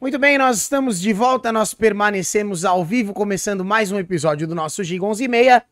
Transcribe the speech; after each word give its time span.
Muito 0.00 0.16
bem, 0.16 0.38
nós 0.38 0.58
estamos 0.58 1.00
de 1.00 1.12
volta, 1.12 1.50
nós 1.50 1.74
permanecemos 1.74 2.64
ao 2.64 2.84
vivo, 2.84 3.12
começando 3.12 3.64
mais 3.64 3.90
um 3.90 3.98
episódio 3.98 4.46
do 4.46 4.54
nosso 4.54 4.84
Giga 4.84 5.04
11 5.04 5.24
e 5.24 5.28
meia. 5.28 5.64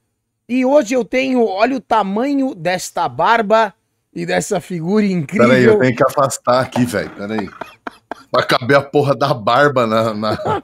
E 0.49 0.65
hoje 0.65 0.95
eu 0.95 1.05
tenho, 1.05 1.47
olha 1.47 1.77
o 1.77 1.81
tamanho 1.81 2.53
desta 2.53 3.09
barba 3.09 3.73
e 4.13 4.27
dessa 4.27 4.61
figura 4.61 5.07
incrível. 5.07 5.49
Peraí, 5.49 5.65
eu 5.65 5.79
tenho 5.79 5.95
que 5.95 6.03
afastar 6.03 6.61
aqui, 6.61 6.85
velho. 6.85 7.09
Peraí. 7.11 7.49
Vai 8.33 8.45
caber 8.45 8.77
a 8.77 8.83
porra 8.83 9.15
da 9.15 9.33
barba 9.33 9.87
na. 9.87 10.13
na... 10.13 10.63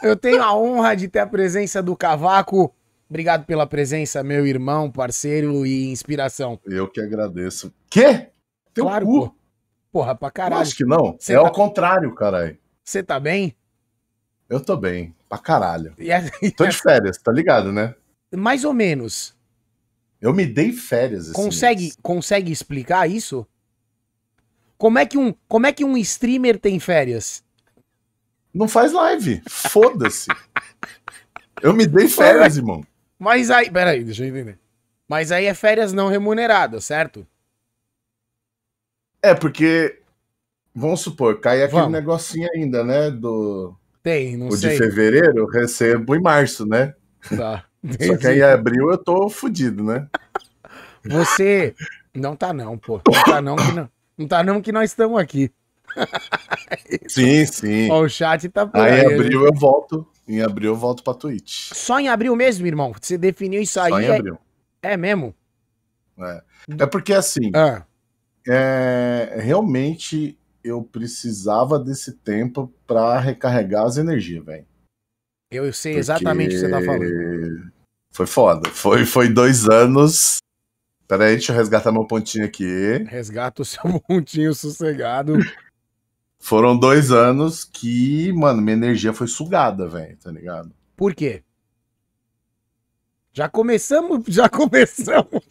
eu 0.00 0.16
tenho 0.16 0.40
a 0.40 0.56
honra 0.56 0.94
de 0.94 1.08
ter 1.08 1.18
a 1.18 1.26
presença 1.26 1.82
do 1.82 1.96
Cavaco. 1.96 2.72
Obrigado 3.10 3.44
pela 3.46 3.66
presença, 3.66 4.22
meu 4.22 4.46
irmão, 4.46 4.92
parceiro 4.92 5.66
e 5.66 5.90
inspiração. 5.90 6.56
Eu 6.64 6.86
que 6.86 7.00
agradeço. 7.00 7.74
Quê? 7.90 8.28
Teu 8.72 8.84
claro, 8.84 9.06
cu. 9.06 9.36
Porra, 9.90 10.14
pra 10.14 10.30
caralho. 10.30 10.62
Acho 10.62 10.76
que 10.76 10.84
não. 10.84 11.16
Cê 11.18 11.32
é 11.32 11.36
tá... 11.36 11.42
ao 11.42 11.50
contrário, 11.50 12.14
caralho. 12.14 12.56
Você 12.86 13.02
tá 13.02 13.18
bem? 13.18 13.56
Eu 14.48 14.60
tô 14.60 14.76
bem, 14.76 15.12
pra 15.28 15.38
caralho. 15.38 15.92
E 15.98 16.12
a... 16.12 16.22
Tô 16.56 16.64
de 16.66 16.78
férias, 16.78 17.18
tá 17.18 17.32
ligado, 17.32 17.72
né? 17.72 17.96
Mais 18.32 18.64
ou 18.64 18.72
menos. 18.72 19.36
Eu 20.20 20.32
me 20.32 20.46
dei 20.46 20.72
férias. 20.72 21.32
Consegue, 21.32 21.92
consegue 22.00 22.52
explicar 22.52 23.10
isso? 23.10 23.44
Como 24.78 25.00
é 25.00 25.04
que 25.04 25.18
um, 25.18 25.34
como 25.48 25.66
é 25.66 25.72
que 25.72 25.84
um 25.84 25.96
streamer 25.96 26.60
tem 26.60 26.78
férias? 26.78 27.44
Não 28.54 28.68
faz 28.68 28.92
live. 28.92 29.42
Foda-se. 29.48 30.28
eu 31.60 31.74
me 31.74 31.86
dei 31.86 32.06
férias, 32.06 32.56
irmão. 32.56 32.86
Mas 33.18 33.50
aí, 33.50 33.68
peraí, 33.68 34.04
deixa 34.04 34.24
eu 34.24 34.28
entender. 34.28 34.60
Mas 35.08 35.32
aí 35.32 35.46
é 35.46 35.54
férias 35.54 35.92
não 35.92 36.08
remuneradas, 36.08 36.84
certo? 36.84 37.26
É, 39.20 39.34
porque, 39.34 40.00
vamos 40.76 41.00
supor, 41.00 41.40
cai 41.40 41.62
aquele 41.62 41.80
vamos. 41.80 41.92
negocinho 41.92 42.48
ainda, 42.54 42.84
né? 42.84 43.10
Do. 43.10 43.74
Tem, 44.02 44.36
não 44.36 44.48
o 44.48 44.52
sei. 44.52 44.70
O 44.70 44.72
de 44.72 44.78
fevereiro 44.78 45.38
eu 45.38 45.46
recebo 45.46 46.14
em 46.14 46.20
março, 46.20 46.66
né? 46.66 46.94
Tá. 47.34 47.64
Só 48.06 48.16
que 48.16 48.26
aí 48.26 48.38
em 48.38 48.42
abril 48.42 48.90
eu 48.90 48.98
tô 48.98 49.28
fudido, 49.28 49.82
né? 49.82 50.06
Você. 51.04 51.74
Não 52.14 52.36
tá, 52.36 52.52
não, 52.52 52.76
pô. 52.76 53.00
Não 53.06 53.24
tá, 53.24 53.40
não, 53.40 53.56
que 53.56 53.72
não. 53.72 53.88
Não 54.18 54.28
tá, 54.28 54.42
não, 54.42 54.62
que 54.62 54.72
nós 54.72 54.90
estamos 54.90 55.18
aqui. 55.20 55.50
sim, 57.08 57.46
sim. 57.46 57.90
Ó, 57.90 58.02
o 58.02 58.08
chat 58.08 58.48
tá 58.48 58.66
por 58.66 58.80
aí. 58.80 59.00
Aí 59.00 59.00
em 59.00 59.14
abril 59.14 59.42
né? 59.42 59.48
eu 59.48 59.54
volto. 59.54 60.06
Em 60.28 60.42
abril 60.42 60.72
eu 60.72 60.76
volto 60.76 61.02
pra 61.02 61.14
Twitch. 61.14 61.70
Só 61.72 62.00
em 62.00 62.08
abril 62.08 62.34
mesmo, 62.34 62.66
irmão? 62.66 62.92
Você 63.00 63.16
definiu 63.16 63.62
isso 63.62 63.78
aí? 63.80 63.90
Só 63.90 64.00
em 64.00 64.10
abril. 64.10 64.38
É, 64.82 64.92
é 64.94 64.96
mesmo? 64.96 65.34
É. 66.18 66.42
É 66.80 66.86
porque 66.86 67.12
assim. 67.12 67.50
Ah 67.54 67.84
é, 68.46 69.38
realmente 69.40 70.38
eu 70.66 70.82
precisava 70.82 71.78
desse 71.78 72.12
tempo 72.12 72.72
para 72.86 73.18
recarregar 73.20 73.84
as 73.84 73.96
energias, 73.96 74.44
velho. 74.44 74.66
Eu 75.50 75.72
sei 75.72 75.92
Porque 75.92 76.00
exatamente 76.00 76.48
o 76.48 76.50
que 76.50 76.58
você 76.58 76.70
tá 76.70 76.82
falando. 76.82 77.72
Foi 78.10 78.26
foda. 78.26 78.68
Foi, 78.70 79.06
foi 79.06 79.28
dois 79.28 79.68
anos. 79.68 80.38
Pera 81.06 81.26
aí, 81.26 81.34
deixa 81.34 81.52
eu 81.52 81.56
resgatar 81.56 81.92
meu 81.92 82.04
pontinho 82.04 82.44
aqui. 82.44 82.66
Resgata 83.06 83.62
o 83.62 83.64
seu 83.64 84.00
pontinho 84.08 84.52
sossegado. 84.54 85.38
Foram 86.38 86.76
dois 86.76 87.12
anos 87.12 87.64
que, 87.64 88.32
mano, 88.32 88.60
minha 88.60 88.76
energia 88.76 89.12
foi 89.12 89.28
sugada, 89.28 89.88
velho, 89.88 90.16
tá 90.16 90.30
ligado? 90.30 90.72
Por 90.96 91.14
quê? 91.14 91.42
Já 93.36 93.50
começamos, 93.50 94.24
já 94.28 94.48
começamos. 94.48 95.44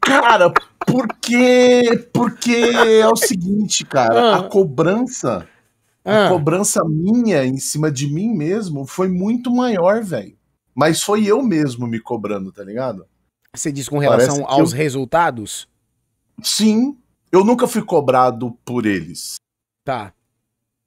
Cara, 0.00 0.52
porque, 0.86 2.08
porque 2.14 2.54
é 2.54 3.08
o 3.08 3.16
seguinte, 3.16 3.84
cara, 3.84 4.20
ah. 4.20 4.36
a 4.36 4.48
cobrança, 4.48 5.44
ah. 6.04 6.26
a 6.26 6.28
cobrança 6.28 6.84
minha 6.84 7.44
em 7.44 7.56
cima 7.56 7.90
de 7.90 8.06
mim 8.06 8.28
mesmo 8.28 8.86
foi 8.86 9.08
muito 9.08 9.50
maior, 9.50 10.04
velho. 10.04 10.38
Mas 10.72 11.02
foi 11.02 11.26
eu 11.26 11.42
mesmo 11.42 11.84
me 11.84 11.98
cobrando, 11.98 12.52
tá 12.52 12.62
ligado? 12.62 13.04
Você 13.52 13.72
diz 13.72 13.88
com 13.88 13.98
relação 13.98 14.46
aos 14.46 14.70
eu... 14.70 14.78
resultados? 14.78 15.66
Sim, 16.40 16.96
eu 17.32 17.44
nunca 17.44 17.66
fui 17.66 17.82
cobrado 17.82 18.56
por 18.64 18.86
eles. 18.86 19.34
Tá. 19.84 20.12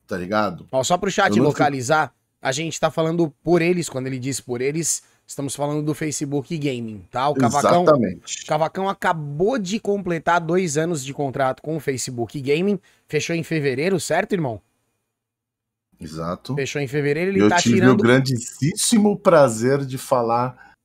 Tá 0.08 0.18
ligado? 0.18 0.70
Ó, 0.72 0.86
só 0.86 0.98
pro 0.98 1.12
chat 1.12 1.38
localizar, 1.38 2.08
fui... 2.08 2.50
a 2.50 2.52
gente 2.54 2.80
tá 2.80 2.90
falando 2.90 3.30
por 3.44 3.62
eles, 3.62 3.90
quando 3.90 4.08
ele 4.08 4.18
diz 4.18 4.40
por 4.40 4.62
eles, 4.62 5.04
Estamos 5.26 5.56
falando 5.56 5.84
do 5.84 5.94
Facebook 5.94 6.58
Gaming, 6.58 7.08
tá? 7.10 7.30
O 7.30 7.34
Cavacão, 7.34 7.84
Exatamente. 7.84 8.46
Cavacão 8.46 8.90
acabou 8.90 9.58
de 9.58 9.80
completar 9.80 10.42
dois 10.42 10.78
anos 10.78 11.04
de 11.04 11.14
contrato 11.14 11.62
com 11.62 11.78
o 11.78 11.80
Facebook 11.80 12.40
Gaming. 12.42 12.80
Fechou 13.08 13.36
em 13.36 13.44
fevereiro, 13.44 14.00
certo, 14.00 14.34
irmão? 14.34 14.62
Exato. 16.00 16.54
Fechou 16.56 16.82
em 16.82 16.88
fevereiro, 16.88 17.32
ele 17.32 17.42
Eu 17.42 17.50
tá 17.50 17.58
tive 17.58 17.76
tirando... 17.76 17.94
o 17.94 18.04
grandíssimo 18.04 19.18
prazer 19.18 19.86
de 19.86 19.98
falar 19.98 20.76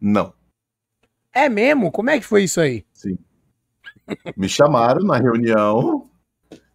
não. 0.00 0.32
É 1.32 1.48
mesmo? 1.48 1.92
Como 1.92 2.10
é 2.10 2.18
que 2.18 2.26
foi 2.26 2.44
isso 2.44 2.60
aí? 2.60 2.84
Sim. 2.92 3.16
Me 4.36 4.48
chamaram 4.48 5.04
na 5.04 5.16
reunião. 5.16 6.10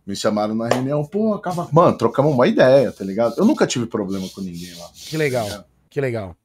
Me 0.06 0.16
chamaram 0.16 0.56
na 0.56 0.70
reunião, 0.70 1.04
pô, 1.06 1.38
Cavacão. 1.40 1.74
Mano, 1.74 1.98
trocamos 1.98 2.34
uma 2.34 2.48
ideia, 2.48 2.92
tá 2.92 3.04
ligado? 3.04 3.36
Eu 3.38 3.44
nunca 3.44 3.68
tive 3.68 3.86
problema 3.86 4.30
com 4.30 4.40
ninguém 4.40 4.74
lá. 4.76 4.90
Que 4.94 5.18
legal. 5.18 5.50
Tá 5.50 5.66
que 5.90 6.00
legal. 6.00 6.36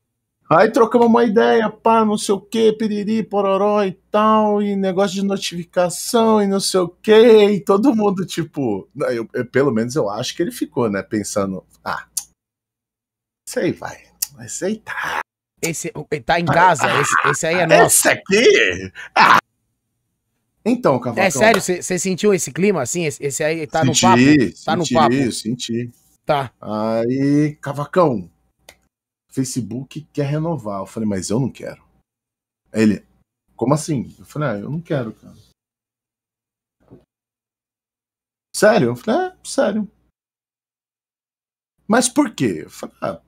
Aí 0.54 0.70
trocamos 0.70 1.06
uma 1.06 1.24
ideia, 1.24 1.70
pá, 1.70 2.04
não 2.04 2.18
sei 2.18 2.34
o 2.34 2.40
que, 2.40 2.72
piriri, 2.74 3.22
pororó 3.22 3.82
e 3.84 3.92
tal, 4.10 4.62
e 4.62 4.76
negócio 4.76 5.14
de 5.14 5.24
notificação 5.24 6.42
e 6.42 6.46
não 6.46 6.60
sei 6.60 6.80
o 6.80 6.88
que, 6.88 7.12
e 7.12 7.60
todo 7.60 7.96
mundo, 7.96 8.26
tipo, 8.26 8.86
eu, 9.08 9.26
eu, 9.32 9.46
pelo 9.46 9.72
menos 9.72 9.94
eu 9.96 10.10
acho 10.10 10.36
que 10.36 10.42
ele 10.42 10.50
ficou, 10.50 10.90
né, 10.90 11.02
pensando, 11.02 11.64
ah, 11.82 12.06
isso 13.48 13.60
aí 13.60 13.72
vai, 13.72 14.02
isso 14.44 14.64
aí 14.66 14.76
tá. 14.76 15.20
Esse 15.62 15.90
tá 16.26 16.38
em 16.38 16.44
casa, 16.44 16.86
ah, 16.86 17.00
esse, 17.00 17.28
esse, 17.30 17.46
aí 17.46 17.54
é 17.54 17.66
nosso. 17.66 17.84
Esse 17.84 18.08
aqui? 18.08 18.92
Ah. 19.14 19.38
Então, 20.64 20.98
Cavacão. 20.98 21.24
É 21.24 21.30
sério, 21.30 21.60
você 21.62 21.98
sentiu 21.98 22.34
esse 22.34 22.52
clima 22.52 22.82
assim? 22.82 23.04
Esse, 23.04 23.24
esse 23.24 23.42
aí 23.42 23.66
tá 23.66 23.84
senti, 23.84 24.04
no 24.04 24.10
papo? 24.10 24.22
Tá 24.64 24.76
senti, 24.76 24.94
no 24.94 25.00
papo? 25.00 25.32
Senti, 25.32 25.90
Tá. 26.24 26.52
Aí, 26.60 27.56
Cavacão, 27.60 28.30
Facebook 29.32 30.06
quer 30.12 30.26
renovar. 30.26 30.80
Eu 30.80 30.86
falei, 30.86 31.08
mas 31.08 31.30
eu 31.30 31.40
não 31.40 31.50
quero. 31.50 31.82
Aí 32.70 32.82
ele, 32.82 33.06
como 33.56 33.74
assim? 33.74 34.14
Eu 34.18 34.24
falei, 34.24 34.48
ah, 34.48 34.58
eu 34.58 34.70
não 34.70 34.80
quero, 34.80 35.12
cara. 35.14 35.34
Sério? 38.54 38.88
Eu 38.88 38.96
falei, 38.96 39.28
é, 39.28 39.36
sério. 39.42 39.90
Mas 41.88 42.08
por 42.08 42.34
quê? 42.34 42.62
Eu 42.64 42.70
falei, 42.70 42.96
ah, 43.00 43.20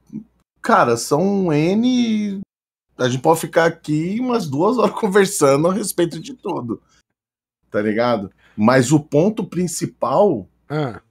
cara, 0.61 0.97
são 0.97 1.53
N. 1.53 2.41
A 2.97 3.09
gente 3.09 3.23
pode 3.23 3.41
ficar 3.41 3.67
aqui 3.67 4.21
umas 4.21 4.49
duas 4.49 4.79
horas 4.79 4.95
conversando 5.01 5.69
a 5.69 5.73
respeito 5.73 6.21
de 6.21 6.35
tudo. 6.35 6.83
Tá 7.71 7.81
ligado? 7.83 8.31
Mas 8.57 8.93
o 8.93 9.01
ponto 9.01 9.45
principal. 9.45 10.49
Ah. 10.69 11.03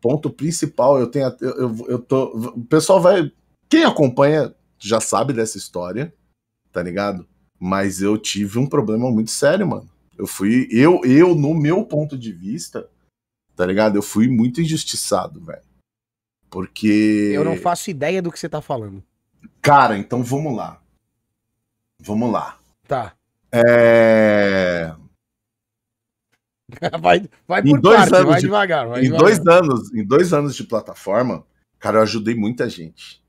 Ponto 0.00 0.30
principal, 0.30 0.98
eu 0.98 1.10
tenho. 1.10 1.26
Eu, 1.40 1.50
eu, 1.50 1.86
eu 1.86 1.98
tô. 1.98 2.24
O 2.56 2.64
pessoal 2.64 3.00
vai. 3.00 3.30
Quem 3.70 3.84
acompanha 3.84 4.52
já 4.80 5.00
sabe 5.00 5.32
dessa 5.32 5.56
história, 5.56 6.12
tá 6.72 6.82
ligado? 6.82 7.24
Mas 7.56 8.02
eu 8.02 8.18
tive 8.18 8.58
um 8.58 8.66
problema 8.66 9.08
muito 9.12 9.30
sério, 9.30 9.66
mano. 9.66 9.88
Eu 10.18 10.26
fui, 10.26 10.66
eu, 10.72 11.00
eu 11.04 11.36
no 11.36 11.54
meu 11.54 11.84
ponto 11.84 12.18
de 12.18 12.32
vista, 12.32 12.90
tá 13.54 13.64
ligado? 13.64 13.94
Eu 13.94 14.02
fui 14.02 14.28
muito 14.28 14.60
injustiçado, 14.60 15.40
velho. 15.40 15.62
Porque. 16.50 17.32
Eu 17.32 17.44
não 17.44 17.56
faço 17.56 17.90
ideia 17.90 18.20
do 18.20 18.32
que 18.32 18.40
você 18.40 18.48
tá 18.48 18.60
falando. 18.60 19.04
Cara, 19.62 19.96
então 19.96 20.24
vamos 20.24 20.56
lá. 20.56 20.82
Vamos 22.00 22.32
lá. 22.32 22.58
Tá. 22.88 23.14
É. 23.52 24.92
Vai, 27.00 27.28
vai 27.48 27.62
por 27.64 27.80
dois 27.80 28.08
parte, 28.08 28.24
vai 28.24 28.36
de, 28.36 28.42
devagar. 28.42 28.86
Vai 28.86 29.00
em 29.00 29.02
devagar. 29.02 29.24
dois 29.24 29.44
anos, 29.44 29.92
em 29.92 30.04
dois 30.04 30.32
anos 30.32 30.54
de 30.54 30.62
plataforma, 30.62 31.44
cara, 31.80 31.98
eu 31.98 32.02
ajudei 32.02 32.32
muita 32.32 32.70
gente 32.70 33.19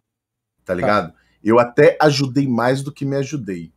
tá 0.66 0.74
ligado? 0.74 1.12
Tá. 1.12 1.16
Eu 1.44 1.60
até 1.60 1.98
ajudei 2.00 2.48
mais 2.48 2.82
do 2.84 2.92
que 2.92 3.06
me 3.06 3.16
ajudei. 3.16 3.72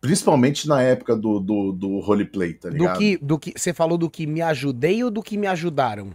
Principalmente 0.00 0.66
na 0.66 0.82
época 0.82 1.14
do, 1.14 1.38
do, 1.38 1.72
do 1.72 2.00
roleplay, 2.00 2.54
tá 2.54 2.68
ligado? 2.68 2.94
Do 2.94 2.98
que, 2.98 3.16
do 3.18 3.38
que, 3.38 3.52
você 3.56 3.72
falou 3.72 3.96
do 3.96 4.10
que 4.10 4.26
me 4.26 4.42
ajudei 4.42 5.02
ou 5.04 5.10
do 5.10 5.22
que 5.22 5.36
me 5.36 5.46
ajudaram? 5.46 6.12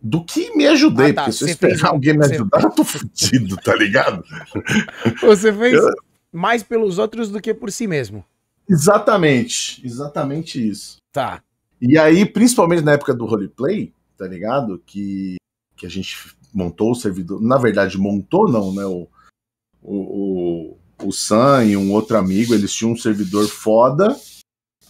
Do 0.00 0.24
que 0.24 0.56
me 0.56 0.66
ajudei, 0.66 1.10
ah, 1.10 1.14
tá. 1.14 1.22
porque 1.24 1.36
se 1.36 1.44
eu 1.44 1.48
esperar 1.48 1.78
fez... 1.78 1.84
alguém 1.84 2.16
me 2.16 2.24
ajudar, 2.24 2.60
você... 2.60 2.66
eu 2.66 2.70
tô 2.70 2.82
fudido, 2.82 3.56
tá 3.58 3.76
ligado? 3.76 4.24
Você 5.22 5.52
fez 5.52 5.74
eu... 5.74 5.90
mais 6.32 6.62
pelos 6.62 6.98
outros 6.98 7.30
do 7.30 7.40
que 7.40 7.54
por 7.54 7.70
si 7.70 7.86
mesmo. 7.86 8.24
Exatamente, 8.68 9.84
exatamente 9.86 10.66
isso. 10.66 10.96
Tá. 11.12 11.40
E 11.80 11.98
aí, 11.98 12.24
principalmente 12.24 12.82
na 12.82 12.92
época 12.92 13.14
do 13.14 13.26
roleplay, 13.26 13.92
tá 14.16 14.26
ligado? 14.26 14.82
Que, 14.84 15.36
que 15.76 15.86
a 15.86 15.90
gente 15.90 16.16
montou 16.52 16.92
o 16.92 16.94
servidor. 16.94 17.40
Na 17.40 17.58
verdade, 17.58 17.98
montou 17.98 18.50
não, 18.50 18.74
né? 18.74 18.84
O, 18.84 19.08
o, 19.82 20.76
o, 21.02 21.06
o 21.06 21.12
Sam 21.12 21.64
e 21.64 21.76
um 21.76 21.92
outro 21.92 22.16
amigo, 22.16 22.54
eles 22.54 22.72
tinham 22.72 22.92
um 22.92 22.96
servidor 22.96 23.46
foda. 23.48 24.16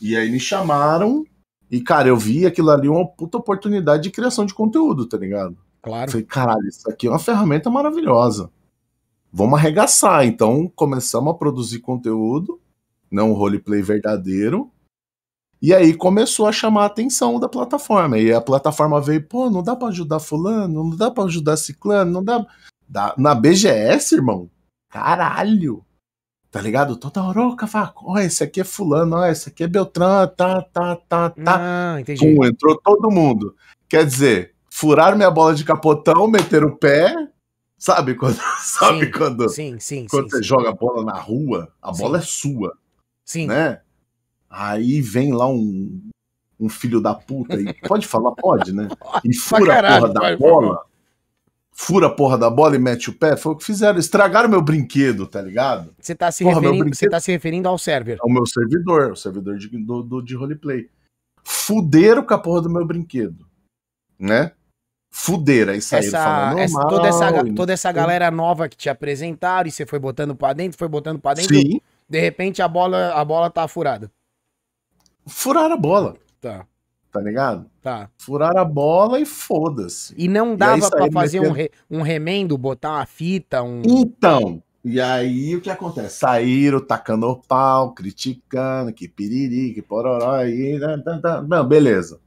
E 0.01 0.17
aí 0.17 0.31
me 0.31 0.41
chamaram. 0.41 1.25
E, 1.71 1.81
cara, 1.81 2.09
eu 2.09 2.17
vi 2.17 2.45
aquilo 2.45 2.71
ali 2.71 2.89
uma 2.89 3.07
puta 3.07 3.39
oportunidade 3.39 4.03
de 4.03 4.11
criação 4.11 4.45
de 4.45 4.53
conteúdo, 4.53 5.07
tá 5.07 5.17
ligado? 5.17 5.57
Claro. 5.81 6.11
Falei, 6.11 6.27
caralho, 6.27 6.69
isso 6.69 6.89
aqui 6.89 7.07
é 7.07 7.11
uma 7.11 7.19
ferramenta 7.19 7.71
maravilhosa. 7.71 8.51
Vamos 9.33 9.59
arregaçar. 9.59 10.27
Então 10.27 10.71
começamos 10.77 11.33
a 11.33 11.37
produzir 11.37 11.79
conteúdo, 11.79 12.61
não 13.11 13.31
um 13.31 13.35
roleplay 13.35 13.81
verdadeiro. 13.81 14.71
E 15.63 15.73
aí 15.73 15.95
começou 15.95 16.49
a 16.49 16.53
chamar 16.53 16.83
a 16.83 16.87
atenção 16.87 17.39
da 17.39 17.49
plataforma. 17.49 18.19
E 18.19 18.33
a 18.33 18.41
plataforma 18.41 19.01
veio, 19.01 19.23
pô, 19.23 19.49
não 19.49 19.63
dá 19.63 19.77
pra 19.77 19.89
ajudar 19.89 20.19
fulano, 20.19 20.83
não 20.83 20.97
dá 20.97 21.09
pra 21.09 21.23
ajudar 21.25 21.57
ciclano, 21.57 22.11
não 22.11 22.25
dá. 22.25 22.45
dá... 22.89 23.15
Na 23.17 23.33
BGS, 23.33 24.17
irmão, 24.17 24.51
caralho. 24.91 25.85
Tá 26.51 26.61
ligado? 26.61 26.97
Toda 26.97 27.23
hora, 27.23 27.41
ô, 27.47 27.57
cavaco, 27.57 28.05
ó, 28.09 28.19
esse 28.19 28.43
aqui 28.43 28.61
é 28.61 28.65
fulano, 28.65 29.17
ó, 29.17 29.27
esse 29.27 29.49
aqui 29.49 29.63
é 29.63 29.69
Beltrán, 29.69 30.27
tá, 30.27 30.61
tá, 30.61 30.97
tá, 30.97 31.31
tá. 31.31 31.57
Ah, 31.95 32.01
entendi. 32.01 32.21
Pum, 32.21 32.45
entrou 32.45 32.77
todo 32.83 33.11
mundo. 33.11 33.55
Quer 33.89 34.05
dizer, 34.05 34.55
furaram 34.69 35.17
minha 35.17 35.31
bola 35.31 35.55
de 35.55 35.65
capotão, 35.65 36.27
meteram 36.27 36.69
o 36.69 36.77
pé. 36.77 37.15
Sabe 37.79 38.17
quando, 38.17 38.37
sabe 38.61 39.07
Sim, 39.07 39.11
quando, 39.13 39.49
Sim, 39.49 39.79
sim, 39.79 40.07
quando 40.11 40.25
sim. 40.25 40.31
você 40.31 40.37
sim. 40.39 40.43
joga 40.43 40.71
a 40.71 40.75
bola 40.75 41.05
na 41.05 41.19
rua, 41.19 41.73
a 41.81 41.93
bola 41.93 42.19
é 42.19 42.23
sua, 42.23 42.77
Sim. 43.25 43.47
né? 43.47 43.81
Aí 44.55 45.01
vem 45.01 45.33
lá 45.33 45.49
um, 45.49 45.99
um 46.61 46.69
filho 46.69 47.01
da 47.01 47.15
puta 47.15 47.59
e 47.59 47.73
pode 47.89 48.07
falar, 48.07 48.33
pode, 48.33 48.73
né? 48.73 48.87
E 49.25 49.35
fura 49.35 49.67
caralho, 49.75 50.05
a 50.07 50.13
porra 50.13 50.13
da 50.31 50.37
bola. 50.37 50.85
Fura 51.75 52.07
a 52.09 52.11
porra 52.11 52.37
da 52.37 52.51
bola 52.51 52.77
e 52.77 52.79
mete 52.79 53.09
o 53.09 53.15
pé. 53.15 53.35
Foi 53.35 53.53
o 53.53 53.57
que 53.57 53.65
fizeram. 53.65 53.99
Estragaram 53.99 54.47
meu 54.49 54.61
brinquedo, 54.61 55.27
tá 55.27 55.41
ligado? 55.41 55.95
Você 55.99 56.15
tá 56.15 56.31
se 56.31 56.45
Porra, 56.45 56.61
referindo, 56.61 56.95
você 56.95 57.09
tá 57.09 57.19
se 57.19 57.33
referindo 57.33 57.67
ao 57.67 57.79
server. 57.79 58.19
É 58.23 58.27
o 58.27 58.31
meu 58.31 58.45
servidor, 58.45 59.13
o 59.13 59.17
servidor 59.17 59.57
de, 59.57 59.69
do, 59.69 60.03
do- 60.03 60.21
de 60.23 60.35
roleplay. 60.37 60.91
Fuderam 61.43 62.23
com 62.25 62.35
a 62.35 62.39
porra 62.39 62.61
do 62.61 62.71
meu 62.71 62.87
brinquedo, 62.87 63.47
né? 64.19 64.53
Fuderam, 65.11 65.73
aí 65.73 65.81
saíram 65.83 66.09
Essa, 66.09 66.23
falando 66.25 66.59
essa- 66.59 66.79
mal. 66.79 66.89
toda 66.89 67.09
essa, 67.09 67.31
e 67.49 67.55
toda 67.55 67.73
essa 67.73 67.91
galera 67.93 68.31
nova 68.31 68.69
que 68.69 68.77
te 68.77 68.89
apresentaram 68.89 69.67
e 69.69 69.71
você 69.73 69.85
foi 69.87 69.99
botando 69.99 70.35
pra 70.37 70.53
dentro, 70.53 70.79
foi 70.79 70.89
botando 70.89 71.19
pra 71.19 71.35
dentro, 71.35 71.55
Sim, 71.55 71.81
de 72.09 72.21
repente 72.21 72.63
a 72.63 72.69
bola, 72.69 73.13
a 73.15 73.25
bola 73.25 73.51
tá 73.51 73.67
furada. 73.67 74.11
Furaram 75.27 75.75
a 75.75 75.79
bola, 75.79 76.17
Tá, 76.41 76.67
tá 77.11 77.21
ligado? 77.21 77.71
tá. 77.81 78.11
Furaram 78.19 78.61
a 78.61 78.65
bola 78.65 79.21
e 79.21 79.27
foda-se. 79.27 80.15
E 80.17 80.29
não 80.29 80.57
dava 80.57 80.89
pra 80.91 80.99
saíram 81.01 81.13
fazer 81.13 81.39
um, 81.41 81.43
metendo- 81.43 81.57
re- 81.59 81.71
um 81.91 82.03
remendo, 82.03 82.59
botar 82.59 82.93
uma 82.93 83.07
fita, 83.07 83.63
um. 83.63 83.83
Então, 83.87 84.63
e 84.85 85.01
aí 85.01 85.55
o 85.55 85.61
que 85.61 85.71
acontece? 85.71 86.19
Saíram 86.19 86.81
tacando 86.85 87.27
o 87.29 87.37
pau, 87.37 87.93
criticando, 87.95 88.93
que 88.93 89.07
piriri, 89.09 89.75
que 89.75 89.83
pororó, 89.83 90.33
aí. 90.37 90.79
Não, 91.49 91.67
beleza. 91.67 92.21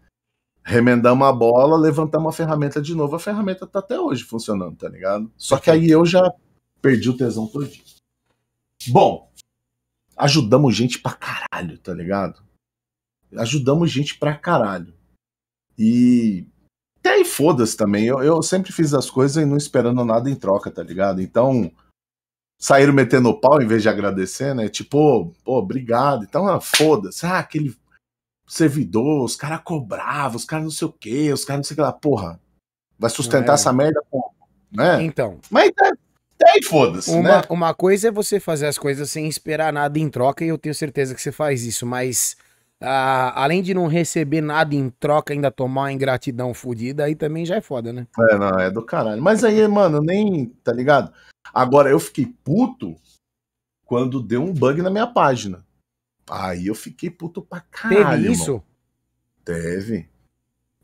Remendamos 0.68 1.28
a 1.28 1.32
bola, 1.32 1.78
levantamos 1.78 2.30
a 2.34 2.36
ferramenta 2.36 2.82
de 2.82 2.96
novo. 2.96 3.16
A 3.16 3.20
ferramenta 3.20 3.68
tá 3.68 3.80
até 3.80 4.00
hoje 4.00 4.24
funcionando, 4.24 4.76
tá 4.78 4.90
ligado? 4.90 5.32
Só 5.38 5.58
que 5.60 5.70
aí 5.70 5.90
eu 5.92 6.04
já 6.06 6.32
perdi 6.82 7.08
o 7.10 7.16
tesão 7.18 7.46
todinho. 7.46 7.84
Bom, 8.88 9.30
ajudamos 10.18 10.76
gente 10.76 10.98
pra 11.00 11.12
caralho, 11.14 11.78
tá 11.78 11.94
ligado? 11.94 12.42
Ajudamos 13.38 13.92
gente 13.92 14.18
pra 14.18 14.36
caralho. 14.36 14.94
E 15.78 16.48
até 17.00 17.16
aí 17.16 17.26
foda-se 17.26 17.76
também. 17.78 18.06
Eu, 18.06 18.24
eu 18.24 18.42
sempre 18.42 18.72
fiz 18.72 18.94
as 18.94 19.10
coisas 19.10 19.42
e 19.42 19.46
não 19.46 19.58
esperando 19.58 20.04
nada 20.04 20.30
em 20.30 20.36
troca, 20.36 20.72
tá 20.72 20.82
ligado? 20.82 21.22
Então, 21.22 21.72
saíram 22.60 22.94
metendo 22.94 23.30
o 23.30 23.40
pau 23.40 23.62
em 23.62 23.68
vez 23.68 23.82
de 23.82 23.90
agradecer, 23.90 24.56
né? 24.56 24.70
Tipo, 24.70 25.34
pô, 25.44 25.58
obrigado. 25.60 26.24
Então, 26.24 26.48
ah, 26.48 26.60
foda-se. 26.60 27.26
Ah, 27.26 27.40
aquele 27.40 27.76
servidor, 28.48 29.24
os 29.24 29.36
caras 29.36 29.62
cobravam, 29.64 30.38
os 30.38 30.46
caras 30.46 30.66
não 30.66 30.72
sei 30.72 30.88
o 30.88 30.92
quê, 30.92 31.32
os 31.34 31.44
caras 31.44 31.60
não 31.60 31.64
sei 31.64 31.74
o 31.74 31.78
que 31.78 31.82
lá. 31.82 31.92
Porra, 31.92 32.40
vai 32.98 33.10
sustentar 33.10 33.54
É. 33.54 33.56
essa 33.56 33.74
merda 33.74 34.02
como? 34.10 34.34
Né? 34.72 35.04
Então, 35.04 35.40
Mas 35.50 35.70
até, 35.70 35.88
até 35.88 36.52
aí 36.52 36.64
foda-se, 36.64 37.10
uma, 37.12 37.38
né? 37.40 37.44
uma 37.50 37.74
coisa 37.74 38.10
é 38.10 38.12
você 38.12 38.40
fazer 38.40 38.68
as 38.68 38.78
coisas 38.78 39.10
sem 39.10 39.28
esperar 39.28 39.72
nada 39.72 39.98
em 39.98 40.10
troca, 40.10 40.44
e 40.44 40.50
eu 40.50 40.58
tenho 40.58 40.76
certeza 40.76 41.16
que 41.16 41.22
você 41.22 41.32
faz 41.32 41.64
isso, 41.64 41.86
mas 41.86 42.36
ah, 42.86 43.34
além 43.44 43.64
de 43.64 43.74
não 43.74 43.88
receber 43.88 44.42
nada 44.42 44.76
em 44.76 44.90
troca, 44.90 45.34
ainda 45.34 45.50
tomar 45.52 45.82
uma 45.84 45.92
ingratidão 45.94 46.54
fodida, 46.54 47.06
aí 47.06 47.16
também 47.16 47.46
já 47.46 47.56
é 47.56 47.62
foda, 47.62 47.92
né? 47.92 48.08
É, 48.30 48.38
não, 48.38 48.60
é 48.60 48.70
do 48.70 48.84
caralho. 48.84 49.22
Mas 49.22 49.44
aí, 49.44 49.68
mano, 49.68 50.02
nem. 50.02 50.48
Tá 50.64 50.72
ligado? 50.72 51.12
Agora, 51.54 51.90
eu 51.90 52.00
fiquei 52.00 52.34
puto 52.44 52.96
quando 53.86 54.22
deu 54.22 54.44
um 54.44 54.54
bug 54.54 54.82
na 54.82 54.90
minha 54.90 55.08
página. 55.08 55.66
Aí 56.30 56.68
eu 56.68 56.76
fiquei 56.76 57.10
puto 57.10 57.42
pra 57.42 57.62
caralho. 57.62 57.98
Teve 57.98 58.12
irmão. 58.14 58.32
isso? 58.32 58.64
Teve. 59.44 60.10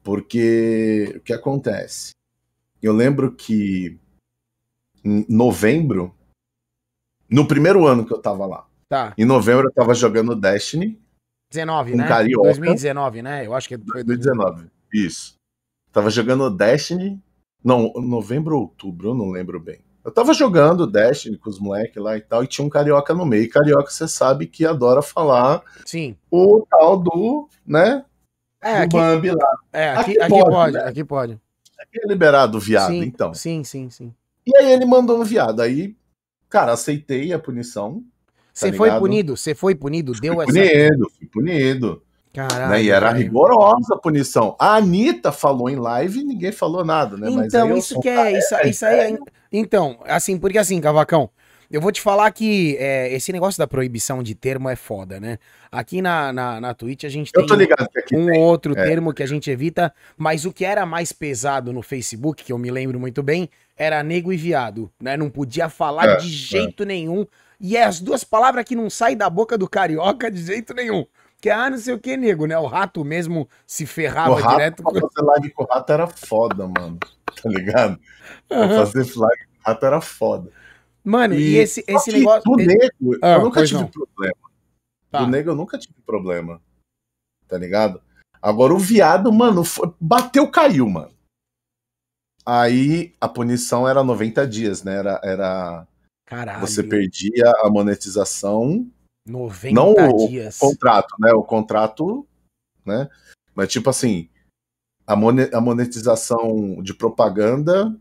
Porque 0.03 1.13
o 1.17 1.19
que 1.21 1.33
acontece? 1.33 2.11
Eu 2.81 2.93
lembro 2.93 3.31
que 3.31 3.99
em 5.03 5.25
novembro, 5.29 6.15
no 7.29 7.47
primeiro 7.47 7.87
ano 7.87 8.05
que 8.05 8.13
eu 8.13 8.21
tava 8.21 8.45
lá, 8.45 8.67
Tá. 8.87 9.13
em 9.17 9.25
novembro 9.25 9.67
eu 9.67 9.73
tava 9.73 9.93
jogando 9.95 10.35
Destiny, 10.35 11.00
19, 11.51 11.93
Um 11.93 11.97
né? 11.97 12.07
carioca. 12.07 12.43
2019, 12.43 13.21
né? 13.21 13.45
Eu 13.45 13.53
acho 13.53 13.67
que 13.67 13.77
foi 13.77 14.03
2019. 14.03 14.67
Isso. 14.93 15.35
Tava 15.91 16.09
jogando 16.09 16.49
Destiny. 16.49 17.21
Não, 17.63 17.93
novembro 17.93 18.55
ou 18.55 18.61
outubro, 18.63 19.09
eu 19.09 19.13
não 19.13 19.29
lembro 19.29 19.59
bem. 19.59 19.79
Eu 20.03 20.11
tava 20.11 20.33
jogando 20.33 20.87
Destiny 20.87 21.37
com 21.37 21.49
os 21.49 21.59
moleques 21.59 22.01
lá 22.01 22.17
e 22.17 22.21
tal, 22.21 22.43
e 22.43 22.47
tinha 22.47 22.65
um 22.65 22.69
carioca 22.69 23.13
no 23.13 23.25
meio. 23.25 23.43
E 23.43 23.47
carioca, 23.47 23.91
você 23.91 24.07
sabe 24.07 24.47
que 24.47 24.65
adora 24.65 25.01
falar 25.01 25.61
Sim. 25.85 26.15
o 26.31 26.65
tal 26.67 26.97
do, 26.97 27.47
né? 27.65 28.03
É, 28.59 28.79
do 28.79 28.83
aqui, 28.83 28.97
Bambi 28.97 29.31
lá. 29.31 29.57
é, 29.71 29.89
aqui, 29.91 30.11
aqui 30.11 30.21
aqui 30.21 30.29
pode, 30.29 30.49
pode, 30.49 30.73
né? 30.73 30.83
aqui 30.83 31.03
pode. 31.03 31.41
Que 31.91 31.99
é 31.99 32.07
liberado 32.07 32.57
o 32.57 32.61
viado, 32.61 32.91
sim, 32.91 33.01
então. 33.01 33.33
Sim, 33.33 33.63
sim, 33.63 33.89
sim. 33.89 34.13
E 34.45 34.55
aí 34.57 34.71
ele 34.71 34.85
mandou 34.85 35.19
um 35.19 35.23
viado. 35.23 35.61
Aí, 35.61 35.95
cara, 36.49 36.71
aceitei 36.71 37.33
a 37.33 37.39
punição. 37.39 38.03
Você 38.53 38.71
foi 38.73 38.87
ligado? 38.89 39.01
punido? 39.01 39.37
Você 39.37 39.55
foi 39.55 39.75
punido? 39.75 40.13
Deu 40.13 40.35
fui 40.35 40.43
essa. 40.43 40.53
punido, 40.53 41.11
fui 41.17 41.27
punido. 41.27 42.01
Caralho. 42.33 42.69
né? 42.69 42.83
E 42.83 42.89
era 42.89 43.11
rigorosa 43.11 43.95
a 43.95 43.97
punição. 43.97 44.55
A 44.57 44.75
Anitta 44.75 45.31
falou 45.31 45.69
em 45.69 45.75
live 45.75 46.21
e 46.21 46.23
ninguém 46.23 46.51
falou 46.51 46.85
nada, 46.85 47.17
né? 47.17 47.29
Então, 47.29 47.75
isso 47.75 47.99
que 47.99 48.07
é, 48.07 48.37
isso, 48.37 48.55
isso 48.65 48.85
aí 48.85 49.13
é, 49.13 49.17
Então, 49.51 49.99
assim, 50.05 50.37
porque 50.37 50.57
assim, 50.57 50.79
Cavacão, 50.79 51.29
eu 51.69 51.79
vou 51.81 51.91
te 51.91 52.01
falar 52.01 52.29
que 52.31 52.75
é, 52.79 53.13
esse 53.13 53.31
negócio 53.31 53.57
da 53.57 53.67
proibição 53.67 54.23
de 54.23 54.35
termo 54.35 54.69
é 54.69 54.75
foda, 54.75 55.19
né? 55.19 55.39
Aqui 55.71 56.01
na, 56.01 56.33
na, 56.33 56.59
na 56.59 56.73
Twitch 56.73 57.05
a 57.05 57.09
gente 57.09 57.31
Eu 57.33 57.45
tem 57.45 57.67
um 58.13 58.25
tem. 58.25 58.39
ou 58.39 58.45
outro 58.45 58.77
é. 58.77 58.83
termo 58.85 59.13
que 59.13 59.23
a 59.23 59.25
gente 59.25 59.49
evita, 59.49 59.93
mas 60.17 60.45
o 60.45 60.51
que 60.51 60.65
era 60.65 60.85
mais 60.85 61.13
pesado 61.13 61.71
no 61.71 61.81
Facebook, 61.81 62.43
que 62.43 62.51
eu 62.51 62.57
me 62.57 62.69
lembro 62.71 62.99
muito 62.99 63.23
bem, 63.23 63.49
era 63.77 64.03
nego 64.03 64.33
e 64.33 64.37
viado, 64.37 64.91
né? 65.01 65.15
Não 65.15 65.29
podia 65.29 65.69
falar 65.69 66.07
É, 66.07 66.15
de 66.17 66.27
jeito 66.27 66.83
nenhum. 66.85 67.25
E 67.63 67.77
é 67.77 67.83
as 67.83 67.99
duas 67.99 68.23
palavras 68.23 68.65
que 68.65 68.75
não 68.75 68.89
saem 68.89 69.15
da 69.15 69.29
boca 69.29 69.55
do 69.55 69.69
carioca 69.69 70.31
de 70.31 70.43
jeito 70.43 70.73
nenhum. 70.73 71.05
Que 71.39 71.49
é, 71.49 71.53
ah, 71.53 71.69
não 71.69 71.77
sei 71.77 71.93
o 71.93 71.99
que, 71.99 72.17
nego, 72.17 72.45
né? 72.47 72.57
O 72.57 72.65
rato 72.65 73.05
mesmo 73.05 73.47
se 73.67 73.85
ferrava 73.85 74.31
O 74.31 74.35
rato, 74.35 74.49
direto. 74.55 74.83
pra 74.83 74.93
fazer 74.93 75.21
live 75.25 75.49
com 75.51 75.63
o 75.63 75.67
rato 75.67 75.91
era 75.93 76.07
foda, 76.07 76.67
mano. 76.67 76.97
Tá 77.41 77.49
ligado? 77.49 77.99
Pra 78.47 78.67
fazer 78.67 78.99
live 79.17 79.45
com 79.45 79.59
o 79.59 79.63
rato 79.65 79.85
era 79.85 80.01
foda. 80.01 80.51
Mano, 81.03 81.33
e, 81.33 81.55
esse, 81.57 81.83
só 81.89 81.95
esse 81.97 82.11
que 82.11 82.19
negócio. 82.19 82.43
Do 82.43 82.55
nego, 82.57 83.17
Ah, 83.21 83.33
eu 83.35 83.41
nunca 83.43 83.65
tive 83.65 83.79
não. 83.81 83.87
problema. 83.87 84.35
Tá. 85.09 85.19
Do 85.19 85.27
nego 85.27 85.49
eu 85.51 85.55
nunca 85.55 85.77
tive 85.79 85.95
problema. 86.05 86.61
Tá 87.47 87.57
ligado? 87.57 88.01
Agora 88.41 88.73
o 88.73 88.77
viado, 88.77 89.31
mano, 89.31 89.63
foi- 89.63 89.93
bateu, 89.99 90.47
caiu, 90.51 90.87
mano. 90.89 91.11
Aí 92.45 93.13
a 93.21 93.27
punição 93.29 93.87
era 93.87 94.03
90 94.03 94.47
dias, 94.47 94.83
né? 94.83 94.95
Era, 94.97 95.21
era 95.23 95.87
Caralho. 96.31 96.61
você 96.61 96.81
perdia 96.81 97.51
a 97.57 97.69
monetização 97.69 98.89
90 99.27 99.75
não 99.75 99.91
o 99.91 100.29
dias. 100.29 100.57
contrato, 100.57 101.13
né? 101.19 101.33
O 101.33 101.43
contrato, 101.43 102.25
né? 102.85 103.09
Mas 103.53 103.69
tipo 103.69 103.89
assim, 103.89 104.29
a 105.05 105.59
monetização 105.59 106.81
de 106.81 106.93
propaganda 106.93 107.93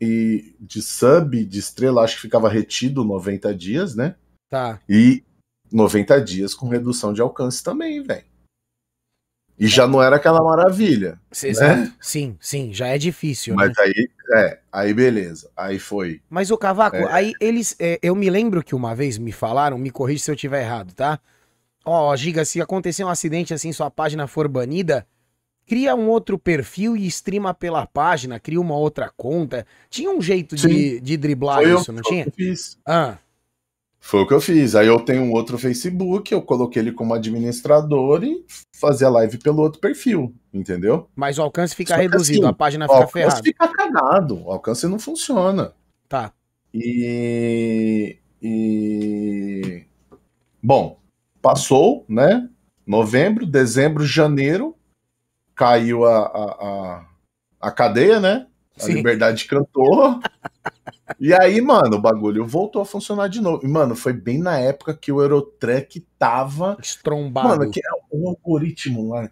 e 0.00 0.54
de 0.60 0.80
sub, 0.80 1.44
de 1.44 1.58
estrela, 1.58 2.04
acho 2.04 2.14
que 2.14 2.22
ficava 2.22 2.48
retido 2.48 3.02
90 3.02 3.52
dias, 3.52 3.96
né? 3.96 4.14
Tá. 4.48 4.80
E 4.88 5.24
90 5.72 6.22
dias 6.22 6.54
com 6.54 6.68
redução 6.68 7.12
de 7.12 7.20
alcance 7.20 7.64
também, 7.64 8.00
velho. 8.00 8.24
E 9.58 9.68
já 9.68 9.86
não 9.86 10.02
era 10.02 10.16
aquela 10.16 10.42
maravilha. 10.42 11.18
Cê- 11.30 11.46
Né? 11.46 11.52
exato. 11.52 11.92
Sim, 12.00 12.36
sim, 12.40 12.72
já 12.72 12.88
é 12.88 12.98
difícil, 12.98 13.54
né? 13.54 13.66
Mas 13.68 13.78
aí, 13.78 14.08
é, 14.34 14.58
aí 14.72 14.92
beleza. 14.92 15.48
Aí 15.56 15.78
foi. 15.78 16.20
Mas 16.28 16.50
o 16.50 16.58
Cavaco, 16.58 16.96
É. 16.96 17.12
aí 17.12 17.32
eles. 17.40 17.76
é, 17.78 17.98
eu 18.02 18.14
me 18.16 18.28
lembro 18.28 18.62
que 18.64 18.74
uma 18.74 18.94
vez 18.94 19.16
me 19.16 19.30
falaram, 19.32 19.78
me 19.78 19.90
corrija 19.90 20.24
se 20.24 20.30
eu 20.30 20.36
tiver 20.36 20.62
errado, 20.62 20.92
tá? 20.92 21.20
Ó, 21.84 22.14
Giga, 22.16 22.44
se 22.44 22.60
acontecer 22.60 23.04
um 23.04 23.08
acidente 23.08 23.52
assim, 23.54 23.72
sua 23.72 23.90
página 23.90 24.26
for 24.26 24.48
banida, 24.48 25.06
cria 25.66 25.94
um 25.94 26.08
outro 26.08 26.38
perfil 26.38 26.96
e 26.96 27.06
streama 27.06 27.52
pela 27.54 27.86
página, 27.86 28.40
cria 28.40 28.60
uma 28.60 28.74
outra 28.76 29.10
conta. 29.16 29.66
Tinha 29.90 30.10
um 30.10 30.20
jeito 30.20 30.56
de, 30.56 30.98
de 31.00 31.16
driblar 31.16 31.62
Foi 31.62 31.72
eu 31.72 31.78
isso, 31.80 31.92
não 31.92 32.02
que 32.02 32.08
tinha? 32.08 32.26
fiz. 32.34 32.78
Ah, 32.86 33.18
Foi 34.04 34.20
o 34.20 34.26
que 34.26 34.34
eu 34.34 34.40
fiz. 34.40 34.74
Aí 34.74 34.86
eu 34.86 35.00
tenho 35.00 35.22
um 35.22 35.32
outro 35.32 35.56
Facebook, 35.56 36.30
eu 36.30 36.42
coloquei 36.42 36.82
ele 36.82 36.92
como 36.92 37.14
administrador 37.14 38.22
e 38.22 38.44
fazia 38.76 39.08
live 39.08 39.38
pelo 39.38 39.62
outro 39.62 39.80
perfil, 39.80 40.34
entendeu? 40.52 41.08
Mas 41.16 41.38
o 41.38 41.42
alcance 41.42 41.74
fica 41.74 41.96
reduzido, 41.96 42.40
assim, 42.40 42.50
a 42.50 42.52
página 42.52 42.86
fica 42.86 43.06
ferrada. 43.06 43.16
O 43.16 43.30
alcance 43.30 43.42
fica 43.42 43.68
cagado, 43.68 44.44
o 44.44 44.52
alcance 44.52 44.86
não 44.86 44.98
funciona. 44.98 45.72
Tá. 46.06 46.34
E, 46.74 48.18
e. 48.42 49.86
Bom, 50.62 51.00
passou, 51.40 52.04
né? 52.06 52.46
Novembro, 52.86 53.46
dezembro, 53.46 54.04
janeiro, 54.04 54.76
caiu 55.54 56.04
a, 56.04 56.18
a, 56.18 56.44
a, 56.44 57.06
a 57.58 57.70
cadeia, 57.72 58.20
né? 58.20 58.48
A 58.76 58.82
Sim. 58.82 58.92
liberdade 58.92 59.46
cantou. 59.46 60.20
e 61.18 61.32
aí, 61.32 61.60
mano, 61.60 61.96
o 61.96 62.00
bagulho 62.00 62.46
voltou 62.46 62.82
a 62.82 62.86
funcionar 62.86 63.28
de 63.28 63.40
novo. 63.40 63.64
E, 63.64 63.68
mano, 63.68 63.94
foi 63.94 64.12
bem 64.12 64.38
na 64.38 64.58
época 64.58 64.94
que 64.94 65.12
o 65.12 65.20
Eurotruck 65.20 66.00
tava. 66.18 66.76
Estrombado. 66.80 67.48
Mano, 67.48 67.70
que 67.70 67.80
é 67.80 67.90
o 68.10 68.28
algoritmo 68.28 69.10
lá 69.10 69.30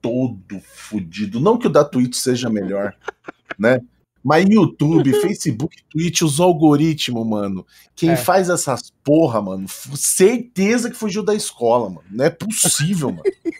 todo 0.00 0.60
fodido. 0.60 1.40
Não 1.40 1.58
que 1.58 1.66
o 1.66 1.70
da 1.70 1.84
Twitch 1.84 2.14
seja 2.14 2.48
melhor, 2.48 2.94
né? 3.58 3.80
Mas 4.22 4.46
YouTube, 4.48 5.12
Facebook, 5.20 5.76
Twitch, 5.90 6.22
os 6.22 6.40
algoritmos, 6.40 7.26
mano. 7.26 7.66
Quem 7.94 8.10
é. 8.10 8.16
faz 8.16 8.48
essas 8.48 8.92
porra, 9.02 9.40
mano, 9.40 9.66
certeza 9.68 10.90
que 10.90 10.96
fugiu 10.96 11.22
da 11.22 11.34
escola, 11.34 11.88
mano. 11.88 12.04
Não 12.10 12.24
é 12.24 12.30
possível, 12.30 13.10
mano. 13.10 13.22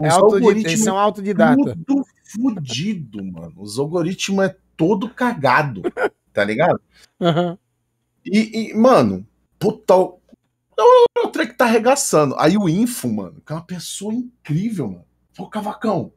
É 0.00 0.10
autodidata, 0.10 0.76
são 0.76 0.96
autodidata. 0.96 1.76
Tudo 1.84 2.06
fudido, 2.22 3.18
mano. 3.24 3.54
Os 3.56 3.80
algoritmos 3.80 4.44
é 4.44 4.56
todo 4.76 5.08
cagado, 5.08 5.82
tá 6.38 6.44
ligado? 6.44 6.80
Uhum. 7.18 7.58
E, 8.24 8.70
e, 8.70 8.74
mano, 8.74 9.26
puta. 9.58 9.96
O, 9.96 10.20
o 11.24 11.28
Trek 11.32 11.54
tá 11.54 11.64
arregaçando. 11.64 12.36
Aí 12.38 12.56
o 12.56 12.68
Info, 12.68 13.08
mano, 13.08 13.42
que 13.44 13.52
é 13.52 13.56
uma 13.56 13.66
pessoa 13.66 14.14
incrível, 14.14 14.86
mano. 14.86 15.04
Pô, 15.36 15.48
Cavacão, 15.48 16.12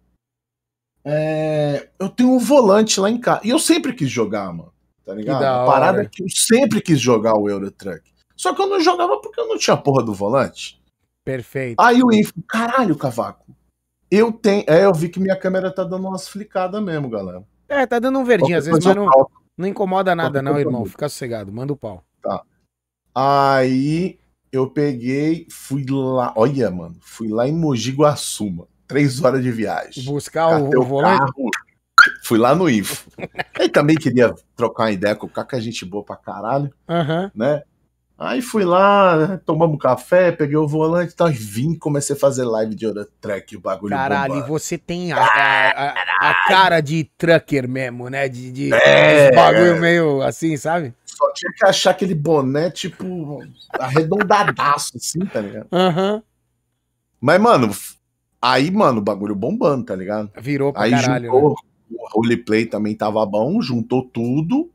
é, 1.04 1.90
eu 1.98 2.08
tenho 2.08 2.30
um 2.30 2.38
volante 2.38 3.00
lá 3.00 3.10
em 3.10 3.20
casa. 3.20 3.42
E 3.44 3.50
eu 3.50 3.58
sempre 3.58 3.94
quis 3.94 4.12
jogar, 4.12 4.54
mano. 4.54 4.72
Tá 5.04 5.16
ligado? 5.16 5.44
A 5.44 5.66
parada 5.66 6.04
é 6.04 6.06
que 6.06 6.22
eu 6.22 6.30
sempre 6.30 6.82
quis 6.82 7.02
jogar 7.02 7.36
o 7.36 7.50
Euro 7.50 7.72
Truck. 7.72 8.12
Só 8.36 8.54
que 8.54 8.62
eu 8.62 8.68
não 8.68 8.80
jogava 8.80 9.20
porque 9.20 9.40
eu 9.40 9.48
não 9.48 9.58
tinha 9.58 9.76
porra 9.76 10.04
do 10.04 10.14
volante. 10.14 10.80
Perfeito. 11.26 11.80
Aí 11.80 12.04
o 12.04 12.12
Info, 12.12 12.34
caralho, 12.48 12.96
Cavaco. 12.96 13.56
Eu 14.12 14.32
tenho. 14.32 14.64
É, 14.68 14.86
eu 14.86 14.94
vi 14.94 15.10
que 15.10 15.20
minha 15.20 15.36
câmera 15.36 15.74
tá 15.74 15.84
dando 15.84 16.08
umas 16.08 16.28
flicadas 16.28 16.84
mesmo, 16.84 17.10
galera. 17.10 17.44
É, 17.68 17.88
tá 17.88 17.98
dando 17.98 18.20
um 18.20 18.26
verdinho 18.26 18.58
às 18.58 18.66
vezes, 18.66 18.86
mas 18.86 18.96
não, 18.96 19.08
não 19.58 19.68
incomoda 19.68 20.16
nada, 20.16 20.42
não, 20.42 20.60
irmão. 20.60 20.86
Fica 20.86 21.08
sossegado, 21.10 21.52
manda 21.52 21.74
o 21.74 21.78
pau. 21.78 22.04
Tá. 22.22 22.42
Aí 23.14 24.20
eu 24.52 24.70
peguei, 24.70 25.48
fui 25.50 25.86
lá. 25.90 26.34
Olha, 26.36 26.70
mano, 26.70 26.96
fui 27.02 27.28
lá 27.28 27.48
em 27.48 27.54
Mogi 27.54 27.92
Guaçu, 27.92 28.50
mano 28.50 28.72
três 28.92 29.24
horas 29.24 29.42
de 29.42 29.52
viagem. 29.52 30.04
Buscar 30.04 30.62
o, 30.62 30.82
o 30.82 30.84
volante? 30.84 31.20
Carro, 31.20 31.50
fui 32.26 32.38
lá 32.38 32.54
no 32.54 32.70
Info. 32.70 33.10
Aí 33.58 33.70
também 33.72 33.96
queria 33.96 34.36
trocar 34.54 34.84
uma 34.84 34.92
ideia 34.92 35.16
com 35.16 35.28
o 35.28 35.30
Caca, 35.30 35.62
gente 35.62 35.86
boa 35.86 36.04
pra 36.04 36.18
caralho, 36.18 36.70
uhum. 36.90 37.32
né? 37.34 37.64
Aí 38.24 38.40
fui 38.40 38.64
lá, 38.64 39.40
tomamos 39.48 39.80
café, 39.80 40.32
peguei 40.32 40.56
o 40.56 40.68
volante 40.68 41.14
e 41.14 41.16
tal, 41.16 41.28
vim 41.30 41.74
comecei 41.74 42.16
a 42.16 42.20
fazer 42.20 42.44
live 42.44 42.76
de 42.76 42.86
Eurotrack, 42.86 43.58
o 43.58 43.60
bagulho 43.60 43.96
Caralho, 43.96 44.36
e 44.36 44.42
você 44.44 44.78
tem 44.78 45.12
a, 45.12 45.18
a, 45.18 45.90
a, 45.90 46.30
a, 46.30 46.48
cara 46.48 46.82
de 46.82 47.10
trucker 47.18 47.68
mesmo, 47.68 48.10
né? 48.10 48.30
De, 48.30 48.52
de 48.52 48.72
é, 48.72 49.32
bagulho 49.34 49.78
é. 49.78 49.80
meio 49.80 50.22
assim, 50.22 50.56
sabe? 50.56 50.94
Só 51.04 51.34
tinha 51.34 51.52
que 51.52 51.66
achar 51.66 51.90
aquele 51.90 52.14
boné, 52.14 52.70
tipo, 52.70 53.44
arredondadaço, 53.80 54.98
assim, 54.98 55.26
tá 55.26 55.42
ligado? 55.42 55.68
Aham. 55.72 56.14
Uhum. 56.14 56.24
Mas, 57.20 57.42
mano, 57.42 57.72
Aí, 58.42 58.72
mano, 58.72 59.00
o 59.00 59.04
bagulho 59.04 59.36
bombando, 59.36 59.86
tá 59.86 59.96
ligado? 59.96 60.32
Virou 60.42 60.74
pra 60.74 60.84
Aí 60.84 60.92
caralho, 60.92 61.26
juntou, 61.26 61.50
né? 61.52 61.56
o 61.92 62.10
roleplay 62.10 62.66
também 62.66 62.96
tava 62.96 63.24
bom, 63.26 63.62
juntou 63.62 64.04
tudo. 64.04 64.72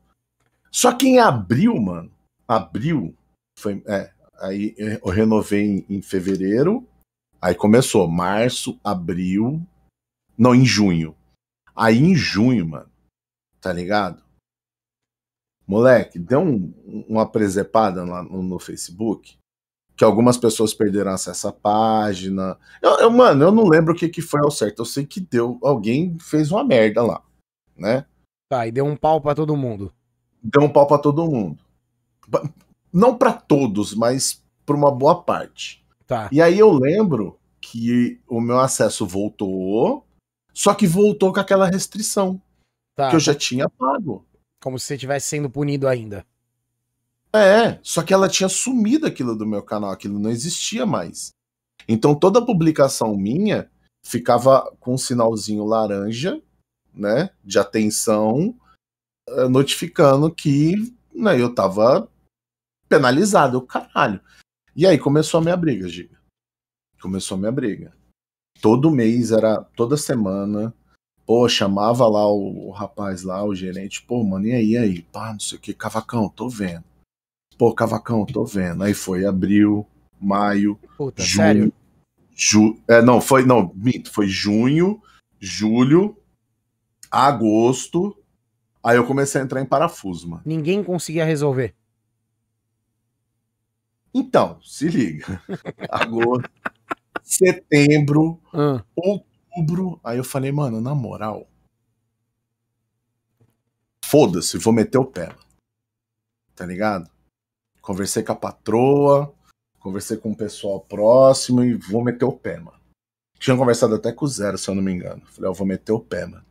Só 0.70 0.92
que 0.92 1.08
em 1.08 1.18
abril, 1.18 1.74
mano, 1.80 2.10
abril, 2.46 3.12
foi, 3.58 3.82
é, 3.86 4.12
aí 4.38 4.74
eu 4.78 5.10
renovei 5.10 5.62
em, 5.62 5.86
em 5.88 6.02
fevereiro, 6.02 6.86
aí 7.40 7.54
começou 7.54 8.08
março, 8.08 8.78
abril, 8.82 9.60
não, 10.36 10.54
em 10.54 10.64
junho. 10.64 11.16
Aí 11.74 11.98
em 11.98 12.14
junho, 12.14 12.66
mano, 12.66 12.90
tá 13.60 13.72
ligado? 13.72 14.22
Moleque, 15.66 16.18
deu 16.18 16.40
um, 16.40 17.04
uma 17.08 17.30
presepada 17.30 18.04
lá 18.04 18.22
no, 18.22 18.42
no 18.42 18.58
Facebook 18.58 19.38
que 19.96 20.04
algumas 20.04 20.36
pessoas 20.36 20.74
perderam 20.74 21.12
acesso 21.12 21.48
à 21.48 21.52
página. 21.52 22.58
Eu, 22.82 23.00
eu, 23.00 23.10
mano, 23.10 23.44
eu 23.44 23.50
não 23.50 23.64
lembro 23.64 23.94
o 23.94 23.96
que, 23.96 24.08
que 24.08 24.20
foi 24.20 24.40
ao 24.40 24.50
certo. 24.50 24.80
Eu 24.82 24.84
sei 24.84 25.06
que 25.06 25.20
deu. 25.20 25.58
Alguém 25.62 26.18
fez 26.20 26.52
uma 26.52 26.62
merda 26.62 27.02
lá, 27.02 27.22
né? 27.74 28.04
Tá, 28.48 28.66
e 28.66 28.70
deu 28.72 28.84
um 28.84 28.94
pau 28.94 29.20
para 29.20 29.34
todo 29.34 29.56
mundo. 29.56 29.92
Deu 30.42 30.62
um 30.62 30.68
pau 30.68 30.86
para 30.86 30.98
todo 30.98 31.28
mundo. 31.28 31.64
Não 32.92 33.16
para 33.16 33.32
todos, 33.32 33.94
mas 33.94 34.42
para 34.64 34.76
uma 34.76 34.90
boa 34.90 35.22
parte. 35.22 35.84
Tá. 36.06 36.28
E 36.32 36.40
aí 36.40 36.58
eu 36.58 36.72
lembro 36.72 37.38
que 37.60 38.20
o 38.28 38.40
meu 38.40 38.60
acesso 38.60 39.06
voltou, 39.06 40.06
só 40.52 40.74
que 40.74 40.86
voltou 40.86 41.32
com 41.32 41.40
aquela 41.40 41.66
restrição 41.66 42.40
tá. 42.94 43.10
que 43.10 43.16
eu 43.16 43.20
já 43.20 43.34
tinha 43.34 43.68
pago. 43.68 44.24
Como 44.62 44.78
se 44.78 44.86
você 44.86 44.94
estivesse 44.94 45.28
sendo 45.28 45.50
punido 45.50 45.86
ainda. 45.86 46.24
É, 47.34 47.78
só 47.82 48.02
que 48.02 48.14
ela 48.14 48.28
tinha 48.28 48.48
sumido 48.48 49.06
aquilo 49.06 49.36
do 49.36 49.46
meu 49.46 49.62
canal, 49.62 49.90
aquilo 49.90 50.18
não 50.18 50.30
existia 50.30 50.86
mais. 50.86 51.30
Então 51.88 52.14
toda 52.14 52.44
publicação 52.44 53.14
minha 53.14 53.70
ficava 54.04 54.72
com 54.80 54.94
um 54.94 54.98
sinalzinho 54.98 55.64
laranja, 55.64 56.40
né, 56.94 57.30
de 57.44 57.58
atenção, 57.58 58.54
eh, 59.28 59.48
notificando 59.48 60.32
que 60.32 60.94
né, 61.14 61.40
eu 61.40 61.54
tava 61.54 62.08
penalizado, 62.88 63.60
caralho. 63.62 64.20
E 64.74 64.86
aí 64.86 64.98
começou 64.98 65.38
a 65.38 65.42
minha 65.42 65.56
briga, 65.56 65.88
Giga. 65.88 66.18
Começou 67.00 67.36
a 67.36 67.38
minha 67.38 67.52
briga. 67.52 67.92
Todo 68.60 68.90
mês 68.90 69.32
era, 69.32 69.62
toda 69.76 69.96
semana, 69.96 70.74
pô, 71.24 71.48
chamava 71.48 72.06
lá 72.08 72.26
o, 72.30 72.68
o 72.68 72.70
rapaz 72.70 73.22
lá, 73.22 73.44
o 73.44 73.54
gerente, 73.54 74.02
pô, 74.02 74.24
mano, 74.24 74.46
e 74.46 74.52
aí, 74.52 74.70
e 74.70 74.78
aí? 74.78 75.02
Pá, 75.02 75.32
não 75.32 75.40
sei 75.40 75.58
o 75.58 75.60
que, 75.60 75.74
cavacão, 75.74 76.28
tô 76.28 76.48
vendo 76.48 76.84
Pô, 77.58 77.72
Cavacão, 77.72 78.26
tô 78.26 78.44
vendo. 78.44 78.82
Aí 78.84 78.92
foi 78.92 79.24
abril, 79.24 79.86
maio, 80.20 80.78
Puta, 80.96 81.22
junho. 81.22 81.36
Sério? 81.36 81.72
Ju, 82.34 82.78
é, 82.86 83.00
não, 83.00 83.20
foi, 83.20 83.46
não, 83.46 83.72
minto, 83.74 84.12
foi 84.12 84.28
junho, 84.28 85.00
julho, 85.40 86.16
agosto. 87.10 88.14
Aí 88.84 88.96
eu 88.96 89.06
comecei 89.06 89.40
a 89.40 89.44
entrar 89.44 89.62
em 89.62 89.66
parafuso, 89.66 90.28
mano. 90.28 90.42
Ninguém 90.44 90.84
conseguia 90.84 91.24
resolver. 91.24 91.74
Então, 94.18 94.58
se 94.62 94.88
liga. 94.88 95.42
Agosto, 95.90 96.48
setembro, 97.22 98.40
ah. 98.50 98.82
outubro. 98.96 100.00
Aí 100.02 100.16
eu 100.16 100.24
falei, 100.24 100.50
mano, 100.50 100.80
na 100.80 100.94
moral. 100.94 101.46
Foda-se, 104.02 104.56
vou 104.56 104.72
meter 104.72 104.96
o 104.96 105.04
pé. 105.04 105.36
Tá 106.54 106.64
ligado? 106.64 107.10
Conversei 107.82 108.22
com 108.22 108.32
a 108.32 108.36
patroa, 108.36 109.34
conversei 109.78 110.16
com 110.16 110.30
o 110.30 110.36
pessoal 110.36 110.80
próximo 110.80 111.62
e 111.62 111.74
vou 111.74 112.02
meter 112.02 112.24
o 112.24 112.32
pé, 112.32 112.58
mano. 112.58 112.80
Tinha 113.38 113.54
conversado 113.54 113.96
até 113.96 114.12
com 114.12 114.24
o 114.24 114.28
Zero, 114.28 114.56
se 114.56 114.70
eu 114.70 114.74
não 114.74 114.82
me 114.82 114.92
engano. 114.92 115.20
Falei, 115.26 115.50
ó, 115.50 115.52
vou 115.52 115.66
meter 115.66 115.92
o 115.92 116.00
pé, 116.00 116.24
mano. 116.24 116.46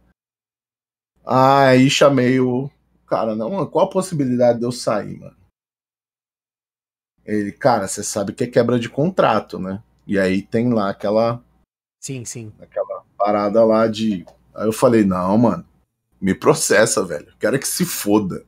Aí 1.25 1.89
chamei 1.89 2.39
o 2.39 2.69
cara, 3.07 3.35
não, 3.35 3.65
qual 3.65 3.87
a 3.87 3.89
possibilidade 3.89 4.59
de 4.59 4.65
eu 4.65 4.71
sair, 4.71 5.17
mano? 5.19 5.44
Ele, 7.25 7.51
cara, 7.51 7.87
você 7.87 8.03
sabe 8.03 8.33
que 8.33 8.43
é 8.43 8.47
quebra 8.47 8.79
de 8.79 8.87
contrato, 8.87 9.57
né? 9.57 9.81
E 10.05 10.19
aí 10.19 10.41
tem 10.41 10.71
lá 10.71 10.89
aquela. 10.89 11.43
Sim, 11.99 12.23
sim. 12.23 12.53
Aquela 12.59 13.03
parada 13.17 13.63
lá 13.65 13.87
de. 13.87 14.25
Aí 14.53 14.67
eu 14.67 14.73
falei, 14.73 15.03
não, 15.03 15.37
mano, 15.37 15.65
me 16.21 16.35
processa, 16.35 17.03
velho. 17.03 17.33
Quero 17.39 17.57
que 17.59 17.67
se 17.67 17.85
foda. 17.85 18.45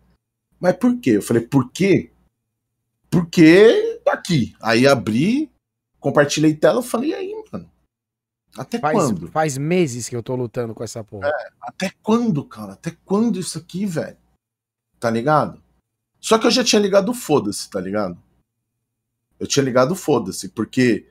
Mas 0.60 0.76
por 0.76 1.00
quê? 1.00 1.12
Eu 1.12 1.22
falei, 1.22 1.46
por 1.46 1.72
quê? 1.72 2.12
Porque 3.10 4.00
tá 4.06 4.14
aqui. 4.14 4.56
Aí 4.62 4.88
abri, 4.88 5.52
compartilhei 6.00 6.54
tela, 6.54 6.84
falei, 6.84 7.10
e 7.10 7.16
aí, 7.16 7.44
mano? 7.52 7.70
Até 8.58 8.80
faz, 8.80 8.94
quando? 8.94 9.28
Faz 9.32 9.58
meses 9.58 10.08
que 10.08 10.16
eu 10.16 10.24
tô 10.24 10.36
lutando 10.36 10.74
com 10.74 10.84
essa 10.84 11.04
porra. 11.04 11.28
É, 11.28 11.50
até 11.62 11.92
quando, 12.02 12.44
cara? 12.44 12.74
Até 12.74 12.96
quando 13.06 13.40
isso 13.40 13.58
aqui, 13.58 13.86
velho? 13.86 14.18
Tá 15.00 15.10
ligado? 15.10 15.62
Só 16.20 16.38
que 16.38 16.48
eu 16.48 16.52
já 16.52 16.64
tinha 16.64 16.82
ligado 16.82 17.14
foda-se, 17.14 17.70
tá 17.70 17.80
ligado? 17.80 18.18
Eu 19.40 19.48
tinha 19.48 19.64
ligado 19.64 19.96
foda-se, 19.96 20.50
porque 20.50 21.10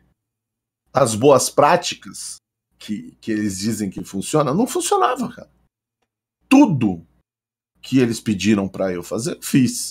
as 0.93 1.15
boas 1.15 1.51
práticas 1.51 2.37
que, 2.79 3.17
que 3.21 3.31
eles 3.31 3.59
dizem 3.59 3.91
que 3.91 4.03
funciona, 4.05 4.55
não 4.55 4.67
funcionava, 4.67 5.33
cara. 5.33 5.51
Tudo 6.49 7.07
que 7.83 7.99
eles 7.99 8.21
pediram 8.21 8.69
para 8.69 8.93
eu 8.93 9.03
fazer, 9.03 9.39
fiz. 9.41 9.91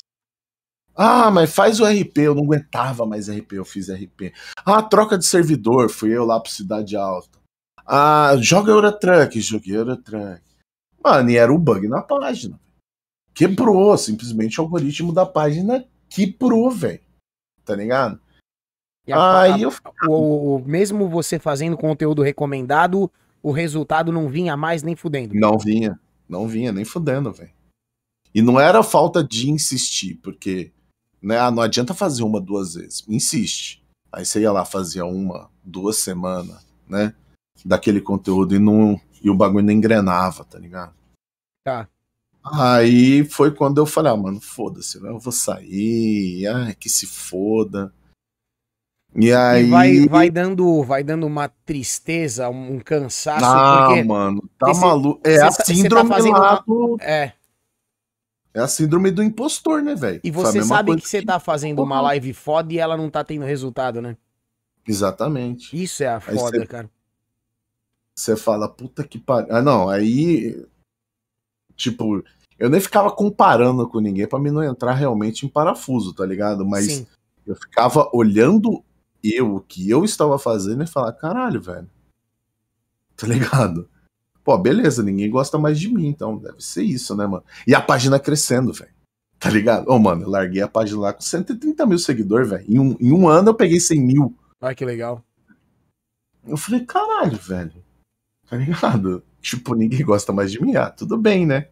Ah, 0.95 1.29
mas 1.29 1.53
faz 1.53 1.79
o 1.79 1.85
RP, 1.85 2.17
eu 2.19 2.35
não 2.35 2.43
aguentava 2.43 3.05
mais 3.05 3.29
RP, 3.29 3.53
eu 3.53 3.65
fiz 3.65 3.89
RP. 3.89 4.33
Ah, 4.65 4.81
troca 4.81 5.17
de 5.17 5.25
servidor, 5.25 5.89
fui 5.89 6.15
eu 6.15 6.25
lá 6.25 6.39
pro 6.39 6.51
Cidade 6.51 6.95
Alta. 6.95 7.39
Ah, 7.85 8.35
joga 8.39 8.71
Eurotruck, 8.71 9.39
joguei 9.41 9.75
Eurotruck. 9.75 10.41
Mano, 11.03 11.29
e 11.29 11.37
era 11.37 11.51
o 11.51 11.55
um 11.55 11.59
bug 11.59 11.87
na 11.87 12.01
página. 12.01 12.59
Quebrou, 13.33 13.97
simplesmente 13.97 14.59
o 14.59 14.63
algoritmo 14.63 15.13
da 15.13 15.25
página 15.25 15.85
quebrou, 16.09 16.71
velho. 16.71 17.01
Tá 17.63 17.75
ligado? 17.75 18.19
A, 19.11 19.41
Aí 19.41 19.61
eu... 19.61 19.73
o, 20.07 20.55
o, 20.55 20.63
mesmo 20.65 21.07
você 21.07 21.37
fazendo 21.37 21.77
conteúdo 21.77 22.21
recomendado, 22.21 23.11
o 23.41 23.51
resultado 23.51 24.11
não 24.11 24.27
vinha 24.27 24.57
mais 24.57 24.81
nem 24.81 24.95
fudendo. 24.95 25.35
Não 25.35 25.57
vinha, 25.57 25.99
não 26.27 26.47
vinha, 26.47 26.71
nem 26.71 26.83
fudendo, 26.83 27.31
velho. 27.31 27.51
E 28.33 28.41
não 28.41 28.59
era 28.59 28.83
falta 28.83 29.23
de 29.23 29.49
insistir, 29.49 30.15
porque 30.15 30.71
né, 31.21 31.39
ah, 31.39 31.49
não 31.49 31.61
adianta 31.61 31.93
fazer 31.93 32.23
uma, 32.23 32.41
duas 32.41 32.73
vezes. 32.75 33.03
Insiste. 33.07 33.83
Aí 34.11 34.25
você 34.25 34.41
ia 34.41 34.51
lá, 34.51 34.65
fazia 34.65 35.05
uma, 35.05 35.49
duas 35.63 35.97
semanas, 35.97 36.65
né? 36.87 37.13
Daquele 37.63 38.01
conteúdo 38.01 38.55
e, 38.55 38.59
não, 38.59 38.99
e 39.23 39.29
o 39.29 39.35
bagulho 39.35 39.65
não 39.65 39.73
engrenava, 39.73 40.43
tá 40.43 40.59
ligado? 40.59 40.93
Tá. 41.63 41.87
Aí 42.43 43.23
foi 43.25 43.51
quando 43.51 43.79
eu 43.79 43.85
falei, 43.85 44.11
ah, 44.11 44.17
mano, 44.17 44.39
foda-se, 44.39 44.97
eu 45.03 45.17
vou 45.17 45.33
sair, 45.33 46.45
ai, 46.45 46.75
que 46.75 46.89
se 46.89 47.07
foda. 47.07 47.91
E 49.15 49.31
aí. 49.31 49.65
E 49.65 49.69
vai, 49.69 50.07
vai, 50.07 50.29
dando, 50.29 50.83
vai 50.83 51.03
dando 51.03 51.25
uma 51.25 51.47
tristeza, 51.47 52.49
um 52.49 52.79
cansaço. 52.79 53.45
Ah, 53.45 54.03
mano, 54.05 54.43
tá 54.59 54.73
maluco. 54.73 55.21
É 55.23 55.41
a 55.41 55.51
tá, 55.51 55.63
síndrome 55.63 56.09
tá 56.09 56.37
lá 56.37 56.63
do... 56.67 56.97
É. 56.99 57.31
É 58.53 58.59
a 58.59 58.67
síndrome 58.67 59.11
do 59.11 59.23
impostor, 59.23 59.81
né, 59.81 59.95
velho? 59.95 60.21
E 60.23 60.31
você 60.31 60.63
sabe 60.63 60.95
que 60.95 61.07
você 61.07 61.21
tá 61.21 61.39
fazendo 61.39 61.81
uma 61.81 61.99
live 62.01 62.33
foda 62.33 62.73
e 62.73 62.77
ela 62.77 62.95
não 62.95 63.09
tá 63.09 63.23
tendo 63.23 63.43
resultado, 63.43 64.01
né? 64.01 64.15
Exatamente. 64.87 65.81
Isso 65.81 66.03
é 66.03 66.07
a 66.07 66.19
foda, 66.19 66.59
cê, 66.59 66.65
cara. 66.65 66.89
Você 68.15 68.35
fala, 68.37 68.69
puta 68.69 69.03
que 69.03 69.19
pariu. 69.19 69.53
Ah, 69.53 69.61
não, 69.61 69.89
aí. 69.89 70.65
Tipo, 71.75 72.23
eu 72.57 72.69
nem 72.69 72.79
ficava 72.79 73.11
comparando 73.11 73.89
com 73.89 73.99
ninguém 73.99 74.25
para 74.25 74.39
mim 74.39 74.51
não 74.51 74.63
entrar 74.63 74.93
realmente 74.93 75.45
em 75.45 75.49
parafuso, 75.49 76.13
tá 76.13 76.25
ligado? 76.25 76.65
Mas 76.65 76.85
Sim. 76.85 77.07
eu 77.45 77.55
ficava 77.55 78.09
olhando 78.13 78.84
eu, 79.33 79.55
o 79.55 79.61
que 79.61 79.89
eu 79.89 80.03
estava 80.03 80.37
fazendo 80.37 80.83
e 80.83 80.87
falar, 80.87 81.13
caralho, 81.13 81.61
velho. 81.61 81.89
Tá 83.15 83.27
ligado? 83.27 83.89
Pô, 84.43 84.57
beleza, 84.57 85.01
ninguém 85.01 85.29
gosta 85.29 85.57
mais 85.57 85.79
de 85.79 85.89
mim, 85.89 86.07
então 86.07 86.37
deve 86.37 86.61
ser 86.61 86.83
isso, 86.83 87.15
né, 87.15 87.25
mano? 87.25 87.43
E 87.65 87.73
a 87.73 87.81
página 87.81 88.19
crescendo, 88.19 88.71
velho. 88.71 88.93
Tá 89.39 89.49
ligado? 89.49 89.87
Ô, 89.87 89.95
oh, 89.95 89.99
mano, 89.99 90.23
eu 90.23 90.29
larguei 90.29 90.61
a 90.61 90.67
página 90.67 90.99
lá 90.99 91.13
com 91.13 91.21
130 91.21 91.85
mil 91.85 91.97
seguidores, 91.97 92.49
velho. 92.49 92.65
Em 92.67 92.79
um, 92.79 92.97
em 92.99 93.11
um 93.11 93.27
ano 93.27 93.49
eu 93.49 93.55
peguei 93.55 93.79
100 93.79 94.01
mil. 94.01 94.37
Ai, 94.61 94.75
que 94.75 94.85
legal. 94.85 95.23
Eu 96.45 96.57
falei, 96.57 96.85
caralho, 96.85 97.37
velho. 97.37 97.83
Tá 98.47 98.57
ligado? 98.57 99.23
Tipo, 99.41 99.75
ninguém 99.75 100.03
gosta 100.03 100.31
mais 100.31 100.51
de 100.51 100.61
mim. 100.61 100.75
Ah, 100.75 100.89
tudo 100.89 101.17
bem, 101.17 101.45
né? 101.45 101.67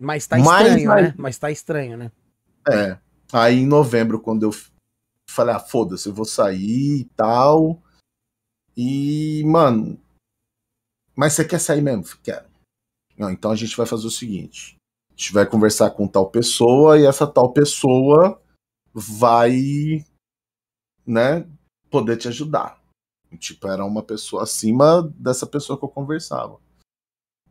Mas 0.00 0.26
tá 0.26 0.38
estranho, 0.38 0.88
mas, 0.88 1.02
né? 1.04 1.14
Mas 1.16 1.38
tá 1.38 1.50
estranho, 1.50 1.96
né? 1.96 2.12
É. 2.68 2.98
Aí 3.32 3.60
em 3.60 3.66
novembro, 3.66 4.20
quando 4.20 4.44
eu 4.44 4.54
falei, 5.30 5.54
ah, 5.54 5.60
foda-se, 5.60 6.08
eu 6.08 6.14
vou 6.14 6.24
sair 6.24 7.00
e 7.00 7.04
tal. 7.16 7.82
E, 8.76 9.42
mano. 9.44 10.00
Mas 11.16 11.34
você 11.34 11.44
quer 11.44 11.60
sair 11.60 11.80
mesmo? 11.80 12.04
Quero. 12.22 12.48
Não, 13.16 13.30
então 13.30 13.50
a 13.50 13.56
gente 13.56 13.76
vai 13.76 13.86
fazer 13.86 14.06
o 14.06 14.10
seguinte: 14.10 14.76
a 15.08 15.12
gente 15.12 15.32
vai 15.32 15.48
conversar 15.48 15.90
com 15.90 16.08
tal 16.08 16.30
pessoa 16.30 16.98
e 16.98 17.06
essa 17.06 17.26
tal 17.26 17.52
pessoa 17.52 18.42
vai, 18.92 20.04
né, 21.06 21.48
poder 21.90 22.16
te 22.16 22.28
ajudar. 22.28 22.82
Tipo, 23.38 23.68
era 23.68 23.84
uma 23.84 24.02
pessoa 24.02 24.44
acima 24.44 25.02
dessa 25.16 25.46
pessoa 25.46 25.78
que 25.78 25.84
eu 25.84 25.88
conversava. 25.88 26.60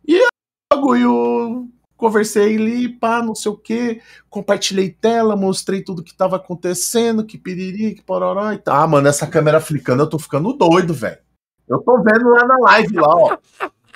E 0.07 0.17
o 0.21 0.27
bagulho 0.73 1.69
conversei 1.97 2.55
ali, 2.55 2.89
pá, 2.89 3.21
não 3.21 3.33
sei 3.33 3.51
o 3.51 3.57
que, 3.57 4.01
compartilhei 4.29 4.89
tela, 4.89 5.35
mostrei 5.35 5.83
tudo 5.83 6.03
que 6.03 6.13
tava 6.13 6.35
acontecendo, 6.35 7.25
que 7.25 7.37
piriri, 7.37 7.95
que 7.95 8.01
pororó 8.01 8.51
e 8.51 8.57
tal. 8.57 8.75
Ah, 8.75 8.87
mano, 8.87 9.07
essa 9.07 9.27
câmera 9.27 9.59
flicando, 9.59 10.03
eu 10.03 10.09
tô 10.09 10.19
ficando 10.19 10.53
doido, 10.53 10.93
velho. 10.93 11.17
Eu 11.67 11.79
tô 11.79 12.01
vendo 12.01 12.29
lá 12.29 12.45
na 12.45 12.57
live, 12.57 12.95
lá, 12.95 13.07
ó. 13.07 13.37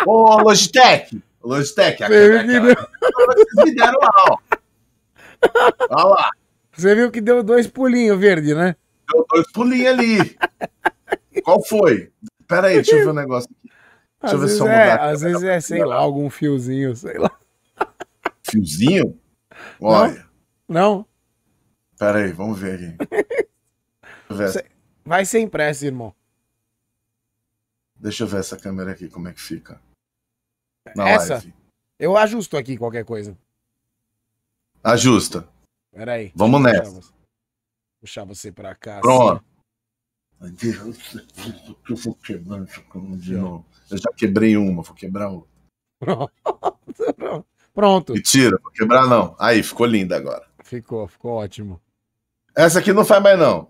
Ô, 0.06 0.42
Logitech! 0.42 1.22
Logitech, 1.44 2.04
a 2.04 2.08
câmera, 2.08 2.76
vocês 3.26 3.66
me 3.66 3.76
deram 3.76 4.00
lá, 4.00 4.12
ó. 4.30 4.38
Olha 5.90 6.04
lá. 6.06 6.30
Você 6.74 6.94
viu 6.94 7.12
que 7.12 7.22
deu 7.22 7.44
dois 7.44 7.68
pulinhos 7.68 8.20
verde, 8.20 8.54
né? 8.54 8.76
Deu 9.12 9.26
dois 9.30 9.52
pulinhos 9.52 9.88
ali. 9.88 10.38
Qual 11.44 11.64
foi? 11.66 12.12
Pera 12.48 12.68
aí, 12.68 12.76
deixa 12.76 12.96
eu 12.96 13.00
ver 13.00 13.08
o 13.08 13.12
um 13.12 13.16
negócio 13.16 13.50
aqui. 13.50 13.74
Deixa 14.22 14.26
às 14.26 14.34
eu 14.34 14.40
ver 14.40 14.48
se 14.50 14.60
eu 14.60 14.68
é, 14.68 14.92
mudar. 14.92 15.10
Às 15.10 15.22
vezes 15.22 15.44
é, 15.44 15.60
sei 15.60 15.84
lá, 15.84 15.96
algum 15.96 16.30
fiozinho, 16.30 16.96
sei 16.96 17.18
lá. 17.18 17.32
Fiozinho? 18.50 19.20
Olha. 19.82 20.28
Não? 20.68 21.06
Pera 21.98 22.20
aí, 22.20 22.32
vamos 22.32 22.60
ver 22.60 22.76
aqui. 22.76 23.48
Ver. 24.30 24.70
Vai 25.06 25.24
ser 25.24 25.40
impresso, 25.40 25.86
irmão. 25.86 26.14
Deixa 27.96 28.24
eu 28.24 28.28
ver 28.28 28.42
essa 28.42 28.58
câmera 28.58 28.92
aqui, 28.92 29.08
como 29.08 29.30
é 29.30 29.34
que 29.34 29.40
fica. 29.40 29.82
Na 30.94 31.10
essa? 31.10 31.36
Live. 31.36 31.54
Eu 31.98 32.18
ajusto 32.18 32.58
aqui 32.58 32.78
qualquer 32.78 33.06
coisa. 33.06 33.38
Ajusta. 34.84 35.48
Pera 35.92 36.14
aí. 36.14 36.32
Vamos 36.36 36.62
nessa. 36.62 36.92
Puxar, 36.92 37.14
puxar 38.02 38.24
você 38.26 38.52
pra 38.52 38.76
cá. 38.76 39.00
Pronto. 39.00 39.44
Assim. 40.40 40.74
Eu 41.90 41.96
vou 41.96 42.14
quebrar 42.16 42.66
de 42.66 43.36
novo. 43.36 43.66
Eu 43.90 43.98
já 43.98 44.12
quebrei 44.16 44.56
uma, 44.58 44.84
vou 44.84 44.94
quebrar 44.94 45.30
outra. 45.30 45.50
Pronto. 46.00 46.34
Pronto. 47.16 47.48
Mentira, 48.10 48.58
vou 48.62 48.72
quebrar 48.72 49.08
não. 49.08 49.36
Aí, 49.40 49.62
ficou 49.62 49.86
linda 49.86 50.18
agora. 50.18 50.46
Ficou, 50.64 51.08
ficou 51.08 51.34
ótimo. 51.34 51.80
Essa 52.56 52.80
aqui 52.80 52.92
não 52.92 53.06
faz 53.06 53.22
mais 53.22 53.38
não. 53.38 53.70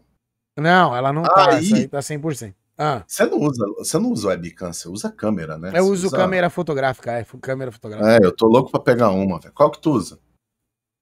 Não, 0.57 0.95
ela 0.95 1.11
não 1.11 1.23
tá, 1.23 1.51
aí, 1.51 1.57
essa 1.59 1.75
aí 1.75 1.87
tá 1.87 1.99
100%. 1.99 2.53
Ah. 2.77 3.03
Você 3.07 3.25
não 3.25 3.39
usa, 3.39 3.65
você 3.77 3.99
não 3.99 4.11
usa 4.11 4.27
webcam, 4.27 4.71
você 4.71 4.87
usa 4.87 5.11
câmera, 5.11 5.57
né? 5.57 5.69
Eu 5.69 5.85
você 5.85 5.91
uso 5.91 6.07
usa... 6.07 6.17
câmera 6.17 6.49
fotográfica, 6.49 7.11
é, 7.11 7.25
câmera 7.41 7.71
fotográfica. 7.71 8.11
É, 8.11 8.25
eu 8.25 8.35
tô 8.35 8.47
louco 8.47 8.69
pra 8.69 8.79
pegar 8.79 9.09
uma, 9.09 9.39
velho. 9.39 9.53
Qual 9.53 9.71
que 9.71 9.81
tu 9.81 9.91
usa? 9.91 10.19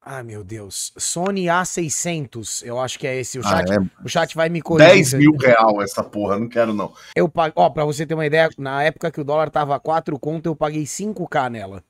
Ah, 0.01 0.23
meu 0.23 0.43
Deus. 0.43 0.93
Sony 0.97 1.45
A600, 1.45 2.63
eu 2.63 2.79
acho 2.79 2.97
que 2.97 3.07
é 3.07 3.19
esse. 3.19 3.39
O 3.39 3.41
ah, 3.41 3.49
chat, 3.49 3.71
ah, 3.71 3.75
é? 3.75 4.05
o 4.05 4.07
chat 4.07 4.35
vai 4.35 4.49
me 4.49 4.61
corrigir. 4.61 4.93
10 4.93 5.13
mil 5.15 5.35
real 5.35 5.81
essa 5.81 6.03
porra, 6.03 6.39
não 6.39 6.47
quero 6.47 6.73
não. 6.73 6.93
Eu 7.15 7.27
pago, 7.27 7.53
ó, 7.57 7.69
pra 7.69 7.83
você 7.83 8.05
ter 8.05 8.13
uma 8.13 8.25
ideia, 8.25 8.49
na 8.57 8.83
época 8.83 9.11
que 9.11 9.19
o 9.19 9.23
dólar 9.23 9.49
tava 9.49 9.79
4 9.79 10.17
conto, 10.19 10.45
eu 10.45 10.55
paguei 10.55 10.83
5k 10.83 11.49
nela. 11.49 11.83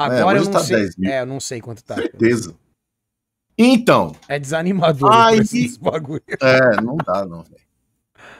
Agora 0.00 0.38
é, 0.38 0.40
eu 0.40 0.44
não 0.44 0.50
tá 0.50 0.60
sei. 0.60 0.88
É, 1.04 1.20
eu 1.20 1.26
não 1.26 1.38
sei 1.38 1.60
quanto 1.60 1.84
tá. 1.84 1.94
Certeza. 1.94 2.56
Então. 3.58 4.16
É 4.26 4.38
desanimador 4.38 5.12
aí, 5.12 5.40
bagulho. 5.78 6.22
É, 6.40 6.80
não 6.80 6.96
dá, 6.96 7.26
não, 7.26 7.42
velho. 7.42 7.60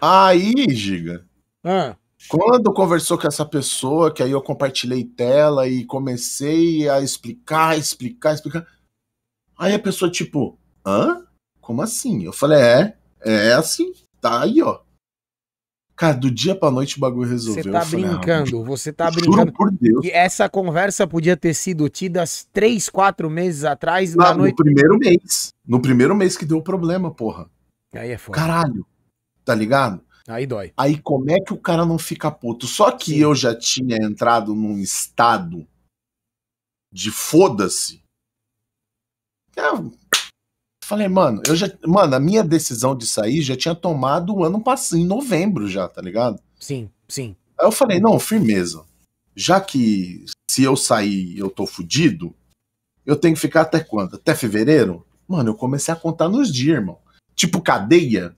Aí, 0.01 0.67
Giga. 0.71 1.27
Ah. 1.63 1.95
Quando 2.29 2.73
conversou 2.73 3.19
com 3.19 3.29
essa 3.29 3.45
pessoa, 3.45 4.13
que 4.13 4.23
aí 4.23 4.31
eu 4.31 4.41
compartilhei 4.41 5.05
tela 5.05 5.69
e 5.69 5.85
comecei 5.85 6.89
a 6.89 7.01
explicar, 7.01 7.77
explicar, 7.77 8.35
explicar. 8.35 8.67
Aí 9.59 9.75
a 9.75 9.79
pessoa, 9.79 10.11
tipo, 10.11 10.59
hã? 10.87 11.27
Como 11.61 11.83
assim? 11.83 12.25
Eu 12.25 12.33
falei, 12.33 12.59
é, 12.59 12.97
é 13.21 13.53
assim, 13.53 13.93
tá 14.21 14.43
aí, 14.43 14.63
ó. 14.63 14.81
Cara, 16.01 16.17
do 16.17 16.31
dia 16.31 16.55
pra 16.55 16.71
noite 16.71 16.97
o 16.97 17.01
bagulho 17.01 17.29
resolveu. 17.29 17.63
Você 17.63 17.71
tá 17.71 17.85
falei, 17.85 18.07
ah, 18.07 18.09
brincando, 18.09 18.63
ah, 18.63 18.65
você 18.65 18.91
tá 18.91 19.11
brincando. 19.11 19.53
por 19.53 19.71
Deus. 19.71 20.03
E 20.03 20.11
essa 20.11 20.49
conversa 20.49 21.07
podia 21.07 21.37
ter 21.37 21.53
sido 21.53 21.87
tida 21.91 22.25
três, 22.55 22.89
quatro 22.89 23.29
meses 23.29 23.65
atrás. 23.65 24.15
na 24.15 24.33
noite... 24.33 24.53
No 24.53 24.65
primeiro 24.65 24.99
mês. 24.99 25.53
No 25.63 25.83
primeiro 25.83 26.17
mês 26.17 26.39
que 26.39 26.47
deu 26.47 26.63
problema, 26.63 27.13
porra. 27.13 27.51
Aí 27.93 28.13
é 28.13 28.17
foda. 28.17 28.39
Caralho. 28.39 28.87
Tá 29.45 29.55
ligado? 29.55 30.03
Aí 30.27 30.47
dói. 30.47 30.73
Aí 30.75 30.97
como 30.97 31.31
é 31.31 31.39
que 31.39 31.53
o 31.53 31.59
cara 31.59 31.85
não 31.85 31.99
fica 31.99 32.31
puto? 32.31 32.67
Só 32.67 32.91
que 32.93 33.13
Sim. 33.13 33.19
eu 33.19 33.35
já 33.35 33.55
tinha 33.55 33.99
entrado 33.99 34.55
num 34.55 34.79
estado 34.79 35.69
de 36.91 37.11
foda-se. 37.11 38.03
Falei, 40.91 41.07
mano, 41.07 41.41
eu 41.47 41.55
já. 41.55 41.71
Mano, 41.87 42.17
a 42.17 42.19
minha 42.19 42.43
decisão 42.43 42.97
de 42.97 43.07
sair 43.07 43.43
já 43.43 43.57
tinha 43.57 43.77
tomado 43.77 44.35
o 44.35 44.43
ano 44.43 44.61
passado, 44.61 44.99
em 44.99 45.07
novembro 45.07 45.69
já, 45.69 45.87
tá 45.87 46.03
ligado? 46.03 46.43
Sim, 46.59 46.91
sim. 47.07 47.37
Aí 47.57 47.65
eu 47.65 47.71
falei, 47.71 48.01
não, 48.01 48.19
firmeza. 48.19 48.83
Já 49.37 49.61
que 49.61 50.25
se 50.51 50.65
eu 50.65 50.75
sair 50.75 51.39
eu 51.39 51.49
tô 51.49 51.65
fudido, 51.65 52.35
eu 53.07 53.15
tenho 53.15 53.37
que 53.37 53.41
ficar 53.41 53.61
até 53.61 53.79
quando? 53.79 54.17
Até 54.17 54.35
fevereiro? 54.35 55.07
Mano, 55.29 55.51
eu 55.51 55.55
comecei 55.55 55.95
a 55.95 55.97
contar 55.97 56.29
nos 56.29 56.53
dias, 56.53 56.79
irmão. 56.79 56.99
Tipo 57.37 57.61
cadeia, 57.61 58.31
tá 58.31 58.35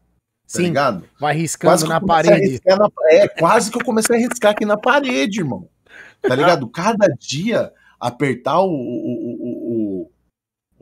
Sim, 0.47 0.65
ligado? 0.65 1.05
Vai 1.19 1.35
riscando 1.35 1.87
na 1.87 2.03
parede. 2.03 2.61
Na, 2.67 2.89
é, 3.13 3.29
quase 3.29 3.71
que 3.71 3.79
eu 3.79 3.85
comecei 3.85 4.15
a 4.15 4.19
riscar 4.19 4.53
aqui 4.53 4.67
na 4.67 4.77
parede, 4.77 5.41
irmão. 5.41 5.71
Tá 6.21 6.35
ligado? 6.35 6.69
Cada 6.69 7.07
dia 7.19 7.73
apertar 7.99 8.61
o, 8.61 8.69
o, 8.69 9.42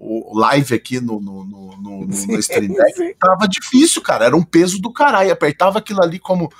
o, 0.03 0.39
live 0.39 0.75
aqui 0.75 0.99
no, 1.01 1.21
no, 1.21 1.45
no, 1.45 1.77
no, 1.77 2.07
no 2.07 2.13
Sim, 2.13 2.35
Stream 2.39 2.73
Deck, 2.73 2.95
sim. 2.97 3.15
tava 3.15 3.47
difícil, 3.47 4.01
cara. 4.03 4.25
Era 4.25 4.37
um 4.37 4.43
peso 4.43 4.81
do 4.81 4.91
caralho. 4.93 5.31
Apertava 5.33 5.79
aquilo 5.79 6.03
ali 6.03 6.19
como. 6.19 6.51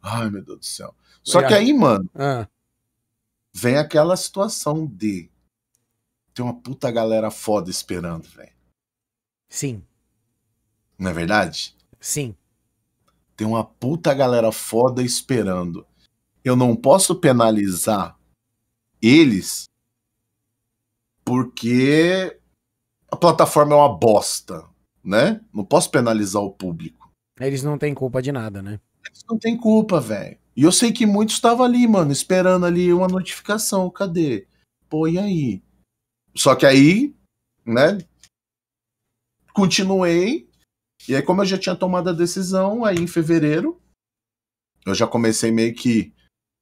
Ai, 0.00 0.30
meu 0.30 0.42
Deus 0.42 0.58
do 0.60 0.64
céu. 0.64 0.94
Só 1.22 1.46
que 1.46 1.52
aí, 1.52 1.72
mano, 1.74 2.08
Ah, 2.14 2.48
vem 3.52 3.76
aquela 3.76 4.16
situação 4.16 4.86
de. 4.86 5.30
Tem 6.32 6.42
uma 6.44 6.54
puta 6.54 6.90
galera 6.90 7.30
foda 7.30 7.68
esperando, 7.70 8.26
velho. 8.28 8.52
sim, 9.48 9.82
Não 10.98 11.10
é 11.10 11.14
verdade? 11.14 11.76
sim. 12.00 12.34
Tem 13.36 13.46
uma 13.46 13.62
puta 13.64 14.12
galera 14.14 14.50
foda 14.50 15.00
esperando. 15.02 15.86
Eu 16.44 16.56
não 16.56 16.74
posso 16.74 17.14
penalizar 17.20 18.18
eles 19.00 19.68
porque 21.24 22.38
a 23.10 23.16
plataforma 23.16 23.72
é 23.74 23.76
uma 23.76 23.96
bosta, 23.96 24.64
né? 25.02 25.40
Não 25.52 25.64
posso 25.64 25.90
penalizar 25.90 26.42
o 26.42 26.52
público. 26.52 27.10
Eles 27.40 27.62
não 27.62 27.78
têm 27.78 27.94
culpa 27.94 28.20
de 28.20 28.32
nada, 28.32 28.60
né? 28.62 28.80
Eles 29.06 29.24
não 29.28 29.38
tem 29.38 29.56
culpa, 29.56 30.00
velho. 30.00 30.38
E 30.56 30.62
eu 30.64 30.72
sei 30.72 30.92
que 30.92 31.06
muitos 31.06 31.36
estavam 31.36 31.64
ali, 31.64 31.86
mano, 31.86 32.10
esperando 32.10 32.66
ali 32.66 32.92
uma 32.92 33.06
notificação. 33.06 33.88
Cadê? 33.90 34.46
Pô, 34.88 35.06
e 35.06 35.18
aí? 35.18 35.62
Só 36.34 36.54
que 36.56 36.66
aí, 36.66 37.14
né? 37.64 37.98
Continuei. 39.52 40.48
E 41.08 41.14
aí, 41.14 41.22
como 41.22 41.42
eu 41.42 41.46
já 41.46 41.56
tinha 41.58 41.76
tomado 41.76 42.10
a 42.10 42.12
decisão, 42.12 42.84
aí 42.84 42.96
em 42.96 43.06
fevereiro, 43.06 43.80
eu 44.84 44.94
já 44.94 45.06
comecei 45.06 45.50
meio 45.50 45.74
que 45.74 46.12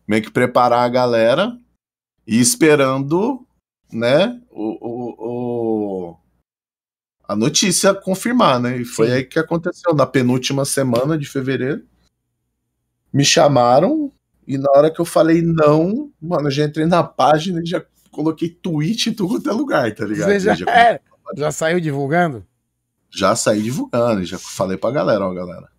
meio 0.06 0.22
que 0.22 0.30
preparar 0.30 0.80
a 0.84 0.88
galera 0.88 1.58
e 2.26 2.38
esperando, 2.38 3.44
né, 3.90 4.40
o, 4.50 4.78
o- 4.80 5.25
a 7.26 7.34
notícia 7.34 7.94
confirmar, 7.94 8.60
né? 8.60 8.78
E 8.78 8.84
foi 8.84 9.08
Sim. 9.08 9.12
aí 9.12 9.24
que 9.24 9.38
aconteceu 9.38 9.94
na 9.94 10.06
penúltima 10.06 10.64
semana 10.64 11.18
de 11.18 11.26
fevereiro. 11.26 11.84
Me 13.12 13.24
chamaram 13.24 14.12
e 14.46 14.56
na 14.58 14.70
hora 14.70 14.90
que 14.90 15.00
eu 15.00 15.04
falei 15.04 15.42
não, 15.42 16.12
mano, 16.20 16.48
eu 16.48 16.50
já 16.50 16.64
entrei 16.64 16.86
na 16.86 17.02
página 17.02 17.60
e 17.62 17.66
já 17.66 17.84
coloquei 18.10 18.48
tweet 18.48 19.10
em 19.10 19.14
tudo 19.14 19.34
quanto 19.34 19.50
é 19.50 19.52
lugar, 19.52 19.94
tá 19.94 20.04
ligado? 20.04 20.28
Você 20.28 20.40
já, 20.40 20.54
já, 20.54 20.66
é, 20.70 21.00
já 21.36 21.50
saiu 21.50 21.80
divulgando? 21.80 22.46
já 23.08 23.34
saí 23.34 23.62
divulgando, 23.62 24.24
já 24.24 24.38
falei 24.38 24.76
pra 24.76 24.90
galera, 24.90 25.24
ó, 25.24 25.32
galera. 25.32 25.70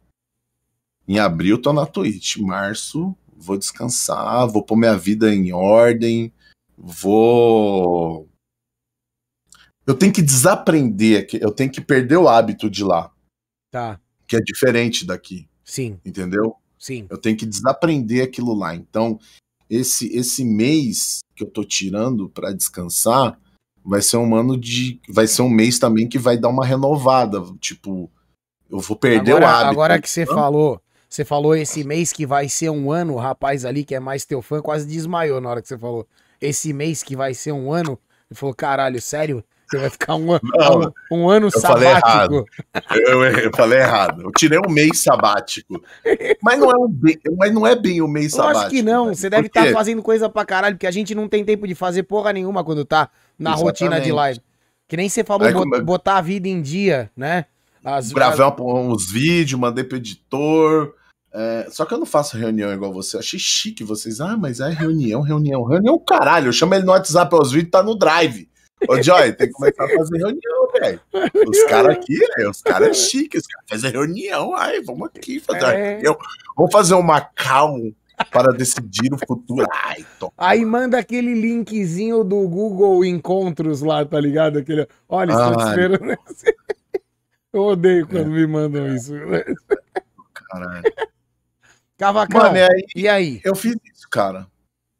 Em 1.07 1.19
abril 1.19 1.61
tô 1.61 1.71
na 1.71 1.85
Twitch, 1.85 2.37
março 2.37 3.15
vou 3.37 3.57
descansar, 3.57 4.47
vou 4.47 4.63
pôr 4.63 4.75
minha 4.75 4.97
vida 4.97 5.33
em 5.33 5.53
ordem, 5.53 6.33
vou. 6.77 8.27
Eu 9.87 9.95
tenho 9.95 10.11
que 10.11 10.21
desaprender, 10.21 11.27
eu 11.39 11.51
tenho 11.51 11.71
que 11.71 11.79
perder 11.79 12.17
o 12.17 12.27
hábito 12.27 12.69
de 12.69 12.83
lá, 12.83 13.09
Tá, 13.71 13.99
que 14.27 14.35
é 14.35 14.39
diferente 14.39 15.05
daqui, 15.05 15.47
sim, 15.63 15.97
entendeu? 16.05 16.55
sim. 16.77 17.07
Eu 17.09 17.17
tenho 17.17 17.37
que 17.37 17.45
desaprender 17.45 18.23
aquilo 18.23 18.53
lá. 18.53 18.75
Então, 18.75 19.17
esse 19.69 20.13
esse 20.15 20.43
mês 20.43 21.19
que 21.35 21.43
eu 21.43 21.49
tô 21.49 21.63
tirando 21.63 22.29
pra 22.29 22.51
descansar 22.51 23.39
vai 23.83 24.01
ser 24.01 24.17
um 24.17 24.35
ano 24.35 24.57
de 24.57 24.99
vai 25.09 25.25
ser 25.27 25.41
um 25.41 25.49
mês 25.49 25.79
também 25.79 26.07
que 26.07 26.19
vai 26.19 26.37
dar 26.37 26.49
uma 26.49 26.65
renovada, 26.65 27.41
tipo, 27.59 28.11
eu 28.69 28.79
vou 28.79 28.97
perder 28.97 29.31
agora, 29.31 29.45
o 29.45 29.47
hábito. 29.47 29.71
agora 29.71 30.01
que 30.01 30.09
você 30.09 30.23
Hã? 30.23 30.25
falou, 30.25 30.81
você 31.09 31.23
falou 31.23 31.55
esse 31.55 31.83
mês 31.85 32.11
que 32.11 32.25
vai 32.25 32.49
ser 32.49 32.69
um 32.69 32.91
ano, 32.91 33.13
o 33.13 33.17
rapaz 33.19 33.63
ali 33.63 33.85
que 33.85 33.95
é 33.95 33.99
mais 33.99 34.25
teu 34.25 34.41
fã 34.41 34.61
quase 34.61 34.85
desmaiou 34.85 35.39
na 35.39 35.49
hora 35.49 35.61
que 35.61 35.67
você 35.69 35.77
falou. 35.77 36.05
Esse 36.41 36.73
mês 36.73 37.01
que 37.03 37.15
vai 37.15 37.33
ser 37.33 37.53
um 37.53 37.71
ano, 37.71 37.97
ele 38.29 38.37
falou, 38.37 38.53
caralho, 38.53 39.01
sério? 39.01 39.43
Você 39.69 39.77
vai 39.77 39.89
ficar 39.89 40.15
um, 40.15 40.27
Não, 40.27 40.93
um, 41.11 41.23
um 41.23 41.29
ano 41.29 41.47
eu 41.47 41.61
falei 41.61 41.89
sabático? 41.91 42.45
Eu, 42.95 43.23
eu- 43.23 43.39
eu 43.39 43.51
falei 43.55 43.79
errado. 43.79 44.21
Eu 44.21 44.31
tirei 44.31 44.59
um 44.59 44.71
mês 44.71 45.03
sabático. 45.03 45.81
Mas 46.41 46.57
não 46.59 46.71
é, 46.71 46.75
um 46.77 46.87
bem, 46.87 47.17
mas 47.37 47.53
não 47.53 47.67
é 47.67 47.75
bem 47.75 48.01
o 48.01 48.07
mês 48.07 48.31
Eu 48.33 48.37
sabático. 48.37 48.59
acho 48.65 48.69
que 48.69 48.81
não, 48.81 49.05
velho. 49.05 49.15
você 49.17 49.29
deve 49.29 49.47
estar 49.47 49.71
fazendo 49.73 50.01
coisa 50.01 50.29
pra 50.29 50.45
caralho, 50.45 50.75
porque 50.75 50.87
a 50.87 50.91
gente 50.91 51.13
não 51.13 51.27
tem 51.27 51.43
tempo 51.43 51.67
de 51.67 51.75
fazer 51.75 52.03
porra 52.03 52.31
nenhuma 52.31 52.63
quando 52.63 52.85
tá 52.85 53.09
na 53.37 53.51
Exatamente. 53.51 53.63
rotina 53.83 54.01
de 54.01 54.11
live. 54.11 54.41
Que 54.87 54.95
nem 54.95 55.09
você 55.09 55.23
falou, 55.23 55.51
como- 55.51 55.81
botar 55.83 56.17
a 56.17 56.21
vida 56.21 56.47
em 56.47 56.61
dia, 56.61 57.11
né? 57.15 57.45
As, 57.83 58.11
Gravei 58.11 58.45
uns 58.59 59.11
vídeos, 59.11 59.59
mandei 59.59 59.83
pro 59.83 59.97
editor. 59.97 60.93
é, 61.33 61.67
só 61.69 61.85
que 61.85 61.93
eu 61.93 61.97
não 61.97 62.05
faço 62.05 62.37
reunião 62.37 62.71
igual 62.73 62.91
você. 62.91 63.15
Eu 63.15 63.19
achei 63.19 63.37
chique 63.39 63.83
vocês. 63.83 64.19
Ah, 64.21 64.35
mas 64.37 64.59
é 64.59 64.69
reunião, 64.69 65.21
reunião. 65.21 65.63
Reunião, 65.63 65.99
caralho. 65.99 66.47
Eu 66.47 66.53
chamo 66.53 66.73
ele 66.73 66.83
no 66.85 66.91
WhatsApp 66.91 67.33
aos 67.35 67.51
vídeos, 67.51 67.71
tá 67.71 67.83
no 67.83 67.95
Drive. 67.97 68.47
Ô, 68.87 69.01
Joy, 69.01 69.33
tem 69.33 69.47
que 69.47 69.53
começar 69.53 69.85
a 69.85 69.89
fazer 69.89 70.17
reunião, 70.17 70.67
velho. 70.79 71.01
Os 71.47 71.63
caras 71.63 71.95
aqui, 71.97 72.15
velho, 72.17 72.49
os 72.51 72.61
caras 72.61 72.97
chiques, 72.97 73.41
os 73.41 73.47
caras 73.47 73.65
fazem 73.69 73.91
reunião. 73.91 74.53
Ai, 74.55 74.81
vamos 74.81 75.07
aqui 75.15 75.39
fazer 75.39 75.63
uma 75.63 75.73
É. 75.73 75.91
reunião. 75.93 76.17
Vamos 76.55 76.71
fazer 76.71 76.93
um 76.93 77.01
Macau 77.01 77.75
para 78.31 78.51
decidir 78.53 79.11
o 79.13 79.17
futuro. 79.25 79.67
Ai. 79.71 80.05
Aí 80.37 80.63
manda 80.65 80.97
aquele 80.99 81.33
linkzinho 81.33 82.23
do 82.23 82.47
Google 82.47 83.03
Encontros 83.03 83.81
lá, 83.81 84.05
tá 84.05 84.19
ligado? 84.19 84.59
Aquele, 84.59 84.87
olha, 85.09 85.31
estou 85.31 85.55
te 85.57 85.63
Ai. 85.63 85.69
esperando. 85.69 86.17
Eu 87.53 87.61
odeio 87.63 88.03
É. 88.03 88.07
quando 88.07 88.29
me 88.29 88.45
mandam 88.45 88.93
isso. 88.95 89.13
Caralho. 90.33 90.83
Cavacão, 91.97 92.41
Mano, 92.41 92.57
e 92.57 92.61
aí, 92.61 92.85
e 92.95 93.07
aí? 93.07 93.41
eu 93.43 93.55
fiz 93.55 93.75
isso, 93.91 94.07
cara. 94.11 94.45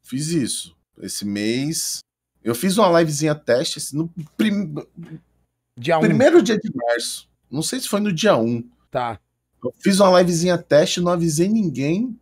Fiz 0.02 0.30
isso. 0.30 0.76
Esse 1.00 1.24
mês. 1.26 2.00
Eu 2.48 2.56
fiz 2.56 2.78
uma 2.78 2.98
livezinha 3.00 3.36
teste 3.36 3.78
assim, 3.78 3.98
no 3.98 4.08
prim- 4.38 4.74
Dia 5.78 5.98
1, 5.98 6.02
primeiro 6.02 6.42
dia 6.42 6.58
de 6.58 6.72
março. 6.74 7.28
Não 7.52 7.62
sei 7.62 7.80
se 7.80 7.90
foi 7.90 8.00
no 8.00 8.12
dia 8.14 8.38
1. 8.38 8.64
tá. 8.90 9.20
Eu 9.64 9.74
fiz 9.80 10.00
uma 10.00 10.18
livezinha 10.20 10.56
teste, 10.58 11.02
não 11.02 11.12
avisei 11.12 11.48
ninguém. 11.50 12.18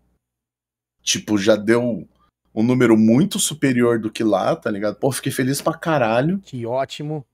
Tipo, 1.04 1.38
já 1.38 1.56
deu 1.56 2.08
um 2.56 2.64
número 2.64 2.98
muito 2.98 3.38
superior 3.40 4.00
do 4.00 4.10
que 4.10 4.24
lá, 4.24 4.56
tá 4.56 4.72
ligado? 4.72 4.96
Pô, 4.96 5.12
fiquei 5.12 5.32
feliz 5.32 5.62
pra 5.62 5.78
caralho. 5.78 6.40
Que 6.40 6.66
ótimo. 6.66 7.26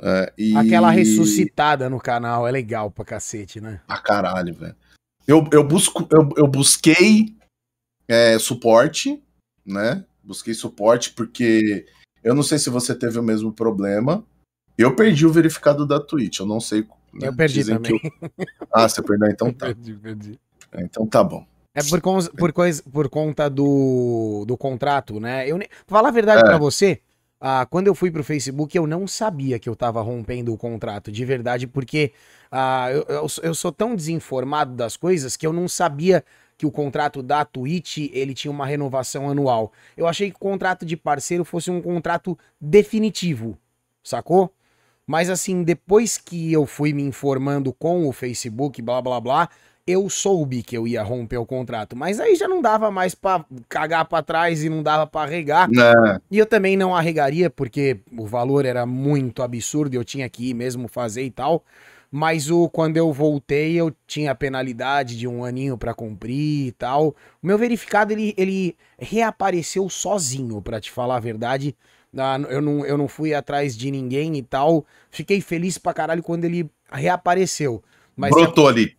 É, 0.00 0.32
e... 0.36 0.56
Aquela 0.56 0.90
ressuscitada 0.90 1.90
no 1.90 2.00
canal 2.00 2.48
é 2.48 2.50
legal 2.50 2.90
pra 2.90 3.04
cacete, 3.04 3.60
né? 3.60 3.80
Pra 3.86 3.98
caralho, 3.98 4.54
velho. 4.54 4.74
Eu, 5.26 5.46
eu, 5.52 5.62
busco, 5.62 6.08
eu, 6.10 6.30
eu 6.36 6.48
busquei 6.48 7.36
é, 8.08 8.38
suporte, 8.38 9.22
né? 9.64 10.04
Busquei 10.24 10.54
suporte 10.54 11.12
porque 11.12 11.86
eu 12.22 12.34
não 12.34 12.42
sei 12.42 12.58
se 12.58 12.70
você 12.70 12.94
teve 12.94 13.18
o 13.18 13.22
mesmo 13.22 13.52
problema. 13.52 14.24
Eu 14.76 14.94
perdi 14.94 15.26
o 15.26 15.32
verificado 15.32 15.84
da 15.86 15.98
Twitch, 15.98 16.38
eu 16.40 16.46
não 16.46 16.60
sei. 16.60 16.82
né? 17.12 17.28
Eu 17.28 17.34
perdi 17.34 17.54
Dizem 17.54 17.76
também. 17.76 18.00
eu- 18.02 18.30
Ah, 18.72 18.88
você 18.88 19.02
perdeu? 19.02 19.28
Então 19.28 19.50
tá. 19.54 19.66
Perdi, 19.66 19.94
perdi. 19.94 20.40
Então 20.78 21.06
tá 21.06 21.24
bom. 21.24 21.44
É 21.74 21.82
por, 21.82 22.00
cons- 22.00 22.28
por, 22.28 22.52
coisa, 22.52 22.82
por 22.82 23.08
conta 23.08 23.48
do, 23.48 24.44
do 24.46 24.56
contrato, 24.56 25.18
né? 25.20 25.48
Eu, 25.48 25.58
ne- 25.58 25.68
falar 25.86 26.08
a 26.08 26.12
verdade 26.12 26.40
É. 26.42 26.44
pra 26.44 26.58
você, 26.58 27.00
ah, 27.40 27.66
quando 27.70 27.86
eu 27.86 27.94
fui 27.94 28.10
pro 28.10 28.24
Facebook, 28.24 28.76
eu 28.76 28.86
não 28.86 29.06
sabia 29.06 29.58
que 29.58 29.68
eu 29.68 29.76
tava 29.76 30.00
rompendo 30.02 30.52
o 30.52 30.56
contrato, 30.58 31.10
de 31.12 31.24
verdade, 31.24 31.66
porque 31.66 32.12
ah, 32.50 32.88
eu, 32.92 33.04
eu, 33.08 33.26
eu 33.42 33.54
sou 33.54 33.70
tão 33.72 33.94
desinformado 33.94 34.74
das 34.74 34.96
coisas 34.96 35.36
que 35.36 35.46
eu 35.46 35.52
não 35.52 35.68
sabia 35.68 36.24
que 36.58 36.66
o 36.66 36.72
contrato 36.72 37.22
da 37.22 37.44
Twitch, 37.44 38.10
ele 38.12 38.34
tinha 38.34 38.50
uma 38.50 38.66
renovação 38.66 39.30
anual. 39.30 39.72
Eu 39.96 40.08
achei 40.08 40.28
que 40.28 40.36
o 40.36 40.40
contrato 40.40 40.84
de 40.84 40.96
parceiro 40.96 41.44
fosse 41.44 41.70
um 41.70 41.80
contrato 41.80 42.36
definitivo, 42.60 43.56
sacou? 44.02 44.52
Mas 45.06 45.30
assim, 45.30 45.62
depois 45.62 46.18
que 46.18 46.52
eu 46.52 46.66
fui 46.66 46.92
me 46.92 47.02
informando 47.02 47.72
com 47.72 48.08
o 48.08 48.12
Facebook, 48.12 48.82
blá 48.82 49.00
blá 49.00 49.20
blá, 49.20 49.48
eu 49.86 50.10
soube 50.10 50.62
que 50.62 50.76
eu 50.76 50.86
ia 50.86 51.02
romper 51.02 51.38
o 51.38 51.46
contrato. 51.46 51.96
Mas 51.96 52.20
aí 52.20 52.34
já 52.34 52.46
não 52.46 52.60
dava 52.60 52.90
mais 52.90 53.14
pra 53.14 53.42
cagar 53.68 54.04
pra 54.04 54.20
trás 54.20 54.62
e 54.62 54.68
não 54.68 54.82
dava 54.82 55.06
pra 55.06 55.22
arregar. 55.22 55.70
É, 55.72 56.20
E 56.30 56.36
eu 56.36 56.44
também 56.44 56.76
não 56.76 56.94
arregaria, 56.94 57.48
porque 57.48 58.00
o 58.14 58.26
valor 58.26 58.66
era 58.66 58.84
muito 58.84 59.42
absurdo, 59.42 59.94
eu 59.94 60.04
tinha 60.04 60.28
que 60.28 60.50
ir 60.50 60.54
mesmo 60.54 60.88
fazer 60.88 61.22
e 61.22 61.30
tal. 61.30 61.64
Mas 62.10 62.50
o, 62.50 62.68
quando 62.68 62.96
eu 62.96 63.12
voltei, 63.12 63.74
eu 63.74 63.94
tinha 64.06 64.34
penalidade 64.34 65.16
de 65.16 65.28
um 65.28 65.44
aninho 65.44 65.76
pra 65.76 65.92
cumprir 65.92 66.68
e 66.68 66.72
tal. 66.72 67.14
O 67.42 67.46
meu 67.46 67.58
verificado, 67.58 68.12
ele, 68.12 68.34
ele 68.36 68.76
reapareceu 68.98 69.88
sozinho, 69.90 70.62
pra 70.62 70.80
te 70.80 70.90
falar 70.90 71.16
a 71.16 71.20
verdade. 71.20 71.76
Ah, 72.16 72.40
eu, 72.48 72.62
não, 72.62 72.86
eu 72.86 72.96
não 72.96 73.06
fui 73.06 73.34
atrás 73.34 73.76
de 73.76 73.90
ninguém 73.90 74.36
e 74.36 74.42
tal. 74.42 74.86
Fiquei 75.10 75.40
feliz 75.40 75.76
pra 75.76 75.92
caralho 75.92 76.22
quando 76.22 76.44
ele 76.44 76.70
reapareceu. 76.90 77.82
Mas 78.16 78.30
brotou 78.30 78.68
ali. 78.68 78.96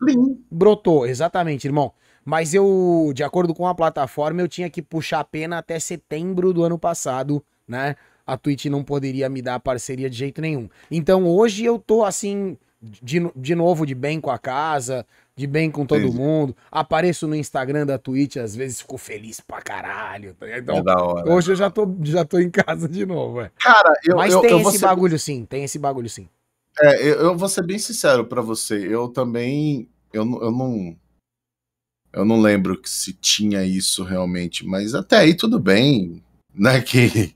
Brotou, 0.49 1.05
exatamente, 1.07 1.65
irmão. 1.65 1.91
Mas 2.23 2.53
eu, 2.53 3.11
de 3.15 3.23
acordo 3.23 3.55
com 3.55 3.65
a 3.65 3.73
plataforma, 3.73 4.39
eu 4.39 4.47
tinha 4.47 4.69
que 4.69 4.81
puxar 4.81 5.21
a 5.21 5.23
pena 5.23 5.57
até 5.57 5.79
setembro 5.79 6.53
do 6.53 6.63
ano 6.63 6.77
passado, 6.77 7.43
né? 7.67 7.95
A 8.25 8.37
Twitch 8.37 8.65
não 8.65 8.83
poderia 8.83 9.27
me 9.27 9.41
dar 9.41 9.59
parceria 9.59 10.07
de 10.09 10.15
jeito 10.15 10.39
nenhum. 10.39 10.69
Então 10.91 11.25
hoje 11.25 11.65
eu 11.65 11.79
tô 11.79 12.05
assim, 12.05 12.55
de, 12.81 13.19
de 13.35 13.55
novo, 13.55 13.85
de 13.85 13.93
bem 13.93 14.21
com 14.21 14.29
a 14.31 14.37
casa, 14.39 15.05
de 15.35 15.45
bem 15.45 15.69
com 15.69 15.85
todo 15.85 16.01
Entendi. 16.01 16.17
mundo. 16.17 16.55
Apareço 16.71 17.27
no 17.27 17.35
Instagram 17.35 17.85
da 17.85 17.97
Twitch, 17.97 18.37
às 18.37 18.55
vezes 18.55 18.81
fico 18.81 18.97
feliz 18.97 19.39
pra 19.39 19.61
caralho. 19.61 20.33
tá 20.35 20.45
ligado? 20.45 20.61
Então, 20.63 20.77
é 20.77 20.83
da 20.83 21.03
hora. 21.03 21.31
hoje 21.31 21.51
eu 21.51 21.55
já 21.55 21.69
tô, 21.69 21.87
já 22.03 22.23
tô 22.25 22.39
em 22.39 22.49
casa 22.49 22.87
de 22.87 23.05
novo, 23.05 23.41
é. 23.41 23.51
Cara, 23.59 23.93
eu, 24.05 24.15
Mas 24.15 24.33
eu, 24.33 24.41
tem 24.41 24.51
eu 24.51 24.59
esse 24.61 24.79
ser, 24.79 24.85
bagulho 24.85 25.19
sim, 25.19 25.45
tem 25.45 25.63
esse 25.63 25.77
bagulho 25.79 26.09
sim. 26.09 26.27
é, 26.81 27.01
eu, 27.01 27.15
eu 27.21 27.37
vou 27.37 27.49
ser 27.49 27.63
bem 27.65 27.77
sincero 27.79 28.25
pra 28.25 28.41
você. 28.41 28.75
Eu 28.87 29.09
também. 29.09 29.89
Eu, 30.13 30.23
não- 30.25 30.41
eu 30.41 30.51
não. 30.51 30.95
Eu 32.11 32.25
não 32.25 32.41
lembro 32.41 32.81
que 32.81 32.89
se 32.89 33.13
tinha 33.13 33.63
isso 33.63 34.03
realmente, 34.03 34.65
mas 34.65 34.95
até 34.95 35.17
aí 35.17 35.35
tudo 35.35 35.59
bem, 35.59 36.23
né? 36.53 36.81
Que 36.81 37.35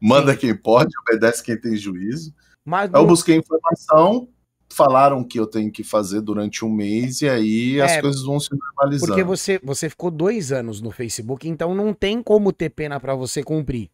manda 0.00 0.36
quem 0.36 0.56
pode, 0.56 0.90
obedece 1.02 1.42
quem 1.42 1.56
tem 1.60 1.76
juízo. 1.76 2.34
Mas 2.64 2.90
Eu 2.92 3.06
busquei 3.06 3.36
informação, 3.36 4.28
falaram 4.70 5.24
que 5.24 5.38
eu 5.40 5.46
tenho 5.46 5.70
que 5.72 5.82
fazer 5.82 6.20
durante 6.20 6.64
um 6.64 6.68
mês 6.70 7.22
e 7.22 7.28
aí 7.28 7.80
as 7.80 7.92
É, 7.92 8.00
coisas 8.02 8.22
vão 8.22 8.38
se 8.38 8.50
normalizando. 8.54 9.06
porque 9.08 9.24
você, 9.24 9.58
você 9.62 9.88
ficou 9.88 10.10
dois 10.10 10.52
anos 10.52 10.80
no 10.80 10.90
Facebook, 10.90 11.48
então 11.48 11.74
não 11.74 11.92
tem 11.94 12.22
como 12.22 12.52
ter 12.52 12.70
pena 12.70 13.00
pra 13.00 13.14
você 13.14 13.42
cumprir. 13.42 13.90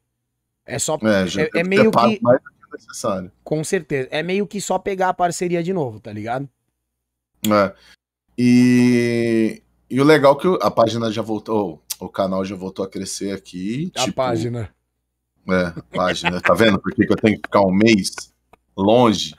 É 0.67 0.79
só, 0.79 0.99
É, 1.03 1.43
é- 1.43 1.61
é 1.61 1.63
meio 1.65 1.91
que- 1.91 2.19
mais 2.23 2.41
do 2.43 2.51
que 2.51 2.73
necessário. 2.73 3.31
com 3.45 3.63
certeza, 3.63 4.09
é 4.11 4.23
meio 4.23 4.47
que 4.47 4.61
só 4.61 4.79
pegar 4.79 5.11
a 5.11 5.15
parceria 5.15 5.63
de 5.63 5.73
novo, 5.73 6.01
tá 6.01 6.13
ligado? 6.13 6.49
É. 7.47 7.75
E, 8.37 9.63
e 9.89 10.01
o 10.01 10.05
legal 10.05 10.37
é 10.37 10.41
que 10.41 10.59
a 10.63 10.71
página 10.71 11.11
já 11.13 11.23
voltou, 11.23 11.83
o 12.01 12.09
canal 12.09 12.45
já 12.45 12.57
voltou 12.57 12.85
a 12.85 12.89
crescer 12.89 13.31
aqui. 13.33 13.93
A 13.97 14.01
tipo, 14.01 14.15
página. 14.17 14.75
É, 15.49 15.81
página. 15.95 16.41
Tá 16.41 16.55
vendo 16.55 16.81
por 16.81 16.93
que 16.95 17.05
eu 17.05 17.17
tenho 17.17 17.37
que 17.37 17.47
ficar 17.47 17.61
um 17.61 17.73
mês 17.73 18.33
longe? 18.77 19.35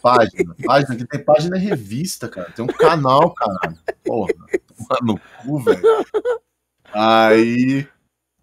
Página. 0.00 0.54
Página 0.64 0.96
que 0.96 1.06
tem 1.06 1.24
página 1.24 1.56
é 1.56 1.60
revista, 1.60 2.28
cara. 2.28 2.50
Tem 2.50 2.64
um 2.64 2.68
canal, 2.68 3.32
cara. 3.34 3.74
Porra, 4.04 4.32
toma 4.76 4.98
no 5.02 5.20
cu, 5.42 5.58
velho. 5.60 5.82
Aí. 6.92 7.88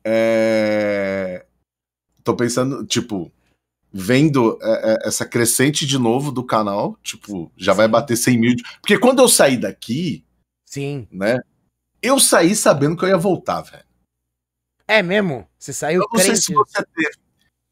É... 0.04 1.46
Tô 2.24 2.36
pensando, 2.36 2.86
tipo, 2.86 3.32
vendo 3.92 4.58
é, 4.62 4.94
é, 4.94 5.08
essa 5.08 5.26
crescente 5.26 5.86
de 5.86 5.98
novo 5.98 6.32
do 6.32 6.44
canal. 6.44 6.98
Tipo, 7.04 7.52
já 7.58 7.74
vai 7.74 7.88
Sim. 7.88 7.92
bater 7.92 8.16
100 8.16 8.40
mil. 8.40 8.56
Porque 8.82 8.98
quando 8.98 9.20
eu 9.20 9.28
saí 9.28 9.58
daqui, 9.58 10.26
Sim. 10.66 11.08
né? 11.12 11.40
Eu 12.02 12.20
saí 12.20 12.56
sabendo 12.56 12.96
que 12.96 13.04
eu 13.04 13.10
ia 13.10 13.18
voltar, 13.18 13.62
velho. 13.62 13.84
É 14.88 15.04
mesmo? 15.04 15.48
Você 15.58 15.74
saiu 15.74 16.02
Eu 16.02 16.08
não 16.12 16.20
sei 16.20 16.36
se 16.36 16.54
você 16.54 16.84
teve. 16.96 17.29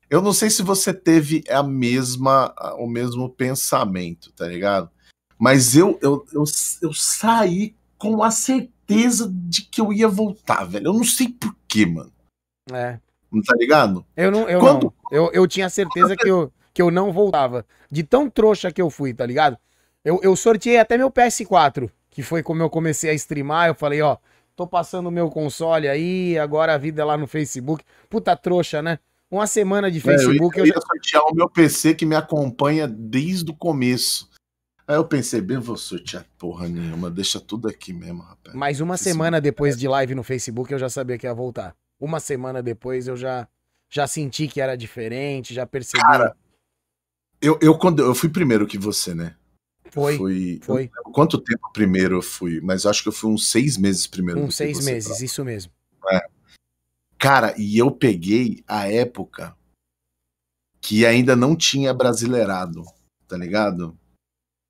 Eu 0.10 0.22
não 0.22 0.32
sei 0.34 0.50
se 0.50 0.64
você 0.64 0.94
teve 0.94 1.44
a 1.50 1.62
mesma, 1.62 2.54
o 2.78 2.88
mesmo 2.88 3.30
pensamento, 3.30 4.32
tá 4.32 4.48
ligado? 4.48 4.90
Mas 5.38 5.76
eu, 5.76 6.00
eu, 6.02 6.26
eu, 6.34 6.44
eu 6.82 6.94
saí 6.94 7.76
com 7.98 8.24
a 8.24 8.32
certeza 8.32 9.30
de 9.32 9.64
que 9.64 9.82
eu 9.82 9.92
ia 9.92 10.08
voltar, 10.08 10.64
velho. 10.64 10.88
Eu 10.88 10.94
não 10.94 11.04
sei 11.04 11.28
porquê, 11.30 11.86
mano. 11.86 12.12
É. 12.72 13.00
Não 13.32 13.42
tá 13.42 13.54
ligado? 13.56 14.06
Eu 14.16 14.32
não, 14.32 14.50
eu 14.50 14.60
Quando- 14.60 14.84
não. 14.86 14.94
Eu, 15.12 15.32
eu 15.34 15.48
tinha 15.48 15.70
certeza 15.70 16.16
que 16.16 16.30
eu, 16.30 16.52
que 16.74 16.82
eu 16.82 16.90
não 16.90 17.12
voltava. 17.12 17.66
De 17.92 18.04
tão 18.04 18.30
trouxa 18.30 18.72
que 18.72 18.82
eu 18.82 18.90
fui, 18.90 19.14
tá 19.14 19.26
ligado? 19.26 19.58
Eu, 20.04 20.20
eu 20.24 20.36
sorteei 20.36 20.80
até 20.80 20.98
meu 20.98 21.12
PS4, 21.12 21.90
que 22.10 22.24
foi 22.24 22.42
como 22.42 22.64
eu 22.64 22.70
comecei 22.70 23.10
a 23.10 23.14
streamar. 23.14 23.68
Eu 23.68 23.76
falei, 23.76 24.02
ó, 24.02 24.18
tô 24.56 24.66
passando 24.66 25.08
o 25.08 25.12
meu 25.12 25.30
console 25.30 25.88
aí, 25.88 26.38
agora 26.40 26.74
a 26.74 26.78
vida 26.78 27.02
é 27.02 27.06
lá 27.06 27.18
no 27.18 27.28
Facebook. 27.28 27.84
Puta 28.10 28.36
trouxa, 28.36 28.82
né? 28.82 29.00
Uma 29.30 29.46
semana 29.48 29.92
de 29.92 30.00
É, 30.00 30.02
eu 30.02 30.12
ia- 30.12 30.18
Facebook 30.20 30.58
eu, 30.58 30.66
eu, 30.66 30.74
ia 30.74 30.82
sortear 30.82 31.24
o 31.24 31.36
meu 31.36 31.50
PC 31.50 31.94
que 31.96 32.06
me 32.06 32.16
acompanha 32.16 32.88
desde 32.88 33.52
o 33.52 33.56
começo. 33.56 34.30
Aí 34.88 34.96
eu 34.96 35.06
pensei, 35.06 35.42
bem, 35.42 35.58
vou 35.60 35.76
sortear 35.76 36.26
porra 36.38 36.68
nenhuma, 36.70 37.12
deixa 37.12 37.42
tudo 37.42 37.68
aqui 37.68 37.92
mesmo, 37.92 38.22
rapaz. 38.22 38.56
Mas 38.56 38.80
uma 38.80 38.96
semana 38.96 39.42
depois 39.42 39.78
de 39.78 39.86
live 39.88 40.16
no 40.16 40.24
Facebook 40.24 40.72
eu 40.72 40.80
já 40.80 40.88
sabia 40.90 41.18
que 41.18 41.28
ia 41.28 41.34
voltar. 41.34 41.76
Uma 42.00 42.22
semana 42.22 42.64
depois 42.64 43.06
eu 43.08 43.18
já, 43.18 43.48
já 43.90 44.08
senti 44.08 44.48
que 44.48 44.62
era 44.62 44.78
diferente, 44.78 45.54
já 45.54 45.66
percebi. 45.66 46.02
Cara, 46.02 46.36
Eu, 47.42 47.60
eu, 47.62 47.78
quando, 47.78 48.02
eu 48.02 48.16
fui 48.16 48.30
primeiro 48.30 48.66
que 48.66 48.78
você, 48.78 49.14
né? 49.14 49.36
foi, 49.92 50.18
Fui, 50.18 50.60
foi. 50.64 50.90
Quanto 51.14 51.38
tempo 51.38 51.70
primeiro 51.74 52.16
eu 52.18 52.22
fui? 52.22 52.62
Mas 52.62 52.86
acho 52.86 53.04
que 53.04 53.10
eu 53.10 53.14
fui 53.14 53.30
uns 53.30 53.50
seis 53.50 53.78
meses 53.78 54.08
primeiro. 54.08 54.40
Uns 54.40 54.56
seis 54.56 54.84
meses, 54.86 55.18
tá? 55.20 55.26
isso 55.26 55.44
mesmo. 55.44 55.72
Cara, 57.18 57.56
e 57.58 57.78
eu 57.78 57.92
peguei 57.92 58.64
a 58.68 58.88
época 58.92 59.56
que 60.80 61.06
ainda 61.06 61.36
não 61.36 61.56
tinha 61.56 61.94
brasileirado, 61.94 62.84
tá 63.28 63.36
ligado? 63.36 63.98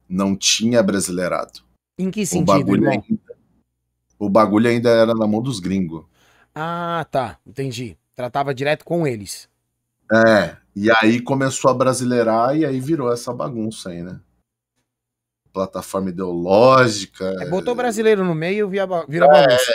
Não 0.08 0.36
tinha 0.36 0.82
brasileirado. 0.82 1.62
Em 2.00 2.10
que 2.10 2.22
o 2.22 2.28
sentido, 2.28 2.46
bagulho 2.46 2.84
irmão? 2.86 3.04
ainda. 3.08 3.38
O 4.20 4.30
bagulho 4.30 4.70
ainda 4.70 4.90
era 4.90 5.14
na 5.14 5.28
mão 5.28 5.42
dos 5.42 5.60
gringos. 5.60 6.06
Ah, 6.56 7.06
tá. 7.12 7.40
Entendi. 7.46 7.98
Tratava 8.16 8.54
direto 8.54 8.84
com 8.84 9.06
eles. 9.06 9.48
É, 10.12 10.58
e 10.76 10.90
aí 10.90 11.22
começou 11.22 11.70
a 11.70 11.74
brasileirar 11.74 12.56
e 12.56 12.66
aí 12.66 12.80
virou 12.80 13.12
essa 13.12 13.34
bagunça 13.34 13.90
aí, 13.90 14.02
né? 14.02 14.20
Plataforma 15.58 16.10
ideológica. 16.12 17.26
É, 17.42 17.50
botou 17.50 17.74
brasileiro 17.74 18.24
no 18.24 18.36
meio, 18.36 18.70
vira, 18.70 18.86
ba- 18.86 19.06
vira 19.10 19.26
É. 19.26 19.28
bagunça. 19.28 19.74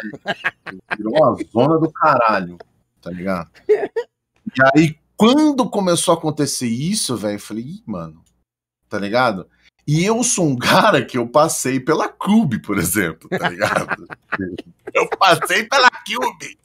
Virou 0.97 1.13
uma 1.17 1.37
zona 1.53 1.79
do 1.81 1.91
caralho, 1.91 2.57
tá 3.01 3.11
ligado? 3.11 3.51
E 3.69 3.83
aí, 4.77 4.97
quando 5.17 5.69
começou 5.69 6.15
a 6.15 6.17
acontecer 6.17 6.69
isso, 6.69 7.17
velho, 7.17 7.35
eu 7.35 7.41
falei, 7.41 7.65
Ih, 7.65 7.83
mano, 7.85 8.23
tá 8.89 8.97
ligado? 8.97 9.49
E 9.85 10.05
eu 10.05 10.23
sou 10.23 10.47
um 10.47 10.57
cara 10.57 11.05
que 11.05 11.19
eu 11.19 11.27
passei 11.27 11.81
pela 11.81 12.09
Cube, 12.09 12.61
por 12.63 12.79
exemplo, 12.79 13.29
tá 13.29 13.49
ligado? 13.49 14.07
eu 14.95 15.09
passei 15.19 15.65
pela 15.65 15.91
Cube. 15.91 16.59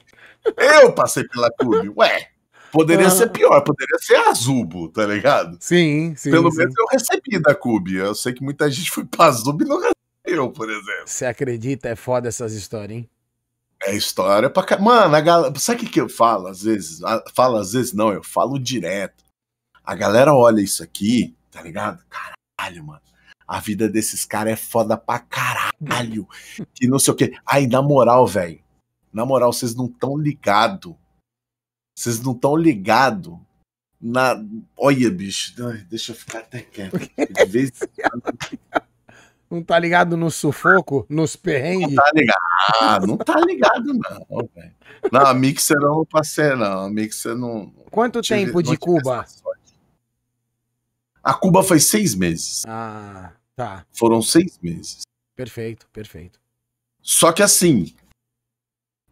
Eu 0.56 0.92
passei 0.92 1.24
pela 1.26 1.50
Cube. 1.58 1.88
Ué, 1.96 2.28
poderia 2.72 3.06
Ah. 3.06 3.10
ser 3.10 3.30
pior, 3.30 3.60
poderia 3.62 3.98
ser 3.98 4.16
Azubo, 4.16 4.88
tá 4.88 5.06
ligado? 5.06 5.56
Sim, 5.60 6.14
sim. 6.16 6.30
Pelo 6.30 6.50
sim. 6.50 6.58
menos 6.58 6.74
eu 6.76 6.86
recebi 6.90 7.38
da 7.40 7.54
Cube. 7.54 7.96
Eu 7.96 8.14
sei 8.14 8.32
que 8.32 8.42
muita 8.42 8.70
gente 8.70 8.90
foi 8.90 9.04
pra 9.04 9.26
Azubo 9.26 9.62
e 9.64 9.66
não 9.66 9.80
recebeu, 9.80 10.50
por 10.50 10.68
exemplo. 10.70 11.02
Você 11.06 11.24
acredita? 11.26 11.88
É 11.88 11.96
foda 11.96 12.28
essas 12.28 12.52
histórias, 12.52 12.98
hein? 12.98 13.08
É 13.82 13.94
história 13.94 14.50
pra 14.50 14.64
cá. 14.64 14.78
Mano, 14.78 15.14
a 15.14 15.20
galera. 15.20 15.56
Sabe 15.58 15.82
o 15.82 15.84
que, 15.84 15.90
que 15.92 16.00
eu 16.00 16.08
falo 16.08 16.48
às 16.48 16.62
vezes? 16.62 17.00
Falo 17.34 17.56
às 17.58 17.72
vezes, 17.72 17.92
não, 17.92 18.12
eu 18.12 18.22
falo 18.24 18.58
direto. 18.58 19.22
A 19.84 19.94
galera 19.94 20.34
olha 20.34 20.60
isso 20.60 20.82
aqui, 20.82 21.34
tá 21.50 21.62
ligado? 21.62 22.02
Caralho, 22.10 22.84
mano. 22.84 23.00
A 23.46 23.60
vida 23.60 23.88
desses 23.88 24.24
caras 24.26 24.52
é 24.52 24.56
foda 24.56 24.96
pra 24.96 25.20
caralho. 25.20 26.28
Que 26.74 26.86
não 26.88 26.98
sei 26.98 27.12
o 27.14 27.16
quê. 27.16 27.32
Aí, 27.46 27.66
na 27.66 27.80
moral, 27.80 28.26
velho. 28.26 28.60
Na 29.12 29.24
moral, 29.24 29.52
vocês 29.52 29.74
não 29.74 29.88
tão 29.88 30.18
ligado. 30.18 30.94
Vocês 31.98 32.20
não 32.22 32.32
tão 32.32 32.54
ligado 32.56 33.44
na. 34.00 34.40
Olha, 34.76 35.10
bicho. 35.10 35.52
Ai, 35.66 35.78
deixa 35.90 36.12
eu 36.12 36.16
ficar 36.16 36.38
até 36.38 36.60
quieto. 36.60 36.96
De 36.96 37.44
vez 37.44 37.72
em 37.82 37.88
Não 39.50 39.64
tá 39.64 39.76
ligado 39.80 40.16
no 40.16 40.30
sufoco, 40.30 41.04
nos 41.08 41.34
perrengues? 41.34 41.96
Tá 41.96 42.10
ligado? 42.14 42.38
Ah, 42.80 43.00
não 43.00 43.16
tá 43.16 43.40
ligado, 43.40 43.94
não, 43.94 44.48
velho. 44.54 44.74
Não, 45.10 45.26
a 45.26 45.34
Mixer 45.34 45.80
não 45.80 46.04
passei, 46.04 46.54
não. 46.54 46.84
A 46.84 46.90
Mixer 46.90 47.34
não. 47.34 47.70
Quanto 47.90 48.20
tive- 48.20 48.44
tempo 48.46 48.62
de 48.62 48.70
não 48.72 48.76
Cuba? 48.76 49.26
A 51.20 51.34
Cuba 51.34 51.64
foi 51.64 51.80
seis 51.80 52.14
meses. 52.14 52.62
Ah, 52.68 53.32
tá. 53.56 53.84
Foram 53.90 54.22
seis 54.22 54.56
meses. 54.62 55.00
Perfeito, 55.34 55.88
perfeito. 55.92 56.38
Só 57.02 57.32
que 57.32 57.42
assim, 57.42 57.92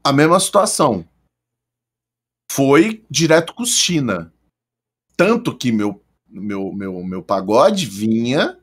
a 0.04 0.12
mesma 0.12 0.38
situação. 0.38 1.04
Foi 2.50 3.04
direto 3.10 3.54
com 3.54 3.64
China. 3.64 4.32
Tanto 5.16 5.56
que 5.56 5.72
meu, 5.72 6.02
meu, 6.28 6.72
meu, 6.72 7.02
meu 7.02 7.22
pagode 7.22 7.86
vinha 7.86 8.58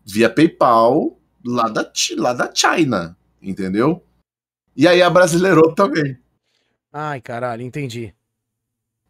via 0.00 0.32
PayPal 0.32 1.20
lá 1.44 1.68
da, 1.68 1.92
lá 2.16 2.32
da 2.32 2.52
China, 2.54 3.16
entendeu? 3.40 4.04
E 4.76 4.88
aí 4.88 5.02
a 5.02 5.10
brasileirou 5.10 5.74
também, 5.74 6.18
Ai, 6.92 7.20
caralho, 7.20 7.62
entendi. 7.62 8.14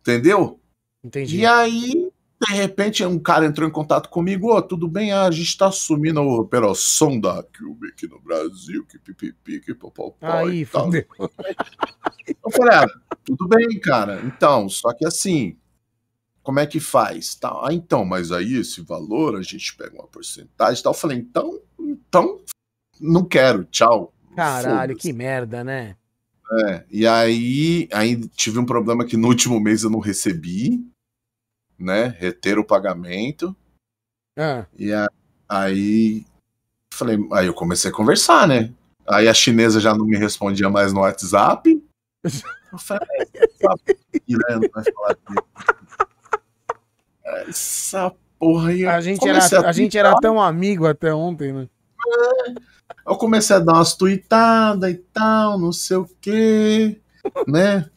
entendeu? 0.00 0.60
Entendi. 1.02 1.38
E 1.38 1.46
aí, 1.46 2.09
de 2.40 2.54
repente, 2.54 3.04
um 3.04 3.18
cara 3.18 3.44
entrou 3.44 3.68
em 3.68 3.72
contato 3.72 4.08
comigo, 4.08 4.50
ô, 4.50 4.62
tudo 4.62 4.88
bem, 4.88 5.12
ah, 5.12 5.26
a 5.26 5.30
gente 5.30 5.58
tá 5.58 5.68
assumindo 5.68 6.20
a 6.20 6.22
operação 6.22 7.20
da 7.20 7.42
Cube 7.42 7.88
aqui 7.88 8.06
no 8.08 8.18
Brasil, 8.18 8.86
que 8.86 8.98
pipipi, 8.98 9.60
que 9.60 9.74
popopó 9.74 10.16
Aí, 10.26 10.64
fudeu. 10.64 11.04
Eu 12.26 12.50
falei, 12.50 12.74
ah, 12.74 12.86
tudo 13.24 13.46
bem, 13.46 13.78
cara. 13.80 14.22
Então, 14.24 14.68
só 14.70 14.92
que 14.94 15.04
assim, 15.04 15.58
como 16.42 16.60
é 16.60 16.66
que 16.66 16.80
faz? 16.80 17.34
Tá, 17.34 17.50
ah, 17.62 17.74
então, 17.74 18.04
mas 18.06 18.32
aí 18.32 18.56
esse 18.56 18.80
valor 18.80 19.36
a 19.36 19.42
gente 19.42 19.76
pega 19.76 19.94
uma 19.94 20.06
porcentagem 20.06 20.80
e 20.80 20.82
tal. 20.82 20.92
Eu 20.94 20.98
falei, 20.98 21.18
então, 21.18 21.60
então, 21.78 22.40
não 22.98 23.24
quero, 23.24 23.64
tchau. 23.64 24.14
Caralho, 24.34 24.96
que 24.96 25.12
merda, 25.12 25.62
né? 25.62 25.96
É, 26.66 26.84
e 26.90 27.06
aí, 27.06 27.86
aí 27.92 28.16
tive 28.28 28.58
um 28.58 28.64
problema 28.64 29.04
que 29.04 29.16
no 29.16 29.28
último 29.28 29.60
mês 29.60 29.82
eu 29.82 29.90
não 29.90 30.00
recebi, 30.00 30.82
né? 31.80 32.14
Reter 32.18 32.58
o 32.58 32.64
pagamento. 32.64 33.54
Ah, 34.38 34.66
E 34.78 34.92
a- 34.92 35.08
aí 35.48 36.24
Falei, 36.92 37.16
aí 37.32 37.46
eu 37.46 37.54
comecei 37.54 37.90
a 37.90 37.94
conversar, 37.94 38.46
né? 38.46 38.72
Aí 39.08 39.26
a 39.26 39.32
chinesa 39.32 39.80
já 39.80 39.94
não 39.94 40.04
me 40.04 40.18
respondia 40.18 40.68
mais 40.68 40.92
no 40.92 41.00
WhatsApp. 41.00 41.82
Eu 42.72 42.78
falei, 42.78 43.08
essa 43.34 44.92
comigo. 45.24 45.46
Essa 47.48 48.14
porra 48.38 48.70
aí. 48.70 48.86
A 48.86 49.00
gente, 49.00 49.26
era, 49.28 49.68
a 49.68 49.72
gente 49.72 49.96
era 49.96 50.14
tão 50.20 50.40
amigo 50.40 50.86
até 50.86 51.14
ontem, 51.14 51.52
né? 51.52 51.68
Eu 53.06 53.16
comecei 53.16 53.56
a 53.56 53.60
dar 53.60 53.74
umas 53.74 53.94
tuitadas 53.94 54.90
e 54.90 54.94
tal, 54.94 55.58
não 55.58 55.72
sei 55.72 55.96
o 55.96 56.08
quê, 56.20 57.00
né? 57.46 57.88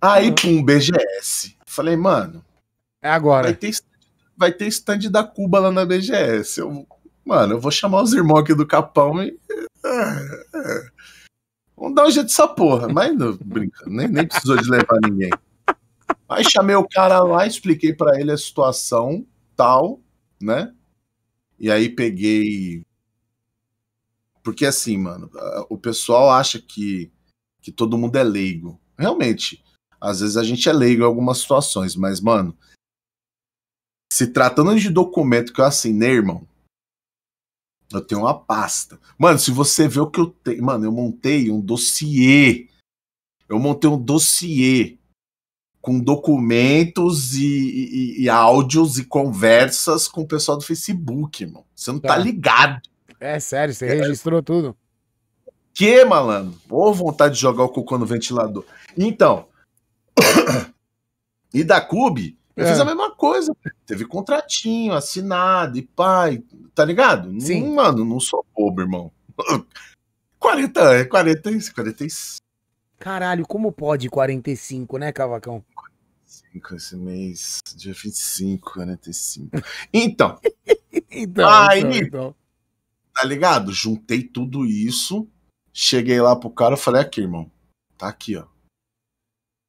Aí, 0.00 0.34
pum, 0.34 0.64
BGS. 0.64 1.56
Falei, 1.66 1.96
mano, 1.96 2.44
É 3.02 3.10
agora. 3.10 3.48
vai 3.48 3.54
ter, 3.54 3.68
stand- 3.68 3.90
vai 4.36 4.52
ter 4.52 4.66
stand 4.68 5.10
da 5.10 5.24
Cuba 5.24 5.58
lá 5.58 5.70
na 5.70 5.84
BGS. 5.84 6.60
Eu, 6.60 6.86
mano, 7.24 7.54
eu 7.54 7.60
vou 7.60 7.70
chamar 7.70 8.02
os 8.02 8.12
irmãos 8.12 8.38
aqui 8.40 8.54
do 8.54 8.66
Capão 8.66 9.22
e. 9.22 9.36
ah, 9.84 10.18
ah. 10.54 10.90
Vamos 11.76 11.96
dar 11.96 12.06
um 12.06 12.10
jeito 12.10 12.26
dessa 12.26 12.46
porra. 12.46 12.88
Mas 12.88 13.16
não, 13.16 13.36
brincando, 13.36 13.90
nem, 13.90 14.06
nem 14.06 14.26
precisou 14.26 14.56
de 14.56 14.70
levar 14.70 15.00
ninguém. 15.02 15.30
Aí 16.28 16.44
chamei 16.48 16.76
o 16.76 16.86
cara 16.88 17.22
lá, 17.22 17.44
expliquei 17.46 17.92
pra 17.92 18.18
ele 18.20 18.30
a 18.30 18.38
situação, 18.38 19.26
tal, 19.56 20.00
né? 20.40 20.72
E 21.58 21.70
aí 21.70 21.88
peguei. 21.88 22.84
Porque 24.44 24.64
assim, 24.66 24.96
mano, 24.96 25.30
o 25.68 25.76
pessoal 25.78 26.30
acha 26.30 26.60
que, 26.60 27.12
que 27.60 27.70
todo 27.72 27.98
mundo 27.98 28.16
é 28.16 28.22
leigo. 28.22 28.80
Realmente, 28.98 29.62
às 30.00 30.20
vezes 30.20 30.36
a 30.36 30.42
gente 30.42 30.68
é 30.68 30.72
leigo 30.72 31.02
em 31.02 31.06
algumas 31.06 31.38
situações, 31.38 31.94
mas, 31.96 32.20
mano, 32.20 32.56
se 34.12 34.26
tratando 34.26 34.78
de 34.78 34.90
documento 34.90 35.52
que 35.52 35.60
eu 35.60 35.64
assinei, 35.64 36.10
irmão, 36.10 36.46
eu 37.90 38.00
tenho 38.00 38.20
uma 38.22 38.38
pasta. 38.38 38.98
Mano, 39.18 39.38
se 39.38 39.50
você 39.50 39.88
vê 39.88 40.00
o 40.00 40.10
que 40.10 40.20
eu 40.20 40.26
tenho. 40.26 40.62
Mano, 40.62 40.84
eu 40.84 40.92
montei 40.92 41.50
um 41.50 41.60
dossiê. 41.60 42.68
Eu 43.48 43.58
montei 43.58 43.88
um 43.88 43.98
dossiê 43.98 44.98
com 45.80 45.98
documentos 45.98 47.34
e, 47.34 47.44
e- 47.46 48.22
e 48.22 48.28
áudios 48.28 48.98
e 48.98 49.04
conversas 49.04 50.06
com 50.08 50.22
o 50.22 50.28
pessoal 50.28 50.56
do 50.58 50.64
Facebook, 50.64 51.42
irmão. 51.42 51.64
Você 51.74 51.90
não 51.90 51.98
tá 51.98 52.08
Tá. 52.08 52.16
ligado. 52.18 52.80
É 53.18 53.38
sério, 53.40 53.74
você 53.74 53.86
registrou 53.86 54.42
tudo. 54.42 54.76
Que, 55.74 56.04
malandro? 56.04 56.58
Ou 56.68 56.92
vontade 56.94 57.34
de 57.34 57.40
jogar 57.40 57.64
o 57.64 57.68
cocô 57.70 57.96
no 57.98 58.04
ventilador. 58.06 58.64
Então. 58.96 59.48
e 61.52 61.64
da 61.64 61.80
Cube, 61.80 62.38
eu 62.56 62.64
É. 62.64 62.68
fiz 62.70 62.80
a 62.80 62.84
mesma 62.84 63.10
coisa. 63.14 63.54
Teve 63.86 64.04
contratinho 64.04 64.92
assinado 64.94 65.78
e 65.78 65.82
pai, 65.82 66.42
tá 66.74 66.84
ligado? 66.84 67.40
Sim. 67.40 67.62
Não, 67.68 67.74
mano, 67.74 68.04
não 68.04 68.20
sou 68.20 68.44
bobo, 68.54 68.80
irmão. 68.80 69.10
40 70.38 70.80
anos, 70.80 71.08
40, 71.08 71.72
45 71.74 72.42
Caralho, 72.98 73.44
como 73.46 73.72
pode 73.72 74.08
45, 74.08 74.98
né, 74.98 75.10
Cavacão? 75.12 75.64
esse 76.74 76.96
mês, 76.96 77.58
dia 77.74 77.92
25, 77.94 78.72
45. 78.72 79.50
Então, 79.92 80.38
Então, 81.10 81.48
Ai, 81.48 81.80
então, 81.80 81.92
então. 81.92 82.34
tá 83.14 83.24
ligado? 83.24 83.72
Juntei 83.72 84.22
tudo 84.22 84.64
isso, 84.66 85.26
cheguei 85.72 86.20
lá 86.20 86.36
pro 86.36 86.50
cara 86.50 86.74
e 86.74 86.78
falei, 86.78 87.02
aqui, 87.02 87.22
irmão, 87.22 87.50
tá 87.98 88.08
aqui, 88.08 88.36
ó. 88.36 88.44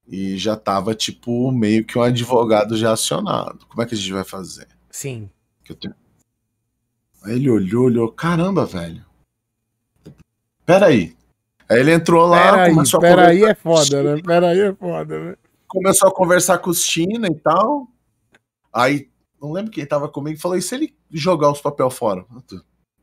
E 0.07 0.37
já 0.37 0.55
tava, 0.55 0.93
tipo, 0.93 1.51
meio 1.51 1.85
que 1.85 1.97
um 1.97 2.01
advogado 2.01 2.75
já 2.75 2.91
acionado. 2.91 3.65
Como 3.67 3.81
é 3.81 3.85
que 3.85 3.95
a 3.95 3.97
gente 3.97 4.11
vai 4.11 4.23
fazer? 4.23 4.67
Sim. 4.89 5.29
Tenho... 5.79 5.95
Aí 7.23 7.35
ele 7.35 7.49
olhou, 7.49 7.85
olhou, 7.85 8.11
caramba, 8.11 8.65
velho. 8.65 9.05
Peraí. 10.65 11.15
Aí 11.69 11.79
ele 11.79 11.93
entrou 11.93 12.27
lá, 12.27 12.51
Pera 12.51 12.63
aí, 12.63 12.73
começou, 12.73 12.97
a 12.97 13.01
pera 13.01 13.15
conversar, 13.15 13.45
aí 13.45 13.51
é 13.51 13.55
foda, 13.55 14.03
né? 14.03 14.21
Pera 14.21 14.49
aí 14.49 14.59
é 14.59 14.73
foda, 14.73 15.19
né? 15.19 15.35
começou 15.73 16.07
a 16.07 16.13
conversar 16.13 16.59
com 16.59 16.69
os 16.69 16.83
China 16.83 17.27
e 17.27 17.35
tal. 17.35 17.87
Aí, 18.71 19.09
não 19.41 19.51
lembro 19.51 19.71
quem 19.71 19.85
tava 19.85 20.07
comigo, 20.07 20.39
falou, 20.39 20.55
e 20.55 20.61
se 20.61 20.75
ele 20.75 20.95
jogar 21.11 21.51
os 21.51 21.61
papel 21.61 21.89
fora? 21.89 22.23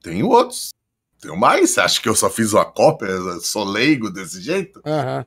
Tenho 0.01 0.29
outros. 0.29 0.71
Tenho 1.21 1.37
mais? 1.37 1.71
Você 1.71 1.81
acha 1.81 2.01
que 2.01 2.09
eu 2.09 2.15
só 2.15 2.31
fiz 2.31 2.53
uma 2.53 2.65
cópia? 2.65 3.09
Sou 3.41 3.65
leigo 3.65 4.09
desse 4.09 4.41
jeito? 4.41 4.81
Aham. 4.87 5.27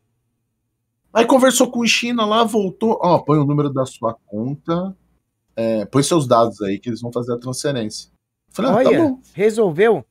Aí 1.14 1.26
conversou 1.26 1.70
com 1.70 1.80
o 1.80 1.88
China 1.88 2.26
lá, 2.26 2.44
voltou. 2.44 2.98
Ó, 3.02 3.20
põe 3.20 3.38
o 3.38 3.46
número 3.46 3.72
da 3.72 3.86
sua 3.86 4.16
conta. 4.26 4.98
É, 5.56 5.86
põe 5.86 6.02
seus 6.02 6.28
dados 6.28 6.60
aí 6.62 6.80
que 6.80 6.90
eles 6.90 7.02
vão 7.02 7.12
fazer 7.12 7.34
a 7.34 7.38
transferência. 7.38 8.10
Eu 8.50 8.56
Falei, 8.56 8.72
ah, 8.72 8.92
tá 8.92 8.98
bom. 8.98 9.22
resolveu? 9.34 10.06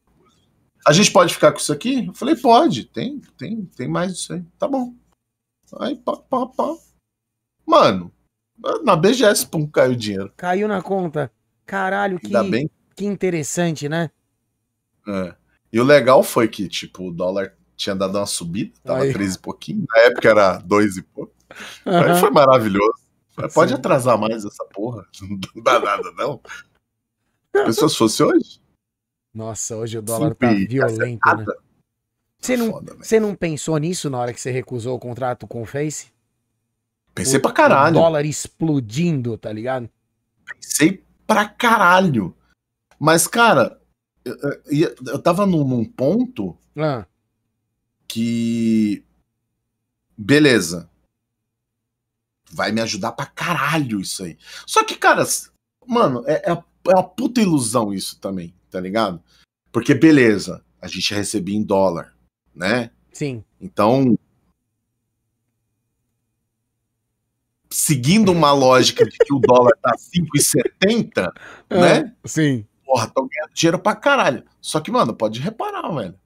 A 0.86 0.92
gente 0.92 1.12
pode 1.12 1.34
ficar 1.34 1.50
com 1.50 1.58
isso 1.58 1.72
aqui? 1.72 2.06
Eu 2.06 2.14
falei, 2.14 2.36
pode. 2.36 2.84
Tem, 2.84 3.20
tem, 3.36 3.64
tem 3.76 3.88
mais 3.88 4.12
disso 4.12 4.32
aí. 4.32 4.44
Tá 4.58 4.68
bom. 4.68 4.94
Aí, 5.80 5.96
pá, 5.96 6.16
pá, 6.16 6.46
pá. 6.46 6.76
Mano, 7.66 8.12
na 8.84 8.94
BGS, 8.94 9.46
pum, 9.46 9.66
caiu 9.66 9.92
o 9.92 9.96
dinheiro. 9.96 10.32
Caiu 10.36 10.68
na 10.68 10.82
conta. 10.82 11.32
Caralho, 11.66 12.18
que, 12.18 12.28
que 12.94 13.04
interessante, 13.04 13.88
né? 13.88 14.10
É. 15.08 15.34
E 15.72 15.80
o 15.80 15.84
legal 15.84 16.22
foi 16.22 16.48
que, 16.48 16.68
tipo, 16.68 17.08
o 17.08 17.12
dólar 17.12 17.56
tinha 17.76 17.94
dado 17.94 18.16
uma 18.18 18.26
subida, 18.26 18.72
tava 18.84 19.02
Aí. 19.02 19.12
13 19.12 19.36
e 19.36 19.40
pouquinho. 19.40 19.84
Na 19.88 20.00
época 20.02 20.28
era 20.28 20.58
2 20.58 20.96
e 20.96 21.02
pouco. 21.02 21.32
Aí 21.84 21.94
Aham. 21.94 22.14
foi 22.20 22.30
maravilhoso. 22.30 23.02
Pode 23.54 23.70
Sim. 23.70 23.76
atrasar 23.78 24.18
mais 24.18 24.44
essa 24.44 24.64
porra. 24.66 25.06
Não 25.54 25.62
dá 25.62 25.78
nada, 25.80 26.12
não. 26.12 26.40
Pensou 27.52 27.88
se 27.88 27.96
fosse 27.96 28.22
hoje? 28.22 28.60
Nossa, 29.34 29.76
hoje 29.76 29.98
o 29.98 30.02
dólar 30.02 30.34
tá 30.34 30.48
Cinco 30.50 30.60
e 30.62 30.66
violento, 30.66 30.98
né? 30.98 31.18
cacetada. 31.18 31.56
Você 32.38 32.56
não, 32.56 32.70
Foda, 32.72 32.94
você 32.96 33.20
não 33.20 33.34
pensou 33.36 33.78
nisso 33.78 34.10
na 34.10 34.18
hora 34.18 34.32
que 34.34 34.40
você 34.40 34.50
recusou 34.50 34.96
o 34.96 34.98
contrato 35.00 35.46
com 35.46 35.62
o 35.62 35.66
Face? 35.66 36.10
Pensei 37.14 37.38
O- 37.38 37.42
pra 37.42 37.52
caralho. 37.52 37.96
O 37.96 38.00
dólar 38.00 38.24
explodindo, 38.26 39.38
tá 39.38 39.52
ligado? 39.52 39.88
Pensei 40.44 41.04
pra 41.26 41.48
caralho. 41.48 42.36
Mas, 42.98 43.26
cara, 43.26 43.80
eu, 44.24 44.36
eu, 44.66 44.94
eu 45.06 45.18
tava 45.22 45.46
num, 45.46 45.62
num 45.66 45.84
ponto 45.84 46.56
Ah, 46.76 47.06
que. 48.12 49.02
Beleza. 50.16 50.90
Vai 52.52 52.70
me 52.70 52.82
ajudar 52.82 53.12
pra 53.12 53.24
caralho 53.24 54.00
isso 54.00 54.22
aí. 54.22 54.36
Só 54.66 54.84
que, 54.84 54.94
cara, 54.94 55.24
mano, 55.86 56.22
é, 56.26 56.50
é, 56.50 56.52
é 56.52 56.94
uma 56.94 57.02
puta 57.02 57.40
ilusão 57.40 57.94
isso 57.94 58.20
também, 58.20 58.54
tá 58.70 58.78
ligado? 58.78 59.22
Porque, 59.72 59.94
beleza, 59.94 60.62
a 60.78 60.86
gente 60.86 61.14
recebia 61.14 61.56
em 61.56 61.62
dólar, 61.62 62.14
né? 62.54 62.90
sim. 63.10 63.42
Então. 63.58 64.18
Seguindo 67.70 68.30
uma 68.30 68.52
lógica 68.52 69.02
de 69.06 69.16
que 69.16 69.32
o 69.32 69.38
dólar 69.38 69.72
tá 69.80 69.94
5,70, 69.96 71.32
né? 71.72 72.14
Ah, 72.22 72.28
sim. 72.28 72.66
Porra, 72.84 73.08
tô 73.08 73.26
ganhando 73.26 73.54
dinheiro 73.54 73.78
pra 73.78 73.96
caralho. 73.96 74.44
Só 74.60 74.78
que, 74.78 74.90
mano, 74.90 75.14
pode 75.14 75.40
reparar, 75.40 75.90
velho. 75.90 76.20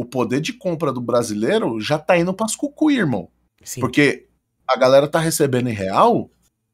O 0.00 0.04
poder 0.04 0.40
de 0.40 0.52
compra 0.52 0.92
do 0.92 1.00
brasileiro 1.00 1.80
já 1.80 1.98
tá 1.98 2.16
indo 2.16 2.32
pras 2.32 2.54
cucu, 2.54 2.88
irmão. 2.88 3.28
Sim. 3.64 3.80
Porque 3.80 4.28
a 4.64 4.76
galera 4.78 5.08
tá 5.08 5.18
recebendo 5.18 5.68
em 5.68 5.72
real 5.72 6.30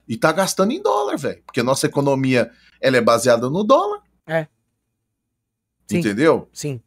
e 0.06 0.14
tá 0.14 0.30
gastando 0.30 0.72
em 0.72 0.82
dólar, 0.82 1.16
velho. 1.16 1.42
Porque 1.46 1.62
nossa 1.62 1.87
economia, 1.87 2.50
ela 2.82 2.98
é 2.98 3.00
baseada 3.00 3.48
no 3.48 3.64
dólar. 3.64 4.02
É. 4.26 4.46
Sim. 5.90 5.98
Entendeu? 6.00 6.50
Sim. 6.52 6.82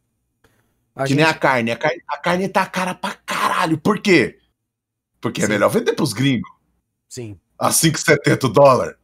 A 0.94 1.02
que 1.02 1.08
gente- 1.08 1.16
nem 1.18 1.26
a 1.26 1.34
carne. 1.34 1.72
a 1.72 1.76
carne. 1.76 2.02
A 2.08 2.18
carne 2.18 2.48
tá 2.48 2.66
cara 2.66 2.94
pra 2.94 3.14
caralho. 3.14 3.76
Por 3.76 4.00
quê? 4.00 4.38
Porque 5.20 5.40
é 5.42 5.46
Sim. 5.46 5.50
melhor 5.52 5.70
vender 5.70 5.94
pros 5.94 6.12
gringos 6.12 6.48
Sim. 7.08 7.36
a 7.58 7.70
5,70 7.72 8.48
dólar. 8.48 8.96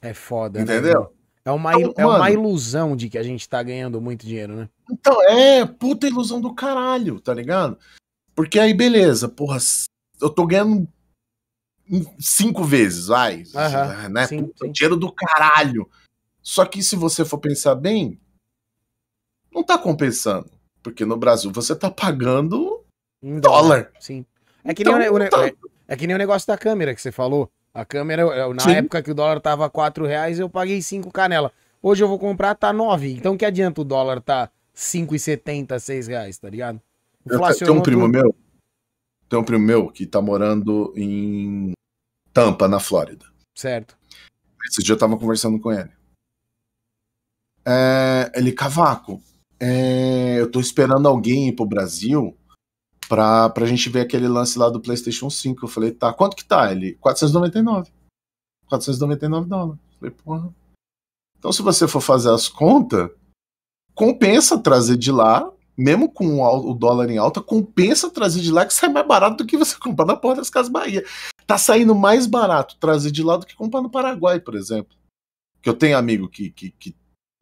É 0.00 0.14
foda, 0.14 0.58
né? 0.58 0.64
Entendeu? 0.64 0.92
irmão? 0.92 1.12
É 1.44 1.50
uma, 1.50 1.72
Então, 1.78 1.94
é 1.98 2.06
uma 2.06 2.18
mano- 2.20 2.32
ilusão 2.34 2.96
de 2.96 3.08
que 3.10 3.18
a 3.18 3.22
gente 3.22 3.46
tá 3.48 3.62
ganhando 3.62 4.00
muito 4.00 4.24
dinheiro, 4.24 4.54
né? 4.56 4.68
Então, 4.92 5.22
é 5.28 5.64
puta 5.64 6.06
ilusão 6.06 6.40
do 6.40 6.54
caralho, 6.54 7.18
tá 7.18 7.32
ligado? 7.32 7.78
Porque 8.34 8.58
aí, 8.58 8.74
beleza, 8.74 9.26
porra, 9.28 9.58
eu 10.20 10.28
tô 10.28 10.46
ganhando 10.46 10.86
cinco 12.18 12.62
vezes, 12.64 13.06
vai. 13.06 13.42
Aham, 13.54 14.08
né? 14.10 14.26
sim, 14.26 14.44
Puta, 14.44 14.66
sim. 14.66 14.72
dinheiro 14.72 14.96
do 14.96 15.10
caralho. 15.10 15.88
Só 16.42 16.64
que 16.66 16.82
se 16.82 16.94
você 16.96 17.24
for 17.24 17.38
pensar 17.38 17.74
bem, 17.74 18.20
não 19.52 19.62
tá 19.62 19.78
compensando. 19.78 20.50
Porque 20.82 21.04
no 21.04 21.16
Brasil 21.16 21.50
você 21.52 21.74
tá 21.76 21.90
pagando 21.90 22.84
dólar. 23.22 23.90
Sim. 24.00 24.26
É 24.64 24.74
que, 24.74 24.84
nem 24.84 24.92
Então, 24.94 25.12
o, 25.14 25.18
ne- 25.18 25.26
o 25.26 25.30
tá- 25.30 25.46
é, 25.46 25.54
é 25.88 25.96
que 25.96 26.06
nem 26.06 26.16
o 26.16 26.18
negócio 26.18 26.46
da 26.46 26.58
câmera 26.58 26.94
que 26.94 27.00
você 27.00 27.12
falou. 27.12 27.50
A 27.72 27.84
câmera, 27.84 28.22
eu- 28.22 28.52
na 28.52 28.62
Sim. 28.62 28.72
época 28.72 29.02
que 29.02 29.10
o 29.10 29.14
dólar 29.14 29.40
tava 29.40 29.70
4 29.70 30.04
reais, 30.06 30.38
eu 30.38 30.50
paguei 30.50 30.82
5 30.82 31.10
canela. 31.10 31.50
Hoje 31.80 32.02
eu 32.02 32.08
vou 32.08 32.18
comprar, 32.18 32.54
tá 32.54 32.72
9. 32.72 33.12
Então 33.12 33.36
que 33.36 33.44
adianta 33.44 33.80
o 33.80 33.84
dólar 33.84 34.20
tá 34.20 34.50
5,70, 34.74 35.78
6 35.78 36.06
reais, 36.08 36.38
tá 36.38 36.48
ligado? 36.48 36.76
Eu 36.76 36.80
te- 36.80 37.28
Tem 37.28 37.36
Inflacionou 37.36 37.76
um 37.76 37.82
primo 37.82 38.02
tudo. 38.06 38.12
meu. 38.12 38.34
Tem 39.28 39.38
um 39.38 39.44
primo 39.44 39.64
meu 39.64 39.88
que 39.90 40.06
tá 40.06 40.20
morando 40.20 40.92
em 40.96 41.72
Tampa, 42.32 42.68
na 42.68 42.80
Flórida. 42.80 43.24
Certo. 43.56 43.96
Esse 44.66 44.82
dia 44.82 44.94
eu 44.94 44.98
tava 44.98 45.16
conversando 45.18 45.58
com 45.60 45.72
ele. 45.72 45.90
É, 47.64 48.32
ele, 48.34 48.52
Cavaco, 48.52 49.22
é, 49.60 50.40
eu 50.40 50.50
tô 50.50 50.60
esperando 50.60 51.06
alguém 51.08 51.48
ir 51.48 51.52
pro 51.54 51.66
Brasil 51.66 52.36
pra, 53.08 53.48
pra 53.50 53.66
gente 53.66 53.88
ver 53.88 54.00
aquele 54.00 54.26
lance 54.28 54.58
lá 54.58 54.68
do 54.68 54.80
PlayStation 54.80 55.30
5. 55.30 55.64
Eu 55.64 55.68
falei, 55.68 55.92
tá, 55.92 56.12
quanto 56.12 56.36
que 56.36 56.44
tá? 56.44 56.70
Ele, 56.72 56.94
499. 56.96 57.90
499 58.66 59.48
dólares. 59.48 59.80
Eu 59.92 59.98
falei, 59.98 60.14
porra. 60.14 60.54
Então, 61.38 61.52
se 61.52 61.62
você 61.62 61.86
for 61.88 62.00
fazer 62.00 62.30
as 62.30 62.48
contas, 62.48 63.10
compensa 63.94 64.58
trazer 64.58 64.96
de 64.96 65.10
lá, 65.10 65.50
mesmo 65.76 66.10
com 66.10 66.42
o 66.42 66.74
dólar 66.74 67.10
em 67.10 67.18
alta, 67.18 67.40
compensa 67.40 68.10
trazer 68.10 68.40
de 68.40 68.50
lá 68.50 68.66
que 68.66 68.74
sai 68.74 68.88
mais 68.88 69.06
barato 69.06 69.38
do 69.38 69.46
que 69.46 69.56
você 69.56 69.76
comprar 69.80 70.06
na 70.06 70.16
porta 70.16 70.40
das 70.40 70.50
Casas 70.50 70.70
Bahia. 70.70 71.04
Tá 71.46 71.58
saindo 71.58 71.94
mais 71.94 72.26
barato 72.26 72.76
trazer 72.78 73.10
de 73.10 73.22
lá 73.22 73.36
do 73.36 73.46
que 73.46 73.56
comprar 73.56 73.82
no 73.82 73.90
Paraguai, 73.90 74.40
por 74.40 74.54
exemplo. 74.54 74.96
Que 75.60 75.68
eu 75.68 75.74
tenho 75.74 75.96
amigo 75.96 76.28
que, 76.28 76.50
que, 76.50 76.70
que 76.70 76.96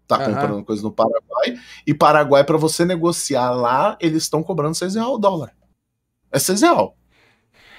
tá 0.06 0.18
uhum. 0.18 0.26
comprando 0.26 0.64
coisa 0.64 0.82
no 0.82 0.92
Paraguai, 0.92 1.56
e 1.86 1.94
Paraguai, 1.94 2.42
para 2.42 2.58
você 2.58 2.84
negociar 2.84 3.50
lá, 3.52 3.96
eles 4.00 4.24
estão 4.24 4.42
cobrando 4.42 4.74
6 4.74 4.96
reais 4.96 5.08
o 5.08 5.18
dólar. 5.18 5.54
É 6.32 6.38
6 6.38 6.62
real. 6.62 6.96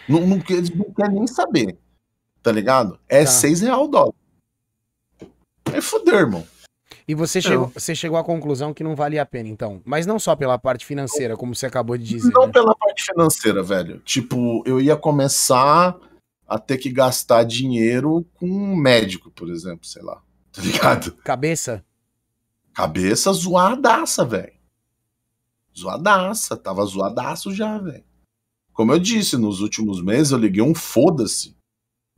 Não, 0.07 0.26
não, 0.26 0.43
eles 0.49 0.69
não 0.69 0.91
querem 0.93 1.15
nem 1.15 1.28
saber. 1.28 1.78
Tá 2.41 2.51
ligado? 2.51 2.99
É 3.07 3.24
tá. 3.24 3.32
6 3.32 3.61
real 3.61 3.86
o 3.86 3.88
dólar. 3.88 4.13
É 5.74 5.80
foder, 5.80 6.15
irmão. 6.15 6.45
E 7.12 7.14
você 7.14 7.41
chegou, 7.41 7.68
você 7.68 7.93
chegou 7.93 8.18
à 8.18 8.24
conclusão 8.24 8.74
que 8.74 8.86
não 8.86 8.95
valia 8.95 9.22
a 9.22 9.26
pena, 9.26 9.49
então. 9.49 9.82
Mas 9.84 10.05
não 10.05 10.18
só 10.18 10.34
pela 10.34 10.57
parte 10.57 10.86
financeira, 10.86 11.36
como 11.36 11.53
você 11.53 11.66
acabou 11.66 11.97
de 11.97 12.05
dizer. 12.05 12.32
Não 12.32 12.45
né? 12.45 12.53
pela 12.53 12.74
parte 12.74 13.03
financeira, 13.03 13.62
velho. 13.62 13.99
Tipo, 14.05 14.64
eu 14.66 14.80
ia 14.80 14.95
começar 14.95 15.99
a 16.47 16.57
ter 16.57 16.78
que 16.78 16.89
gastar 16.89 17.43
dinheiro 17.43 18.26
com 18.36 18.45
um 18.47 18.78
médico, 18.78 19.30
por 19.30 19.49
exemplo, 19.49 19.86
sei 19.86 20.01
lá. 20.01 20.22
Tá 20.53 20.62
ligado? 20.62 21.12
Cabeça? 21.24 21.84
Cabeça 22.74 23.32
zoadaça, 23.34 24.24
velho. 24.24 24.53
Zoadaça. 25.78 26.55
Tava 26.55 26.86
zoadaço 26.86 27.53
já, 27.53 27.78
velho. 27.78 28.03
Como 28.72 28.93
eu 28.93 28.99
disse, 28.99 29.36
nos 29.36 29.59
últimos 29.59 30.01
meses 30.01 30.32
eu 30.32 30.38
liguei 30.38 30.62
um 30.62 30.76
foda-se 30.76 31.57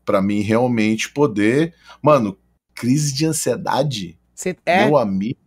para 0.06 0.22
mim 0.22 0.42
realmente 0.42 1.12
poder. 1.12 1.76
Mano, 2.00 2.38
crise 2.76 3.14
de 3.14 3.26
ansiedade. 3.26 4.20
Cê 4.44 4.58
é? 4.66 4.86
Meu 4.86 4.98
amigo. 4.98 5.40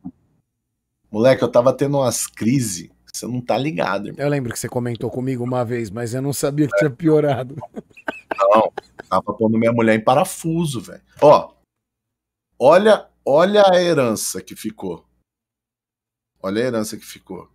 Moleque, 1.11 1.43
eu 1.43 1.53
tava 1.53 1.71
tendo 1.75 1.99
umas 1.99 2.27
crises. 2.27 2.89
Você 3.13 3.27
não 3.27 3.43
tá 3.43 3.59
ligado, 3.59 4.09
irmão. 4.09 4.25
Eu 4.25 4.31
lembro 4.31 4.51
que 4.51 4.59
você 4.59 4.71
comentou 4.71 5.11
comigo 5.11 5.45
uma 5.45 5.67
vez, 5.67 5.91
mas 5.91 6.15
eu 6.15 6.23
não 6.23 6.33
sabia 6.33 6.67
que 6.67 6.79
tinha 6.79 6.91
piorado. 6.91 7.57
Não, 8.39 8.73
tava 9.07 9.35
pondo 9.35 9.59
minha 9.59 9.73
mulher 9.73 9.95
em 9.95 10.03
parafuso, 10.03 10.81
velho. 10.81 11.03
Ó, 11.21 11.53
olha, 12.59 13.07
olha 13.23 13.65
a 13.71 13.83
herança 13.83 14.41
que 14.41 14.57
ficou. 14.57 15.05
Olha 16.43 16.63
a 16.63 16.67
herança 16.67 16.97
que 16.97 17.05
ficou. 17.05 17.51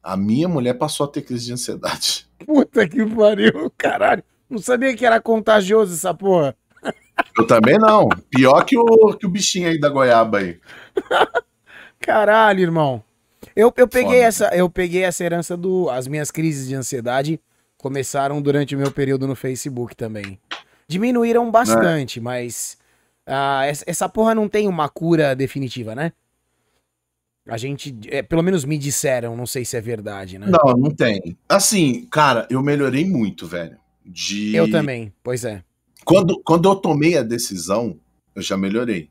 A 0.00 0.16
minha 0.16 0.48
mulher 0.48 0.74
passou 0.74 1.06
a 1.06 1.10
ter 1.10 1.22
crise 1.22 1.46
de 1.46 1.52
ansiedade. 1.54 2.28
Puta 2.46 2.88
que 2.88 3.04
pariu, 3.04 3.68
caralho. 3.76 4.22
Não 4.48 4.58
sabia 4.58 4.96
que 4.96 5.04
era 5.04 5.20
contagioso 5.20 5.94
essa 5.94 6.14
porra. 6.14 6.56
Eu 7.36 7.46
também 7.46 7.78
não. 7.78 8.08
Pior 8.30 8.64
que 8.64 8.76
o, 8.76 9.14
que 9.16 9.26
o 9.26 9.30
bichinho 9.30 9.68
aí 9.68 9.78
da 9.78 9.88
goiaba 9.88 10.38
aí. 10.38 10.58
Caralho, 12.00 12.60
irmão. 12.60 13.02
Eu, 13.54 13.72
eu, 13.76 13.88
peguei 13.88 14.20
essa, 14.20 14.46
eu 14.54 14.68
peguei 14.68 15.04
essa 15.04 15.24
herança 15.24 15.56
do. 15.56 15.88
As 15.90 16.06
minhas 16.06 16.30
crises 16.30 16.68
de 16.68 16.74
ansiedade 16.74 17.40
começaram 17.76 18.40
durante 18.40 18.74
o 18.74 18.78
meu 18.78 18.90
período 18.90 19.26
no 19.26 19.34
Facebook 19.34 19.94
também. 19.94 20.38
Diminuíram 20.86 21.50
bastante, 21.50 22.18
é. 22.18 22.22
mas. 22.22 22.76
Uh, 23.26 23.76
essa 23.86 24.08
porra 24.08 24.34
não 24.34 24.48
tem 24.48 24.66
uma 24.66 24.88
cura 24.88 25.36
definitiva, 25.36 25.94
né? 25.94 26.12
A 27.46 27.56
gente, 27.56 27.98
é, 28.08 28.22
pelo 28.22 28.42
menos 28.42 28.64
me 28.64 28.76
disseram, 28.76 29.36
não 29.36 29.46
sei 29.46 29.64
se 29.64 29.76
é 29.76 29.80
verdade, 29.80 30.38
né? 30.38 30.46
Não, 30.46 30.72
não 30.74 30.90
tem. 30.90 31.36
Assim, 31.48 32.06
cara, 32.10 32.46
eu 32.50 32.62
melhorei 32.62 33.06
muito, 33.06 33.46
velho. 33.46 33.78
De... 34.04 34.54
Eu 34.54 34.70
também, 34.70 35.12
pois 35.22 35.44
é. 35.44 35.62
Quando, 36.04 36.40
quando 36.42 36.68
eu 36.68 36.76
tomei 36.76 37.16
a 37.16 37.22
decisão, 37.22 37.98
eu 38.34 38.42
já 38.42 38.56
melhorei. 38.56 39.10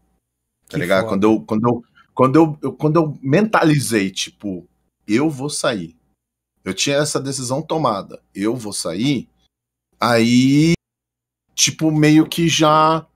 Tá 0.67 0.75
que 0.75 0.77
ligado? 0.77 1.07
Quando 1.07 1.23
eu, 1.23 1.41
quando, 1.41 1.67
eu, 1.67 1.83
quando, 2.13 2.35
eu, 2.35 2.59
eu, 2.61 2.73
quando 2.73 2.95
eu 2.97 3.19
mentalizei, 3.21 4.09
tipo, 4.11 4.67
eu 5.07 5.29
vou 5.29 5.49
sair. 5.49 5.95
Eu 6.63 6.73
tinha 6.73 6.97
essa 6.97 7.19
decisão 7.19 7.61
tomada. 7.61 8.21
Eu 8.35 8.55
vou 8.55 8.73
sair. 8.73 9.29
Aí, 9.99 10.73
tipo, 11.55 11.91
meio 11.91 12.27
que 12.27 12.47
já 12.49 13.07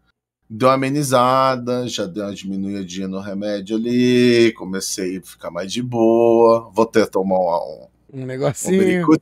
deu 0.50 0.68
uma 0.68 0.76
amenizada, 0.76 1.88
já 1.88 2.06
deu 2.06 2.26
uma 2.26 2.36
diminuidinha 2.36 3.08
no 3.08 3.22
remédio 3.22 3.78
ali, 3.78 4.52
comecei 4.54 5.18
a 5.18 5.22
ficar 5.22 5.50
mais 5.50 5.72
de 5.72 5.82
boa, 5.82 6.70
vou 6.74 6.86
ter 6.86 7.06
que 7.06 7.12
tomar 7.12 7.38
um, 7.38 7.88
um 8.14 8.26
negocinho. 8.26 9.08
Um 9.08 9.16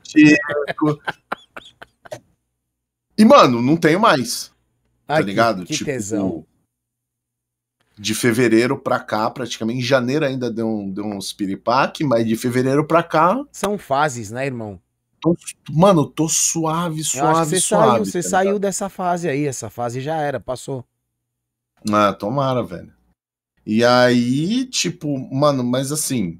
e, 3.20 3.26
mano, 3.26 3.61
não 3.61 3.76
tenho 3.76 3.99
mais. 3.99 4.49
Ai, 5.05 5.20
tá 5.20 5.26
ligado? 5.26 5.61
Que, 5.63 5.67
que 5.67 5.74
tipo, 5.74 5.86
tesão. 5.86 6.45
De 7.97 8.15
fevereiro 8.15 8.80
pra 8.80 8.97
cá, 8.97 9.30
praticamente. 9.30 9.80
Em 9.80 9.82
janeiro 9.84 10.26
ainda 10.26 10.49
deu, 10.49 10.65
um, 10.65 10.89
deu 10.89 11.03
uns 11.03 11.34
piripaque, 11.34 12.01
mas 12.01 12.26
de 12.26 12.38
fevereiro 12.38 12.88
pra 12.88 13.03
cá. 13.03 13.38
São 13.51 13.78
fases, 13.78 14.32
né, 14.32 14.45
irmão? 14.45 14.82
Tô, 15.20 15.36
mano, 15.70 16.05
tô 16.05 16.30
suave, 16.30 17.03
suave, 17.03 17.49
você 17.49 17.59
suave. 17.59 17.89
Saiu, 17.91 18.05
você 18.05 18.24
tá 18.24 18.30
saiu 18.30 18.57
dessa 18.57 18.88
fase 18.88 19.28
aí, 19.28 19.45
essa 19.45 19.70
fase 19.70 19.99
já 19.99 20.15
era, 20.15 20.39
passou. 20.39 20.86
Ah, 21.91 22.13
tomara, 22.13 22.63
velho. 22.63 22.93
E 23.65 23.84
aí, 23.84 24.65
tipo, 24.65 25.17
mano, 25.34 25.61
mas 25.61 25.91
assim. 25.91 26.39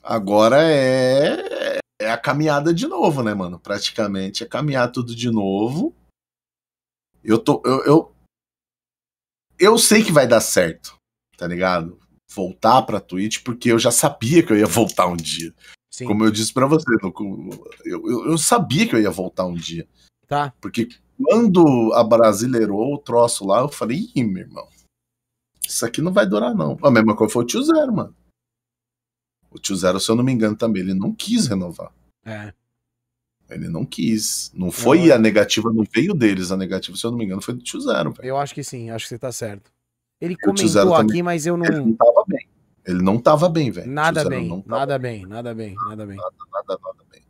Agora 0.00 0.62
é, 0.62 1.67
é 2.00 2.10
a 2.10 2.18
caminhada 2.18 2.72
de 2.72 2.86
novo, 2.86 3.22
né, 3.22 3.34
mano? 3.34 3.58
Praticamente 3.58 4.44
é 4.44 4.46
caminhar 4.46 4.92
tudo 4.92 5.14
de 5.14 5.30
novo. 5.30 5.94
Eu 7.22 7.38
tô. 7.38 7.60
Eu, 7.64 7.84
eu, 7.84 8.14
eu 9.58 9.78
sei 9.78 10.04
que 10.04 10.12
vai 10.12 10.26
dar 10.26 10.40
certo, 10.40 10.96
tá 11.36 11.46
ligado? 11.46 11.98
Voltar 12.30 12.82
pra 12.82 13.00
Twitch, 13.00 13.42
porque 13.42 13.72
eu 13.72 13.78
já 13.78 13.90
sabia 13.90 14.42
que 14.44 14.52
eu 14.52 14.56
ia 14.56 14.66
voltar 14.66 15.06
um 15.06 15.16
dia. 15.16 15.52
Sim. 15.90 16.06
Como 16.06 16.24
eu 16.24 16.30
disse 16.30 16.52
para 16.52 16.66
você, 16.66 16.84
eu, 17.02 17.12
eu, 17.84 18.30
eu 18.30 18.38
sabia 18.38 18.86
que 18.88 18.94
eu 18.94 19.00
ia 19.00 19.10
voltar 19.10 19.46
um 19.46 19.54
dia. 19.54 19.88
Tá. 20.28 20.52
Porque 20.60 20.88
quando 21.20 21.92
a 21.94 22.04
brasileirou 22.04 22.94
o 22.94 22.98
troço 22.98 23.44
lá, 23.44 23.60
eu 23.60 23.68
falei, 23.68 24.08
ih, 24.14 24.22
meu 24.22 24.44
irmão, 24.44 24.68
isso 25.66 25.84
aqui 25.84 26.00
não 26.00 26.12
vai 26.12 26.26
durar, 26.26 26.54
não. 26.54 26.78
A 26.82 26.90
mesma 26.90 27.16
coisa 27.16 27.32
foi 27.32 27.42
o 27.42 27.46
tio 27.46 27.62
Zero, 27.62 27.92
mano. 27.92 28.14
O 29.50 29.58
tio 29.58 29.76
Zero, 29.76 29.98
se 29.98 30.10
eu 30.10 30.16
não 30.16 30.24
me 30.24 30.32
engano, 30.32 30.56
também, 30.56 30.82
ele 30.82 30.94
não 30.94 31.12
quis 31.12 31.46
renovar. 31.46 31.92
É. 32.24 32.52
Ele 33.48 33.68
não 33.68 33.84
quis. 33.84 34.50
Não 34.54 34.70
foi 34.70 35.06
não, 35.06 35.14
a 35.14 35.18
negativa, 35.18 35.72
não 35.72 35.84
veio 35.90 36.12
deles. 36.12 36.50
A 36.52 36.56
negativa, 36.56 36.96
se 36.96 37.04
eu 37.04 37.10
não 37.10 37.18
me 37.18 37.24
engano, 37.24 37.40
foi 37.40 37.54
do 37.54 37.62
tio 37.62 37.80
Zero. 37.80 38.12
Véio. 38.12 38.28
Eu 38.28 38.36
acho 38.36 38.54
que 38.54 38.62
sim, 38.62 38.90
acho 38.90 39.06
que 39.06 39.08
você 39.10 39.18
tá 39.18 39.32
certo. 39.32 39.70
Ele 40.20 40.36
comentou 40.36 40.94
aqui, 40.94 41.06
também, 41.06 41.22
mas 41.22 41.46
eu 41.46 41.56
não. 41.56 41.64
Ele 41.64 41.78
não 41.80 41.94
tava 41.94 42.24
bem. 42.26 42.48
Ele 42.84 43.02
não 43.02 43.18
tava 43.18 43.48
bem, 43.48 43.70
velho. 43.70 43.90
Nada 43.90 44.28
bem, 44.28 44.64
nada 44.66 44.98
bem, 44.98 45.26
nada 45.26 45.54
bem, 45.54 45.74
nada 45.74 46.06
bem. 46.06 46.16
Nada, 46.16 46.36
nada, 46.52 46.80
nada 46.82 47.04
bem. 47.10 47.22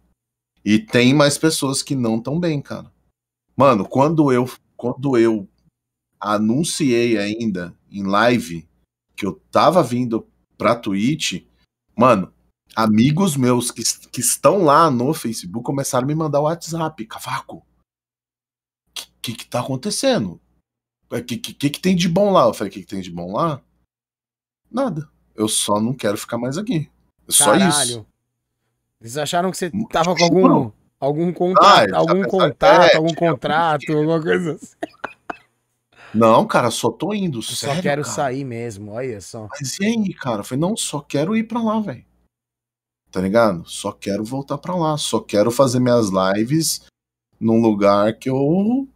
E 0.65 0.79
tem 0.79 1.13
mais 1.13 1.37
pessoas 1.37 1.83
que 1.83 1.95
não 1.95 2.21
tão 2.21 2.39
bem, 2.39 2.61
cara. 2.61 2.91
Mano, 3.57 3.85
quando 3.85 4.33
eu, 4.33 4.49
quando 4.77 5.19
eu 5.19 5.49
anunciei 6.21 7.19
ainda 7.19 7.75
em 7.91 8.05
live 8.05 8.69
que 9.17 9.27
eu 9.27 9.41
tava 9.51 9.83
vindo 9.83 10.27
pra 10.57 10.77
Twitch, 10.77 11.45
mano, 11.99 12.33
amigos 12.77 13.37
meus 13.37 13.71
que, 13.71 13.83
que 14.09 14.21
estão 14.21 14.65
lá 14.65 14.91
no 14.91 15.13
Facebook 15.13 15.65
começaram 15.65 16.05
a 16.05 16.07
me 16.07 16.15
mandar 16.15 16.41
o 16.41 16.45
WhatsApp. 16.45 17.05
Cavaco, 17.07 17.57
o 17.57 17.65
que, 18.95 19.07
que, 19.21 19.33
que 19.35 19.47
tá 19.47 19.61
acontecendo? 19.61 20.41
O 21.11 21.17
é, 21.17 21.23
que, 21.23 21.37
que, 21.37 21.71
que, 21.71 21.81
tem 21.81 21.97
de 21.97 22.09
bom 22.09 22.31
lá? 22.31 22.45
Eu 22.45 22.55
falei, 22.55 22.71
o 22.71 22.73
que, 22.73 22.81
que 22.81 22.87
tem 22.87 23.01
de 23.01 23.11
bom 23.11 23.33
lá? 23.33 23.61
Nada. 24.71 25.09
Eu 25.35 25.49
só 25.49 25.81
não 25.81 25.93
quero 25.93 26.17
ficar 26.17 26.39
mais 26.39 26.57
aqui. 26.57 26.91
É 27.27 27.33
só 27.33 27.55
isso. 27.57 28.07
Eles 29.01 29.17
acharam 29.17 29.51
que 29.51 29.57
você 29.57 29.71
tava 29.91 30.15
com 30.15 30.25
algum, 30.25 30.71
Algum 31.01 31.33
contrato, 31.33 31.95
ah, 31.95 31.99
algum 31.99 32.25
contato, 32.25 32.93
é, 32.93 32.97
algum 32.97 33.15
contrato, 33.15 33.93
alguma 33.93 34.21
coisa 34.21 34.55
assim. 34.55 34.75
Não, 36.15 36.47
cara, 36.47 36.71
só 36.71 36.91
tô 36.91 37.13
indo. 37.13 37.43
Sério, 37.43 37.77
só 37.77 37.83
quero 37.83 38.03
cara. 38.03 38.15
sair 38.15 38.45
mesmo, 38.45 38.93
olha 38.93 39.21
só. 39.21 39.49
Mas 39.51 39.79
e 39.79 39.85
aí, 39.85 40.15
cara? 40.15 40.41
Eu 40.41 40.45
falei, 40.45 40.61
não, 40.61 40.77
só 40.77 41.01
quero 41.01 41.37
ir 41.37 41.45
pra 41.45 41.63
lá, 41.63 41.81
velho. 41.81 42.05
Tá 43.11 43.21
ligado? 43.21 43.69
Só 43.69 43.93
quero 43.93 44.25
voltar 44.25 44.59
pra 44.59 44.75
lá. 44.75 44.97
Só 44.97 45.21
quero 45.21 45.51
fazer 45.51 45.81
minhas 45.81 46.09
lives 46.09 46.87
num 47.41 47.61
lugar 47.61 48.19
que 48.19 48.29
eu 48.29 48.89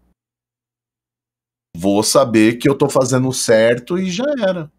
vou 1.77 2.03
saber 2.03 2.57
que 2.57 2.69
eu 2.69 2.77
tô 2.77 2.89
fazendo 2.89 3.33
certo 3.33 3.99
e 3.99 4.11
já 4.11 4.27
era. 4.39 4.71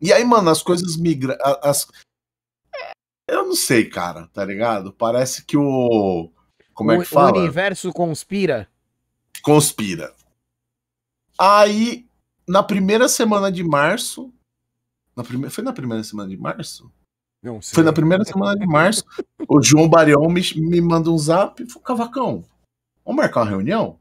E 0.00 0.12
aí, 0.12 0.24
mano, 0.24 0.50
as 0.50 0.62
coisas 0.62 0.96
migram. 0.96 1.36
As, 1.62 1.86
eu 3.28 3.46
não 3.46 3.54
sei, 3.54 3.88
cara, 3.88 4.28
tá 4.28 4.44
ligado? 4.44 4.92
Parece 4.92 5.44
que 5.44 5.56
o. 5.56 6.30
Como 6.74 6.92
é 6.92 6.98
que 6.98 7.04
fala? 7.04 7.38
O 7.38 7.40
universo 7.40 7.92
conspira. 7.92 8.68
Conspira. 9.42 10.14
Aí, 11.38 12.06
na 12.48 12.62
primeira 12.62 13.08
semana 13.08 13.50
de 13.50 13.62
março, 13.64 14.32
Na 15.16 15.22
primeira, 15.24 15.50
foi 15.50 15.62
na 15.64 15.72
primeira 15.72 16.02
semana 16.04 16.28
de 16.28 16.36
março? 16.36 16.90
Não 17.42 17.60
sei. 17.60 17.74
Foi 17.74 17.84
na 17.84 17.92
primeira 17.92 18.24
semana 18.24 18.58
de 18.58 18.66
março. 18.66 19.04
o 19.48 19.62
João 19.62 19.88
Barion 19.88 20.28
me, 20.28 20.40
me 20.56 20.80
manda 20.80 21.10
um 21.10 21.18
zap 21.18 21.62
e 21.62 21.66
falou: 21.66 21.82
Cavacão, 21.82 22.44
vamos 23.04 23.22
marcar 23.22 23.42
uma 23.42 23.50
reunião? 23.50 23.98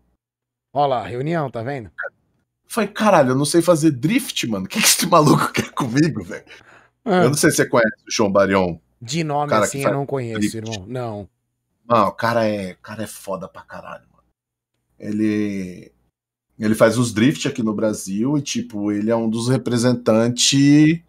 Olha 0.74 0.88
lá, 0.88 1.04
reunião, 1.04 1.52
tá 1.52 1.62
vendo? 1.62 1.92
Falei, 2.68 2.90
caralho, 2.90 3.30
eu 3.32 3.36
não 3.36 3.46
sei 3.46 3.62
fazer 3.62 3.92
drift, 3.92 4.48
mano. 4.48 4.66
O 4.66 4.68
que, 4.68 4.80
que 4.80 4.86
esse 4.88 5.06
maluco 5.06 5.52
quer 5.54 5.70
comigo, 5.72 6.24
velho? 6.24 6.46
Ah, 7.06 7.24
Eu 7.24 7.30
não 7.30 7.36
sei 7.38 7.52
se 7.52 7.58
você 7.58 7.66
conhece 7.68 8.02
o 8.08 8.12
João 8.12 8.32
Barion. 8.32 8.78
de 9.02 9.24
nome 9.24 9.50
cara 9.50 9.66
assim 9.66 9.84
eu 9.84 9.92
não 9.94 10.06
conheço, 10.06 10.40
drift. 10.40 10.58
irmão. 10.72 10.86
Não. 10.88 11.30
Não, 11.86 12.08
o 12.08 12.12
cara 12.14 12.48
é, 12.48 12.72
o 12.72 12.78
cara 12.78 13.04
é 13.04 13.08
foda 13.08 13.48
pra 13.48 13.62
caralho, 13.62 14.06
mano. 14.10 14.24
Ele 14.98 15.92
ele 16.60 16.76
faz 16.76 16.98
os 16.98 17.12
drift 17.14 17.48
aqui 17.48 17.62
no 17.64 17.74
Brasil 17.74 18.38
e 18.38 18.42
tipo, 18.42 18.92
ele 18.92 19.10
é 19.12 19.16
um 19.16 19.30
dos 19.30 19.48
representantes 19.50 21.02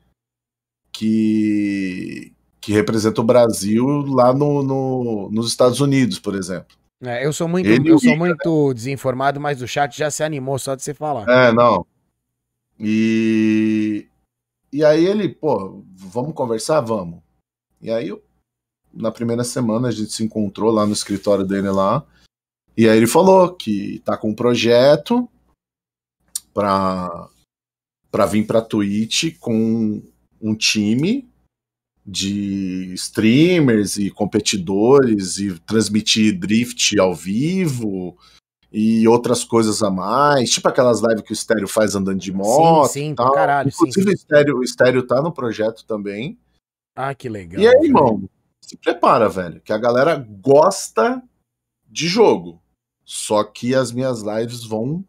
que 0.93 2.33
que 2.61 2.73
representa 2.73 3.21
o 3.21 3.25
Brasil 3.25 3.85
lá 4.07 4.33
no, 4.33 4.63
no- 4.63 5.31
nos 5.31 5.49
Estados 5.49 5.81
Unidos, 5.81 6.19
por 6.19 6.35
exemplo. 6.35 6.75
É, 7.03 7.27
eu 7.27 7.31
sou 7.31 7.47
muito, 7.47 7.67
Ele 7.67 7.91
eu 7.91 7.99
sou 7.99 8.13
Rica, 8.13 8.25
muito 8.25 8.73
desinformado, 8.73 9.39
mas 9.39 9.61
o 9.61 9.69
chat 9.69 9.95
já 9.99 10.11
se 10.11 10.23
animou 10.23 10.59
só 10.59 10.75
de 10.75 10.83
você 10.83 10.95
falar. 10.95 11.29
É, 11.29 11.53
não. 11.53 11.85
E 12.81 14.07
e 14.73 14.85
aí 14.85 15.05
ele, 15.05 15.29
pô, 15.29 15.85
vamos 15.95 16.35
conversar, 16.35 16.81
vamos. 16.81 17.21
E 17.83 17.91
aí 17.91 18.09
eu- 18.09 18.23
na 18.93 19.13
primeira 19.13 19.45
semana 19.45 19.89
a 19.89 19.91
gente 19.91 20.13
se 20.13 20.25
encontrou 20.25 20.71
lá 20.73 20.87
no 20.87 20.93
escritório 20.93 21.45
dele 21.45 21.69
lá. 21.71 22.05
E 22.77 22.89
aí 22.89 22.97
ele 22.97 23.07
falou 23.07 23.53
que 23.55 24.01
tá 24.07 24.17
com 24.17 24.31
um 24.31 24.35
projeto 24.35 25.29
pra, 26.55 27.29
pra 28.11 28.25
vir 28.25 28.47
pra 28.47 28.63
Twitch 28.63 29.37
com 29.39 30.03
um 30.41 30.55
time 30.55 31.29
de 32.07 32.93
streamers 32.95 33.97
e 33.97 34.11
competidores 34.11 35.39
e 35.39 35.59
transmitir 35.61 36.39
drift 36.39 36.99
ao 36.99 37.15
vivo 37.15 38.17
e 38.71 39.07
outras 39.07 39.45
coisas 39.45 39.83
a 39.83 39.91
mais, 39.91 40.51
tipo 40.51 40.69
aquelas 40.69 41.01
lives 41.01 41.23
que 41.23 41.33
o 41.33 41.35
Estéreo 41.35 41.69
faz 41.69 41.95
andando 41.95 42.19
de 42.19 42.33
moto. 42.33 42.91
sim, 42.91 43.15
pra 43.15 43.25
tal. 43.25 43.35
caralho, 43.35 43.71
sim, 43.71 43.77
Inclusive 43.79 44.07
sim. 44.07 44.11
O, 44.11 44.15
Estéreo, 44.15 44.59
o 44.59 44.65
Estéreo 44.65 45.07
tá 45.07 45.23
no 45.23 45.33
projeto 45.33 45.85
também. 45.87 46.39
Ah, 46.97 47.15
que 47.15 47.29
legal. 47.29 47.63
E 47.63 47.67
aí, 47.67 47.73
velho. 47.73 47.85
irmão, 47.87 48.29
se 48.61 48.77
prepara, 48.77 49.29
velho, 49.29 49.61
que 49.61 49.73
a 49.73 49.79
galera 49.79 50.17
gosta 50.17 51.23
de 51.89 52.09
jogo. 52.09 52.61
Só 53.05 53.45
que 53.45 53.75
as 53.75 53.93
minhas 53.93 54.23
lives 54.23 54.65
vão 54.65 55.05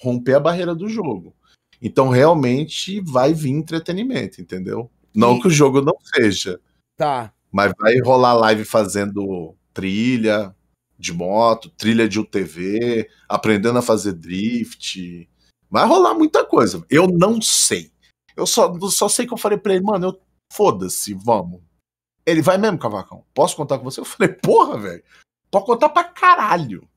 romper 0.00 0.34
a 0.34 0.40
barreira 0.40 0.74
do 0.74 0.88
jogo. 0.88 1.34
Então, 1.80 2.08
realmente, 2.08 3.00
vai 3.00 3.32
vir 3.34 3.50
entretenimento, 3.50 4.40
entendeu? 4.40 4.90
Não 5.14 5.36
E- 5.36 5.40
que 5.42 5.48
o 5.48 5.50
jogo 5.50 5.80
não 5.82 5.94
seja, 6.14 6.60
Tá. 6.96 7.32
mas 7.52 7.72
vai 7.78 7.98
rolar 8.00 8.34
live 8.34 8.64
fazendo 8.64 9.54
trilha 9.74 10.54
de 10.98 11.12
moto, 11.12 11.68
trilha 11.70 12.08
de 12.08 12.18
UTV, 12.18 13.08
aprendendo 13.28 13.78
a 13.78 13.82
fazer 13.82 14.14
drift. 14.14 15.28
Vai 15.70 15.86
rolar 15.86 16.14
muita 16.14 16.44
coisa. 16.44 16.84
Eu 16.88 17.06
não 17.08 17.40
sei. 17.42 17.90
Eu 18.34 18.46
só, 18.46 18.72
só 18.88 19.08
sei 19.08 19.26
que 19.26 19.32
eu 19.34 19.38
falei 19.38 19.58
pra 19.58 19.74
ele, 19.74 19.84
mano, 19.84 20.08
eu 20.08 20.20
foda-se, 20.52 21.12
vamos. 21.14 21.60
Ele 22.24 22.40
vai 22.42 22.56
mesmo, 22.58 22.78
Cavacão? 22.78 23.24
Posso 23.34 23.54
contar 23.56 23.78
com 23.78 23.84
você? 23.84 24.00
Eu 24.00 24.04
falei, 24.04 24.32
porra, 24.32 24.78
velho. 24.78 25.02
Pode 25.50 25.66
contar 25.66 25.88
pra 25.90 26.04
caralho. 26.04 26.88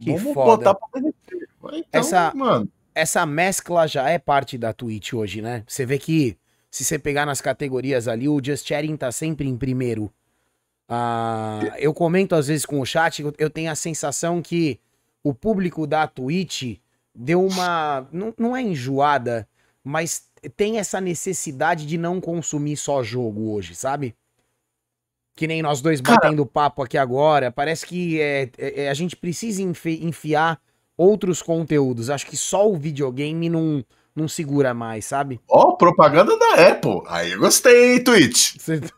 Que 0.00 0.12
Vamos 0.16 0.34
foda. 0.34 0.56
botar 0.56 0.74
pra 0.74 0.88
derreter. 1.00 1.48
Então, 1.64 2.00
Essa- 2.00 2.32
mano. 2.34 2.68
Essa 2.94 3.24
mescla 3.24 3.86
já 3.86 4.08
é 4.10 4.18
parte 4.18 4.58
da 4.58 4.72
Twitch 4.72 5.12
hoje, 5.12 5.40
né? 5.40 5.62
Você 5.68 5.86
vê 5.86 5.98
que 5.98 6.36
se 6.70 6.84
você 6.84 6.98
pegar 6.98 7.24
nas 7.26 7.40
categorias 7.40 8.08
ali, 8.08 8.28
o 8.28 8.40
Just 8.44 8.66
Chatting 8.66 8.96
tá 8.96 9.12
sempre 9.12 9.46
em 9.48 9.56
primeiro. 9.56 10.12
Ah, 10.88 11.60
eu 11.78 11.92
comento 11.92 12.34
às 12.34 12.46
vezes 12.48 12.64
com 12.64 12.80
o 12.80 12.86
chat, 12.86 13.20
eu- 13.22 13.34
eu 13.38 13.50
tenho 13.50 13.70
a 13.70 13.74
sensação 13.74 14.40
que 14.40 14.80
o 15.22 15.34
público 15.34 15.86
da 15.86 16.06
Twitch 16.06 16.78
deu 17.14 17.44
uma. 17.44 18.08
Não, 18.10 18.32
não 18.38 18.56
é 18.56 18.62
enjoada, 18.62 19.46
mas 19.84 20.28
tem 20.56 20.78
essa 20.78 21.00
necessidade 21.00 21.86
de 21.86 21.98
não 21.98 22.20
consumir 22.20 22.76
só 22.76 23.02
jogo 23.02 23.50
hoje, 23.52 23.74
sabe? 23.74 24.14
Que 25.38 25.46
nem 25.46 25.62
nós 25.62 25.80
dois 25.80 26.00
Cara- 26.00 26.18
batendo 26.20 26.44
papo 26.44 26.82
aqui 26.82 26.98
agora. 26.98 27.52
Parece 27.52 27.86
que 27.86 28.20
é, 28.20 28.50
é- 28.58 28.82
é- 28.86 28.88
a 28.90 28.94
gente 28.94 29.14
precisa 29.14 29.62
enfi- 29.62 30.04
enfiar 30.04 30.60
outros 30.96 31.40
conteúdos. 31.40 32.10
Acho 32.10 32.26
que 32.26 32.36
só 32.36 32.68
o 32.68 32.76
videogame 32.76 33.48
não, 33.48 33.84
não 34.16 34.26
segura 34.26 34.74
mais, 34.74 35.04
sabe? 35.04 35.40
Ó, 35.48 35.74
propaganda 35.76 36.36
da 36.36 36.68
Apple. 36.70 37.02
Aí 37.06 37.30
eu 37.30 37.38
gostei, 37.38 37.92
hein, 37.94 38.02
Twitch. 38.02 38.56
Você- 38.58 38.80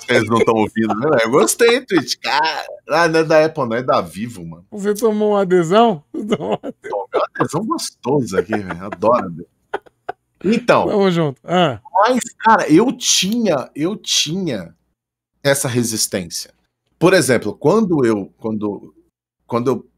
Vocês 0.00 0.26
não 0.28 0.38
estão 0.38 0.56
ouvindo, 0.56 0.92
né? 0.98 1.18
Eu 1.22 1.30
gostei, 1.30 1.80
Twitch. 1.82 2.16
Cara, 2.20 2.66
ah, 2.88 3.06
não 3.06 3.20
é 3.20 3.22
da 3.24 3.44
Apple, 3.44 3.68
não 3.68 3.76
é 3.76 3.82
da 3.84 4.00
Vivo, 4.00 4.44
mano. 4.44 4.66
Você 4.72 4.92
tomou 4.94 5.30
uma 5.34 5.42
adesão? 5.42 6.02
Tesão 7.36 7.64
gostoso 7.64 8.36
aqui, 8.36 8.56
velho. 8.58 8.84
Adoro. 8.84 9.46
Então, 10.44 10.88
Tamo 10.88 11.10
junto. 11.12 11.40
Ah, 11.44 11.80
mas, 11.92 12.20
cara, 12.40 12.68
eu 12.68 12.90
tinha, 12.92 13.70
eu 13.76 13.94
tinha 13.96 14.74
essa 15.48 15.68
resistência. 15.68 16.52
Por 16.98 17.14
exemplo, 17.14 17.54
quando 17.54 18.04
eu, 18.04 18.32
quando, 18.38 18.94
quando 19.46 19.70
eu 19.70 19.90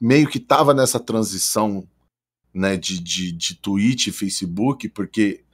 meio 0.00 0.28
que 0.28 0.38
tava 0.38 0.72
nessa 0.72 1.00
transição, 1.00 1.86
né, 2.52 2.76
de, 2.76 3.00
de, 3.00 3.32
de 3.32 3.56
Twitch 3.56 4.06
e 4.06 4.12
Facebook, 4.12 4.88
porque 4.88 5.44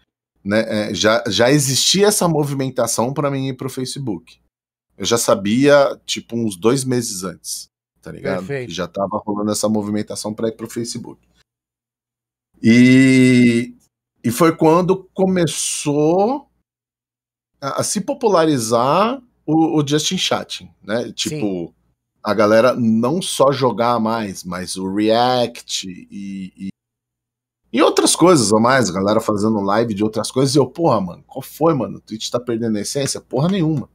né, 0.45 0.91
é, 0.91 0.95
já, 0.95 1.23
já 1.27 1.51
existia 1.51 2.09
essa 2.09 2.29
movimentação 2.29 3.15
para 3.15 3.31
mim 3.31 3.49
ir 3.49 3.57
pro 3.57 3.71
Facebook. 3.71 4.41
Eu 4.99 5.07
já 5.07 5.17
sabia, 5.17 5.99
tipo, 6.05 6.37
uns 6.37 6.57
dois 6.57 6.85
meses 6.85 7.23
antes, 7.23 7.71
tá 8.03 8.13
ligado? 8.13 8.47
Perfeito. 8.47 8.73
Já 8.73 8.87
tava 8.87 9.17
rolando 9.25 9.51
essa 9.51 9.69
movimentação 9.69 10.35
para 10.35 10.49
ir 10.49 10.57
pro 10.57 10.69
Facebook. 10.69 11.27
E, 12.63 13.75
e 14.23 14.31
foi 14.31 14.55
quando 14.55 15.09
começou 15.15 16.51
a, 17.59 17.81
a 17.81 17.83
se 17.83 18.03
popularizar 18.03 19.23
o, 19.51 19.81
o 19.81 19.87
Justin 19.87 20.19
Chatting, 20.19 20.71
né? 20.83 21.13
Tipo, 21.13 21.75
a 22.23 22.35
galera 22.35 22.75
não 22.75 23.21
só 23.21 23.51
jogar 23.51 23.99
mais, 23.99 24.45
mas 24.45 24.77
o 24.77 24.93
React 24.93 25.89
e, 25.89 26.53
e, 26.57 26.69
e 27.73 27.83
outras 27.83 28.15
coisas 28.15 28.53
a 28.53 28.61
mais, 28.61 28.91
a 28.91 28.93
galera 28.93 29.21
fazendo 29.21 29.61
live 29.61 29.95
de 29.95 30.05
outras 30.05 30.31
coisas, 30.31 30.55
e 30.55 30.59
eu, 30.59 30.67
porra, 30.67 31.01
mano, 31.01 31.25
qual 31.27 31.43
foi, 31.43 31.75
mano? 31.75 31.99
A 31.99 32.01
Twitch 32.01 32.31
tá 32.31 32.39
perdendo 32.39 32.77
a 32.77 32.81
essência? 32.81 33.21
Porra 33.21 33.49
nenhuma. 33.49 33.89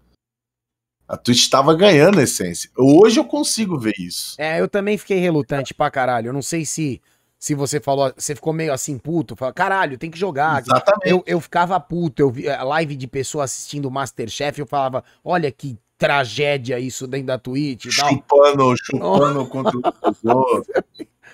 A 1.08 1.16
Twitch 1.16 1.50
tava 1.50 1.76
ganhando 1.76 2.20
a 2.20 2.24
essência. 2.24 2.70
Hoje 2.76 3.20
eu 3.20 3.26
consigo 3.26 3.78
ver 3.78 3.94
isso. 4.00 4.36
é, 4.40 4.60
eu 4.60 4.68
também 4.68 4.98
fiquei 4.98 5.20
relutante 5.20 5.72
pra 5.74 5.92
caralho. 5.92 6.30
Eu 6.30 6.34
não 6.34 6.42
sei 6.42 6.66
se, 6.66 7.00
se 7.46 7.54
você 7.54 7.80
falou, 7.80 8.12
você 8.18 8.34
ficou 8.34 8.52
meio 8.52 8.74
assim 8.74 8.98
puto, 8.98 9.36
fala, 9.36 9.54
caralho, 9.54 10.00
tem 10.00 10.10
que 10.10 10.18
jogar. 10.18 10.64
Exatamente. 10.64 11.08
Eu, 11.08 11.24
eu 11.28 11.40
ficava 11.40 11.80
puto, 11.80 12.20
eu 12.20 12.32
vi 12.32 12.50
a 12.50 12.64
live 12.64 12.96
de 12.96 13.06
pessoa 13.06 13.44
assistindo 13.44 13.92
Masterchef, 13.92 14.58
eu 14.60 14.66
falava, 14.66 15.04
olha 15.24 15.52
que 15.52 15.78
tragédia 15.96 16.80
isso 16.80 17.06
dentro 17.06 17.28
da 17.28 17.38
Twitch. 17.38 17.86
Chupando, 17.92 18.74
chupando 18.84 19.46
contra 19.46 19.78
os 19.78 20.24
outros. 20.26 20.84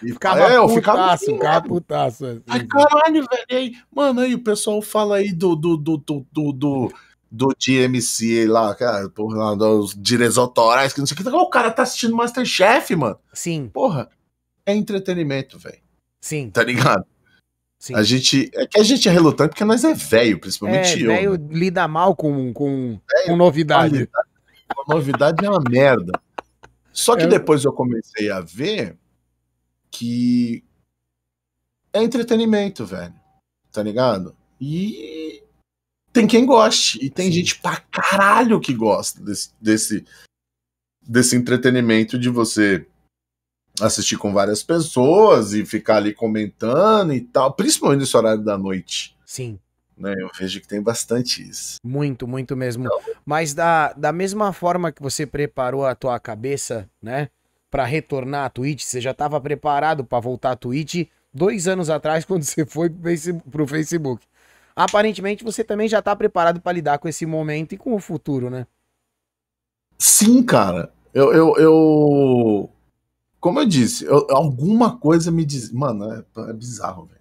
E 0.03 0.11
Ficava 0.11 0.51
é, 0.51 0.57
eu 0.57 0.63
putaço, 0.63 0.75
ficava 0.75 1.11
assim, 1.13 1.33
ficava 1.33 1.61
putaço. 1.65 2.25
assim. 2.25 2.41
Ai, 2.45 2.65
caralho, 2.65 3.25
velho. 3.31 3.45
Aí, 3.49 3.73
mano, 3.89 4.19
aí 4.19 4.35
o 4.35 4.43
pessoal 4.43 4.81
fala 4.81 5.15
aí 5.15 5.31
do 5.31 5.55
do 5.55 5.77
do 5.77 5.95
do 5.95 6.25
do, 6.29 6.51
do, 6.51 6.93
do 7.31 7.55
DMC 7.57 8.47
lá, 8.47 8.75
cara, 8.75 9.07
porra, 9.07 9.37
lá, 9.37 9.55
dos 9.55 9.95
direitos 9.97 10.37
autorais, 10.37 10.91
que 10.91 10.99
não 10.99 11.07
sei 11.07 11.15
o 11.15 11.23
que. 11.23 11.29
O 11.29 11.49
cara 11.49 11.71
tá 11.71 11.83
assistindo 11.83 12.17
Masterchef, 12.17 12.93
mano. 12.97 13.17
Sim, 13.31 13.69
Porra, 13.73 14.09
é 14.65 14.75
entretenimento, 14.75 15.57
velho. 15.57 15.80
Sim, 16.21 16.49
Tá 16.49 16.63
ligado? 16.63 17.05
sim. 17.79 17.95
A 17.95 18.03
gente. 18.03 18.49
É 18.53 18.67
que 18.67 18.79
a 18.79 18.83
gente 18.83 19.07
é 19.09 19.11
relutante 19.11 19.49
porque 19.49 19.63
nós 19.65 19.83
é 19.83 19.93
velho, 19.93 20.37
É, 20.37 20.39
principalmente 20.39 21.01
eu. 21.01 21.07
velho 21.07 21.37
né? 21.37 21.47
lida 21.51 21.87
mal 21.87 22.15
com, 22.15 22.53
com, 22.53 22.99
com 23.25 23.35
novidade. 23.35 24.07
A 24.69 24.93
novidade 24.93 25.45
é 25.45 25.49
uma 25.49 25.61
merda. 25.69 26.11
Só 26.93 27.15
que 27.15 27.23
É. 27.23 27.27
depois 27.27 27.63
eu 27.65 27.73
comecei 27.73 28.29
a 28.29 28.39
ver 28.41 28.97
que 29.89 30.63
é 31.93 32.01
entretenimento, 32.03 32.85
velho. 32.85 33.13
Tá 33.71 33.81
ligado? 33.83 34.35
E 34.59 35.43
tem 36.13 36.27
quem 36.27 36.45
goste. 36.45 37.03
E 37.03 37.09
tem 37.09 37.27
Sim. 37.27 37.31
gente 37.33 37.59
pra 37.59 37.77
caralho 37.77 38.59
que 38.59 38.73
gosta 38.73 39.21
desse, 39.21 39.49
desse, 39.59 40.05
desse 41.01 41.35
entretenimento 41.35 42.17
de 42.19 42.29
você 42.29 42.85
assistir 43.81 44.17
com 44.17 44.31
várias 44.33 44.63
pessoas 44.63 45.53
e 45.53 45.65
ficar 45.65 45.97
ali 45.97 46.13
comentando 46.13 47.13
e 47.13 47.21
tal. 47.21 47.53
Principalmente 47.53 47.99
nesse 48.01 48.15
horário 48.15 48.43
da 48.43 48.57
noite. 48.57 49.15
Sim. 49.25 49.59
Né? 49.97 50.13
Eu 50.17 50.29
vejo 50.37 50.59
que 50.61 50.67
tem 50.67 50.81
bastante 50.81 51.47
isso. 51.47 51.77
Muito, 51.83 52.27
muito 52.27 52.55
mesmo. 52.55 52.87
Mas 53.25 53.53
da, 53.53 53.93
da 53.93 54.11
mesma 54.11 54.51
forma 54.53 54.91
que 54.91 55.01
você 55.01 55.25
preparou 55.25 55.85
a 55.85 55.93
tua 55.95 56.19
cabeça, 56.19 56.89
né, 57.01 57.29
Pra 57.71 57.85
retornar 57.85 58.43
à 58.43 58.49
Twitch, 58.49 58.83
você 58.83 58.99
já 58.99 59.13
tava 59.13 59.39
preparado 59.39 60.03
pra 60.03 60.19
voltar 60.19 60.51
à 60.51 60.55
Twitch 60.57 61.07
dois 61.33 61.69
anos 61.69 61.89
atrás, 61.89 62.25
quando 62.25 62.43
você 62.43 62.65
foi 62.65 62.89
pro 62.89 63.01
Face- 63.01 63.33
pro 63.49 63.65
Facebook. 63.65 64.25
aparentemente 64.75 65.41
você 65.41 65.63
também 65.63 65.87
já 65.87 66.01
tá 66.01 66.13
preparado 66.13 66.59
pra 66.59 66.73
lidar 66.73 66.97
com 66.99 67.07
esse 67.07 67.25
momento 67.25 67.71
e 67.71 67.77
com 67.77 67.93
o 67.95 67.99
futuro, 67.99 68.49
né? 68.49 68.67
Sim, 69.97 70.43
cara. 70.43 70.91
Eu, 71.13 71.33
eu, 71.33 71.55
eu... 71.57 72.30
Como 73.41 73.59
eu 73.59 73.65
disse, 73.65 74.05
eu- 74.05 74.27
alguma 74.29 74.97
coisa 74.99 75.31
me 75.31 75.43
diz. 75.43 75.71
Mano, 75.71 76.13
é, 76.13 76.23
é 76.49 76.53
bizarro, 76.53 77.05
velho. 77.07 77.19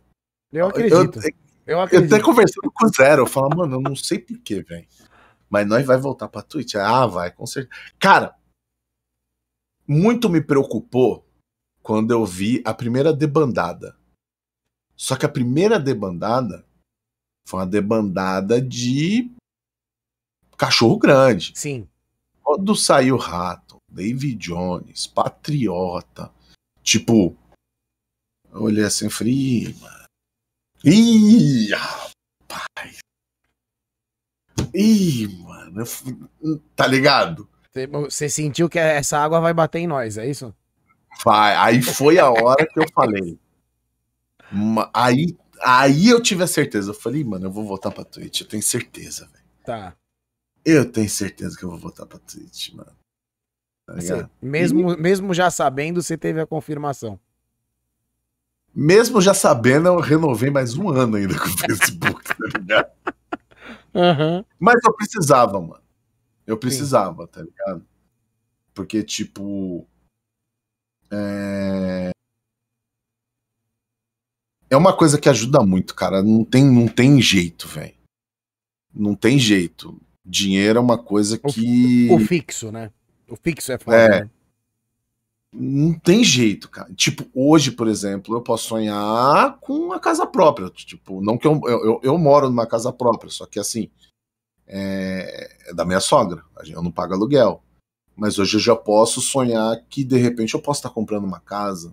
Eu 0.53 0.67
acredito. 0.69 1.19
Eu, 1.19 1.23
Eu, 1.25 1.35
eu 1.67 1.81
acredito. 1.81 2.15
até 2.15 2.23
conversando 2.23 2.71
com 2.73 2.87
o 2.87 2.91
Zero, 2.91 3.23
eu 3.23 3.27
falo, 3.27 3.49
mano, 3.57 3.77
eu 3.77 3.81
não 3.81 3.97
sei 3.97 4.19
porquê, 4.19 4.63
velho. 4.63 4.87
Mas 5.49 5.67
nós 5.67 5.85
vai 5.87 5.97
voltar 5.97 6.29
pra 6.29 6.43
Twitch? 6.43 6.75
Ah, 6.77 7.07
vai, 7.07 7.31
com 7.33 7.47
certeza. 7.47 7.75
Cara, 7.99 8.37
muito 9.89 10.29
me 10.29 10.41
preocupou 10.41 11.27
quando 11.83 12.13
eu 12.13 12.25
vi 12.25 12.63
a 12.65 12.75
primeira 12.75 13.13
debandada. 13.13 13.97
Só 14.95 15.17
que 15.17 15.25
a 15.25 15.29
primeira 15.29 15.81
debandada 15.81 16.65
foi 17.49 17.61
uma 17.61 17.67
debandada 17.67 18.61
de 18.61 19.33
cachorro 20.57 20.99
grande. 20.99 21.53
Sim. 21.57 21.89
Quando 22.43 22.77
saiu 22.77 23.17
Rato, 23.17 23.79
David 23.91 24.37
Jones, 24.37 25.07
Patriota, 25.07 26.31
tipo, 26.83 27.37
eu 28.53 28.63
olhei 28.63 28.85
assim 28.85 29.07
e 29.07 29.11
falei, 29.11 29.33
"Ih, 29.35 29.75
mano. 29.81 30.01
Ih, 30.85 31.71
rapaz. 31.75 32.99
Ih, 34.75 35.29
mano. 35.43 35.85
Tá 36.77 36.87
ligado? 36.87 37.49
Você- 38.09 38.29
sentiu 38.29 38.69
que 38.69 38.79
essa 38.79 39.19
água 39.19 39.41
vai 39.41 39.53
bater 39.55 39.79
em 39.81 39.87
nós, 39.87 40.17
é 40.19 40.29
isso? 40.29 40.55
Vai. 41.25 41.55
Aí 41.57 41.83
foi 41.83 42.19
a 42.19 42.31
hora 42.31 42.67
que 42.67 42.79
eu 42.81 42.87
falei. 42.95 43.39
Aí, 44.95 45.37
aí 45.63 46.09
eu 46.09 46.21
tive 46.23 46.43
a 46.43 46.47
certeza. 46.47 46.91
Eu 46.91 46.95
falei, 46.95 47.23
mano, 47.23 47.47
eu 47.47 47.53
vou 47.53 47.65
voltar 47.65 47.91
pra 47.91 48.05
Twitch. 48.05 48.41
Eu 48.41 48.49
tenho 48.49 48.63
certeza, 48.63 49.27
velho. 49.27 49.45
Tá. 49.65 49.97
Eu 50.65 50.91
tenho 50.91 51.09
certeza 51.09 51.57
que 51.57 51.63
eu 51.65 51.71
vou 51.71 51.79
voltar 51.79 52.07
pra 52.07 52.19
Twitch, 52.19 52.71
mano. 52.73 52.93
Tá 53.91 53.97
ligado? 53.97 54.31
mesmo, 54.41 54.97
mesmo 54.97 55.35
já 55.35 55.51
sabendo, 55.51 56.01
você 56.01 56.17
teve 56.17 56.41
a 56.41 56.47
confirmação. 56.47 57.19
Mesmo 58.73 59.21
já 59.21 59.35
sabendo, 59.35 59.89
eu 59.89 59.99
renovei 59.99 60.49
mais 60.49 60.77
um 60.77 60.89
ano 60.91 61.17
ainda 61.17 61.37
com 61.37 61.47
o 61.47 61.59
Facebook, 61.59 62.23
tá 62.25 62.59
ligado? 62.59 62.91
Aham. 63.93 64.45
Mas 64.61 64.77
eu 64.85 64.95
precisava, 64.95 65.61
mano. 65.61 65.83
Eu 66.47 66.57
precisava, 66.57 67.27
tá 67.27 67.43
ligado? 67.43 67.85
Porque, 68.73 69.03
tipo. 69.03 69.85
É... 71.11 72.13
é 74.71 74.77
uma 74.77 74.97
coisa 74.97 75.19
que 75.19 75.29
ajuda 75.29 75.67
muito, 75.67 75.97
cara. 75.97 76.23
Não 76.23 76.45
tem, 76.45 76.65
não 76.65 76.87
tem 76.87 77.21
jeito, 77.21 77.67
velho. 77.67 77.95
Não 78.95 79.17
tem 79.17 79.37
jeito. 79.37 80.01
Dinheiro 80.25 80.79
é 80.79 80.83
uma 80.83 80.97
coisa 80.97 81.37
que. 81.37 82.09
O 82.13 82.21
fixo, 82.21 82.71
né? 82.71 82.93
O 83.31 83.37
fixo 83.37 83.73
é 83.73 83.79
foda. 83.79 83.97
É. 83.97 84.09
né? 84.23 84.31
Não 85.53 85.93
tem 85.99 86.23
jeito, 86.23 86.69
cara. 86.69 86.93
Tipo, 86.95 87.27
hoje, 87.35 87.73
por 87.73 87.89
exemplo, 87.89 88.37
eu 88.37 88.41
posso 88.41 88.69
sonhar 88.69 89.59
com 89.61 89.73
uma 89.75 89.99
casa 89.99 90.25
própria. 90.27 90.71
Tipo, 90.71 91.21
não 91.21 91.37
que 91.37 91.47
eu, 91.47 91.61
eu, 91.67 92.01
eu- 92.05 92.19
moro 92.19 92.49
numa 92.49 92.67
casa 92.67 92.93
própria, 92.93 93.31
só 93.31 93.47
que 93.47 93.59
assim, 93.59 93.91
é, 94.67 95.51
é 95.71 95.75
da 95.75 95.85
minha 95.85 95.99
sogra. 95.99 96.45
Eu 96.69 96.83
não 96.83 96.93
pago 96.93 97.15
aluguel. 97.15 97.63
Mas 98.15 98.39
hoje 98.39 98.57
eu 98.57 98.61
já 98.61 98.77
posso 98.77 99.21
sonhar 99.21 99.77
que 99.89 100.05
de 100.05 100.17
repente 100.19 100.55
eu 100.55 100.61
posso 100.63 100.79
estar 100.79 100.91
comprando 100.91 101.25
uma 101.25 101.41
casa, 101.41 101.93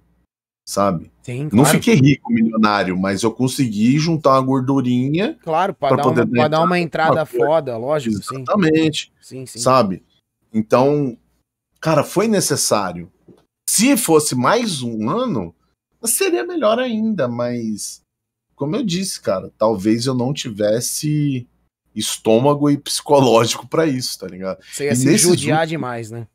sabe? 0.67 1.11
Sim, 1.23 1.43
Não 1.45 1.63
claro. 1.63 1.69
fiquei 1.69 1.95
rico, 1.95 2.31
milionário, 2.31 2.95
mas 2.95 3.23
eu 3.23 3.31
consegui 3.31 3.97
juntar 3.97 4.33
uma 4.33 4.41
gordurinha. 4.41 5.35
Claro, 5.41 5.73
pra, 5.73 5.87
pra 5.89 5.97
dar, 5.97 6.03
poder 6.03 6.23
uma, 6.29 6.49
dar 6.49 6.61
uma 6.61 6.79
entrada 6.79 7.13
uma 7.21 7.25
foda, 7.25 7.75
lógico, 7.77 8.21
sim. 8.21 8.35
Exatamente. 8.41 9.11
Sim, 9.21 9.45
sim. 9.47 9.59
sabe? 9.59 10.03
Então, 10.53 11.17
cara, 11.79 12.03
foi 12.03 12.27
necessário. 12.27 13.11
Se 13.69 13.95
fosse 13.97 14.33
mais 14.35 14.81
um 14.81 15.09
ano, 15.09 15.53
seria 16.05 16.45
melhor 16.45 16.79
ainda, 16.79 17.27
mas 17.27 18.01
como 18.55 18.75
eu 18.75 18.83
disse, 18.83 19.21
cara, 19.21 19.51
talvez 19.57 20.05
eu 20.05 20.13
não 20.15 20.33
tivesse 20.33 21.47
estômago 21.93 22.69
e 22.69 22.77
psicológico 22.77 23.67
pra 23.67 23.85
isso, 23.85 24.17
tá 24.19 24.27
ligado? 24.27 24.63
Você 24.63 24.85
ia 24.85 24.91
E 24.93 24.95
se 24.95 25.17
judiar 25.17 25.59
últimos- 25.61 25.69
demais, 25.69 26.11
né? 26.11 26.27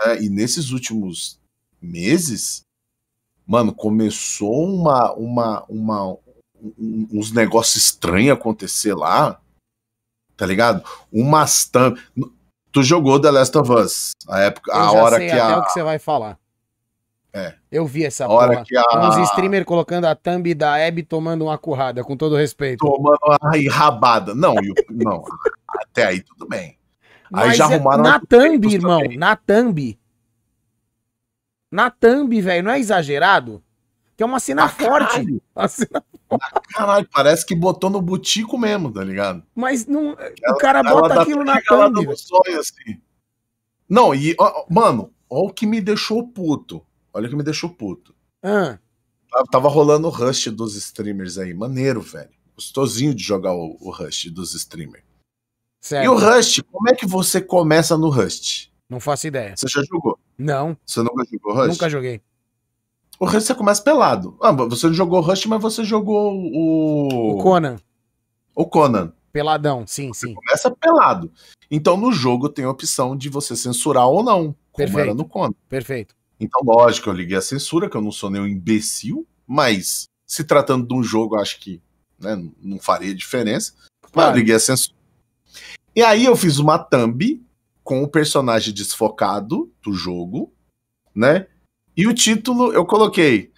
É, 0.00 0.22
e 0.22 0.28
nesses 0.28 0.70
últimos 0.70 1.38
meses, 1.80 2.62
mano, 3.46 3.72
começou 3.72 4.64
uma, 4.64 5.12
uma, 5.14 5.64
uma 5.68 6.18
um- 6.78 7.06
uns 7.12 7.30
negócios 7.30 7.76
estranhos 7.84 8.36
acontecer 8.36 8.94
lá, 8.94 9.40
tá 10.36 10.44
ligado? 10.46 10.82
Umas 11.12 11.64
thumb. 11.66 11.98
Tu 12.74 12.82
jogou 12.82 13.20
The 13.20 13.30
Last 13.30 13.56
of 13.56 13.70
Us, 13.72 14.10
a 14.28 14.40
época, 14.40 14.72
Eu 14.72 14.76
a 14.78 14.92
hora 14.92 15.16
sei 15.16 15.26
que 15.28 15.32
até 15.32 15.40
a, 15.54 15.58
o 15.58 15.64
que 15.64 15.70
você 15.70 15.82
vai 15.82 15.98
falar. 15.98 16.36
É. 17.32 17.54
Eu 17.70 17.86
vi 17.86 18.04
essa 18.04 18.26
a 18.26 18.28
hora 18.28 18.52
porra. 18.52 18.64
que 18.64 18.76
a 18.76 19.08
Uns 19.08 19.16
streamers 19.30 19.64
colocando 19.64 20.04
a 20.06 20.14
thumb 20.14 20.52
da 20.54 20.74
Abby 20.86 21.02
tomando 21.02 21.42
uma 21.46 21.56
currada, 21.56 22.04
com 22.04 22.16
todo 22.16 22.36
respeito. 22.36 22.78
tomando 22.84 23.18
a 23.42 23.56
enrabada. 23.58 24.34
Não, 24.34 24.54
e 24.62 24.70
o- 24.70 24.74
não, 24.90 25.24
até 25.68 26.04
aí 26.04 26.20
tudo 26.20 26.46
bem. 26.48 26.76
Aí 27.32 27.48
Mas 27.48 27.56
já 27.56 27.70
é- 27.70 27.74
arrumaram 27.74 28.02
Na 28.04 28.14
outros 28.14 28.28
thumb, 28.28 28.72
irmão. 28.72 29.00
também. 29.02 29.18
Na 29.18 29.34
thumb. 29.36 29.98
Na 31.72 31.90
thumb, 31.90 32.40
velho. 32.40 32.62
Não 32.64 32.70
é 32.72 32.78
exagerado? 32.78 33.62
Que 34.16 34.22
é 34.22 34.26
uma 34.26 34.38
cena 34.40 34.68
Pra 34.68 34.86
forte. 34.86 35.10
caralho. 35.12 35.42
Uma 35.54 35.68
cena- 35.68 36.04
Caralho, 36.72 37.08
parece 37.12 37.46
que 37.46 37.54
botou 37.54 37.88
no 37.90 38.00
butico 38.02 38.58
mesmo, 38.58 38.90
tá 38.92 39.04
ligado? 39.04 39.42
Mas 39.54 39.86
não, 39.86 40.12
o 40.12 40.56
cara 40.58 40.80
Ela 40.80 40.90
bota 41.00 41.22
aquilo 41.22 41.44
na 41.44 41.60
thumb. 41.62 42.08
assim. 42.58 43.00
Não, 43.88 44.14
e, 44.14 44.34
ó, 44.38 44.66
mano, 44.68 45.12
olha 45.30 45.44
o 45.48 45.52
que 45.52 45.66
me 45.66 45.80
deixou 45.80 46.26
puto. 46.26 46.84
Olha 47.12 47.26
o 47.26 47.30
que 47.30 47.36
me 47.36 47.42
deixou 47.44 47.70
puto. 47.70 48.14
Ah, 48.42 48.78
Tava- 49.30 49.44
Tava 49.50 49.68
rolando 49.68 50.08
o 50.08 50.10
rush 50.10 50.46
dos 50.48 50.74
streamers 50.76 51.38
aí. 51.38 51.52
Maneiro, 51.54 52.00
velho. 52.00 52.30
Gostosinho 52.56 53.14
de 53.14 53.22
jogar 53.22 53.52
o, 53.52 53.76
o 53.80 53.90
rush 53.90 54.26
dos 54.30 54.54
streamers. 54.54 55.04
certo. 55.80 56.04
E 56.04 56.08
o 56.08 56.16
rush, 56.16 56.60
como 56.70 56.88
é 56.88 56.94
que 56.94 57.06
você 57.06 57.40
começa 57.40 57.96
no 57.96 58.08
rush? 58.10 58.70
Não 58.88 58.98
faço 59.00 59.26
ideia. 59.26 59.54
Você 59.56 59.66
já 59.68 59.82
jogou? 59.82 60.18
Não, 60.38 60.76
Você 60.84 61.00
nunca 61.02 61.24
jogou 61.30 61.54
rush? 61.54 61.68
nunca 61.68 61.88
joguei. 61.90 62.20
O 63.18 63.26
rush 63.26 63.44
você 63.44 63.54
começa 63.54 63.82
pelado. 63.82 64.36
Ah, 64.42 64.50
você 64.52 64.86
não 64.86 64.94
jogou 64.94 65.20
rush, 65.20 65.46
mas 65.46 65.62
você 65.62 65.84
jogou 65.84 66.32
o. 66.34 67.34
O 67.34 67.42
Conan, 67.42 67.76
o 68.54 68.66
Conan. 68.66 69.12
peladão, 69.32 69.86
sim, 69.86 70.12
sim. 70.12 70.34
Começa 70.34 70.70
pelado. 70.70 71.30
Então 71.70 71.96
no 71.96 72.12
jogo 72.12 72.48
tem 72.48 72.64
a 72.64 72.70
opção 72.70 73.16
de 73.16 73.28
você 73.28 73.56
censurar 73.56 74.06
ou 74.08 74.22
não, 74.22 74.44
como 74.44 74.56
Perfeito. 74.76 74.98
era 75.00 75.14
no 75.14 75.24
Conan. 75.24 75.54
Perfeito. 75.68 76.14
Então, 76.40 76.60
lógico, 76.64 77.08
eu 77.08 77.14
liguei 77.14 77.36
a 77.36 77.40
censura, 77.40 77.88
que 77.88 77.96
eu 77.96 78.00
não 78.02 78.10
sou 78.10 78.28
nenhum 78.28 78.46
imbecil, 78.46 79.26
mas 79.46 80.04
se 80.26 80.42
tratando 80.44 80.86
de 80.86 80.92
um 80.94 81.02
jogo, 81.02 81.36
acho 81.36 81.60
que 81.60 81.80
né, 82.18 82.36
não 82.60 82.78
faria 82.78 83.14
diferença. 83.14 83.72
Mas 84.02 84.10
Claro. 84.12 84.32
eu 84.32 84.36
liguei 84.40 84.54
a 84.54 84.58
censura. 84.60 84.94
E 85.94 86.02
aí 86.02 86.24
eu 86.24 86.34
fiz 86.36 86.58
uma 86.58 86.76
thumb 86.78 87.40
com 87.84 88.02
o 88.02 88.08
personagem 88.08 88.74
desfocado 88.74 89.72
do 89.82 89.92
jogo, 89.92 90.52
né? 91.14 91.46
E 91.96 92.06
o 92.06 92.14
título 92.14 92.72
eu 92.72 92.84
coloquei 92.84 93.52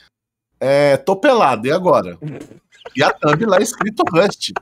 é, 0.61 0.97
Tô 0.97 1.17
pelado, 1.17 1.67
e 1.67 1.73
agora? 1.73 2.19
E 2.95 3.03
a 3.03 3.13
thumb 3.13 3.45
lá 3.47 3.59
escrito 3.61 4.03
Rust. 4.11 4.53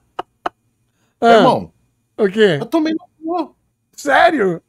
Ah, 1.21 1.35
Irmão, 1.35 1.73
o 2.17 2.29
quê? 2.29 2.59
eu 2.61 2.67
tomei 2.67 2.93
no 2.93 3.09
cu. 3.23 3.57
Sério? 3.93 4.63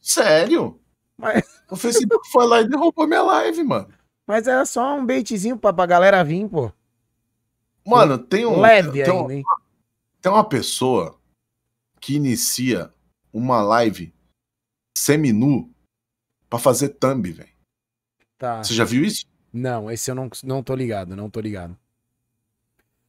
Sério? 0.00 0.80
Mas, 1.16 1.62
O 1.70 1.76
Facebook 1.76 2.28
foi 2.30 2.46
lá 2.46 2.60
e 2.60 2.68
derrubou 2.68 3.06
minha 3.06 3.22
live, 3.22 3.64
mano. 3.64 3.88
mas 4.26 4.46
era 4.46 4.64
só 4.64 4.96
um 4.96 5.04
baitzinho 5.04 5.58
pra, 5.58 5.72
pra 5.72 5.86
galera 5.86 6.22
vir, 6.22 6.48
pô. 6.48 6.70
Mano, 7.84 8.18
tem 8.18 8.46
um. 8.46 8.60
Leve 8.60 9.02
tem 9.02 9.18
ainda? 9.18 9.48
Tem 10.20 10.30
uma 10.30 10.46
pessoa 10.46 11.18
que 12.00 12.14
inicia 12.16 12.92
uma 13.32 13.62
live 13.62 14.14
seminu 14.96 15.70
pra 16.48 16.58
fazer 16.58 16.90
thumb, 16.90 17.32
velho. 17.32 17.57
Tá. 18.38 18.62
Você 18.62 18.72
já 18.72 18.84
viu 18.84 19.04
isso? 19.04 19.26
Não, 19.52 19.90
esse 19.90 20.10
eu 20.10 20.14
não, 20.14 20.30
não 20.44 20.62
tô 20.62 20.74
ligado, 20.74 21.16
não 21.16 21.28
tô 21.28 21.40
ligado. 21.40 21.76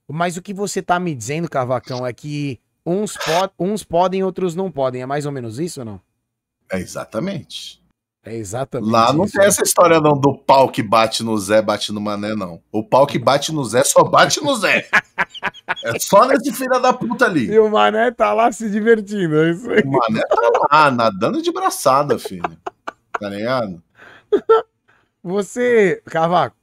Mas 0.07 0.37
o 0.37 0.41
que 0.41 0.53
você 0.53 0.81
tá 0.81 0.99
me 0.99 1.13
dizendo, 1.13 1.49
Cavacão, 1.49 2.05
é 2.05 2.11
que 2.11 2.59
uns, 2.83 3.15
po 3.15 3.51
uns 3.59 3.83
podem, 3.83 4.23
outros 4.23 4.55
não 4.55 4.71
podem. 4.71 5.03
É 5.03 5.05
mais 5.05 5.25
ou 5.25 5.31
menos 5.31 5.59
isso 5.59 5.81
ou 5.81 5.85
não? 5.85 6.01
É 6.71 6.79
exatamente. 6.79 7.79
É 8.23 8.35
exatamente 8.35 8.91
Lá 8.91 9.13
não 9.13 9.25
isso. 9.25 9.37
tem 9.37 9.45
essa 9.45 9.63
história 9.63 9.99
não 10.01 10.13
do 10.19 10.35
pau 10.35 10.69
que 10.69 10.83
bate 10.83 11.23
no 11.23 11.37
Zé, 11.37 11.61
bate 11.61 11.91
no 11.91 12.01
Mané, 12.01 12.35
não. 12.35 12.61
O 12.71 12.83
pau 12.83 13.07
que 13.07 13.17
bate 13.17 13.53
no 13.53 13.63
Zé 13.63 13.83
só 13.83 14.03
bate 14.03 14.41
no 14.43 14.55
Zé. 14.55 14.87
É 15.83 15.97
só 15.99 16.25
nesse 16.25 16.51
filho 16.51 16.81
da 16.81 16.91
puta 16.91 17.25
ali. 17.25 17.45
E 17.45 17.59
o 17.59 17.69
Mané 17.69 18.11
tá 18.11 18.33
lá 18.33 18.51
se 18.51 18.69
divertindo, 18.69 19.39
é 19.39 19.51
isso 19.51 19.69
aí. 19.69 19.81
O 19.85 19.91
Mané 19.91 20.21
tá 20.21 20.51
lá, 20.69 20.91
nadando 20.91 21.41
de 21.41 21.51
braçada, 21.51 22.19
filho. 22.19 22.57
Tá 23.17 23.29
ligado? 23.29 23.81
Você, 25.23 26.01
Cavaco, 26.05 26.55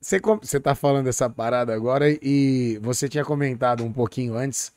você, 0.00 0.20
você 0.20 0.60
tá 0.60 0.74
falando 0.74 1.08
essa 1.08 1.28
parada 1.28 1.74
agora 1.74 2.06
e 2.10 2.78
você 2.82 3.08
tinha 3.08 3.24
comentado 3.24 3.84
um 3.84 3.92
pouquinho 3.92 4.36
antes 4.36 4.72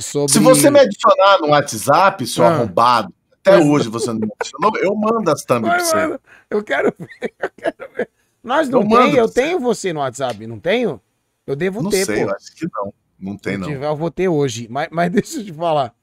Sobre... 0.00 0.32
Se 0.32 0.38
você 0.38 0.70
me 0.70 0.80
adicionar 0.80 1.38
no 1.40 1.48
WhatsApp, 1.48 2.26
seu 2.26 2.44
ah. 2.44 2.48
arrombado, 2.48 3.12
até 3.32 3.58
hoje 3.58 3.88
você 3.88 4.06
não 4.06 4.20
me 4.20 4.28
adicionou, 4.40 4.72
eu 4.78 4.94
mando 4.94 5.30
as 5.30 5.44
thumb 5.44 5.62
pra 5.62 5.78
você. 5.78 6.18
Eu 6.48 6.62
quero 6.62 6.94
ver, 6.98 7.34
eu 7.38 7.50
quero 7.56 7.92
ver. 7.94 8.10
Nós 8.42 8.68
não 8.68 8.82
eu 8.82 8.88
tem, 8.88 9.14
eu 9.14 9.28
tenho 9.28 9.60
você 9.60 9.92
no 9.92 10.00
WhatsApp, 10.00 10.46
não 10.46 10.58
tenho? 10.58 11.00
Eu 11.46 11.54
devo 11.54 11.82
não 11.82 11.90
ter, 11.90 12.06
sei, 12.06 12.24
pô. 12.24 12.30
Eu 12.30 12.34
acho 12.34 12.54
que 12.54 12.66
não. 12.72 12.94
Não 13.18 13.36
tem, 13.36 13.56
não. 13.56 13.68
Tiver, 13.68 13.86
eu 13.86 13.96
vou 13.96 14.10
ter 14.10 14.28
hoje. 14.28 14.66
Mas, 14.68 14.88
mas 14.90 15.10
deixa 15.12 15.38
eu 15.38 15.44
te 15.44 15.52
falar. 15.52 15.94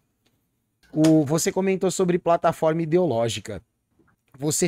O, 0.94 1.26
você 1.26 1.52
comentou 1.52 1.92
sobre 1.92 2.18
plataforma 2.18 2.82
ideológica. 2.82 3.62
Você, 4.38 4.68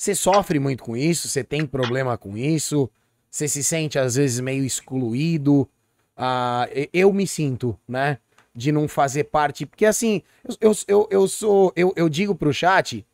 você 0.00 0.14
sofre 0.14 0.58
muito 0.58 0.82
com 0.82 0.96
isso? 0.96 1.28
Você 1.28 1.44
tem 1.44 1.66
problema 1.66 2.16
com 2.16 2.34
isso? 2.34 2.90
Você 3.30 3.46
se 3.46 3.62
sente, 3.62 3.98
às 3.98 4.14
vezes, 4.14 4.40
meio 4.40 4.64
excluído? 4.64 5.68
Ah, 6.16 6.66
eu 6.90 7.12
me 7.12 7.26
sinto, 7.26 7.78
né? 7.86 8.16
De 8.54 8.72
não 8.72 8.88
fazer 8.88 9.24
parte. 9.24 9.66
Porque, 9.66 9.84
assim, 9.84 10.22
eu, 10.58 10.72
eu, 10.88 11.08
eu 11.10 11.28
sou. 11.28 11.70
Eu, 11.76 11.92
eu 11.96 12.08
digo 12.08 12.34
pro 12.34 12.50
chat 12.50 13.06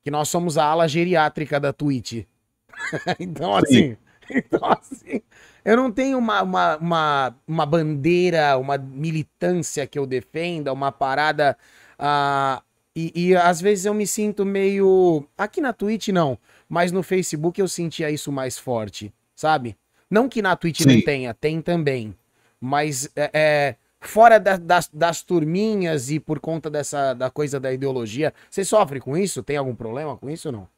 que 0.00 0.12
nós 0.12 0.28
somos 0.28 0.56
a 0.56 0.64
ala 0.64 0.86
geriátrica 0.86 1.58
da 1.58 1.72
Twitch. 1.72 2.24
então, 3.18 3.56
assim. 3.56 3.96
Então, 4.30 4.60
assim, 4.80 5.20
eu 5.64 5.76
não 5.76 5.90
tenho 5.90 6.18
uma, 6.18 6.42
uma, 6.42 6.76
uma, 6.76 7.36
uma, 7.48 7.66
bandeira, 7.66 8.56
uma 8.58 8.78
militância 8.78 9.88
que 9.88 9.98
eu 9.98 10.06
defenda, 10.06 10.72
uma 10.72 10.92
parada. 10.92 11.58
Uh, 11.98 12.62
e, 12.98 13.28
e, 13.28 13.36
às 13.36 13.60
vezes 13.60 13.84
eu 13.84 13.94
me 13.94 14.06
sinto 14.06 14.44
meio. 14.44 15.24
Aqui 15.36 15.60
na 15.60 15.72
Twitch 15.72 16.08
não, 16.08 16.36
mas 16.68 16.90
no 16.90 17.02
Facebook 17.02 17.60
eu 17.60 17.68
sentia 17.68 18.10
isso 18.10 18.32
mais 18.32 18.58
forte, 18.58 19.12
sabe? 19.36 19.76
Não 20.10 20.28
que 20.28 20.42
na 20.42 20.56
Twitch 20.56 20.82
Sim. 20.82 20.96
não 20.96 21.02
tenha, 21.02 21.32
tem 21.32 21.62
também. 21.62 22.12
Mas 22.60 23.08
é, 23.14 23.30
é 23.32 23.76
fora 24.00 24.40
da, 24.40 24.56
das, 24.56 24.88
das 24.92 25.22
turminhas 25.22 26.10
e 26.10 26.18
por 26.18 26.40
conta 26.40 26.68
dessa 26.68 27.14
da 27.14 27.30
coisa 27.30 27.60
da 27.60 27.72
ideologia, 27.72 28.34
você 28.50 28.64
sofre 28.64 29.00
com 29.00 29.16
isso? 29.16 29.44
Tem 29.44 29.56
algum 29.56 29.76
problema 29.76 30.16
com 30.16 30.28
isso 30.28 30.48
ou 30.48 30.52
não? 30.52 30.68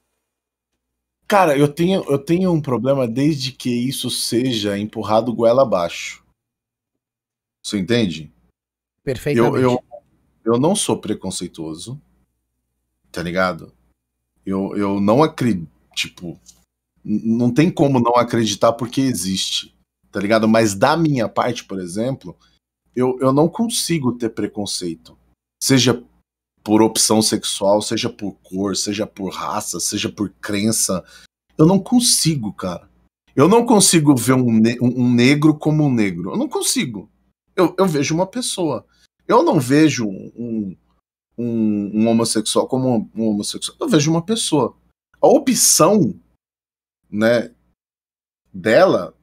Cara, 1.26 1.56
eu 1.56 1.68
tenho, 1.68 2.04
eu 2.10 2.18
tenho 2.18 2.52
um 2.52 2.60
problema 2.60 3.06
desde 3.06 3.52
que 3.52 3.70
isso 3.70 4.10
seja 4.10 4.76
empurrado 4.76 5.32
goela 5.32 5.62
abaixo. 5.62 6.22
Você 7.64 7.78
entende? 7.78 8.32
Perfeitamente. 9.04 9.62
Eu, 9.62 9.70
eu, 9.70 9.84
eu 10.44 10.58
não 10.58 10.74
sou 10.74 10.98
preconceituoso, 10.98 12.00
tá 13.10 13.22
ligado? 13.22 13.72
Eu, 14.44 14.76
eu 14.76 15.00
não 15.00 15.22
acredito, 15.22 15.68
tipo, 15.94 16.38
não 17.04 17.52
tem 17.52 17.70
como 17.70 18.00
não 18.00 18.16
acreditar 18.16 18.72
porque 18.72 19.00
existe, 19.00 19.74
tá 20.10 20.20
ligado? 20.20 20.48
Mas 20.48 20.74
da 20.74 20.96
minha 20.96 21.28
parte, 21.28 21.64
por 21.64 21.80
exemplo, 21.80 22.36
eu, 22.94 23.18
eu 23.20 23.32
não 23.32 23.48
consigo 23.48 24.12
ter 24.12 24.30
preconceito. 24.30 25.16
Seja 25.62 26.02
por 26.62 26.82
opção 26.82 27.22
sexual, 27.22 27.80
seja 27.80 28.10
por 28.10 28.32
cor, 28.42 28.76
seja 28.76 29.06
por 29.06 29.32
raça, 29.32 29.80
seja 29.80 30.08
por 30.08 30.30
crença. 30.40 31.04
Eu 31.56 31.66
não 31.66 31.78
consigo, 31.78 32.52
cara. 32.52 32.88
Eu 33.34 33.48
não 33.48 33.64
consigo 33.64 34.14
ver 34.14 34.34
um, 34.34 34.52
ne 34.52 34.78
um 34.80 35.12
negro 35.12 35.54
como 35.54 35.84
um 35.84 35.92
negro. 35.92 36.32
Eu 36.32 36.36
não 36.36 36.48
consigo. 36.48 37.08
Eu, 37.54 37.74
eu 37.78 37.86
vejo 37.86 38.14
uma 38.14 38.26
pessoa. 38.26 38.84
Eu 39.26 39.42
não 39.42 39.60
vejo 39.60 40.06
um, 40.06 40.76
um, 41.40 41.90
um 41.94 42.08
homossexual 42.08 42.66
como 42.66 43.10
um 43.14 43.28
homossexual. 43.28 43.76
Eu 43.80 43.88
vejo 43.88 44.10
uma 44.10 44.22
pessoa. 44.22 44.76
A 45.20 45.26
opção, 45.26 46.14
né, 47.10 47.52
dela 48.52 49.14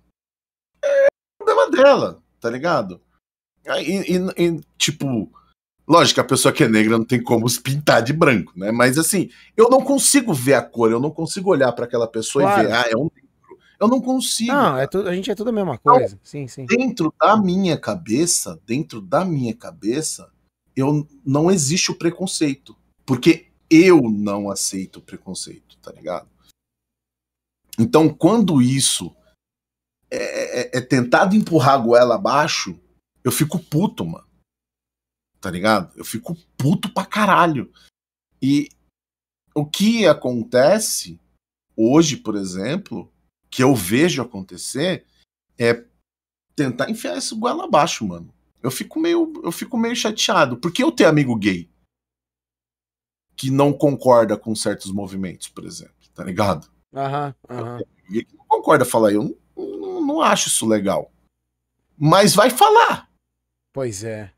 é 0.84 1.08
o 1.08 1.46
problema 1.46 1.72
dela, 1.72 2.24
tá 2.40 2.50
ligado? 2.50 3.02
E, 3.66 4.16
e, 4.16 4.18
e 4.38 4.62
tipo, 4.78 5.32
Lógico, 5.88 6.20
a 6.20 6.24
pessoa 6.24 6.52
que 6.52 6.66
é 6.66 6.68
negra 6.68 6.98
não 6.98 7.06
tem 7.06 7.24
como 7.24 7.48
se 7.48 7.62
pintar 7.62 8.02
de 8.02 8.12
branco, 8.12 8.52
né? 8.58 8.72
Mas 8.74 8.98
assim, 8.98 9.30
eu 9.56 9.70
não 9.70 9.82
consigo 9.82 10.34
ver 10.34 10.56
a 10.56 10.62
cor, 10.62 10.92
eu 10.92 11.00
não 11.00 11.10
consigo 11.10 11.50
olhar 11.50 11.72
para 11.72 11.86
aquela 11.86 12.08
pessoa 12.08 12.44
claro. 12.44 12.64
e 12.64 12.66
ver, 12.68 12.74
ah, 12.74 12.86
é 12.92 12.98
um 12.98 13.04
negro. 13.04 13.28
Eu 13.80 13.88
não 13.88 14.02
consigo. 14.02 14.52
Não, 14.52 14.78
é 14.78 14.86
tudo, 14.86 15.08
a 15.08 15.16
gente 15.16 15.32
é 15.32 15.36
tudo 15.36 15.50
a 15.50 15.54
mesma 15.54 15.78
coisa. 15.78 16.08
Então, 16.08 16.20
sim, 16.24 16.46
sim. 16.46 16.66
Dentro 16.66 17.14
da 17.18 17.38
minha 17.38 17.78
cabeça, 17.78 18.60
dentro 18.66 19.00
da 19.00 19.24
minha 19.24 19.56
cabeça, 19.56 20.30
eu 20.78 21.08
não 21.26 21.52
existe 21.52 21.92
o 21.92 21.96
preconceito, 21.96 22.78
porque 23.06 23.48
eu 23.70 24.02
não 24.10 24.50
aceito 24.50 25.00
o 25.00 25.02
preconceito, 25.02 25.78
tá 25.80 25.92
ligado? 25.92 26.30
Então, 27.78 28.08
quando 28.14 28.62
isso 28.62 29.14
é, 30.10 30.62
é, 30.62 30.78
é 30.78 30.82
tentado 30.82 31.36
empurrar 31.36 31.76
a 31.76 31.78
goela 31.78 32.16
abaixo, 32.16 32.80
eu 33.24 33.32
fico 33.32 33.60
puto, 33.60 34.06
mano 34.06 34.28
tá 35.40 35.52
ligado? 35.52 35.98
Eu 35.98 36.06
fico 36.06 36.36
puto 36.58 36.92
pra 36.92 37.06
caralho. 37.06 37.72
E 38.42 38.70
o 39.56 39.66
que 39.66 40.06
acontece 40.06 41.20
hoje, 41.76 42.18
por 42.18 42.36
exemplo, 42.36 43.12
que 43.50 43.64
eu 43.64 43.74
vejo 43.74 44.22
acontecer, 44.22 45.06
é 45.58 45.86
tentar 46.56 46.90
enfiar 46.90 47.18
esse 47.18 47.36
goela 47.36 47.66
abaixo, 47.66 48.06
mano. 48.06 48.34
Eu 48.62 48.72
fico 48.72 49.00
meio, 49.00 49.34
eu 49.44 49.52
fico 49.52 49.78
meio 49.78 49.96
chateado. 49.96 50.58
Porque 50.58 50.84
eu 50.84 50.92
tenho 50.92 51.10
amigo 51.10 51.36
gay 51.36 51.70
que 53.36 53.52
não 53.52 53.72
concorda 53.72 54.36
com 54.36 54.56
certos 54.56 54.92
movimentos, 54.92 55.48
por 55.48 55.64
exemplo, 55.64 55.94
tá 56.14 56.24
ligado? 56.24 56.68
Aham, 56.94 57.36
aham. 57.48 57.80
E 58.10 58.26
não 58.34 58.46
concorda, 58.48 58.84
fala, 58.84 59.14
eu 59.14 59.24
não, 59.24 59.38
não, 59.56 60.06
não 60.06 60.22
acho 60.22 60.48
isso 60.48 60.66
legal. 60.66 61.12
Mas 61.96 62.34
vai 62.34 62.50
falar. 62.50 63.10
Pois 63.72 64.04
é. 64.04 64.34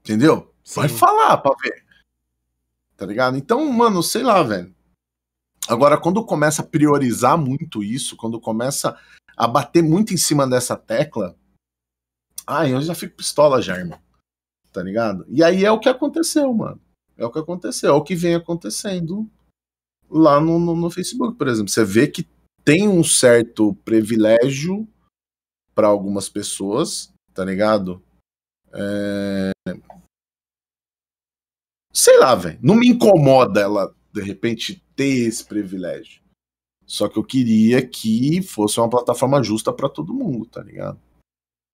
Entendeu? 0.00 0.52
Sim. 0.64 0.80
Vai 0.80 0.88
falar 0.88 1.36
pra 1.38 1.54
ver. 1.62 1.84
Tá 2.96 3.06
ligado? 3.06 3.36
Então, 3.36 3.64
mano, 3.72 4.02
sei 4.02 4.22
lá, 4.22 4.42
velho. 4.42 4.74
Agora, 5.68 5.96
quando 5.96 6.24
começa 6.24 6.62
a 6.62 6.66
priorizar 6.66 7.38
muito 7.38 7.82
isso, 7.84 8.16
quando 8.16 8.40
começa 8.40 8.98
a 9.36 9.46
bater 9.46 9.82
muito 9.82 10.12
em 10.12 10.16
cima 10.16 10.48
dessa 10.48 10.76
tecla, 10.76 11.36
ai, 12.50 12.74
eu 12.74 12.82
já 12.82 12.94
fico 12.94 13.16
pistola 13.16 13.62
já, 13.62 13.76
irmão. 13.76 14.00
Tá 14.72 14.82
ligado? 14.82 15.24
E 15.28 15.42
aí 15.42 15.64
é 15.64 15.70
o 15.70 15.78
que 15.78 15.88
aconteceu, 15.88 16.52
mano. 16.52 16.80
É 17.16 17.24
o 17.24 17.30
que 17.30 17.38
aconteceu, 17.38 17.90
é 17.90 17.92
o 17.92 18.02
que 18.02 18.16
vem 18.16 18.34
acontecendo 18.34 19.30
lá 20.08 20.40
no, 20.40 20.58
no, 20.58 20.74
no 20.74 20.90
Facebook, 20.90 21.36
por 21.36 21.46
exemplo. 21.46 21.70
Você 21.70 21.84
vê 21.84 22.08
que 22.08 22.26
tem 22.64 22.88
um 22.88 23.04
certo 23.04 23.74
privilégio 23.84 24.88
para 25.74 25.86
algumas 25.86 26.28
pessoas, 26.28 27.12
tá 27.32 27.44
ligado? 27.44 28.02
É... 28.72 29.50
Sei 31.92 32.18
lá, 32.18 32.34
velho. 32.34 32.58
Não 32.62 32.74
me 32.74 32.88
incomoda 32.88 33.60
ela, 33.60 33.94
de 34.12 34.22
repente, 34.22 34.82
ter 34.96 35.26
esse 35.26 35.44
privilégio. 35.44 36.20
Só 36.86 37.08
que 37.08 37.18
eu 37.18 37.24
queria 37.24 37.86
que 37.86 38.42
fosse 38.42 38.80
uma 38.80 38.90
plataforma 38.90 39.42
justa 39.42 39.72
para 39.72 39.88
todo 39.88 40.14
mundo, 40.14 40.46
tá 40.46 40.62
ligado? 40.62 41.00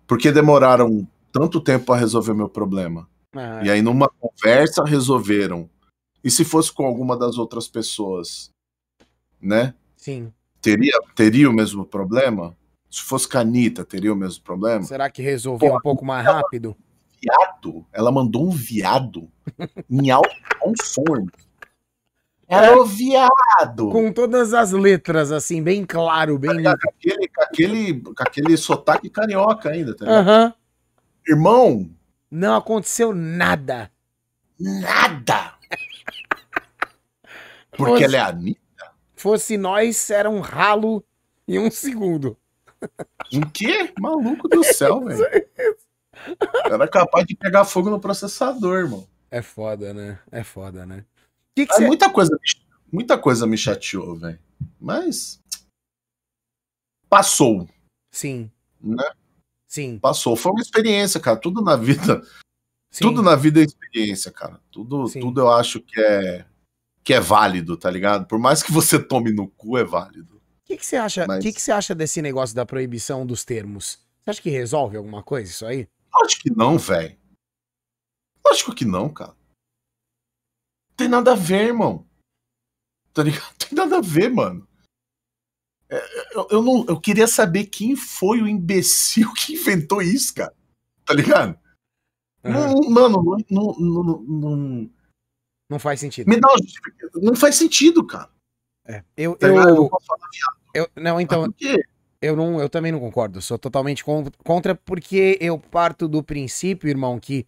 Porque 0.07 0.31
demoraram 0.31 1.07
tanto 1.33 1.61
tempo 1.61 1.87
para 1.87 2.01
resolver 2.01 2.35
meu 2.35 2.49
problema. 2.49 3.09
Ah, 3.35 3.61
e 3.65 3.71
aí, 3.71 3.83
numa 3.83 4.09
conversa, 4.09 4.85
resolveram. 4.85 5.69
E 6.23 6.31
se 6.31 6.45
fosse 6.45 6.73
com 6.73 6.87
alguma 6.87 7.17
das 7.17 7.39
outras 7.39 7.69
pessoas, 7.69 8.51
né? 9.41 9.75
Sim. 9.97 10.33
Teria, 10.61 10.99
teria 11.15 11.51
o 11.51 11.53
mesmo 11.53 11.85
problema? 11.85 12.57
Se 12.91 13.03
fosse 13.03 13.29
canita, 13.29 13.85
teria 13.85 14.13
o 14.13 14.17
mesmo 14.17 14.43
problema? 14.43 14.83
Será 14.85 15.11
que 15.11 15.21
resolveu 15.23 15.71
Pô, 15.71 15.77
um 15.77 15.81
pouco 15.81 16.05
mais 16.05 16.25
rápido? 16.25 16.77
viado. 17.21 17.85
Ela 17.93 18.13
mandou 18.13 18.47
um 18.47 18.51
viado 18.51 19.29
em 19.91 20.11
alto 20.11 20.31
som. 20.83 21.27
Era 22.49 22.69
é. 22.69 22.77
o 22.77 22.85
viado. 22.85 23.91
Com 23.91 24.13
todas 24.13 24.55
as 24.55 24.71
letras, 24.71 25.33
assim, 25.33 25.63
bem 25.63 25.85
claro, 25.85 26.39
bem. 26.39 26.63
Com, 26.63 26.69
aquele, 26.69 27.29
com, 27.29 27.43
aquele, 27.43 28.01
com 28.01 28.23
aquele 28.23 28.57
sotaque 28.57 29.11
carioca 29.11 29.71
ainda, 29.71 29.97
tá 29.97 30.05
uhum. 30.05 30.53
Irmão. 31.29 31.91
Não 32.31 32.57
aconteceu 32.57 33.13
nada. 33.13 33.91
Nada. 34.59 35.55
Porque 37.77 37.93
fosse, 37.93 38.05
ela 38.05 38.17
é 38.17 38.21
Anitta? 38.21 38.91
Fosse 39.17 39.57
nós, 39.57 40.11
era 40.11 40.31
um 40.31 40.41
ralo 40.41 41.05
em 41.49 41.59
um 41.59 41.71
segundo. 41.71 42.37
Um 43.33 43.41
quê? 43.41 43.93
Maluco 43.99 44.49
do 44.49 44.63
céu, 44.63 45.05
velho. 45.05 45.21
Era 46.65 46.89
capaz 46.89 47.27
de 47.27 47.37
pegar 47.37 47.65
fogo 47.65 47.91
no 47.91 48.01
processador, 48.01 48.79
irmão. 48.79 49.07
É 49.31 49.43
foda, 49.43 49.93
né? 49.93 50.19
É 50.31 50.43
foda, 50.43 50.87
né? 50.87 51.05
Que 51.57 51.67
que 51.67 51.75
cê... 51.75 51.87
muita, 51.87 52.11
coisa, 52.11 52.39
muita 52.93 53.19
coisa 53.19 53.47
me 53.47 53.57
chateou, 53.57 54.15
velho. 54.15 54.39
Mas. 54.79 55.43
Passou. 57.09 57.67
Sim. 58.13 58.51
Né? 58.81 59.11
Sim. 59.67 59.99
Passou. 59.99 60.37
Foi 60.37 60.53
uma 60.53 60.61
experiência, 60.61 61.19
cara. 61.19 61.39
Tudo 61.39 61.63
na 61.63 61.75
vida. 61.75 62.23
Sim. 62.91 63.05
Tudo 63.05 63.23
na 63.23 63.35
vida 63.35 63.61
é 63.61 63.65
experiência, 63.65 64.31
cara. 64.31 64.61
Tudo, 64.71 65.11
tudo 65.11 65.41
eu 65.41 65.51
acho 65.51 65.81
que 65.81 65.99
é 65.99 66.45
que 67.07 67.15
é 67.15 67.21
válido, 67.21 67.77
tá 67.77 67.89
ligado? 67.89 68.27
Por 68.27 68.37
mais 68.37 68.65
que 68.65 68.73
você 68.73 68.99
tome 68.99 69.33
no 69.33 69.47
cu, 69.47 69.79
é 69.79 69.85
válido. 69.85 70.35
O 70.35 70.67
que, 70.67 70.85
você 70.85 70.97
acha? 70.97 71.25
O 71.25 71.29
Mas... 71.29 71.41
que, 71.41 71.53
que 71.53 71.63
você 71.63 71.71
acha 71.71 71.95
desse 71.95 72.21
negócio 72.21 72.55
da 72.55 72.67
proibição 72.67 73.25
dos 73.25 73.45
termos? 73.45 74.01
Você 74.25 74.31
acha 74.31 74.43
que 74.43 74.51
resolve 74.51 74.97
alguma 74.97 75.23
coisa 75.23 75.49
isso 75.49 75.65
aí? 75.65 75.89
Lógico 76.13 76.43
que 76.43 76.51
não, 76.51 76.77
velho. 76.77 77.17
Lógico 78.45 78.75
que 78.75 78.85
não, 78.85 79.09
cara. 79.09 79.36
Tem 80.97 81.09
nada 81.09 81.33
a 81.33 81.35
ver, 81.35 81.69
irmão. 81.69 82.07
Tá 83.13 83.23
ligado? 83.23 83.55
Tem 83.59 83.77
nada 83.77 83.99
a 83.99 84.01
ver, 84.01 84.31
mano. 84.31 84.67
É, 85.89 86.37
eu, 86.37 86.49
eu, 86.51 86.63
não, 86.63 86.85
eu 86.89 87.01
queria 87.01 87.27
saber 87.29 87.67
quem 87.67 87.95
foi 87.95 88.43
o 88.43 88.49
imbecil 88.49 89.33
que 89.35 89.55
inventou 89.55 90.03
isso, 90.03 90.35
cara. 90.35 90.55
Tá 91.05 91.15
ligado? 91.15 91.59
Uhum. 92.45 92.53
Não, 92.53 92.91
mano, 92.91 93.37
não, 93.51 93.77
não, 93.79 94.03
não, 94.27 94.91
não, 95.71 95.79
faz 95.79 96.01
sentido. 96.01 96.29
Me 96.29 96.41
dá 96.41 96.49
Não 97.15 97.35
faz 97.35 97.57
sentido, 97.57 98.07
cara. 98.07 98.31
É. 98.85 99.03
Eu, 99.17 99.37
tá 99.37 99.49
eu, 99.49 99.57
eu, 99.57 99.91
eu, 100.75 100.91
não, 100.97 101.21
então. 101.21 101.53
Eu, 102.21 102.35
não, 102.35 102.61
eu 102.61 102.69
também 102.69 102.91
não 102.91 103.01
concordo. 103.01 103.43
Sou 103.43 103.59
totalmente 103.59 104.05
contra, 104.05 104.75
porque 104.75 105.37
eu 105.41 105.59
parto 105.59 106.09
do 106.09 106.23
princípio, 106.23 106.89
irmão, 106.89 107.21
que 107.21 107.47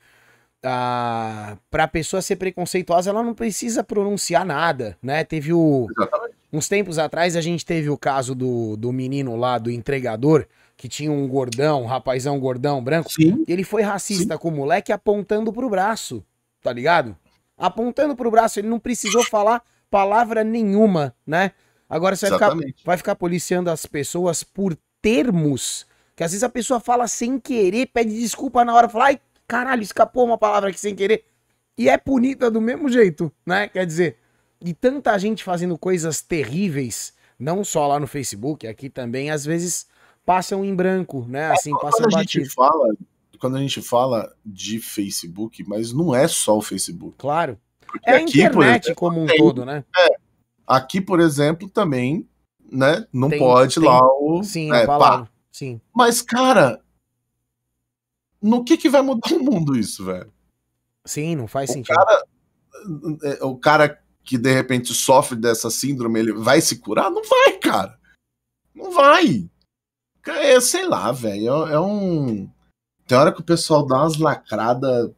ah, 0.65 1.57
para 1.71 1.85
a 1.85 1.89
pessoa 1.89 2.21
ser 2.21 2.37
preconceituosa, 2.37 3.11
ela 3.11 3.23
não 3.23 3.35
precisa 3.35 3.85
pronunciar 3.85 4.45
nada, 4.45 4.97
né? 5.03 5.25
Teve 5.25 5.53
o. 5.53 5.87
Exatamente. 5.91 6.37
Uns 6.53 6.69
tempos 6.69 6.99
atrás 6.99 7.37
a 7.37 7.41
gente 7.41 7.65
teve 7.65 7.91
o 7.91 7.99
caso 7.99 8.35
do, 8.35 8.77
do 8.77 8.91
menino 8.93 9.37
lá, 9.37 9.59
do 9.59 9.71
entregador, 9.71 10.47
que 10.77 10.89
tinha 10.89 11.13
um 11.13 11.29
gordão, 11.29 11.83
um 11.83 11.87
rapazão 11.87 12.41
gordão 12.41 12.83
branco. 12.83 13.13
Sim. 13.13 13.45
E 13.47 13.53
ele 13.53 13.65
foi 13.65 13.83
racista 13.83 14.35
Sim. 14.35 14.41
com 14.41 14.49
o 14.49 14.53
moleque 14.53 14.91
apontando 14.91 15.53
pro 15.53 15.69
braço, 15.69 16.25
tá 16.63 16.73
ligado? 16.73 17.17
Apontando 17.57 18.17
pro 18.17 18.31
braço, 18.31 18.59
ele 18.59 18.69
não 18.69 18.79
precisou 18.79 19.23
falar 19.25 19.63
palavra 19.91 20.43
nenhuma, 20.43 21.15
né? 21.27 21.53
Agora 21.89 22.17
você 22.17 22.29
vai 22.31 22.39
ficar, 22.39 22.73
vai 22.85 22.97
ficar 22.97 23.15
policiando 23.15 23.71
as 23.71 23.85
pessoas 23.87 24.43
por 24.43 24.77
termos 25.01 25.87
que 26.19 26.25
às 26.25 26.33
vezes 26.33 26.43
a 26.43 26.49
pessoa 26.49 26.81
fala 26.81 27.07
sem 27.07 27.39
querer, 27.39 27.87
pede 27.87 28.11
desculpa 28.19 28.65
na 28.65 28.75
hora, 28.75 28.89
fala, 28.89 29.05
ai, 29.05 29.21
caralho, 29.49 29.83
escapou 29.83 30.27
uma 30.27 30.39
palavra 30.39 30.69
aqui 30.69 30.79
sem 30.79 30.95
querer. 30.95 31.25
E 31.77 31.89
é 31.89 31.97
punida 31.97 32.51
do 32.51 32.61
mesmo 32.61 32.89
jeito, 32.89 33.33
né? 33.47 33.67
Quer 33.69 33.87
dizer, 33.87 34.19
e 34.61 34.75
tanta 34.75 35.17
gente 35.19 35.43
fazendo 35.43 35.79
coisas 35.79 36.21
terríveis, 36.21 37.15
não 37.39 37.65
só 37.65 37.87
lá 37.87 37.99
no 37.99 38.07
Facebook, 38.07 38.67
aqui 38.67 38.91
também, 38.91 39.31
às 39.31 39.45
vezes 39.45 39.87
passam 40.27 40.65
em 40.65 40.75
branco, 40.75 41.25
né? 41.27 41.51
Assim, 41.53 41.71
é, 41.75 41.81
passam 41.81 42.03
quando 42.03 42.17
a 42.17 42.21
gente 42.21 42.45
fala 42.51 42.95
Quando 43.41 43.57
a 43.57 43.61
gente 43.61 43.81
fala 43.81 44.35
de 44.45 44.79
Facebook, 44.79 45.65
mas 45.67 45.93
não 45.93 46.15
é 46.15 46.29
só 46.29 46.59
o 46.59 46.63
Facebook. 46.63 47.15
Claro. 47.17 47.59
Porque 47.87 48.11
é 48.11 48.17
a 48.17 48.21
internet 48.21 48.85
exemplo, 48.85 48.95
como 48.97 49.23
um 49.23 49.27
tem, 49.27 49.39
todo, 49.39 49.65
né? 49.65 49.85
É, 49.97 50.09
aqui, 50.67 51.01
por 51.01 51.21
exemplo, 51.21 51.69
também, 51.71 52.29
né? 52.71 53.07
Não 53.13 53.31
tem, 53.31 53.39
pode 53.39 53.77
tem, 53.77 53.85
lá 53.85 54.01
o. 54.05 54.43
Sim, 54.43 54.71
é, 54.73 54.85
pá. 54.85 55.27
Sim. 55.51 55.81
Mas, 55.95 56.21
cara, 56.21 56.83
no 58.41 58.65
que 58.65 58.77
que 58.77 58.89
vai 58.89 59.03
mudar 59.03 59.31
o 59.35 59.43
mundo 59.43 59.77
isso, 59.77 60.05
velho? 60.05 60.33
Sim, 61.05 61.37
não 61.37 61.47
faz 61.47 61.71
o 61.71 61.73
sentido. 61.75 61.95
Cara, 61.95 62.25
é, 63.23 63.45
o 63.45 63.57
cara 63.57 64.03
que 64.25 64.37
de 64.37 64.53
repente 64.53 64.93
sofre 64.93 65.37
dessa 65.37 65.71
síndrome, 65.71 66.21
ele 66.21 66.33
vai 66.33 66.61
se 66.61 66.79
curar? 66.79 67.11
Não 67.11 67.23
vai, 67.23 67.59
cara. 67.59 67.99
Não 68.75 68.91
vai. 68.91 69.49
É, 70.27 70.61
sei 70.61 70.87
lá, 70.87 71.11
velho. 71.11 71.67
É, 71.67 71.73
é, 71.73 71.81
um. 71.81 72.49
Tem 73.07 73.17
hora 73.17 73.33
que 73.33 73.41
o 73.41 73.45
pessoal 73.45 73.87
dá 73.87 74.03
umas 74.03 74.19
lacradas 74.19 75.11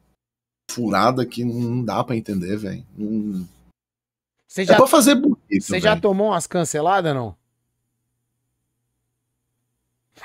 furada 0.70 1.26
que 1.26 1.44
não 1.44 1.84
dá 1.84 2.04
para 2.04 2.16
entender, 2.16 2.56
velho. 2.56 2.86
Não... 2.96 3.48
Já, 4.48 4.74
é 4.74 4.76
pra 4.76 4.86
fazer 4.86 5.16
bonito. 5.16 5.40
Você 5.60 5.80
já 5.80 5.98
tomou 6.00 6.28
umas 6.28 6.46
canceladas, 6.46 7.14
não? 7.14 7.36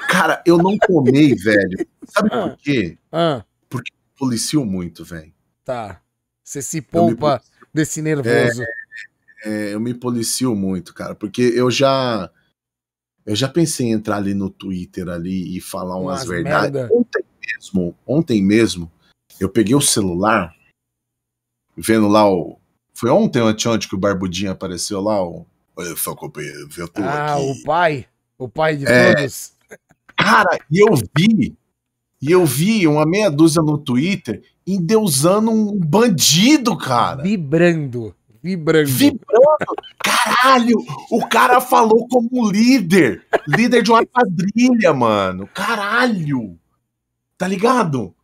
Cara, 0.10 0.42
eu 0.46 0.58
não 0.58 0.78
tomei, 0.78 1.34
velho. 1.36 1.88
Sabe 2.06 2.30
ah, 2.32 2.50
por 2.50 2.58
quê? 2.58 2.98
Ah. 3.12 3.44
Porque 3.70 3.92
policio 4.18 4.66
muito, 4.66 5.04
velho. 5.04 5.34
Tá. 5.64 6.02
Você 6.44 6.62
se 6.62 6.82
poupa 6.82 7.42
desse 7.74 8.02
nervoso. 8.02 8.64
É, 8.64 9.70
é, 9.70 9.74
eu 9.74 9.80
me 9.80 9.94
policio 9.94 10.56
muito, 10.56 10.94
cara, 10.94 11.16
porque 11.16 11.42
eu 11.42 11.72
já 11.72 12.30
eu 13.26 13.36
já 13.36 13.50
pensei 13.50 13.88
em 13.88 13.92
entrar 13.92 14.18
ali 14.18 14.36
no 14.36 14.50
Twitter 14.50 15.10
ali 15.10 15.58
e 15.58 15.60
falar 15.60 15.98
umas, 15.98 16.20
umas 16.20 16.28
verdades. 16.28 16.72
Merda. 16.72 16.94
Ontem 16.94 17.26
mesmo, 17.42 17.96
ontem 18.06 18.44
mesmo, 18.44 18.92
eu 19.40 19.50
peguei 19.50 19.74
o 19.74 19.82
celular, 19.82 20.54
vendo 21.76 22.08
lá 22.08 22.30
o. 22.30 22.60
Foi 22.94 23.10
ontem 23.10 23.42
ou 23.42 23.48
anteontem 23.48 23.90
que 23.90 23.96
o 23.96 24.00
Barbudinho 24.00 24.52
apareceu 24.52 25.02
lá? 25.02 25.22
O... 25.22 25.46
Olha 25.76 25.96
só, 25.98 26.12
eu 26.78 26.88
tô 26.88 27.02
ah, 27.02 27.34
aqui. 27.34 27.44
o 27.44 27.64
pai. 27.64 28.08
O 28.38 28.48
pai 28.48 28.78
de 28.78 28.86
é, 28.86 29.16
todos. 29.16 29.55
Cara, 30.18 30.58
e 30.72 30.80
eu 30.80 30.96
vi. 30.96 31.56
E 32.22 32.32
eu 32.32 32.46
vi 32.46 32.88
uma 32.88 33.06
meia 33.06 33.30
dúzia 33.30 33.62
no 33.62 33.78
Twitter 33.78 34.42
endeusando 34.66 35.52
um 35.52 35.78
bandido, 35.78 36.76
cara. 36.78 37.22
Vibrando. 37.22 38.16
Vibrando. 38.42 38.90
Vibrando. 38.90 39.76
Caralho, 40.00 40.76
o 41.12 41.28
cara 41.28 41.60
falou 41.62 42.08
como 42.08 42.52
líder. 42.52 43.24
Líder 43.48 43.84
de 43.84 43.92
uma 43.92 44.06
quadrilha, 44.06 44.94
mano. 44.94 45.48
Caralho. 45.54 46.58
Tá 47.38 47.48
ligado? 47.48 48.16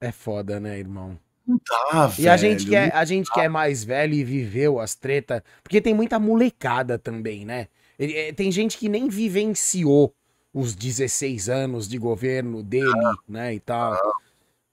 É 0.00 0.12
foda, 0.12 0.60
né, 0.60 0.78
irmão? 0.78 1.18
Não 1.46 1.58
dá, 1.66 2.06
velho. 2.06 2.26
E 2.26 2.28
a 2.28 2.36
gente 2.36 2.66
que 2.66 2.76
é, 2.76 2.90
a 2.94 3.04
gente 3.04 3.32
que 3.32 3.40
é 3.40 3.48
mais 3.48 3.82
velho 3.82 4.14
e 4.14 4.22
viveu 4.22 4.78
as 4.78 4.94
tretas, 4.94 5.42
porque 5.62 5.80
tem 5.80 5.94
muita 5.94 6.18
molecada 6.18 6.98
também, 6.98 7.44
né? 7.44 7.68
É, 7.98 8.32
tem 8.32 8.52
gente 8.52 8.78
que 8.78 8.88
nem 8.88 9.08
vivenciou 9.08 10.14
os 10.58 10.74
16 10.74 11.48
anos 11.48 11.88
de 11.88 11.96
governo 11.98 12.64
dele, 12.64 12.90
né, 13.28 13.54
e 13.54 13.60
tal. 13.60 13.96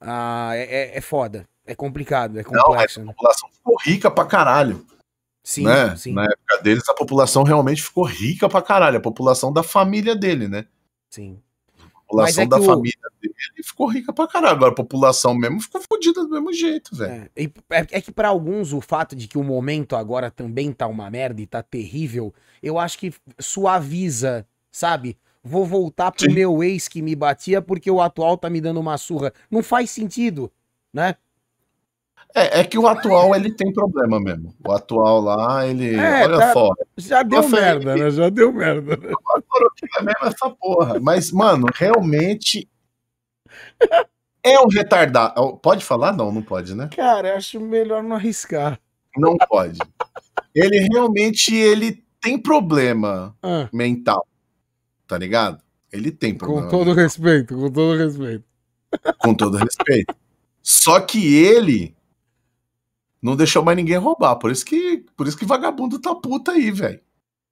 Ah, 0.02 0.52
é, 0.56 0.64
é, 0.64 0.98
é 0.98 1.02
foda. 1.02 1.48
É 1.64 1.76
complicado, 1.76 2.40
é 2.40 2.44
complexo. 2.44 3.00
Não, 3.00 3.06
a 3.06 3.08
né? 3.08 3.14
população 3.14 3.50
ficou 3.52 3.78
rica 3.84 4.10
pra 4.10 4.26
caralho. 4.26 4.86
Sim, 5.44 5.66
né? 5.66 5.96
sim. 5.96 6.14
Na 6.14 6.24
época 6.24 6.64
deles, 6.64 6.90
a 6.90 6.94
população 6.94 7.44
realmente 7.44 7.84
ficou 7.84 8.04
rica 8.04 8.50
pra 8.50 8.64
caralho. 8.64 8.98
A 8.98 9.02
população 9.02 9.54
da 9.54 9.62
família 9.62 10.16
dele, 10.16 10.48
né? 10.48 10.66
Sim. 11.10 11.40
A 11.80 12.00
população 12.00 12.44
é 12.44 12.48
da 12.48 12.58
o... 12.58 12.64
família 12.64 13.10
dele 13.22 13.64
ficou 13.64 13.88
rica 13.88 14.12
pra 14.12 14.28
caralho. 14.28 14.56
Agora 14.56 14.72
a 14.72 14.76
população 14.76 15.36
mesmo 15.36 15.62
ficou 15.62 15.82
fodida 15.82 16.24
do 16.24 16.30
mesmo 16.30 16.52
jeito, 16.52 16.96
velho. 16.96 17.30
É, 17.36 17.44
é, 17.44 17.88
é 17.92 18.02
que 18.02 18.12
para 18.12 18.28
alguns 18.28 18.74
o 18.74 18.82
fato 18.82 19.16
de 19.16 19.28
que 19.28 19.38
o 19.38 19.44
momento 19.44 19.96
agora 19.96 20.32
também 20.32 20.72
tá 20.72 20.88
uma 20.88 21.10
merda 21.12 21.42
e 21.42 21.46
tá 21.46 21.62
terrível, 21.62 22.34
eu 22.62 22.80
acho 22.80 22.98
que 22.98 23.14
suaviza, 23.40 24.48
sabe? 24.72 25.18
Vou 25.48 25.64
voltar 25.64 26.12
pro 26.12 26.26
Sim. 26.26 26.34
meu 26.34 26.64
ex 26.64 26.88
que 26.88 27.04
me 27.04 27.16
batia 27.16 27.62
porque 27.62 27.92
o 27.92 28.02
atual 28.02 28.36
tá 28.36 28.50
me 28.50 28.60
dando 28.60 28.80
uma 28.80 28.98
surra. 28.98 29.32
Não 29.50 29.62
faz 29.62 29.92
sentido, 29.92 30.52
né? 30.92 31.16
É, 32.34 32.62
é 32.62 32.64
que 32.64 32.80
o 32.80 32.88
atual 32.88 33.36
ele 33.36 33.54
tem 33.54 33.72
problema 33.72 34.20
mesmo. 34.20 34.56
O 34.68 34.72
atual 34.72 35.22
lá, 35.22 35.68
ele. 35.68 35.96
É, 35.96 36.24
olha 36.24 36.40
tá, 36.40 36.54
só. 36.54 36.72
Já 36.98 37.22
deu 37.22 37.44
Nossa, 37.44 37.62
merda, 37.62 37.92
ele, 37.92 38.04
né? 38.04 38.10
Já 38.10 38.30
deu 38.30 38.52
merda. 38.52 38.98
Né? 38.98 39.14
É 40.00 40.02
mesmo 40.02 40.26
essa 40.26 40.50
porra. 40.50 41.00
Mas, 41.00 41.32
mano, 41.32 41.68
realmente. 41.74 42.68
É 44.48 44.60
um 44.60 44.68
retardado. 44.68 45.58
Pode 45.58 45.84
falar? 45.84 46.14
Não, 46.14 46.32
não 46.32 46.44
pode, 46.44 46.76
né? 46.76 46.88
Cara, 46.96 47.36
acho 47.36 47.60
melhor 47.60 48.04
não 48.04 48.16
arriscar. 48.16 48.80
Não 49.18 49.36
pode. 49.50 49.80
ele 50.54 50.88
realmente 50.94 51.56
ele 51.56 52.06
tem 52.22 52.38
problema 52.38 53.36
ah. 53.42 53.68
mental. 53.74 54.24
Tá 55.08 55.18
ligado? 55.18 55.62
Ele 55.92 56.12
tem 56.12 56.36
problema. 56.36 56.70
Com 56.70 56.78
todo 56.78 56.94
respeito, 56.94 57.56
com 57.56 57.72
todo 57.72 57.98
respeito. 57.98 58.44
Com 59.20 59.34
todo 59.34 59.58
respeito. 59.58 60.16
Só 60.62 61.00
que 61.00 61.36
ele 61.36 61.96
não 63.22 63.36
deixou 63.36 63.64
mais 63.64 63.78
ninguém 63.78 63.98
roubar. 63.98 64.36
Por 64.36 64.52
isso 64.52 64.66
que, 64.66 65.06
por 65.16 65.28
isso 65.28 65.38
que 65.38 65.46
vagabundo 65.46 66.00
tá 66.00 66.14
puta 66.14 66.52
aí, 66.52 66.72
velho. 66.72 67.00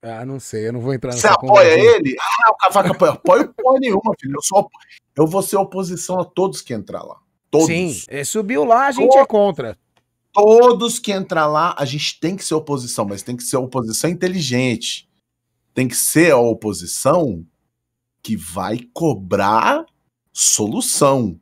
Ah, 0.01 0.25
não 0.25 0.39
sei, 0.39 0.67
eu 0.67 0.73
não 0.73 0.81
vou 0.81 0.93
entrar 0.93 1.13
nessa 1.13 1.29
Você 1.29 1.33
apoia 1.33 1.79
ele? 1.79 2.15
Ah, 2.19 2.51
o 2.51 2.57
Cavaco 2.57 2.91
apoia. 2.91 3.11
Apoio 3.13 3.53
porra 3.53 3.79
nenhuma, 3.79 4.13
filho. 4.19 4.35
Eu, 4.35 4.41
sou, 4.41 4.69
eu 5.15 5.25
vou 5.25 5.41
ser 5.41 5.55
oposição 5.55 6.19
a 6.19 6.25
todos 6.25 6.61
que 6.61 6.73
entrar 6.73 7.03
lá. 7.03 7.17
Todos. 7.49 7.67
Sim, 7.67 8.01
é, 8.09 8.23
subiu 8.23 8.65
lá, 8.65 8.87
a 8.87 8.91
gente 8.91 9.09
todos, 9.09 9.23
é 9.23 9.25
contra. 9.25 9.77
Todos 10.33 10.99
que 10.99 11.11
entrar 11.11 11.47
lá, 11.47 11.73
a 11.77 11.85
gente 11.85 12.19
tem 12.19 12.35
que 12.35 12.43
ser 12.43 12.55
oposição, 12.55 13.05
mas 13.05 13.23
tem 13.23 13.37
que 13.37 13.43
ser 13.43 13.55
oposição 13.57 14.09
inteligente. 14.09 15.07
Tem 15.73 15.87
que 15.87 15.95
ser 15.95 16.31
a 16.31 16.37
oposição 16.37 17.45
que 18.21 18.37
vai 18.37 18.79
cobrar 18.93 19.85
solução. 20.31 21.39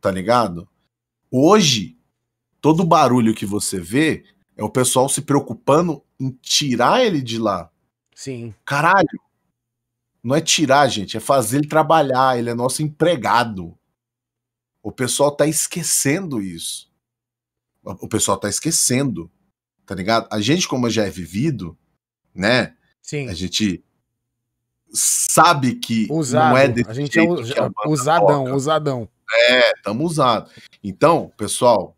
Tá 0.00 0.10
ligado? 0.10 0.68
Hoje, 1.30 1.98
todo 2.60 2.84
barulho 2.84 3.34
que 3.34 3.46
você 3.46 3.80
vê 3.80 4.24
é 4.56 4.64
o 4.64 4.70
pessoal 4.70 5.08
se 5.08 5.22
preocupando 5.22 6.02
em 6.18 6.30
tirar 6.30 7.04
ele 7.04 7.22
de 7.22 7.38
lá. 7.38 7.70
Sim. 8.14 8.54
Caralho. 8.64 9.20
Não 10.22 10.36
é 10.36 10.40
tirar, 10.40 10.86
gente, 10.88 11.16
é 11.16 11.20
fazer 11.20 11.58
ele 11.58 11.68
trabalhar, 11.68 12.38
ele 12.38 12.50
é 12.50 12.54
nosso 12.54 12.82
empregado. 12.82 13.78
O 14.82 14.92
pessoal 14.92 15.34
tá 15.34 15.46
esquecendo 15.46 16.42
isso. 16.42 16.90
O 17.82 18.06
pessoal 18.08 18.36
tá 18.36 18.48
esquecendo. 18.48 19.30
Tá 19.86 19.94
ligado? 19.94 20.28
A 20.30 20.40
gente, 20.40 20.68
como 20.68 20.90
já 20.90 21.06
é 21.06 21.10
vivido, 21.10 21.76
né? 22.34 22.76
Sim. 23.02 23.28
A 23.28 23.34
gente 23.34 23.82
sabe 24.92 25.74
que 25.74 26.06
Usado. 26.10 26.50
não 26.50 26.58
é 26.58 26.68
desse 26.68 26.90
A 26.90 26.94
gente 26.94 27.18
é, 27.18 27.22
o, 27.22 27.32
usadão, 27.90 28.44
toca. 28.44 28.56
usadão. 28.56 29.08
É, 29.48 29.72
tamo 29.82 30.04
usado. 30.04 30.50
Então, 30.82 31.32
pessoal, 31.36 31.96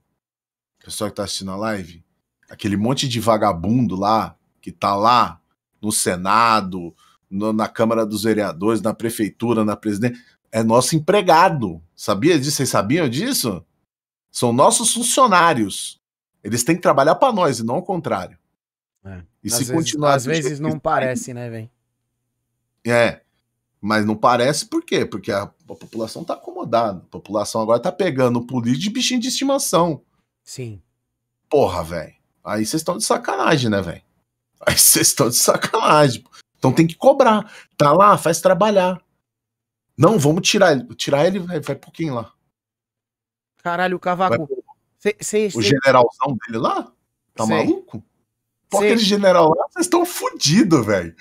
pessoal 0.85 1.11
que 1.11 1.17
tá 1.17 1.25
assistindo 1.25 1.51
a 1.51 1.57
live, 1.57 2.05
aquele 2.51 2.77
monte 2.77 3.09
de 3.09 3.19
vagabundo 3.21 3.97
lá, 3.97 4.37
que 4.61 4.71
tá 4.71 4.95
lá 4.95 5.41
no 5.81 5.91
Senado, 5.91 6.95
no, 7.31 7.53
na 7.53 7.69
Câmara 7.69 8.05
dos 8.05 8.25
Vereadores, 8.25 8.83
na 8.83 8.93
Prefeitura, 8.93 9.65
na 9.65 9.75
Presidência, 9.75 10.23
é 10.51 10.63
nosso 10.63 10.95
empregado. 10.95 11.83
Sabia 11.97 12.39
disso? 12.39 12.57
Vocês 12.57 12.69
sabiam 12.69 13.09
disso? 13.09 13.65
São 14.31 14.53
nossos 14.53 14.93
funcionários. 14.93 16.01
Eles 16.45 16.63
têm 16.63 16.77
que 16.77 16.83
trabalhar 16.83 17.15
para 17.15 17.33
nós 17.33 17.59
e 17.59 17.65
não 17.65 17.77
ao 17.77 17.83
contrário. 17.83 18.37
É. 19.05 19.23
E 19.43 19.49
às 19.49 19.55
se 19.55 19.59
vezes, 19.65 19.73
continuar. 19.73 20.15
Às 20.15 20.25
vezes 20.25 20.61
não 20.61 20.79
parece, 20.79 21.35
né, 21.35 21.51
velho? 21.51 21.71
É. 22.87 23.21
Mas 23.81 24.07
não 24.07 24.15
parece 24.15 24.67
por 24.67 24.85
quê? 24.85 25.05
Porque 25.05 25.33
a, 25.33 25.43
a 25.43 25.47
população 25.47 26.23
tá 26.23 26.35
acomodada. 26.35 26.99
A 26.99 27.11
população 27.11 27.61
agora 27.61 27.81
tá 27.81 27.91
pegando 27.91 28.39
o 28.39 28.47
político 28.47 28.83
de 28.83 28.91
bichinho 28.91 29.21
de 29.21 29.29
estimação. 29.29 30.03
Sim. 30.45 30.81
Porra, 31.49 31.83
velho. 31.83 32.15
Aí 32.45 32.65
vocês 32.65 32.81
estão 32.81 32.97
de 32.97 33.05
sacanagem, 33.05 33.69
né, 33.69 33.83
velho? 33.83 34.03
Aí 34.65 34.79
vocês 34.79 35.09
estão 35.09 35.29
de 35.29 35.37
sacanagem. 35.37 36.25
Então 36.57 36.73
tem 36.73 36.87
que 36.87 36.95
cobrar. 36.95 37.53
Tá 37.77 37.93
lá, 37.93 38.17
faz 38.17 38.41
trabalhar. 38.41 39.03
Não, 39.99 40.19
vamos 40.19 40.49
tirar 40.49 40.73
ele. 40.73 40.85
Tirar 40.95 41.27
ele, 41.27 41.41
vai, 41.41 41.61
vai 41.61 41.75
por 41.75 41.93
quem 41.93 42.11
lá? 42.11 42.33
Caralho, 43.63 43.97
o 43.97 44.01
cavaco. 44.01 44.49
Cê, 44.99 45.17
cê, 45.21 45.49
o 45.55 45.61
generalzão 45.61 46.37
dele 46.47 46.59
lá? 46.59 46.93
Tá 47.35 47.45
maluco? 47.45 48.03
Pô, 48.73 48.79
aquele 48.79 48.99
general 48.99 49.51
lá, 49.51 49.67
vocês 49.71 49.85
estão 49.85 50.07
fodidos, 50.07 50.85
velho. 50.85 51.15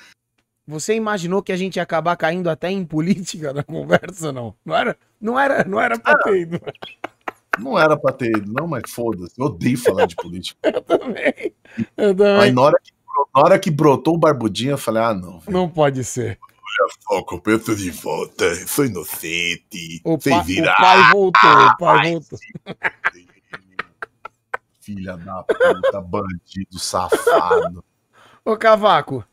Você 0.66 0.96
imaginou 0.96 1.44
que 1.44 1.52
a 1.52 1.58
gente 1.58 1.76
ia 1.76 1.84
acabar 1.84 2.16
caindo 2.16 2.50
até 2.50 2.72
em 2.72 2.86
política 2.86 3.52
na 3.52 3.62
conversa, 3.62 4.32
não? 4.32 4.56
Não 4.66 4.74
era, 4.74 4.98
não 5.20 5.38
era, 5.38 5.66
não 5.66 5.82
era 5.82 6.00
pra 6.00 6.18
ter 6.20 6.40
ido. 6.40 6.62
Não 7.60 7.78
era 7.78 7.98
pra 7.98 8.14
ter 8.14 8.38
ido, 8.38 8.54
não, 8.54 8.68
mas 8.68 8.90
foda-se. 8.90 9.34
Eu 9.38 9.48
odeio 9.48 9.78
falar 9.78 10.06
de 10.06 10.16
política. 10.16 10.58
eu 10.64 10.82
também. 10.82 11.54
Eu 11.98 12.16
também. 12.16 12.40
Aí 12.40 12.52
na 12.54 12.62
hora, 12.62 12.78
que, 12.82 12.92
na 13.36 13.42
hora 13.42 13.60
que 13.60 13.70
brotou 13.70 14.16
o 14.16 14.18
Barbudinho, 14.18 14.72
eu 14.72 14.78
falei, 14.78 15.04
ah, 15.04 15.14
não. 15.14 15.40
Véio. 15.40 15.52
Não 15.52 15.68
pode 15.70 16.06
ser. 16.06 16.40
Olha 16.80 16.90
só, 17.02 17.36
eu 17.36 17.42
penso 17.42 17.76
de 17.76 17.92
volta. 17.92 18.56
Sou 18.66 18.86
inocente. 18.86 20.00
O, 20.06 20.18
pa 20.18 20.42
virar. 20.42 20.74
o 20.74 20.78
pai 20.78 21.12
voltou, 21.12 21.52
o 21.52 21.78
pai 21.78 22.12
voltou. 22.14 22.40
Filha 24.96 25.18
da 25.18 25.44
puta, 25.44 26.02
bandido, 26.02 26.78
safado. 26.78 27.84
Ô, 28.44 28.58
Cavaco. 28.58 29.26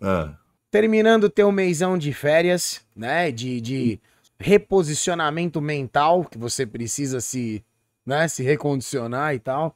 Ah. 0.00 0.34
Terminando 0.70 1.30
teu 1.30 1.50
meizão 1.50 1.96
de 1.96 2.12
férias, 2.12 2.84
né? 2.94 3.30
De, 3.30 3.60
de 3.60 4.00
reposicionamento 4.38 5.60
mental, 5.60 6.24
que 6.24 6.36
você 6.36 6.66
precisa 6.66 7.20
se, 7.20 7.64
né, 8.04 8.28
se 8.28 8.42
recondicionar 8.42 9.34
e 9.34 9.38
tal. 9.38 9.74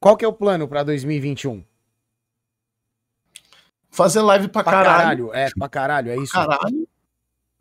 Qual 0.00 0.16
que 0.16 0.24
é 0.24 0.28
o 0.28 0.32
plano 0.32 0.66
para 0.66 0.82
2021? 0.82 1.64
Fazer 3.90 4.22
live 4.22 4.48
pra, 4.48 4.64
pra 4.64 4.72
caralho. 4.72 5.28
caralho. 5.28 5.34
É, 5.34 5.50
pra 5.56 5.68
caralho, 5.68 6.10
é 6.10 6.16
isso. 6.16 6.32
Caralho. 6.32 6.88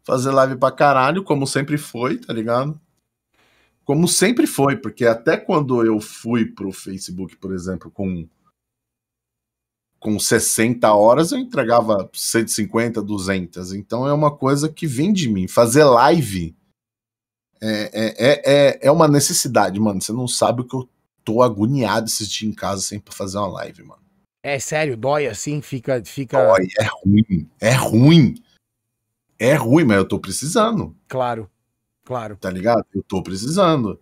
Fazer 0.04 0.32
live 0.32 0.58
pra 0.58 0.72
caralho, 0.72 1.24
como 1.24 1.46
sempre 1.46 1.78
foi, 1.78 2.18
tá 2.18 2.34
ligado? 2.34 2.80
Como 3.86 4.08
sempre 4.08 4.48
foi, 4.48 4.78
porque 4.78 5.06
até 5.06 5.36
quando 5.36 5.86
eu 5.86 6.00
fui 6.00 6.46
pro 6.46 6.72
Facebook, 6.72 7.36
por 7.38 7.54
exemplo, 7.54 7.92
com 7.92 8.28
com 10.00 10.20
60 10.20 10.94
horas 10.94 11.32
eu 11.32 11.40
entregava 11.40 12.10
150, 12.14 13.02
200. 13.02 13.72
Então 13.72 14.06
é 14.06 14.12
uma 14.12 14.36
coisa 14.36 14.68
que 14.68 14.86
vem 14.86 15.14
de 15.14 15.30
mim. 15.30 15.48
Fazer 15.48 15.86
live 15.86 16.54
é, 17.62 17.92
é, 17.94 18.42
é, 18.44 18.80
é 18.88 18.92
uma 18.92 19.08
necessidade, 19.08 19.80
mano. 19.80 20.02
Você 20.02 20.12
não 20.12 20.28
sabe 20.28 20.62
o 20.62 20.66
que 20.66 20.76
eu 20.76 20.90
tô 21.24 21.42
agoniado 21.42 22.06
assistir 22.06 22.46
em 22.46 22.54
casa 22.54 22.82
sem 22.82 23.02
fazer 23.12 23.38
uma 23.38 23.48
live, 23.48 23.84
mano. 23.84 24.04
É 24.44 24.60
sério, 24.60 24.98
dói 24.98 25.26
assim, 25.26 25.62
fica. 25.62 26.04
fica... 26.04 26.38
Dói, 26.48 26.68
é 26.78 26.84
ruim. 26.84 27.50
É 27.62 27.72
ruim. 27.72 28.36
É 29.40 29.54
ruim, 29.56 29.86
mas 29.86 29.98
eu 29.98 30.08
tô 30.08 30.20
precisando. 30.20 30.94
Claro, 31.08 31.50
claro. 32.04 32.38
Tá 32.38 32.50
ligado? 32.50 32.86
Eu 32.94 33.04
tô 33.04 33.22
precisando. 33.22 34.00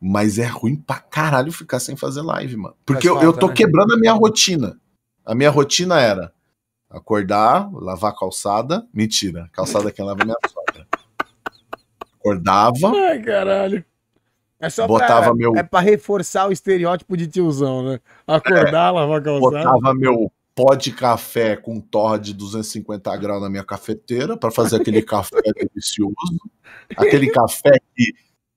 Mas 0.00 0.38
é 0.38 0.46
ruim 0.46 0.74
pra 0.74 0.98
caralho 0.98 1.52
ficar 1.52 1.78
sem 1.78 1.96
fazer 1.96 2.22
live, 2.22 2.56
mano. 2.56 2.74
Porque 2.84 3.08
eu, 3.08 3.22
eu 3.22 3.32
tô 3.32 3.48
né? 3.48 3.54
quebrando 3.54 3.94
a 3.94 3.96
minha 3.96 4.12
rotina. 4.12 4.76
A 5.24 5.34
minha 5.34 5.50
rotina 5.50 6.00
era 6.00 6.32
acordar, 6.90 7.70
lavar 7.72 8.10
a 8.10 8.16
calçada. 8.16 8.86
Mentira, 8.92 9.48
calçada 9.52 9.92
quem 9.92 10.04
lava 10.04 10.22
é 10.22 10.24
minha 10.24 10.36
sogra. 10.48 10.86
Acordava. 12.18 12.92
Ai, 13.08 13.22
caralho. 13.22 13.84
É 14.58 14.70
só 14.70 14.86
botava 14.86 15.26
pra, 15.26 15.34
meu... 15.34 15.56
é 15.56 15.62
pra 15.62 15.80
reforçar 15.80 16.48
o 16.48 16.52
estereótipo 16.52 17.16
de 17.16 17.26
tiozão, 17.26 17.82
né? 17.82 18.00
Acordar, 18.26 18.88
é, 18.88 18.90
lavar 18.92 19.18
a 19.18 19.22
calçada. 19.22 19.64
Botava 19.64 19.94
meu 19.94 20.32
pó 20.54 20.74
de 20.74 20.92
café 20.92 21.56
com 21.56 21.80
torra 21.80 22.18
de 22.18 22.34
250 22.34 23.16
graus 23.16 23.42
na 23.42 23.50
minha 23.50 23.64
cafeteira 23.64 24.36
para 24.36 24.50
fazer 24.50 24.76
aquele 24.76 25.02
café 25.02 25.40
delicioso. 25.54 26.14
Aquele 26.96 27.30
café 27.30 27.78
que, 27.94 28.14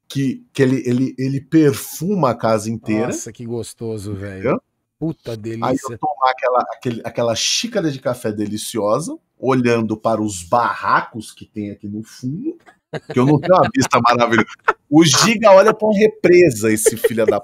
que, 0.08 0.46
que 0.54 0.64
ele, 0.64 0.84
ele, 0.86 1.16
ele 1.18 1.41
perfuma 1.41 2.32
a 2.32 2.36
casa 2.36 2.70
inteira. 2.70 3.08
Nossa, 3.08 3.32
que 3.32 3.46
gostoso, 3.46 4.14
velho. 4.14 4.62
Puta 4.98 5.36
delícia. 5.36 5.68
Aí 5.68 5.78
eu 5.82 5.98
tomar 5.98 6.32
aquela, 6.32 6.66
aquele, 6.74 7.02
aquela 7.04 7.36
xícara 7.36 7.91
de 7.91 8.00
café 8.00 8.32
deliciosa, 8.32 9.18
olhando 9.38 9.98
para 9.98 10.22
os 10.22 10.43
barracos 10.43 11.32
que 11.32 11.46
tem 11.46 11.72
aqui 11.72 11.88
no 11.88 12.04
fundo, 12.04 12.58
que 13.12 13.20
eu 13.20 13.26
não 13.26 13.39
tenho 13.39 13.56
uma 13.56 13.70
vista 13.76 14.00
maravilhosa. 14.02 14.48
O 14.89 15.04
Giga 15.04 15.52
olha 15.52 15.74
para 15.74 15.88
uma 15.88 15.98
represa, 15.98 16.72
esse 16.72 16.96
filho 16.96 17.26
da 17.26 17.41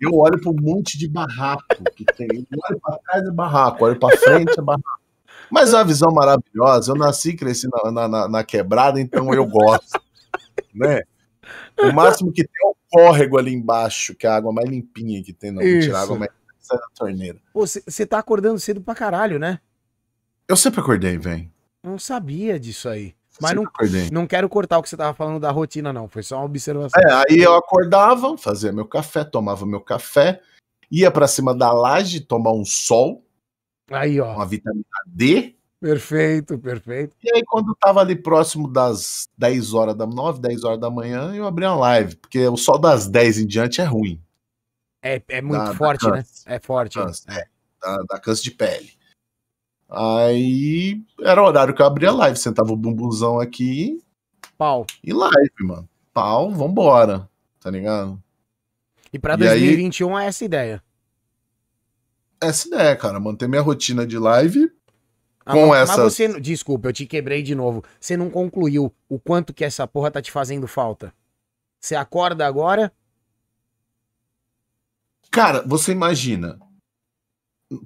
Eu 0.00 0.14
olho 0.14 0.40
para 0.40 0.50
um 0.50 0.56
monte 0.60 0.96
de 0.96 1.08
barraco 1.08 1.64
que 1.96 2.04
tem. 2.04 2.28
Eu 2.30 2.58
olho 2.70 2.80
para 2.80 2.98
trás 2.98 3.26
é 3.26 3.30
barraco, 3.30 3.84
olho 3.84 3.98
para 3.98 4.16
frente 4.16 4.58
é 4.58 4.62
barraco. 4.62 5.00
Mas 5.50 5.72
é 5.72 5.76
uma 5.76 5.84
visão 5.84 6.12
maravilhosa. 6.12 6.92
Eu 6.92 6.96
nasci 6.96 7.30
e 7.30 7.36
cresci 7.36 7.68
na, 7.68 8.08
na, 8.08 8.28
na, 8.28 8.44
quebrada, 8.44 9.00
então 9.00 9.32
eu 9.32 9.46
gosto. 9.46 10.00
Né? 10.74 11.02
O 11.78 11.92
máximo 11.92 12.30
que 12.30 12.44
tem 12.44 12.66
é 12.66 12.68
um 12.68 12.74
córrego 12.90 13.38
ali 13.38 13.52
embaixo, 13.54 14.14
que 14.14 14.26
é 14.26 14.30
a 14.30 14.36
água 14.36 14.52
mais 14.52 14.68
limpinha 14.68 15.22
que 15.22 15.32
tem, 15.32 15.50
não 15.50 15.62
tirar 15.62 16.02
água 16.02 16.18
mais 16.18 16.30
sai 16.68 16.78
da 16.78 16.86
torneira. 16.94 17.38
Você 17.54 18.06
tá 18.06 18.18
acordando 18.18 18.60
cedo 18.60 18.80
pra 18.80 18.94
caralho, 18.94 19.38
né? 19.38 19.58
Eu 20.46 20.56
sempre 20.56 20.80
acordei, 20.80 21.18
velho. 21.18 21.50
Não 21.82 21.98
sabia 21.98 22.60
disso 22.60 22.88
aí. 22.88 23.14
Mas 23.40 23.54
não, 23.54 23.64
não 24.12 24.26
quero 24.26 24.48
cortar 24.48 24.78
o 24.78 24.82
que 24.82 24.88
você 24.88 24.96
tava 24.96 25.14
falando 25.14 25.40
da 25.40 25.50
rotina, 25.50 25.92
não. 25.92 26.08
Foi 26.08 26.22
só 26.22 26.36
uma 26.36 26.44
observação. 26.44 27.00
É, 27.00 27.12
aí 27.12 27.38
eu 27.38 27.54
acordava, 27.54 28.36
fazia 28.36 28.72
meu 28.72 28.86
café, 28.86 29.24
tomava 29.24 29.64
meu 29.64 29.80
café, 29.80 30.40
ia 30.90 31.10
para 31.10 31.28
cima 31.28 31.54
da 31.54 31.72
laje 31.72 32.20
tomar 32.20 32.52
um 32.52 32.64
sol. 32.64 33.24
Aí, 33.90 34.20
ó. 34.20 34.34
Uma 34.34 34.46
vitamina 34.46 34.84
D. 35.06 35.56
Perfeito, 35.80 36.58
perfeito. 36.58 37.16
E 37.22 37.30
aí, 37.32 37.44
quando 37.46 37.74
tava 37.76 38.00
ali 38.00 38.16
próximo 38.16 38.66
das 38.66 39.28
10 39.38 39.74
horas 39.74 39.94
da 39.94 40.06
9, 40.06 40.40
10 40.40 40.64
horas 40.64 40.80
da 40.80 40.90
manhã, 40.90 41.32
eu 41.34 41.46
abri 41.46 41.64
uma 41.64 41.76
live, 41.76 42.16
porque 42.16 42.46
o 42.48 42.56
sol 42.56 42.78
das 42.78 43.06
10 43.06 43.38
em 43.38 43.46
diante 43.46 43.80
é 43.80 43.84
ruim. 43.84 44.20
É, 45.00 45.22
é 45.28 45.40
muito 45.40 45.64
da, 45.64 45.74
forte, 45.74 46.04
da 46.04 46.16
né? 46.16 46.24
É 46.46 46.58
forte. 46.58 46.98
Câncer, 46.98 47.30
é, 47.30 47.46
da, 47.80 48.02
da 48.10 48.18
câncer 48.18 48.42
de 48.42 48.50
pele. 48.50 48.97
Aí 49.88 51.02
era 51.20 51.42
o 51.42 51.46
horário 51.46 51.74
que 51.74 51.80
eu 51.80 51.86
abria 51.86 52.10
a 52.10 52.14
live, 52.14 52.38
sentava 52.38 52.72
o 52.72 52.76
bumbuzão 52.76 53.40
aqui. 53.40 54.02
Pau. 54.56 54.86
E 55.02 55.12
live, 55.12 55.52
mano. 55.60 55.88
Pau, 56.12 56.50
vambora. 56.50 57.28
Tá 57.60 57.70
ligado? 57.70 58.22
E 59.12 59.18
pra 59.18 59.34
e 59.34 59.38
2021 59.38 60.16
aí, 60.16 60.24
é 60.24 60.28
essa 60.28 60.44
ideia. 60.44 60.82
Essa 62.40 62.68
ideia, 62.68 62.96
cara. 62.96 63.18
Manter 63.18 63.48
minha 63.48 63.62
rotina 63.62 64.06
de 64.06 64.18
live 64.18 64.70
ah, 65.48 65.52
com 65.52 65.68
mas, 65.68 65.88
Mas 65.88 65.98
você. 65.98 66.40
Desculpa, 66.40 66.88
eu 66.88 66.92
te 66.92 67.06
quebrei 67.06 67.42
de 67.42 67.54
novo. 67.54 67.82
Você 67.98 68.18
não 68.18 68.28
concluiu 68.28 68.92
o 69.08 69.18
quanto 69.18 69.54
que 69.54 69.64
essa 69.64 69.86
porra 69.86 70.10
tá 70.10 70.20
te 70.20 70.30
fazendo 70.30 70.68
falta. 70.68 71.12
Você 71.80 71.96
acorda 71.96 72.46
agora? 72.46 72.92
Cara, 75.30 75.62
você 75.66 75.92
imagina. 75.92 76.58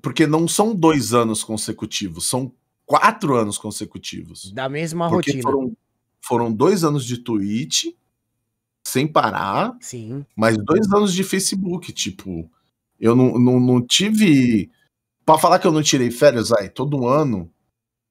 Porque 0.00 0.26
não 0.26 0.46
são 0.46 0.74
dois 0.74 1.12
anos 1.12 1.42
consecutivos, 1.42 2.26
são 2.26 2.52
quatro 2.86 3.34
anos 3.34 3.58
consecutivos. 3.58 4.52
Da 4.52 4.68
mesma 4.68 5.08
porque 5.08 5.32
rotina. 5.32 5.42
Foram, 5.42 5.76
foram 6.20 6.52
dois 6.52 6.84
anos 6.84 7.04
de 7.04 7.18
Twitch, 7.18 7.86
sem 8.86 9.06
parar. 9.06 9.76
Sim. 9.80 10.24
Mas 10.36 10.56
dois 10.56 10.92
anos 10.92 11.12
de 11.12 11.24
Facebook. 11.24 11.92
Tipo, 11.92 12.48
eu 13.00 13.16
não, 13.16 13.38
não, 13.38 13.58
não 13.58 13.82
tive 13.84 14.70
Pra 15.24 15.38
falar 15.38 15.58
que 15.58 15.66
eu 15.66 15.72
não 15.72 15.82
tirei 15.82 16.10
férias, 16.10 16.52
aí, 16.52 16.68
todo 16.68 17.06
ano 17.06 17.50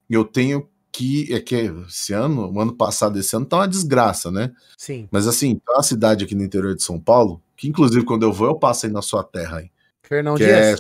eu 0.10 0.24
tenho 0.24 0.68
que. 0.92 1.34
É 1.34 1.40
que 1.40 1.56
esse 1.88 2.14
ano, 2.14 2.52
o 2.52 2.60
ano 2.60 2.74
passado, 2.74 3.20
esse 3.20 3.36
ano, 3.36 3.46
tá 3.46 3.58
uma 3.58 3.68
desgraça, 3.68 4.32
né? 4.32 4.52
Sim. 4.78 5.08
Mas 5.12 5.28
assim, 5.28 5.56
tem 5.56 5.76
uma 5.76 5.84
cidade 5.84 6.24
aqui 6.24 6.36
no 6.36 6.44
interior 6.44 6.76
de 6.76 6.84
São 6.84 7.00
Paulo, 7.00 7.42
que 7.56 7.68
inclusive 7.68 8.06
quando 8.06 8.24
eu 8.24 8.32
vou, 8.32 8.48
eu 8.48 8.56
passo 8.56 8.86
aí 8.86 8.92
na 8.92 9.02
sua 9.02 9.24
terra 9.24 9.58
aí. 9.58 9.70
Fernão 10.04 10.36
Dias. 10.36 10.50
É, 10.50 10.76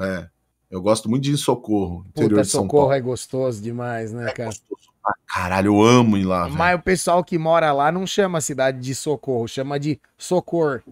é. 0.00 0.28
Eu 0.70 0.82
gosto 0.82 1.08
muito 1.08 1.24
de 1.24 1.36
Socorro, 1.38 2.04
interior 2.08 2.28
Puta, 2.30 2.42
de 2.42 2.48
São 2.48 2.62
Socorro 2.64 2.82
Paulo. 2.88 2.92
é 2.94 3.00
gostoso 3.00 3.62
demais, 3.62 4.12
né, 4.12 4.28
é 4.28 4.32
cara? 4.32 4.48
Gostoso. 4.50 4.80
pra 5.02 5.14
caralho, 5.26 5.68
eu 5.68 5.82
amo 5.82 6.18
ir 6.18 6.24
lá. 6.24 6.46
Mas 6.50 6.78
o 6.78 6.82
pessoal 6.82 7.24
que 7.24 7.38
mora 7.38 7.72
lá 7.72 7.90
não 7.90 8.06
chama 8.06 8.36
a 8.36 8.42
cidade 8.42 8.78
de 8.80 8.94
Socorro, 8.94 9.48
chama 9.48 9.80
de 9.80 9.98
Socor. 10.18 10.82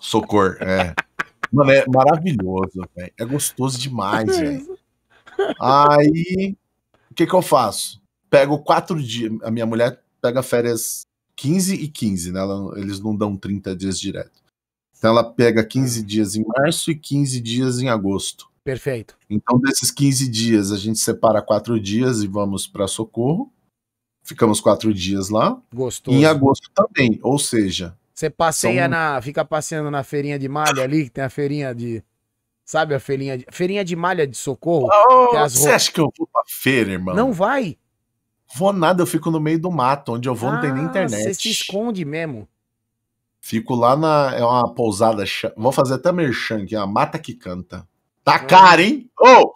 Socor, 0.00 0.56
é. 0.60 0.94
Mano, 1.52 1.70
é 1.72 1.84
maravilhoso, 1.88 2.80
velho. 2.96 3.12
É 3.18 3.24
gostoso 3.24 3.78
demais, 3.78 4.24
velho. 4.34 4.78
Aí, 5.60 6.56
o 7.10 7.14
que 7.14 7.26
que 7.26 7.34
eu 7.34 7.42
faço? 7.42 8.00
Pego 8.30 8.58
quatro 8.60 9.02
dias. 9.02 9.32
A 9.42 9.50
minha 9.50 9.66
mulher 9.66 10.00
pega 10.22 10.42
férias 10.42 11.06
15 11.36 11.74
e 11.74 11.88
15, 11.88 12.32
né? 12.32 12.40
Ela- 12.40 12.78
eles 12.78 13.00
não 13.00 13.14
dão 13.16 13.36
30 13.36 13.74
dias 13.74 13.98
direto. 13.98 14.39
Então 15.00 15.12
ela 15.12 15.24
pega 15.24 15.64
15 15.64 16.02
dias 16.02 16.36
em 16.36 16.44
março 16.46 16.90
e 16.90 16.94
15 16.94 17.40
dias 17.40 17.78
em 17.80 17.88
agosto. 17.88 18.50
Perfeito. 18.62 19.16
Então, 19.30 19.58
desses 19.58 19.90
15 19.90 20.28
dias, 20.28 20.70
a 20.70 20.76
gente 20.76 20.98
separa 20.98 21.40
quatro 21.40 21.80
dias 21.80 22.20
e 22.22 22.26
vamos 22.26 22.66
para 22.66 22.86
Socorro. 22.86 23.50
Ficamos 24.22 24.60
quatro 24.60 24.92
dias 24.92 25.30
lá. 25.30 25.58
Gostoso. 25.74 26.14
E 26.14 26.20
em 26.20 26.26
agosto 26.26 26.70
também. 26.74 27.18
Ou 27.22 27.38
seja, 27.38 27.96
Você 28.14 28.28
passeia 28.28 28.82
São- 28.82 28.90
na. 28.90 29.22
Fica 29.22 29.42
passeando 29.42 29.90
na 29.90 30.04
feirinha 30.04 30.38
de 30.38 30.46
malha 30.50 30.82
ali, 30.82 31.04
que 31.04 31.10
tem 31.10 31.24
a 31.24 31.30
feirinha 31.30 31.74
de. 31.74 32.04
Sabe 32.66 32.94
a 32.94 33.00
feirinha 33.00 33.38
de. 33.38 33.46
Feirinha 33.50 33.82
de 33.82 33.96
malha 33.96 34.26
de 34.26 34.36
socorro? 34.36 34.90
As 35.38 35.54
você 35.54 35.60
roupas. 35.60 35.74
acha 35.74 35.92
que 35.92 36.00
eu 36.00 36.12
vou 36.18 36.28
pra 36.30 36.42
feira, 36.46 36.92
irmão? 36.92 37.16
Não 37.16 37.32
vai. 37.32 37.78
Vou 38.54 38.70
nada, 38.74 39.00
eu 39.02 39.06
fico 39.06 39.30
no 39.30 39.40
meio 39.40 39.58
do 39.58 39.70
mato. 39.70 40.12
Onde 40.12 40.28
eu 40.28 40.34
vou 40.34 40.52
não 40.52 40.60
tem 40.60 40.70
nem 40.74 40.82
Ah, 40.84 40.86
internet. 40.90 41.22
Você 41.22 41.32
se 41.34 41.48
esconde 41.48 42.04
mesmo. 42.04 42.46
Fico 43.40 43.74
lá 43.74 43.96
na. 43.96 44.34
É 44.36 44.44
uma 44.44 44.72
pousada. 44.74 45.24
Vou 45.56 45.72
fazer 45.72 45.94
até 45.94 46.12
merchan 46.12 46.62
aqui, 46.62 46.76
a 46.76 46.86
Mata 46.86 47.18
que 47.18 47.34
Canta. 47.34 47.88
Tá 48.22 48.38
caro, 48.38 48.82
hein? 48.82 49.10
Ô! 49.18 49.52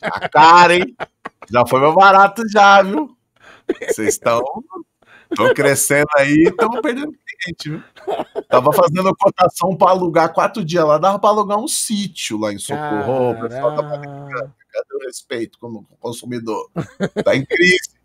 Tá 0.00 0.28
caro, 0.28 0.74
hein? 0.74 0.96
Já 1.50 1.66
foi 1.66 1.80
meu 1.80 1.94
barato, 1.94 2.42
já, 2.48 2.82
viu? 2.82 3.16
Vocês 3.88 4.14
estão. 4.14 4.42
Estão 5.30 5.54
crescendo 5.54 6.08
aí, 6.16 6.44
estão 6.48 6.68
perdendo 6.82 7.12
cliente, 7.12 7.70
viu? 7.70 7.82
Tava 8.48 8.72
fazendo 8.72 9.14
cotação 9.16 9.76
pra 9.76 9.90
alugar 9.90 10.32
quatro 10.32 10.64
dias 10.64 10.84
lá, 10.84 10.98
dava 10.98 11.20
pra 11.20 11.30
alugar 11.30 11.56
um 11.56 11.68
sítio 11.68 12.36
lá 12.36 12.52
em 12.52 12.58
Socorro. 12.58 13.30
Ô, 13.30 13.40
pessoal 13.40 13.76
tá 13.76 13.82
Caraca. 13.82 14.54
Cadê 14.72 14.94
o 14.94 15.06
respeito 15.06 15.58
como 15.58 15.86
consumidor? 16.00 16.68
Tá 17.24 17.36
em 17.36 17.44
crise. 17.44 17.99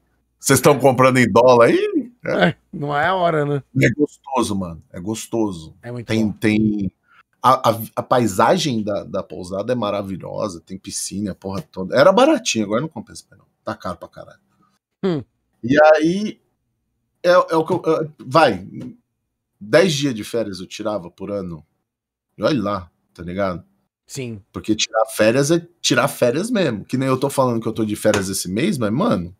Vocês 0.45 0.59
estão 0.59 0.77
comprando 0.77 1.17
em 1.17 1.27
dólar 1.27 1.69
aí? 1.69 2.11
É, 2.23 2.55
Não 2.71 2.95
é 2.95 3.07
a 3.07 3.15
hora, 3.15 3.43
né? 3.45 3.63
É 3.81 3.89
gostoso, 3.89 4.55
mano. 4.55 4.79
É 4.93 4.99
gostoso. 4.99 5.75
É 5.81 5.91
muito 5.91 6.05
Tem, 6.05 6.27
bom. 6.27 6.33
tem. 6.33 6.91
A, 7.41 7.71
a, 7.71 7.81
a 7.95 8.03
paisagem 8.03 8.83
da, 8.83 9.03
da 9.03 9.23
pousada 9.23 9.73
é 9.73 9.75
maravilhosa, 9.75 10.61
tem 10.61 10.77
piscina, 10.77 11.31
a 11.31 11.35
porra 11.35 11.63
toda. 11.63 11.97
Era 11.99 12.11
baratinho, 12.11 12.65
agora 12.65 12.81
não 12.81 12.87
compensa, 12.87 13.25
não. 13.31 13.45
Tá 13.63 13.73
caro 13.73 13.97
pra 13.97 14.07
caralho. 14.07 14.39
Hum. 15.03 15.23
E 15.63 15.75
aí. 15.95 16.39
É, 17.23 17.31
é 17.31 17.55
o 17.55 17.65
que 17.65 17.73
eu. 17.73 17.95
é, 17.95 18.07
vai. 18.19 18.67
10 19.59 19.93
dias 19.93 20.13
de 20.13 20.23
férias 20.23 20.59
eu 20.59 20.67
tirava 20.67 21.09
por 21.09 21.31
ano. 21.31 21.65
E 22.37 22.43
olha 22.43 22.61
lá, 22.61 22.91
tá 23.15 23.23
ligado? 23.23 23.63
Sim. 24.05 24.39
Porque 24.53 24.75
tirar 24.75 25.07
férias 25.07 25.49
é 25.49 25.67
tirar 25.81 26.07
férias 26.07 26.51
mesmo. 26.51 26.85
Que 26.85 26.97
nem 26.97 27.07
eu 27.07 27.19
tô 27.19 27.31
falando 27.31 27.59
que 27.59 27.67
eu 27.67 27.73
tô 27.73 27.83
de 27.83 27.95
férias 27.95 28.29
esse 28.29 28.47
mês, 28.47 28.77
mas, 28.77 28.91
mano. 28.93 29.35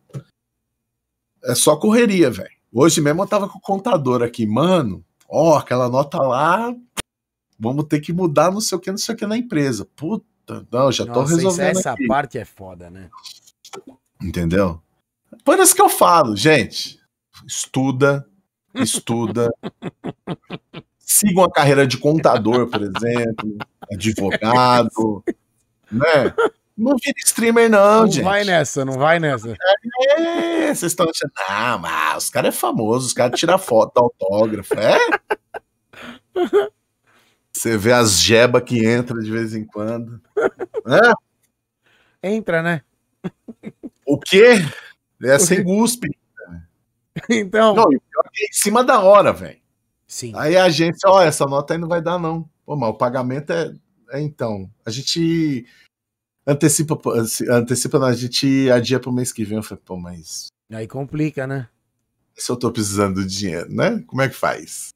É 1.46 1.54
só 1.54 1.76
correria, 1.76 2.30
velho. 2.30 2.50
Hoje 2.72 3.00
mesmo 3.00 3.22
eu 3.22 3.26
tava 3.26 3.48
com 3.48 3.58
o 3.58 3.60
contador 3.62 4.22
aqui, 4.22 4.46
mano. 4.46 5.04
Ó, 5.28 5.56
aquela 5.56 5.88
nota 5.88 6.18
lá. 6.18 6.74
Vamos 7.58 7.84
ter 7.86 8.00
que 8.00 8.12
mudar 8.12 8.50
não 8.50 8.60
sei 8.60 8.76
o 8.76 8.80
que, 8.80 8.90
não 8.90 8.98
sei 8.98 9.14
o 9.14 9.18
que 9.18 9.26
na 9.26 9.36
empresa. 9.36 9.86
Puta, 9.96 10.66
não, 10.70 10.92
já 10.92 11.06
tô 11.06 11.12
Nossa, 11.20 11.32
isso- 11.34 11.36
resolvendo 11.36 11.78
essa 11.78 11.92
aqui. 11.92 12.06
parte 12.06 12.38
é 12.38 12.44
foda, 12.44 12.90
né? 12.90 13.08
Entendeu? 14.22 14.80
Por 15.44 15.58
isso 15.58 15.74
que 15.74 15.80
eu 15.82 15.88
falo, 15.88 16.36
gente. 16.36 16.98
Estuda, 17.46 18.26
estuda. 18.74 19.50
Sigam 20.98 21.44
a 21.44 21.50
carreira 21.50 21.86
de 21.86 21.96
contador, 21.98 22.68
por 22.68 22.82
exemplo, 22.82 23.56
advogado, 23.90 25.22
né? 25.90 26.34
Não 26.76 26.94
vira 27.02 27.14
streamer, 27.24 27.70
não, 27.70 28.02
Não 28.02 28.06
gente. 28.06 28.22
vai 28.22 28.44
nessa, 28.44 28.84
não 28.84 28.94
vai 28.94 29.18
nessa. 29.18 29.56
É, 30.18 30.66
vocês 30.74 30.92
estão 30.92 31.08
achando, 31.08 31.32
ah, 31.48 31.78
mas 31.78 32.24
os 32.24 32.30
caras 32.30 32.54
é 32.54 32.58
famoso, 32.58 33.06
os 33.06 33.12
caras 33.14 33.38
tiram 33.38 33.58
foto, 33.58 33.96
autógrafo, 33.96 34.74
é? 34.74 34.98
Você 37.50 37.78
vê 37.78 37.92
as 37.92 38.20
jeba 38.20 38.60
que 38.60 38.84
entra 38.84 39.18
de 39.18 39.30
vez 39.30 39.54
em 39.54 39.64
quando. 39.64 40.20
É? 42.22 42.28
Entra, 42.30 42.62
né? 42.62 42.82
O 44.04 44.18
quê? 44.18 44.56
É 45.22 45.38
sem 45.38 45.64
guspe. 45.64 46.08
Então. 47.30 47.74
Não, 47.74 47.84
é 47.84 47.96
que 48.30 48.44
é 48.44 48.48
em 48.48 48.52
cima 48.52 48.84
da 48.84 49.00
hora, 49.00 49.32
velho. 49.32 49.58
Sim. 50.06 50.32
Aí 50.36 50.54
a 50.54 50.64
agência, 50.64 51.08
ó, 51.08 51.22
essa 51.22 51.46
nota 51.46 51.72
aí 51.72 51.80
não 51.80 51.88
vai 51.88 52.02
dar, 52.02 52.18
não. 52.18 52.46
Pô, 52.66 52.76
mas 52.76 52.90
o 52.90 52.94
pagamento 52.94 53.54
é. 53.54 53.74
é 54.10 54.20
então. 54.20 54.70
A 54.84 54.90
gente 54.90 55.66
antecipa, 56.46 56.98
antecipa, 57.50 57.98
não, 57.98 58.06
a 58.06 58.12
gente 58.14 58.70
adia 58.70 59.00
pro 59.00 59.12
mês 59.12 59.32
que 59.32 59.44
vem. 59.44 59.56
Eu 59.58 59.62
falei, 59.62 59.82
pô, 59.84 59.96
mas 59.96 60.46
Aí 60.70 60.86
complica, 60.86 61.46
né? 61.46 61.68
se 62.38 62.52
eu 62.52 62.56
tô 62.56 62.70
precisando 62.70 63.24
de 63.26 63.34
dinheiro, 63.38 63.72
né? 63.72 64.02
Como 64.06 64.20
é 64.20 64.28
que 64.28 64.34
faz? 64.34 64.90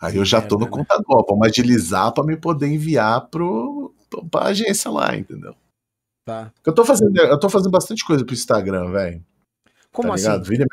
Aí 0.00 0.16
eu 0.16 0.24
já 0.24 0.42
tô 0.42 0.56
no 0.56 0.62
Merda, 0.62 0.76
né? 0.78 0.84
contador, 0.84 1.24
vamos 1.28 1.46
agilizar 1.46 2.12
pra 2.12 2.24
me 2.24 2.36
poder 2.36 2.66
enviar 2.66 3.28
pro, 3.28 3.94
pra 4.28 4.46
agência 4.46 4.90
lá, 4.90 5.14
entendeu? 5.16 5.54
Tá. 6.24 6.52
Eu 6.66 6.72
tô 6.74 6.84
fazendo, 6.84 7.16
eu 7.16 7.38
tô 7.38 7.48
fazendo 7.48 7.70
bastante 7.70 8.04
coisa 8.04 8.24
pro 8.24 8.34
Instagram, 8.34 8.90
velho. 8.90 9.24
Como 9.92 10.08
tá 10.08 10.14
assim? 10.14 10.50
ligado? 10.50 10.68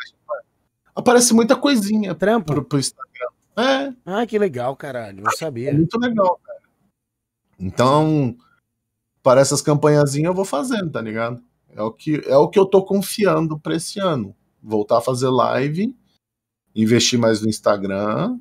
Aparece 0.95 1.34
muita 1.34 1.55
coisinha 1.55 2.15
Trampo? 2.15 2.47
pro, 2.53 2.63
pro 2.65 2.80
Instagram. 2.80 3.27
É, 3.57 3.93
Ah, 4.05 4.25
que 4.25 4.39
legal, 4.39 4.75
caralho. 4.75 5.21
Não 5.23 5.32
É 5.32 5.36
sabia. 5.36 5.71
muito 5.73 5.99
legal, 5.99 6.39
cara. 6.43 6.59
Então, 7.59 8.36
para 9.22 9.41
essas 9.41 9.61
campanhazinhas 9.61 10.30
eu 10.30 10.34
vou 10.34 10.45
fazendo, 10.45 10.91
tá 10.91 11.01
ligado? 11.01 11.43
É 11.72 11.82
o 11.82 11.91
que, 11.91 12.22
é 12.26 12.38
o 12.38 12.47
que 12.47 12.57
eu 12.57 12.65
tô 12.65 12.84
confiando 12.84 13.59
pra 13.59 13.76
esse 13.76 13.99
ano. 13.99 14.36
Voltar 14.61 14.97
a 14.97 15.01
fazer 15.01 15.30
live, 15.30 15.95
investir 16.76 17.20
mais 17.20 17.41
no 17.41 17.49
Instagram, 17.49 18.39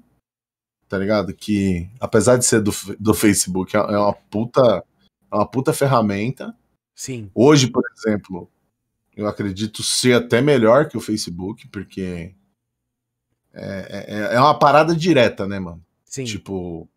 tá 0.89 0.99
ligado? 0.99 1.35
Que, 1.35 1.89
apesar 2.01 2.37
de 2.37 2.45
ser 2.45 2.61
do, 2.61 2.72
do 2.99 3.14
Facebook, 3.14 3.76
é 3.76 3.81
é 3.81 3.99
uma 3.99 4.12
puta, 4.12 4.85
é 5.31 5.35
uma 5.35 5.47
puta 5.47 5.72
ferramenta. 5.72 6.55
Sim. 6.95 7.31
Hoje, 7.35 7.68
por 7.68 7.85
exemplo, 7.97 8.51
eu 9.16 9.26
acredito 9.26 9.83
ser 9.83 10.14
até 10.14 10.41
melhor 10.41 10.89
que 10.89 10.97
o 10.97 11.01
Facebook, 11.01 11.68
porque 11.68 12.35
é, 13.53 14.31
é, 14.33 14.35
é 14.37 14.41
uma 14.41 14.59
parada 14.59 14.95
direta, 14.95 15.47
né, 15.47 15.59
mano? 15.59 15.85
Sim. 16.05 16.24
Tipo, 16.24 16.89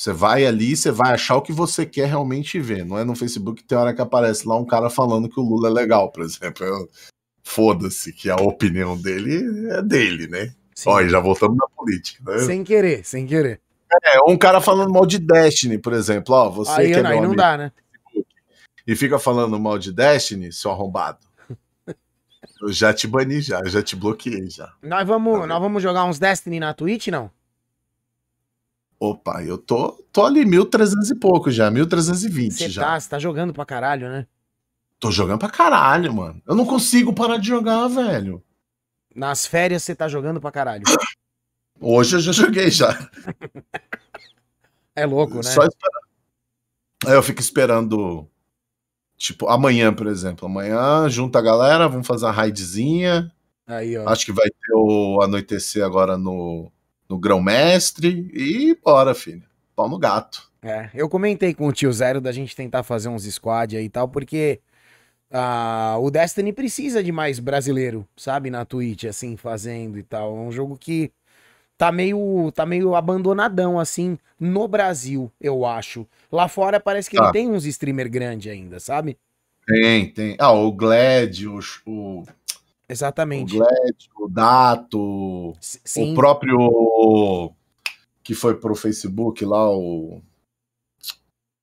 você 0.00 0.14
vai 0.14 0.46
ali, 0.46 0.74
você 0.74 0.90
vai 0.90 1.12
achar 1.12 1.36
o 1.36 1.42
que 1.42 1.52
você 1.52 1.84
quer 1.84 2.06
realmente 2.08 2.58
ver. 2.58 2.86
Não 2.86 2.96
é 2.98 3.04
no 3.04 3.14
Facebook 3.14 3.60
que 3.60 3.68
tem 3.68 3.76
hora 3.76 3.92
que 3.92 4.00
aparece 4.00 4.48
lá 4.48 4.56
um 4.56 4.64
cara 4.64 4.88
falando 4.88 5.28
que 5.28 5.38
o 5.38 5.42
Lula 5.42 5.68
é 5.68 5.70
legal, 5.70 6.10
por 6.10 6.24
exemplo. 6.24 6.88
Foda-se, 7.44 8.10
que 8.10 8.30
a 8.30 8.36
opinião 8.36 8.96
dele 8.96 9.68
é 9.68 9.82
dele, 9.82 10.26
né? 10.26 10.54
sim. 10.74 10.88
Olha, 10.88 11.06
já 11.06 11.20
voltamos 11.20 11.58
na 11.58 11.66
política, 11.76 12.32
né? 12.32 12.38
Sem 12.38 12.64
querer, 12.64 13.04
sem 13.04 13.26
querer. 13.26 13.60
É, 14.02 14.22
um 14.26 14.38
cara 14.38 14.58
falando 14.62 14.90
mal 14.90 15.04
de 15.04 15.18
Destiny, 15.18 15.76
por 15.76 15.92
exemplo. 15.92 16.34
Ó, 16.34 16.48
você 16.48 16.70
Aí, 16.70 16.86
que 16.86 16.94
é 16.94 17.02
não, 17.02 17.02
meu 17.02 17.10
aí 17.10 17.16
não 17.18 17.24
amigo 17.26 17.36
dá, 17.36 17.58
né? 17.58 17.72
e 18.86 18.96
fica 18.96 19.18
falando 19.18 19.60
mal 19.60 19.78
de 19.78 19.92
Destiny, 19.92 20.50
seu 20.50 20.70
arrombado. 20.70 21.18
Eu 22.62 22.72
já 22.72 22.94
te 22.94 23.06
bani 23.06 23.42
já, 23.42 23.60
eu 23.60 23.68
já 23.68 23.82
te 23.82 23.96
bloqueei 23.96 24.48
já. 24.48 24.72
Nós 24.82 25.06
vamos, 25.06 25.40
Tá 25.40 25.46
nós 25.46 25.60
vamos 25.60 25.82
jogar 25.82 26.04
uns 26.04 26.18
Destiny 26.18 26.58
na 26.58 26.72
Twitch, 26.72 27.08
não? 27.08 27.30
Opa, 29.00 29.42
eu 29.42 29.56
tô, 29.56 29.92
tô 30.12 30.26
ali 30.26 30.44
1300 30.44 31.10
e 31.10 31.14
pouco 31.14 31.50
já, 31.50 31.70
1320 31.70 32.52
Você 32.52 32.68
já. 32.68 32.82
tá, 32.82 33.00
você 33.00 33.08
tá 33.08 33.18
jogando 33.18 33.50
pra 33.50 33.64
caralho, 33.64 34.10
né? 34.10 34.26
Tô 34.98 35.10
jogando 35.10 35.38
pra 35.38 35.48
caralho, 35.48 36.12
mano. 36.12 36.42
Eu 36.46 36.54
não 36.54 36.66
consigo 36.66 37.14
parar 37.14 37.38
de 37.38 37.48
jogar, 37.48 37.88
velho. 37.88 38.44
Nas 39.16 39.46
férias 39.46 39.82
você 39.82 39.94
tá 39.94 40.06
jogando 40.06 40.38
pra 40.38 40.52
caralho. 40.52 40.82
Hoje 41.80 42.16
eu 42.16 42.20
já 42.20 42.32
joguei 42.32 42.70
já. 42.70 42.88
É 44.92 45.06
louco, 45.06 45.36
né? 45.36 45.44
Só 45.44 45.62
esperando. 45.62 46.08
Aí 47.06 47.14
eu 47.14 47.22
fico 47.22 47.40
esperando. 47.40 48.28
Tipo, 49.16 49.48
amanhã, 49.48 49.94
por 49.94 50.06
exemplo. 50.08 50.44
Amanhã, 50.44 51.08
junta 51.08 51.38
a 51.38 51.42
galera, 51.42 51.88
vamos 51.88 52.06
fazer 52.06 52.26
uma 52.26 52.32
raidzinha. 52.32 53.32
Aí, 53.66 53.96
ó. 53.96 54.06
Acho 54.08 54.26
que 54.26 54.32
vai 54.32 54.48
ter 54.48 54.74
o 54.74 55.22
anoitecer 55.22 55.84
agora 55.84 56.18
no, 56.18 56.70
no 57.10 57.18
Grão-Mestre. 57.18 58.30
E 58.32 58.78
bora, 58.82 59.14
filho. 59.14 59.42
Pau 59.74 59.88
no 59.88 59.98
gato. 59.98 60.48
É, 60.62 60.88
eu 60.94 61.08
comentei 61.08 61.52
com 61.52 61.66
o 61.66 61.72
tio 61.72 61.92
Zero 61.92 62.20
da 62.20 62.30
gente 62.30 62.54
tentar 62.54 62.82
fazer 62.84 63.08
uns 63.08 63.24
squad 63.24 63.76
aí 63.76 63.86
e 63.86 63.88
tal, 63.88 64.06
porque 64.08 64.60
ah, 65.30 65.96
o 65.98 66.10
Destiny 66.10 66.52
precisa 66.52 67.02
de 67.02 67.10
mais 67.10 67.38
brasileiro, 67.38 68.06
sabe, 68.16 68.50
na 68.50 68.64
Twitch, 68.64 69.04
assim, 69.04 69.36
fazendo 69.36 69.98
e 69.98 70.02
tal. 70.02 70.36
É 70.36 70.40
um 70.40 70.52
jogo 70.52 70.76
que 70.78 71.10
tá 71.76 71.90
meio, 71.90 72.52
tá 72.54 72.64
meio 72.66 72.94
abandonadão, 72.94 73.80
assim, 73.80 74.18
no 74.38 74.68
Brasil, 74.68 75.32
eu 75.40 75.64
acho. 75.64 76.06
Lá 76.30 76.46
fora 76.46 76.78
parece 76.78 77.08
que 77.10 77.16
ele 77.16 77.24
Tá. 77.24 77.32
tem 77.32 77.50
uns 77.50 77.64
streamer 77.64 78.08
grande 78.10 78.50
ainda, 78.50 78.78
sabe? 78.78 79.16
Tem, 79.66 80.10
tem. 80.12 80.36
Ah, 80.38 80.52
o 80.52 80.70
Glad, 80.72 81.46
o, 81.46 81.58
o, 81.86 82.24
o 82.90 82.92
Exatamente. 82.92 83.56
Glad, 83.56 83.96
o 84.18 84.28
Dato, 84.28 85.56
Sim. 85.60 86.12
o 86.12 86.14
próprio 86.14 87.52
que 88.22 88.34
foi 88.34 88.54
pro 88.54 88.74
Facebook 88.74 89.44
lá, 89.44 89.70
o 89.70 90.22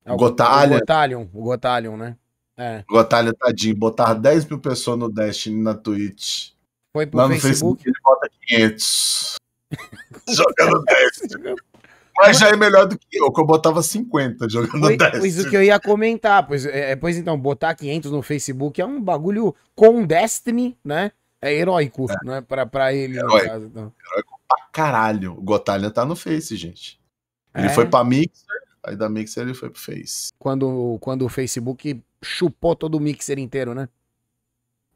É 0.06 0.12
o 0.12 0.18
Gotalha. 0.18 0.78
O 0.78 0.80
Gotalion, 0.80 1.28
o 1.34 1.44
Gotalion, 1.44 1.98
né? 1.98 2.18
É. 2.58 2.84
Gotalha 2.90 3.34
Tadinho, 3.34 3.76
botar 3.76 4.16
10 4.16 4.45
mil 4.45 4.60
pessoas 4.60 4.98
no 4.98 5.10
Destiny 5.10 5.62
na 5.62 5.76
Twitch. 5.76 6.52
Foi 6.91 7.06
pro 7.06 7.20
Lá 7.20 7.28
no 7.28 7.40
Facebook. 7.40 7.84
Facebook 7.84 7.88
ele 7.88 7.95
bota 8.04 8.30
500. 8.48 9.36
jogando 10.30 10.84
Destiny. 10.84 11.56
Mas 12.19 12.39
já 12.39 12.49
é 12.49 12.56
melhor 12.56 12.88
do 12.88 12.98
que 12.98 13.06
eu, 13.18 13.31
que 13.31 13.39
eu 13.41 13.45
botava 13.45 13.81
50 13.84 14.49
jogando 14.49 14.80
Foi, 14.81 14.98
Destiny. 14.98 15.19
pois 15.22 15.39
o 15.45 15.49
que 15.49 15.56
eu 15.56 15.64
ia 15.64 15.80
comentar, 15.80 16.45
pois, 16.48 16.65
é, 16.65 16.95
pois 16.95 17.15
então, 17.18 17.38
botar 17.39 17.76
500 17.76 18.11
no 18.11 18.22
Facebook 18.22 18.81
é 18.81 18.85
um 18.85 18.99
bagulho 19.02 19.56
com 19.76 20.03
Destiny, 20.06 20.77
né? 20.84 21.11
É 21.39 21.53
heróico, 21.53 22.07
né? 22.23 22.41
Pra, 22.41 22.65
pra 22.65 22.91
ele, 22.94 23.14
no 23.22 23.30
Heróico. 23.30 23.45
caso. 23.48 23.65
Então. 23.68 23.94
Pra 24.48 24.57
caralho. 24.72 25.34
O 25.34 25.41
Gotalha 25.41 25.91
tá 25.91 26.03
no 26.06 26.15
Face, 26.15 26.56
gente. 26.56 26.99
Ele 27.56 27.68
É, 27.68 27.69
foi 27.69 27.85
pra 27.85 28.03
Mixer, 28.03 28.45
aí 28.84 28.95
da 28.95 29.07
Mixer 29.07 29.44
ele 29.44 29.53
foi 29.53 29.69
pro 29.69 29.80
Face. 29.80 30.30
quando, 30.39 30.98
quando 30.99 31.23
o 31.26 31.30
Facebook 31.30 32.02
chupou 32.23 32.76
todo 32.76 32.95
o 32.95 32.99
mixer 32.99 33.38
inteiro, 33.38 33.76
né? 33.76 33.88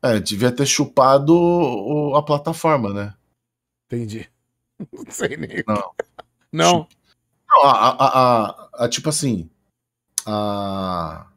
É, 0.02 0.20
devia 0.20 0.52
ter 0.52 0.66
chupado 0.66 1.36
o- 1.36 2.16
a 2.16 2.24
plataforma, 2.24 2.92
né? 2.92 3.14
Entendi. 3.86 4.28
Não 4.92 5.06
sei 5.12 5.38
nem. 5.38 5.64
Não. 5.68 5.92
Não. 6.52 6.88
Não, 7.52 7.64
a, 7.64 7.72
a, 7.72 8.46
a- 8.50 8.70
a- 8.86 8.90
tipo 8.90 9.10
assim, 9.10 9.50
a, 10.26 11.28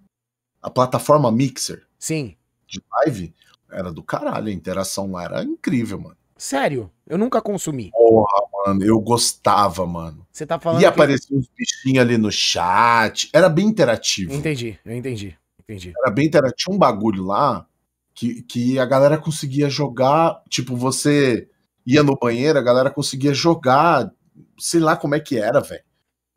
a 0.62 0.70
plataforma 0.70 1.30
Mixer 1.32 1.84
Sim. 1.98 2.36
de 2.66 2.82
live 2.92 3.34
era 3.70 3.92
do 3.92 4.02
caralho, 4.02 4.48
a 4.48 4.52
interação 4.52 5.10
lá 5.10 5.24
era 5.24 5.42
incrível, 5.42 5.98
mano. 6.00 6.16
Sério, 6.36 6.90
eu 7.06 7.16
nunca 7.16 7.40
consumi. 7.40 7.90
Porra, 7.90 8.42
mano, 8.66 8.84
eu 8.84 9.00
gostava, 9.00 9.86
mano. 9.86 10.26
Você 10.30 10.44
tá 10.46 10.58
falando. 10.58 10.80
Que- 10.80 10.86
aparecer 10.86 11.34
uns 11.34 11.48
bichinhos 11.56 11.98
ali 12.04 12.18
no 12.18 12.30
chat, 12.30 13.30
era 13.32 13.48
bem 13.48 13.66
interativo. 13.66 14.32
Entendi, 14.32 14.78
eu 14.84 14.94
entendi. 14.94 15.36
Entendi. 15.60 15.92
Era 15.98 16.10
bem 16.12 16.26
interativo. 16.26 16.56
Tinha 16.56 16.74
um 16.76 16.78
bagulho 16.78 17.24
lá 17.24 17.66
que, 18.14 18.42
que 18.42 18.78
a 18.78 18.84
galera 18.84 19.16
conseguia 19.16 19.68
jogar, 19.70 20.42
tipo, 20.48 20.76
você 20.76 21.48
ia 21.86 22.02
no 22.02 22.16
banheiro, 22.16 22.58
a 22.58 22.62
galera 22.62 22.90
conseguia 22.90 23.32
jogar, 23.32 24.12
sei 24.58 24.80
lá 24.80 24.96
como 24.96 25.14
é 25.14 25.20
que 25.20 25.38
era, 25.38 25.60
velho. 25.60 25.82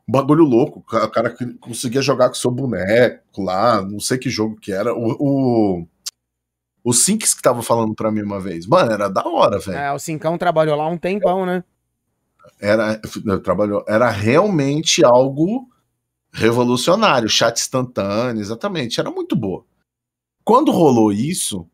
Um 0.08 0.12
bagulho 0.12 0.46
louco. 0.46 0.80
O 0.80 1.10
cara 1.10 1.30
que 1.30 1.46
conseguia 1.56 2.02
jogar 2.02 2.30
com 2.30 2.36
seu 2.36 2.50
boneco 2.50 3.44
lá, 3.44 3.82
não 3.82 4.00
sei 4.00 4.18
que 4.18 4.30
jogo 4.30 4.56
que 4.56 4.72
era. 4.72 4.94
O, 4.94 5.16
o, 5.20 5.88
o 6.84 6.94
Sinks 6.94 7.34
que 7.34 7.42
tava 7.42 7.62
falando 7.62 7.94
pra 7.94 8.12
mim 8.12 8.22
uma 8.22 8.40
vez. 8.40 8.66
Mano, 8.66 8.92
era 8.92 9.10
da 9.10 9.28
hora, 9.28 9.60
velho. 9.60 9.78
É, 9.78 9.92
o 9.92 10.00
Cincão 10.00 10.38
trabalhou 10.38 10.78
lá 10.78 10.88
um 10.88 10.98
tempão, 10.98 11.46
né? 11.46 11.64
Era, 12.60 13.00
trabalhou, 13.44 13.84
era 13.88 14.10
realmente 14.10 15.04
algo 15.04 15.68
revolucionário. 16.32 17.28
Chat 17.28 17.60
instantâneo, 17.60 18.40
exatamente. 18.40 19.02
Era 19.02 19.12
muito 19.12 19.36
boa. 19.36 19.66
Quando 20.46 20.72
rolou 20.72 21.12
isso, 21.12 21.68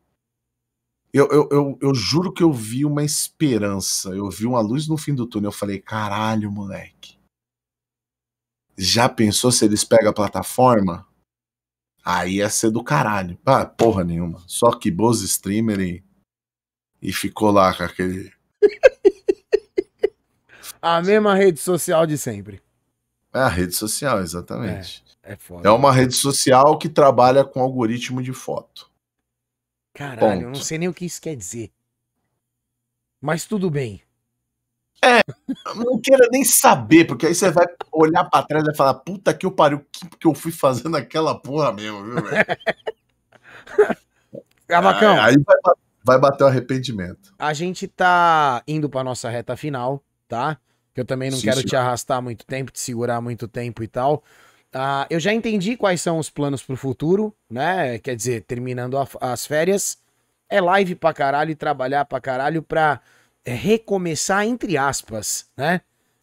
eu, 1.12 1.28
eu, 1.30 1.48
eu, 1.52 1.78
eu 1.80 1.94
juro 1.94 2.32
que 2.32 2.42
eu 2.42 2.52
vi 2.52 2.84
uma 2.84 3.04
esperança. 3.04 4.08
Eu 4.08 4.28
vi 4.30 4.46
uma 4.46 4.60
luz 4.60 4.88
no 4.88 4.96
fim 4.96 5.14
do 5.14 5.26
túnel. 5.26 5.50
Eu 5.50 5.52
falei, 5.52 5.78
caralho, 5.78 6.50
moleque. 6.50 7.13
Já 8.76 9.08
pensou 9.08 9.52
se 9.52 9.64
eles 9.64 9.84
pegam 9.84 10.10
a 10.10 10.14
plataforma? 10.14 11.06
Aí 12.04 12.36
ia 12.36 12.50
ser 12.50 12.70
do 12.70 12.82
caralho. 12.82 13.38
Ah, 13.46 13.64
porra 13.64 14.04
nenhuma. 14.04 14.42
Só 14.46 14.70
que 14.72 14.90
boas 14.90 15.20
streamer 15.22 15.80
e, 15.80 16.04
e 17.00 17.12
ficou 17.12 17.50
lá 17.50 17.74
com 17.74 17.82
aquele. 17.84 18.32
A 20.82 21.00
mesma 21.00 21.34
rede 21.34 21.58
social 21.60 22.06
de 22.06 22.18
sempre. 22.18 22.62
É 23.32 23.38
a 23.38 23.48
rede 23.48 23.74
social, 23.74 24.20
exatamente. 24.20 25.02
É 25.22 25.34
foda. 25.34 25.66
É 25.66 25.72
uma 25.72 25.90
rede 25.90 26.14
social 26.14 26.78
que 26.78 26.90
trabalha 26.90 27.42
com 27.42 27.60
algoritmo 27.60 28.22
de 28.22 28.34
foto. 28.34 28.90
Caralho, 29.94 30.42
eu 30.42 30.46
não 30.46 30.52
Ponto. 30.52 30.64
sei 30.64 30.76
nem 30.76 30.88
o 30.88 30.92
que 30.92 31.06
isso 31.06 31.22
quer 31.22 31.34
dizer. 31.34 31.72
Mas 33.18 33.46
tudo 33.46 33.70
bem. 33.70 34.02
Eu 35.66 35.74
não 35.76 36.00
quero 36.00 36.28
nem 36.30 36.44
saber, 36.44 37.04
porque 37.06 37.26
aí 37.26 37.34
você 37.34 37.50
vai 37.50 37.66
olhar 37.92 38.24
pra 38.24 38.42
trás 38.42 38.62
e 38.64 38.66
vai 38.66 38.74
falar: 38.74 38.94
puta 38.94 39.32
que 39.34 39.44
eu 39.46 39.50
pariu, 39.52 39.78
o 39.78 39.84
que, 39.90 40.08
que 40.18 40.26
eu 40.26 40.34
fui 40.34 40.50
fazendo 40.52 40.96
aquela 40.96 41.38
porra 41.38 41.72
mesmo, 41.72 42.02
viu, 42.04 42.14
velho? 42.22 42.46
Cavacão, 44.66 45.20
Aí 45.20 45.36
vai, 45.38 45.56
ba- 45.62 45.74
vai 46.04 46.18
bater 46.18 46.44
o 46.44 46.46
arrependimento. 46.46 47.34
a 47.38 47.52
gente 47.52 47.86
tá 47.86 48.62
indo 48.66 48.88
pra 48.88 49.04
nossa 49.04 49.28
reta 49.28 49.56
final, 49.56 50.02
tá? 50.28 50.56
Que 50.94 51.00
eu 51.00 51.04
também 51.04 51.30
não 51.30 51.38
Sim, 51.38 51.44
quero 51.48 51.60
sim. 51.60 51.66
te 51.66 51.76
arrastar 51.76 52.22
muito 52.22 52.46
tempo, 52.46 52.70
te 52.72 52.80
segurar 52.80 53.20
muito 53.20 53.46
tempo 53.48 53.82
e 53.82 53.88
tal. 53.88 54.22
Ah, 54.72 55.06
eu 55.10 55.20
já 55.20 55.32
entendi 55.32 55.76
quais 55.76 56.00
são 56.00 56.18
os 56.18 56.30
planos 56.30 56.62
pro 56.62 56.76
futuro, 56.76 57.34
né? 57.48 57.98
Quer 57.98 58.16
dizer, 58.16 58.42
terminando 58.42 58.96
a- 58.98 59.06
as 59.20 59.46
férias, 59.46 59.98
é 60.48 60.60
live 60.60 60.94
pra 60.94 61.12
caralho 61.12 61.50
e 61.50 61.54
trabalhar 61.54 62.04
pra 62.04 62.20
caralho 62.20 62.62
pra 62.62 62.94
é, 62.94 63.00
recomeçar, 63.52 64.46
entre 64.46 64.76
aspas, 64.76 65.46
né? 65.56 65.80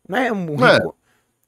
Não 0.08 0.18
é 0.18 0.32
um 0.32 0.66
É. 0.66 0.80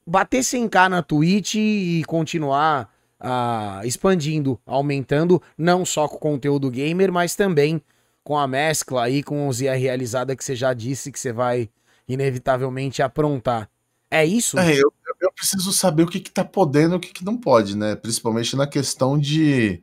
bater 0.06 0.40
100k 0.40 0.88
na 0.88 1.02
Twitch 1.02 1.54
e 1.56 2.02
continuar 2.06 2.92
ah, 3.18 3.80
expandindo, 3.84 4.60
aumentando, 4.66 5.42
não 5.56 5.84
só 5.84 6.06
com 6.06 6.16
o 6.16 6.18
conteúdo 6.18 6.70
gamer, 6.70 7.12
mas 7.12 7.34
também 7.34 7.80
com 8.22 8.38
a 8.38 8.46
mescla 8.46 9.04
aí 9.04 9.22
com 9.22 9.48
os 9.48 9.60
IRLizada 9.60 10.34
que 10.34 10.44
você 10.44 10.56
já 10.56 10.72
disse 10.72 11.12
que 11.12 11.18
você 11.18 11.32
vai 11.32 11.68
inevitavelmente 12.08 13.02
aprontar. 13.02 13.68
É 14.10 14.24
isso? 14.24 14.58
É, 14.58 14.72
eu, 14.74 14.92
eu 15.20 15.32
preciso 15.32 15.72
saber 15.72 16.04
o 16.04 16.06
que, 16.06 16.20
que 16.20 16.30
tá 16.30 16.44
podendo 16.44 16.94
e 16.94 16.96
o 16.96 17.00
que, 17.00 17.12
que 17.12 17.24
não 17.24 17.36
pode, 17.36 17.76
né? 17.76 17.96
Principalmente 17.96 18.56
na 18.56 18.66
questão 18.66 19.18
de. 19.18 19.82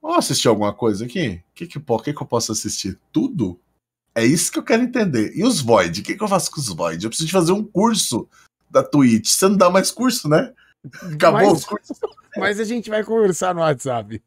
Vou 0.00 0.14
assistir 0.14 0.48
alguma 0.48 0.74
coisa 0.74 1.04
aqui? 1.06 1.42
O 1.50 1.54
que, 1.54 1.66
que, 1.66 1.80
que, 1.80 2.12
que 2.12 2.22
eu 2.22 2.26
posso 2.26 2.52
assistir? 2.52 2.98
Tudo? 3.12 3.58
É 4.14 4.24
isso 4.24 4.52
que 4.52 4.58
eu 4.58 4.62
quero 4.62 4.82
entender. 4.82 5.32
E 5.34 5.44
os 5.44 5.60
Void? 5.60 6.00
O 6.00 6.04
que, 6.04 6.14
que 6.14 6.22
eu 6.22 6.28
faço 6.28 6.50
com 6.50 6.60
os 6.60 6.68
Void? 6.68 7.02
Eu 7.02 7.10
preciso 7.10 7.26
de 7.26 7.32
fazer 7.32 7.52
um 7.52 7.64
curso 7.64 8.28
da 8.70 8.82
Twitch. 8.82 9.28
Você 9.28 9.48
não 9.48 9.56
dá 9.56 9.68
mais 9.68 9.90
curso, 9.90 10.28
né? 10.28 10.52
Acabou 11.12 11.40
Mas- 11.40 11.58
os 11.58 11.64
cursos. 11.64 11.98
Mas 12.36 12.58
a 12.60 12.64
gente 12.64 12.90
vai 12.90 13.04
conversar 13.04 13.54
no 13.54 13.60
WhatsApp. 13.60 14.22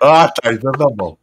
Ah, 0.00 0.28
tá, 0.28 0.52
então 0.52 0.72
tá 0.72 0.88
bom. 0.90 1.16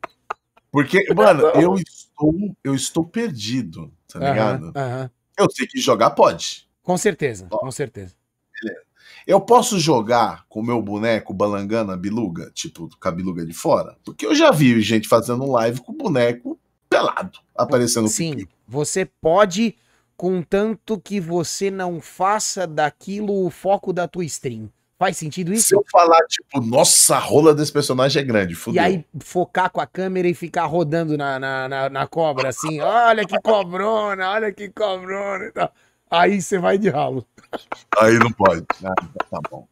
Porque, 0.72 1.12
mano, 1.14 1.44
eu 1.50 1.76
estou, 1.76 2.56
eu 2.64 2.76
estou 2.76 3.06
perdido, 3.06 3.92
tá 4.08 4.20
ligado? 4.20 4.72
Aham, 4.76 5.00
aham. 5.00 5.12
Eu 5.38 5.48
sei 5.52 5.68
que 5.68 5.80
jogar 5.80 6.12
pode. 6.12 6.68
Com 6.82 6.98
certeza, 6.98 7.48
com 7.50 7.72
certeza. 7.72 8.16
Eu 9.28 9.42
posso 9.42 9.80
jogar 9.80 10.46
com 10.48 10.60
o 10.60 10.66
meu 10.66 10.82
boneco 10.82 11.34
balangando 11.34 11.92
a 11.92 11.98
biluga, 11.98 12.50
tipo, 12.54 12.90
com 13.00 13.08
a 13.08 13.12
biluga 13.12 13.46
de 13.46 13.54
fora? 13.54 13.98
Porque 14.04 14.26
eu 14.26 14.34
já 14.34 14.52
vi 14.52 14.82
gente 14.82 15.08
fazendo 15.08 15.52
live 15.52 15.82
com 15.82 15.92
o 15.92 15.96
boneco 15.98 16.58
pelado, 16.90 17.40
aparecendo 17.56 18.08
Sim, 18.08 18.48
você 18.68 19.06
pode, 19.06 19.76
contanto 20.16 21.00
que 21.00 21.20
você 21.20 21.70
não 21.72 22.00
faça 22.02 22.66
daquilo 22.68 23.46
o 23.46 23.50
foco 23.50 23.92
da 23.94 24.08
tua 24.08 24.26
stream. 24.26 24.70
Faz 25.00 25.16
sentido 25.18 25.52
Se 25.52 25.58
isso? 25.58 25.76
eu 25.76 25.86
falar, 25.92 26.20
tipo, 26.28 26.60
nossa, 26.60 27.18
a 27.18 27.20
rola 27.20 27.54
desse 27.54 27.72
personagem 27.72 28.20
é 28.20 28.26
grande, 28.26 28.54
E 28.54 28.56
fudeu. 28.56 28.82
aí 28.82 29.06
focar 29.20 29.70
com 29.70 29.80
a 29.80 29.86
câmera 29.86 30.28
e 30.28 30.34
ficar 30.34 30.66
rodando 30.66 31.16
na, 31.16 31.38
na, 31.38 31.70
na, 31.70 31.90
na 31.90 32.08
cobra, 32.08 32.50
assim, 32.50 32.82
olha 32.82 33.24
que 33.24 33.40
cobrona, 33.42 34.32
olha 34.32 34.52
que 34.52 34.70
cobrona 34.70 35.46
e 35.46 35.52
tal. 35.52 35.72
Aí 36.10 36.42
você 36.42 36.58
vai 36.58 36.80
de 36.80 36.90
ralo. 36.90 37.24
Aí 38.00 38.18
não 38.18 38.32
pode. 38.32 38.66
Ah, 38.84 38.94
então 39.04 39.28
tá 39.30 39.50
bom. 39.52 39.68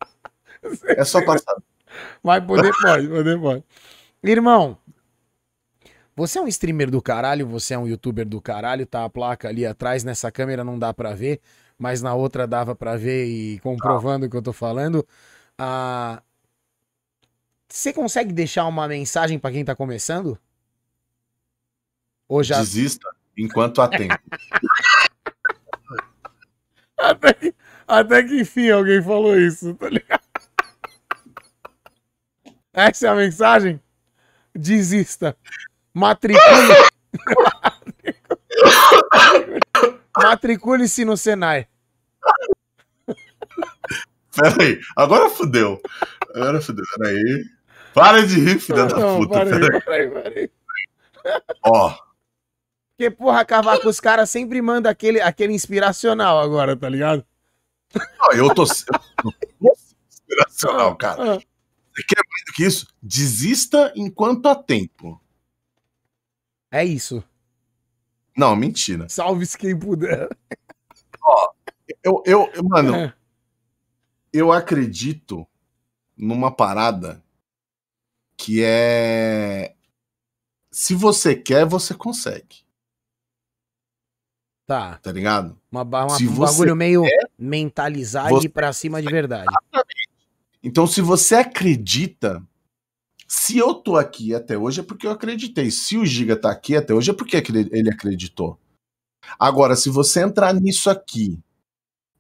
É 0.88 1.04
só 1.04 1.24
passar. 1.24 1.56
Mas 2.24 2.44
poder 2.44 2.72
pode, 2.82 3.08
poder 3.08 3.40
pode. 3.40 3.64
Irmão, 4.24 4.78
você 6.16 6.40
é 6.40 6.42
um 6.42 6.48
streamer 6.48 6.90
do 6.90 7.02
caralho, 7.02 7.48
você 7.48 7.74
é 7.74 7.78
um 7.78 7.88
youtuber 7.88 8.26
do 8.26 8.42
caralho, 8.42 8.86
tá 8.86 9.04
a 9.04 9.10
placa 9.10 9.50
ali 9.50 9.66
atrás, 9.66 10.04
nessa 10.04 10.32
câmera 10.32 10.64
não 10.64 10.80
dá 10.80 10.94
pra 10.94 11.14
ver, 11.14 11.42
mas 11.78 12.02
na 12.02 12.14
outra 12.14 12.48
dava 12.48 12.76
pra 12.76 12.96
ver 12.96 13.26
e 13.26 13.60
comprovando 13.60 14.26
o 14.26 14.30
que 14.30 14.38
eu 14.38 14.42
tô 14.42 14.54
falando. 14.54 15.06
Ah, 15.58 16.22
você 17.68 17.92
consegue 17.92 18.32
deixar 18.32 18.66
uma 18.66 18.88
mensagem 18.88 19.38
pra 19.38 19.52
quem 19.52 19.66
tá 19.66 19.76
começando? 19.76 20.40
Ou 22.28 22.42
já... 22.42 22.60
Desista 22.60 23.08
enquanto 23.38 23.82
há 23.82 23.88
tempo. 23.90 24.16
Até 26.98 27.34
que, 27.34 27.54
até 27.86 28.24
que 28.24 28.40
enfim 28.40 28.70
alguém 28.70 29.02
falou 29.04 29.38
isso, 29.38 29.74
tá 29.76 29.90
ligado? 29.90 30.24
Essa 32.74 33.08
é 33.08 33.10
a 33.10 33.16
mensagem? 33.16 33.82
Desista. 34.56 35.38
Matricule. 35.96 36.76
Matricule-se 40.18 41.06
no 41.06 41.16
Senai. 41.18 41.68
Peraí, 44.36 44.80
agora 44.96 45.30
fudeu. 45.30 45.80
Agora 46.36 46.62
fudeu. 46.62 46.84
Peraí. 46.98 47.46
Para 47.94 48.26
de 48.28 48.40
rir, 48.40 48.60
filha 48.60 48.86
da 48.88 48.98
Não, 48.98 49.20
puta. 49.20 49.34
parei, 49.40 49.54
pera 49.54 49.76
aí. 49.76 49.82
parei, 49.82 50.10
parei. 50.10 50.52
Ó, 51.66 51.98
Porque, 52.98 53.10
porra, 53.10 53.46
cavar 53.46 53.80
com 53.80 53.88
os 53.88 54.02
caras 54.02 54.30
sempre 54.30 54.62
manda 54.62 54.90
aquele, 54.90 55.22
aquele 55.22 55.54
inspiracional 55.54 56.40
agora, 56.40 56.76
tá 56.76 56.90
ligado? 56.90 57.26
ó, 58.20 58.34
eu 58.34 58.54
tô. 58.54 58.64
eu 58.64 59.32
tô 59.62 59.78
inspiracional, 60.12 60.96
cara. 60.98 61.36
Ah, 61.36 61.38
Você 61.38 62.04
quer 62.06 62.22
mais 62.30 62.44
do 62.48 62.54
que 62.54 62.66
isso? 62.66 62.86
Desista 63.02 63.94
enquanto 63.96 64.48
há 64.50 64.56
tempo. 64.56 65.22
É 66.76 66.84
isso. 66.84 67.24
Não, 68.36 68.54
mentira. 68.54 69.08
Salve-se 69.08 69.58
quem 69.58 69.80
puder. 69.80 70.28
Eu, 72.04 72.22
eu, 72.26 72.52
eu- 72.54 72.64
mano, 72.66 72.94
É. 72.94 73.14
eu 74.34 74.52
acredito 74.52 75.48
numa 76.18 76.52
parada 76.54 77.24
que 78.36 78.62
é. 78.62 79.74
Se 80.70 80.94
você 80.94 81.34
quer, 81.34 81.66
você 81.66 81.94
consegue, 81.94 82.66
Tá. 84.68 84.98
tá 84.98 85.14
ligado? 85.14 85.58
Uma, 85.72 85.84
uma- 85.84 86.10
Se 86.10 86.28
um 86.28 86.36
bagulho 86.36 86.76
meio 86.76 87.04
mentalizar 87.40 88.30
e 88.34 88.46
ir 88.48 88.50
pra 88.50 88.74
cima 88.74 89.02
de 89.02 89.08
verdade. 89.10 89.46
Então, 90.62 90.86
se 90.86 91.00
você 91.00 91.36
acredita. 91.36 92.46
Se 93.38 93.58
eu 93.58 93.76
tô 93.76 93.98
aqui 93.98 94.34
até 94.34 94.58
hoje 94.58 94.80
é 94.80 94.84
porque 94.84 95.06
eu 95.06 95.12
acreditei. 95.12 95.70
Se 95.70 95.98
o 95.98 96.06
Giga 96.06 96.38
tá 96.38 96.50
aqui 96.50 96.74
até 96.74 96.94
hoje 96.94 97.12
é 97.12 97.14
porque 97.14 97.36
ele 97.36 97.90
acreditou. 97.90 98.58
Agora, 99.38 99.76
se 99.76 99.90
você 99.90 100.22
entrar 100.24 100.54
nisso 100.54 100.90
aqui 100.90 101.38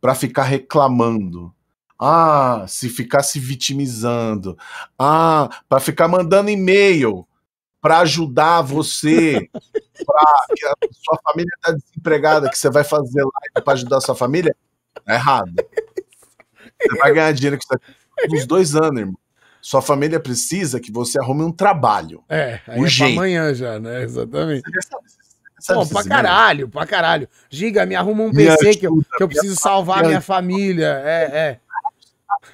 pra 0.01 0.13
ficar 0.13 0.43
reclamando, 0.43 1.55
ah, 1.97 2.65
se 2.67 2.89
ficar 2.89 3.23
se 3.23 3.39
vitimizando, 3.39 4.57
ah, 4.99 5.49
pra 5.69 5.79
ficar 5.79 6.09
mandando 6.09 6.49
e-mail 6.49 7.25
pra 7.79 7.99
ajudar 7.99 8.61
você, 8.61 9.49
pra 10.05 10.25
que 10.53 10.65
a 10.65 10.73
sua 10.91 11.17
família 11.23 11.57
tá 11.61 11.71
desempregada, 11.71 12.49
que 12.49 12.57
você 12.57 12.69
vai 12.69 12.83
fazer 12.83 13.21
live 13.21 13.63
pra 13.63 13.73
ajudar 13.73 13.97
a 13.97 14.01
sua 14.01 14.15
família, 14.15 14.53
tá 14.93 15.13
errado. 15.13 15.53
Você 16.81 16.97
vai 16.99 17.13
ganhar 17.13 17.31
dinheiro 17.31 17.57
com 17.57 17.63
isso 17.63 17.73
aqui 17.73 18.35
uns 18.35 18.45
dois 18.45 18.75
anos, 18.75 18.99
irmão. 18.99 19.24
Sua 19.65 19.81
família 19.81 20.19
precisa 20.19 20.79
que 20.79 20.91
você 20.91 21.19
arrume 21.19 21.41
um 21.41 21.51
trabalho. 21.51 22.23
É, 22.29 22.59
aí 22.67 22.79
é 22.83 23.05
amanhã 23.05 23.51
já, 23.51 23.79
né? 23.79 24.03
Exatamente. 24.03 24.61
Você 24.61 24.87
sabe, 24.87 25.07
sabe 25.59 25.89
pra 25.89 26.03
caralho, 26.03 26.69
pra 26.69 26.85
caralho. 26.85 27.27
Giga, 27.49 27.83
me 27.83 27.95
arruma 27.95 28.25
um 28.25 28.27
Me 28.29 28.45
PC 28.45 28.75
que 28.75 28.85
eu, 28.85 28.91
ajuda, 28.91 29.07
que 29.17 29.23
eu 29.23 29.27
preciso 29.27 29.55
salvar 29.55 29.95
ajuda. 29.95 30.09
minha 30.09 30.21
família. 30.21 31.01
É, 31.03 31.23
é. 31.33 31.59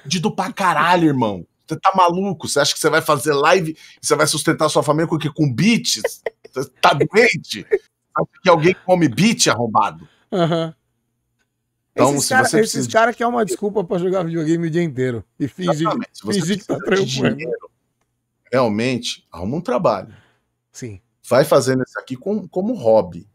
Fudido 0.02 0.34
pra 0.34 0.50
caralho, 0.50 1.06
irmão. 1.06 1.46
Você 1.66 1.78
tá 1.78 1.92
maluco? 1.94 2.48
Você 2.48 2.58
acha 2.58 2.72
que 2.72 2.80
você 2.80 2.88
vai 2.88 3.02
fazer 3.02 3.34
live 3.34 3.72
e 3.72 4.06
você 4.06 4.16
vai 4.16 4.26
sustentar 4.26 4.70
sua 4.70 4.82
família 4.82 5.06
com 5.06 5.16
o 5.16 5.18
quê? 5.18 5.28
Com 5.30 5.52
beats? 5.52 6.00
Você 6.50 6.70
tá 6.80 6.94
doente? 6.94 7.66
Acha 8.16 8.26
que 8.42 8.48
alguém 8.48 8.74
come 8.86 9.06
beat 9.06 9.48
arrombado? 9.48 10.08
Aham. 10.32 10.74
Então, 11.92 12.10
esses 12.10 12.24
se 12.24 12.28
caras 12.30 12.50
precisa 12.50 12.90
cara 12.90 13.12
querem 13.12 13.32
uma 13.32 13.44
desculpa 13.44 13.84
pra 13.84 13.98
jogar 13.98 14.22
videogame 14.22 14.66
o 14.66 14.70
dia 14.70 14.82
inteiro. 14.82 15.24
E 15.38 15.46
fingir. 15.46 15.88
Fingir 16.24 16.58
que 16.58 16.66
tá 16.66 16.76
trampando. 16.78 17.04
dinheiro, 17.04 17.70
realmente, 18.50 19.26
arruma 19.30 19.58
um 19.58 19.60
trabalho. 19.60 20.14
Sim. 20.70 21.00
Vai 21.28 21.44
fazendo 21.44 21.82
isso 21.82 21.98
aqui 21.98 22.16
com, 22.16 22.48
como 22.48 22.72
hobby. 22.74 23.28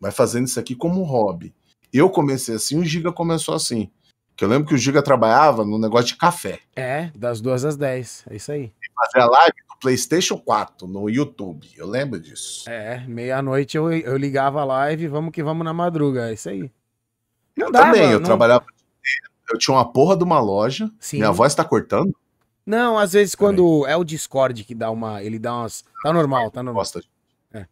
Vai 0.00 0.12
fazendo 0.12 0.46
isso 0.46 0.60
aqui 0.60 0.74
como 0.74 1.02
hobby. 1.02 1.54
Eu 1.92 2.08
comecei 2.08 2.54
assim, 2.54 2.78
o 2.78 2.84
Giga 2.84 3.12
começou 3.12 3.54
assim. 3.54 3.90
Que 4.36 4.44
eu 4.44 4.48
lembro 4.48 4.68
que 4.68 4.74
o 4.74 4.78
Giga 4.78 5.02
trabalhava 5.02 5.64
no 5.64 5.78
negócio 5.78 6.08
de 6.08 6.16
café. 6.16 6.60
É, 6.76 7.10
das 7.14 7.40
duas 7.40 7.64
às 7.64 7.76
dez. 7.76 8.22
É 8.28 8.36
isso 8.36 8.52
aí. 8.52 8.72
Fazia 8.94 9.26
live 9.26 9.56
do 9.68 9.78
PlayStation 9.80 10.38
4 10.38 10.86
no 10.86 11.08
YouTube. 11.08 11.68
Eu 11.74 11.86
lembro 11.86 12.20
disso. 12.20 12.68
É, 12.68 13.04
meia-noite 13.06 13.76
eu, 13.76 13.90
eu 13.90 14.16
ligava 14.16 14.60
a 14.60 14.64
live, 14.64 15.08
vamos 15.08 15.32
que 15.32 15.42
vamos 15.42 15.64
na 15.64 15.72
madruga. 15.72 16.28
É 16.28 16.34
isso 16.34 16.50
aí. 16.50 16.70
Não 17.56 17.66
eu 17.66 17.72
dava, 17.72 17.86
também, 17.92 18.10
eu 18.10 18.18
não- 18.20 18.26
trabalhava. 18.26 18.66
Eu 19.52 19.58
tinha 19.58 19.76
uma 19.76 19.90
porra 19.92 20.16
de 20.16 20.24
uma 20.24 20.40
loja. 20.40 20.90
Sim. 20.98 21.18
Minha 21.18 21.30
voz 21.30 21.54
tá 21.54 21.64
cortando? 21.64 22.14
Não, 22.64 22.98
às 22.98 23.12
vezes 23.12 23.34
quando 23.36 23.86
é 23.86 23.96
o 23.96 24.02
Discord 24.02 24.64
que 24.64 24.74
dá 24.74 24.90
uma. 24.90 25.22
Ele 25.22 25.38
dá 25.38 25.54
umas. 25.54 25.84
Tá 26.02 26.12
normal, 26.12 26.50
tá 26.50 26.62
normal. 26.62 26.80
Gosta. 26.80 27.00
É. 27.52 27.66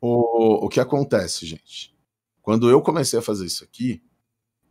O, 0.00 0.66
o 0.66 0.68
que 0.68 0.80
acontece, 0.80 1.46
gente? 1.46 1.94
Quando 2.42 2.68
eu 2.68 2.82
comecei 2.82 3.18
a 3.18 3.22
fazer 3.22 3.46
isso 3.46 3.62
aqui, 3.62 4.02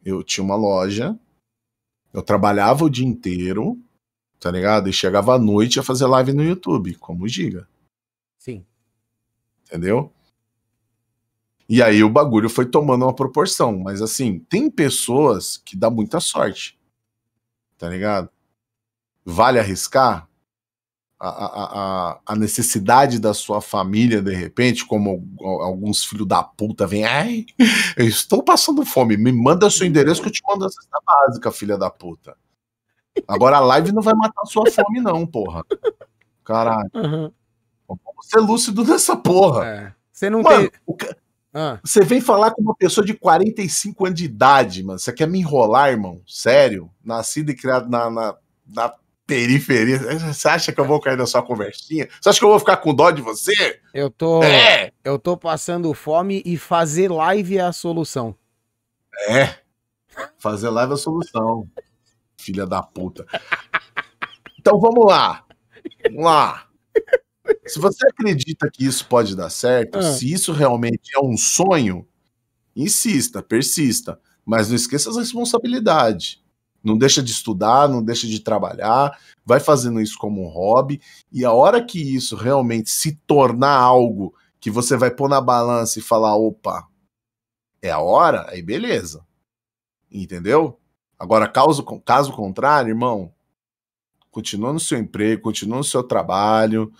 eu 0.03 0.21
tinha 0.21 0.43
uma 0.43 0.55
loja, 0.55 1.17
eu 2.13 2.21
trabalhava 2.21 2.84
o 2.84 2.89
dia 2.89 3.07
inteiro, 3.07 3.80
tá 4.38 4.51
ligado? 4.51 4.89
E 4.89 4.93
chegava 4.93 5.34
à 5.35 5.39
noite 5.39 5.80
a 5.80 5.84
fazer 5.84 6.05
live 6.07 6.34
no 6.34 6.43
YouTube, 6.43 6.93
como 6.95 7.23
o 7.23 7.27
Giga, 7.27 7.65
Sim. 8.38 8.65
entendeu? 9.65 10.11
E 11.74 11.82
aí 11.82 12.04
o 12.04 12.10
bagulho 12.10 12.52
foi 12.52 12.68
tomando 12.68 13.04
uma 13.04 13.16
proporção, 13.16 13.76
mas 13.80 14.00
assim, 14.00 14.38
tem 14.48 14.70
pessoas 14.70 15.58
que 15.58 15.76
dá 15.76 15.90
muita 15.90 16.20
sorte, 16.20 16.80
tá 17.80 17.90
ligado? 17.90 18.30
Vale 19.26 19.58
arriscar? 19.58 20.30
A, 21.20 21.30
a, 21.30 22.20
a, 22.28 22.36
necessidade 22.36 23.18
da 23.18 23.34
sua 23.34 23.60
família, 23.60 24.22
de 24.22 24.36
repente, 24.36 24.86
como 24.86 25.28
al- 25.41 25.62
alguns 25.64 26.06
filhos 26.06 26.28
da 26.28 26.44
puta 26.44 26.86
vêm, 26.86 27.06
ai, 27.06 27.45
eu 27.98 28.06
estou 28.08 28.44
passando 28.44 28.86
fome, 28.86 29.18
me 29.18 29.32
manda 29.32 29.68
seu 29.72 29.88
endereço 29.88 30.22
que 30.22 30.28
eu 30.28 30.32
te 30.32 30.44
mando 30.48 30.66
a 30.66 30.70
cesta 30.70 31.00
básica, 31.04 31.52
filha 31.52 31.76
da 31.76 31.90
puta. 31.90 32.38
Agora 33.28 33.58
a 33.58 33.62
live 33.62 33.91
não 33.91 34.04
vai 34.04 34.14
matar 34.14 34.44
a 34.44 34.45
sua 34.45 34.70
fome, 34.70 35.02
não, 35.02 35.26
porra. 35.26 35.64
Caralho, 36.44 36.88
Aham. 36.94 37.32
vamos 37.88 38.28
ser 38.30 38.40
lúcido 38.41 38.84
nessa 38.84 39.16
porra. 39.18 39.66
É. 39.66 39.94
Você 40.12 40.30
não 40.30 40.44
Mano, 40.44 40.70
tem. 40.70 40.80
o 40.86 40.94
ca- 40.94 41.16
Ah, 41.53 41.80
você 41.84 42.03
vem 42.03 42.19
falar 42.19 42.51
com 42.51 42.61
uma 42.61 42.75
pessoa 42.75 43.05
de 43.05 43.13
45 43.13 44.07
anos 44.07 44.17
de 44.17 44.25
idade, 44.25 44.84
mano. 44.84 44.97
Você 44.97 45.13
quer 45.13 45.27
me 45.27 45.39
enrolar, 45.39 45.91
irmão? 45.91 46.21
Sério? 46.27 46.89
Nascido 47.03 47.51
e 47.51 47.55
criado 47.55 47.88
na, 47.88 48.09
na, 48.09 48.35
na 48.67 48.93
periferia. 49.27 49.99
Você 50.34 50.47
acha 50.47 50.71
que 50.71 50.80
eu 50.80 50.85
vou 50.85 50.99
cair 50.99 51.17
na 51.17 51.27
sua 51.27 51.43
conversinha? 51.43 52.09
Você 52.19 52.30
acha 52.30 52.39
que 52.39 52.45
eu 52.45 52.49
vou 52.49 52.59
ficar 52.59 52.77
com 52.77 52.93
dó 52.93 53.11
de 53.11 53.21
você? 53.21 53.80
eu 53.93 54.09
tô. 54.09 54.43
É! 54.43 54.91
Eu 55.03 55.19
tô 55.19 55.38
passando 55.38 55.93
fome 55.93 56.41
e 56.43 56.57
fazer 56.57 57.11
live 57.11 57.57
é 57.57 57.61
a 57.61 57.71
solução. 57.71 58.35
É. 59.30 59.55
Fazer 60.39 60.69
live 60.69 60.91
é 60.91 60.95
a 60.95 60.97
solução. 60.97 61.69
Filha 62.35 62.65
da 62.65 62.81
puta. 62.81 63.25
Então 64.59 64.80
vamos 64.80 65.05
lá. 65.05 65.45
Vamos 66.05 66.25
lá. 66.25 66.67
Se 67.65 67.80
você 67.80 68.07
acredita 68.07 68.69
que 68.72 68.85
isso 68.85 69.07
pode 69.07 69.35
dar 69.35 69.49
certo, 69.49 69.98
Ah. 69.99 70.02
se 70.02 70.31
isso 70.31 70.52
realmente 70.52 71.11
é 71.15 71.19
um 71.19 71.38
sonho, 71.38 72.07
insista, 72.76 73.41
persista. 73.41 74.19
Mas 74.45 74.68
não 74.69 74.76
esqueça 74.76 75.10
as 75.10 75.15
responsabilidades. 75.18 76.41
Não 76.84 76.98
deixa 76.98 77.23
de 77.23 77.31
estudar, 77.31 77.88
não 77.88 78.03
deixa 78.03 78.27
de 78.27 78.41
trabalhar, 78.41 79.18
vai 79.45 79.60
fazendo 79.61 80.02
isso 80.02 80.18
como 80.18 80.44
um 80.44 80.49
hobby. 80.49 81.02
E 81.31 81.45
a 81.45 81.52
hora 81.53 81.81
que 81.84 81.98
isso 82.15 82.35
realmente 82.35 82.90
se 82.90 83.15
tornar 83.26 83.77
algo 83.77 84.35
que 84.60 84.69
você 84.69 84.98
vai 84.98 85.10
pôr 85.10 85.30
na 85.30 85.40
balança 85.40 85.99
e 85.99 86.02
falar: 86.02 86.35
opa, 86.35 86.85
é 87.81 87.90
a 87.91 87.99
hora, 87.99 88.49
aí 88.49 88.61
beleza. 88.61 89.26
Entendeu? 90.11 90.77
Agora, 91.18 91.48
caso, 91.48 91.84
caso 92.02 92.34
contrário, 92.34 92.90
irmão, 92.90 93.34
continua 94.30 94.73
no 94.73 94.80
seu 94.80 94.98
emprego, 94.99 95.41
continua 95.41 95.77
no 95.77 95.84
seu 95.85 96.03
trabalho, 96.03 96.91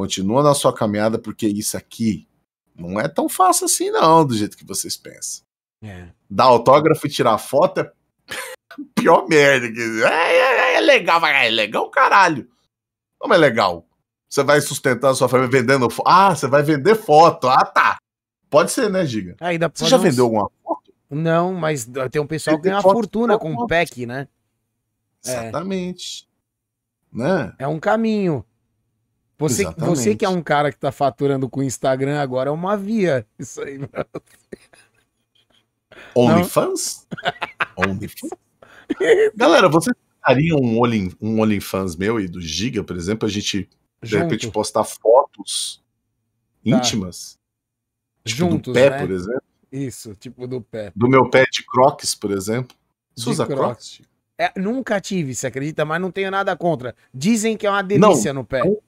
continua 0.00 0.42
na 0.42 0.52
sua 0.54 0.74
caminhada, 0.74 1.18
porque 1.18 1.46
isso 1.48 1.74
aqui 1.74 2.28
não 2.74 3.00
é 3.00 3.08
tão 3.08 3.30
fácil 3.30 3.64
assim, 3.64 3.90
não, 3.90 4.26
do 4.26 4.36
jeito 4.36 4.54
que 4.54 4.62
vocês 4.66 4.94
pensam. 4.94 5.42
É. 5.82 6.08
Dar 6.28 6.44
autógrafo 6.44 7.06
e 7.06 7.10
tirar 7.10 7.38
foto 7.38 7.80
é 7.80 7.90
pior 8.94 9.26
merda. 9.26 9.72
que- 9.72 10.02
É, 10.04 10.36
é, 10.36 10.74
é 10.74 10.80
legal, 10.80 11.18
vai, 11.18 11.46
é 11.46 11.50
legal, 11.50 11.88
caralho. 11.90 12.46
Como 13.18 13.32
é 13.32 13.38
legal? 13.38 13.86
Você 14.28 14.42
vai 14.44 14.60
sustentar 14.60 15.12
a 15.12 15.14
sua 15.14 15.30
família 15.30 15.50
vendendo 15.50 15.88
foto. 15.88 16.06
Ah, 16.06 16.34
você 16.36 16.46
vai 16.46 16.62
vender 16.62 16.94
foto. 16.94 17.48
Ah, 17.48 17.64
tá. 17.64 17.96
Pode 18.50 18.72
ser, 18.72 18.90
né, 18.90 19.06
Giga? 19.06 19.34
Dá 19.58 19.70
pra 19.70 19.78
Você 19.78 19.86
já 19.86 19.96
uns- 19.96 20.02
vendeu 20.02 20.24
alguma 20.26 20.50
foto? 20.62 20.92
Não, 21.08 21.54
mas 21.54 21.88
tem 22.10 22.20
um 22.20 22.26
pessoal 22.26 22.56
que 22.56 22.64
ganha 22.64 22.76
uma 22.76 22.82
fortuna 22.82 23.38
com 23.38 23.54
foto. 23.54 23.66
pack, 23.68 24.04
né? 24.04 24.28
É. 25.24 25.30
Exatamente. 25.30 26.28
Né? 27.10 27.54
É 27.58 27.66
um 27.66 27.78
caminho. 27.80 28.44
Você, 29.38 29.62
Exatamente. 29.62 29.96
você 29.96 30.16
que 30.16 30.24
é 30.24 30.28
um 30.28 30.42
cara 30.42 30.72
que 30.72 30.78
tá 30.78 30.90
faturando 30.90 31.48
com 31.48 31.60
o 31.60 31.62
Instagram 31.62 32.18
agora 32.18 32.48
é 32.48 32.52
uma 32.52 32.76
via. 32.76 33.26
Isso 33.38 33.60
aí. 33.60 33.78
OnlyFans? 36.14 37.06
OnlyFans? 37.76 38.30
Galera, 39.34 39.68
vocês 39.68 39.94
fariam 40.24 40.58
um, 40.58 40.80
Only, 40.80 41.14
um 41.20 41.40
OnlyFans 41.40 41.96
meu 41.96 42.20
e 42.20 42.28
do 42.28 42.40
Giga, 42.40 42.82
por 42.82 42.96
exemplo, 42.96 43.26
a 43.26 43.30
gente 43.30 43.68
de 44.02 44.18
repente 44.18 44.50
postar 44.50 44.84
fotos 44.84 45.82
Tá. 46.68 46.78
íntimas? 46.78 47.38
Tipo 48.24 48.38
juntos, 48.38 48.72
do 48.72 48.74
pé, 48.74 48.90
né? 48.90 48.98
por 49.00 49.10
exemplo. 49.12 49.42
Isso, 49.70 50.14
tipo 50.16 50.46
do 50.48 50.60
pé. 50.60 50.92
Do 50.96 51.08
meu 51.08 51.30
pé 51.30 51.44
de 51.44 51.64
crocs, 51.64 52.14
por 52.14 52.32
exemplo. 52.32 52.76
Você 53.14 53.30
usa 53.30 53.46
Crocs. 53.46 53.98
crocs? 53.98 54.00
É, 54.38 54.52
nunca 54.58 55.00
tive, 55.00 55.34
você 55.34 55.46
acredita? 55.46 55.84
Mas 55.84 56.00
não 56.00 56.10
tenho 56.10 56.30
nada 56.30 56.56
contra. 56.56 56.94
Dizem 57.14 57.56
que 57.56 57.66
é 57.66 57.70
uma 57.70 57.82
delícia 57.82 58.32
no 58.32 58.44
pé. 58.44 58.62
Com, 58.62 58.78